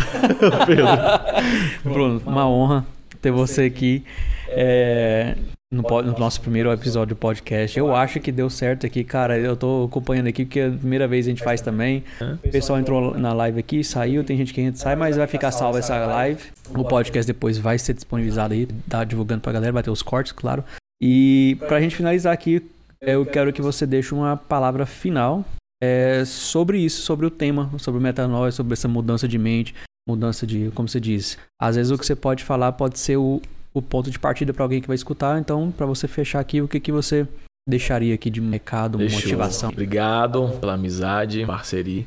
Pedro. 0.66 0.86
Bruno, 1.84 2.22
uma 2.26 2.50
honra 2.50 2.86
ter 3.22 3.32
você 3.32 3.64
aqui 3.64 4.04
é, 4.48 5.36
no, 5.72 5.84
no 5.84 6.18
nosso 6.18 6.42
primeiro 6.42 6.72
episódio 6.72 7.16
do 7.16 7.20
podcast. 7.20 7.78
Eu 7.78 7.96
acho 7.96 8.20
que 8.20 8.32
deu 8.32 8.50
certo 8.50 8.86
aqui, 8.86 9.04
cara. 9.04 9.38
Eu 9.38 9.56
tô 9.56 9.86
acompanhando 9.86 10.28
aqui 10.28 10.44
porque 10.44 10.60
é 10.60 10.68
a 10.68 10.72
primeira 10.72 11.08
vez 11.08 11.28
a 11.28 11.30
gente 11.30 11.44
faz 11.44 11.62
também. 11.62 12.04
O 12.44 12.50
pessoal 12.50 12.80
entrou 12.80 13.18
na 13.18 13.34
live 13.34 13.60
aqui, 13.60 13.84
saiu, 13.84 14.24
tem 14.24 14.36
gente 14.36 14.54
que 14.54 14.62
entra 14.62 14.82
sai, 14.82 14.96
mas 14.96 15.16
vai 15.16 15.28
ficar 15.28 15.52
salva 15.52 15.80
essa 15.80 16.06
live. 16.06 16.44
O 16.76 16.84
podcast 16.84 17.32
depois 17.32 17.58
vai 17.58 17.78
ser 17.78 17.94
disponibilizado 17.94 18.54
aí, 18.54 18.66
tá 18.88 19.04
divulgando 19.04 19.42
pra 19.42 19.52
galera, 19.52 19.72
vai 19.72 19.84
ter 19.84 19.92
os 19.92 20.02
cortes, 20.02 20.32
claro. 20.32 20.64
E 21.02 21.58
pra 21.68 21.80
gente 21.80 21.96
finalizar 21.96 22.34
aqui, 22.34 22.64
eu 23.02 23.26
quero 23.26 23.54
que 23.54 23.62
você 23.62 23.86
deixe 23.86 24.14
uma 24.14 24.36
palavra 24.36 24.86
final 24.86 25.46
é, 25.82 26.24
sobre 26.26 26.80
isso, 26.80 27.04
sobre 27.04 27.26
o 27.26 27.30
tema, 27.30 27.72
sobre 27.78 28.00
o 28.00 28.04
metanoia, 28.04 28.52
sobre 28.52 28.74
essa 28.74 28.88
mudança 28.88 29.28
de 29.28 29.38
mente, 29.38 29.76
mudança 30.08 30.46
de, 30.46 30.72
como 30.74 30.90
você 30.90 31.00
diz, 31.00 31.38
às 31.62 31.76
vezes 31.76 31.92
o 31.92 31.98
que 31.98 32.06
você 32.06 32.16
pode 32.16 32.44
falar 32.44 32.74
pode 32.74 33.00
ser 33.00 33.16
o, 33.16 33.42
o 33.74 33.82
ponto 33.82 34.10
de 34.10 34.18
partida 34.20 34.54
para 34.54 34.64
alguém 34.64 34.82
que 34.82 34.88
vai 34.88 34.96
escutar. 34.96 35.40
Então, 35.40 35.72
para 35.72 35.86
você 35.86 36.08
fechar 36.08 36.40
aqui, 36.40 36.62
o 36.62 36.68
que, 36.68 36.80
que 36.80 36.92
você 36.92 37.28
deixaria 37.68 38.16
aqui 38.16 38.30
de 38.30 38.42
recado, 38.42 38.98
Deixa 38.98 39.16
eu- 39.18 39.22
motivação? 39.22 39.70
Obrigado 39.70 40.50
pela 40.60 40.74
amizade, 40.74 41.46
parceria. 41.46 42.06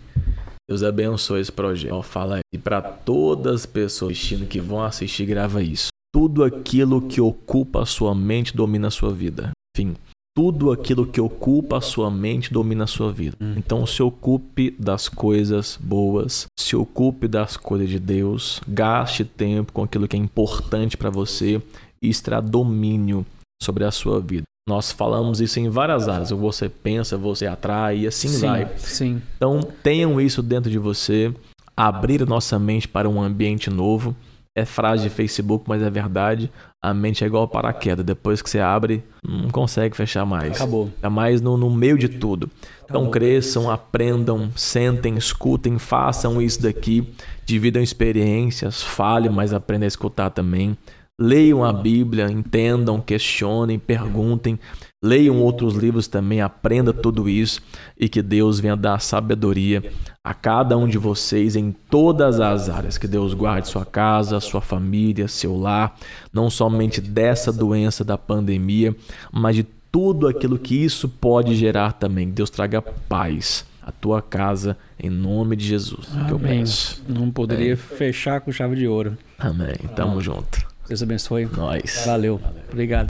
Deus 0.69 0.83
abençoe 0.83 1.41
esse 1.41 1.53
projeto. 1.53 2.03
Fala 2.03 2.37
aí 2.37 2.59
para 2.59 2.81
todas 2.81 3.55
as 3.61 3.67
pessoas 3.67 4.13
assistindo 4.13 4.47
que 4.47 4.61
vão 4.61 4.83
assistir, 4.83 5.27
grava 5.27 5.63
isso. 5.63 5.89
Tudo 6.15 6.45
aquilo 6.45 7.01
que 7.03 7.21
ocupa 7.21 7.83
a 7.83 7.87
sua 7.87 8.15
mente 8.15 8.55
domina 8.57 8.89
a 8.89 8.91
sua 8.91 9.13
vida. 9.13 9.51
Enfim, 9.77 9.95
tudo 10.35 10.71
aquilo 10.73 11.07
que 11.07 11.21
ocupa 11.21 11.79
a 11.79 11.81
sua 11.81 12.11
mente 12.11 12.53
domina 12.53 12.85
a 12.85 12.87
sua 12.87 13.13
vida. 13.13 13.37
Hum. 13.41 13.55
Então 13.57 13.87
se 13.87 14.03
ocupe 14.03 14.75
das 14.79 15.09
coisas 15.09 15.79
boas, 15.81 16.47
se 16.59 16.75
ocupe 16.75 17.29
das 17.29 17.57
coisas 17.57 17.89
de 17.89 17.99
Deus, 17.99 18.61
gaste 18.67 19.25
tempo 19.25 19.73
com 19.73 19.83
aquilo 19.83 20.09
que 20.09 20.17
é 20.17 20.19
importante 20.19 20.97
para 20.97 21.11
você 21.11 21.61
e 22.03 22.09
extra 22.09 22.41
domínio 22.41 23.27
sobre 23.63 23.85
a 23.85 23.91
sua 23.91 24.21
vida. 24.21 24.45
Nós 24.69 24.93
falamos 24.93 25.41
isso 25.41 25.59
em 25.59 25.69
várias 25.69 26.09
áreas. 26.09 26.31
Você 26.31 26.69
pensa, 26.69 27.17
você 27.17 27.47
atrai 27.47 27.99
e 27.99 28.07
assim 28.07 28.29
sim, 28.29 28.47
vai. 28.47 28.71
sim. 28.79 29.23
Então 29.37 29.61
tenham 29.83 30.21
isso 30.21 30.43
dentro 30.43 30.71
de 30.71 30.79
você, 30.79 31.35
abrir 31.77 32.27
nossa 32.27 32.59
mente 32.59 32.87
para 32.87 33.09
um 33.09 33.21
ambiente 33.21 33.69
novo. 33.71 34.15
É 34.55 34.67
frase 34.67 35.05
de 35.05 35.11
Facebook, 35.11 35.65
mas 35.67 35.83
é 35.83 35.89
verdade. 35.89 36.51
A 36.83 36.93
mente 36.93 37.25
é 37.25 37.27
igual 37.27 37.49
paraquedas. 37.49 38.05
Depois 38.05 38.43
que 38.43 38.51
você 38.51 38.61
abre, 38.61 39.03
não 39.27 39.49
consegue 39.49 39.97
fechar 39.97 40.27
mais. 40.27 40.57
Acabou. 40.57 40.91
É 41.03 41.09
mais 41.09 41.41
no, 41.41 41.57
no 41.57 41.71
meio 41.71 41.97
de 41.97 42.09
tudo. 42.09 42.51
Então 42.85 43.11
cresçam, 43.11 43.71
aprendam, 43.71 44.51
sentem, 44.55 45.17
escutem, 45.17 45.79
façam 45.79 46.43
isso 46.43 46.61
daqui, 46.63 47.09
dividam 47.47 47.83
experiências, 47.83 48.83
falem, 48.83 49.31
mas 49.31 49.55
aprendam 49.55 49.87
a 49.87 49.89
escutar 49.89 50.29
também. 50.29 50.77
Leiam 51.19 51.65
a 51.65 51.73
Bíblia, 51.73 52.31
entendam, 52.31 53.01
questionem, 53.01 53.79
perguntem. 53.79 54.59
Leiam 55.03 55.41
outros 55.41 55.75
livros 55.75 56.07
também, 56.07 56.41
aprenda 56.41 56.93
tudo 56.93 57.29
isso 57.29 57.61
e 57.99 58.09
que 58.09 58.23
Deus 58.23 58.61
venha 58.61 58.77
dar 58.77 59.01
sabedoria 59.01 59.83
a 60.23 60.33
cada 60.33 60.79
um 60.79 60.87
de 60.87 60.97
vocês 60.97 61.57
em 61.57 61.73
todas 61.73 62.39
as 62.39 62.69
áreas. 62.69 62.99
Que 62.99 63.09
Deus 63.09 63.35
guarde 63.35 63.67
sua 63.67 63.85
casa, 63.85 64.39
sua 64.39 64.61
família, 64.61 65.27
seu 65.27 65.59
lar, 65.59 65.97
não 66.33 66.49
somente 66.49 67.01
dessa 67.01 67.53
doença 67.53 68.05
da 68.05 68.17
pandemia, 68.17 68.95
mas 69.33 69.57
de 69.57 69.67
tudo 69.91 70.29
aquilo 70.29 70.59
que 70.59 70.77
isso 70.77 71.09
pode 71.09 71.57
gerar 71.57 71.93
também. 71.95 72.29
Que 72.29 72.33
Deus 72.35 72.49
traga 72.49 72.81
paz 72.81 73.67
à 73.83 73.91
tua 73.91 74.23
casa, 74.23 74.77
em 74.99 75.11
nome 75.11 75.57
de 75.57 75.67
Jesus. 75.67 76.07
Que 76.27 76.33
eu 76.33 76.37
Amém. 76.37 76.61
peço. 76.61 77.03
Não 77.09 77.29
poderia 77.31 77.77
fechar 77.77 78.41
com 78.41 78.53
chave 78.53 78.77
de 78.77 78.87
ouro. 78.87 79.19
Amém. 79.37 79.75
Tamo 79.97 80.21
junto. 80.21 80.65
Deus 80.89 81.03
abençoe. 81.03 81.49
Nós. 81.57 82.05
Valeu. 82.07 82.41
Obrigado. 82.71 83.01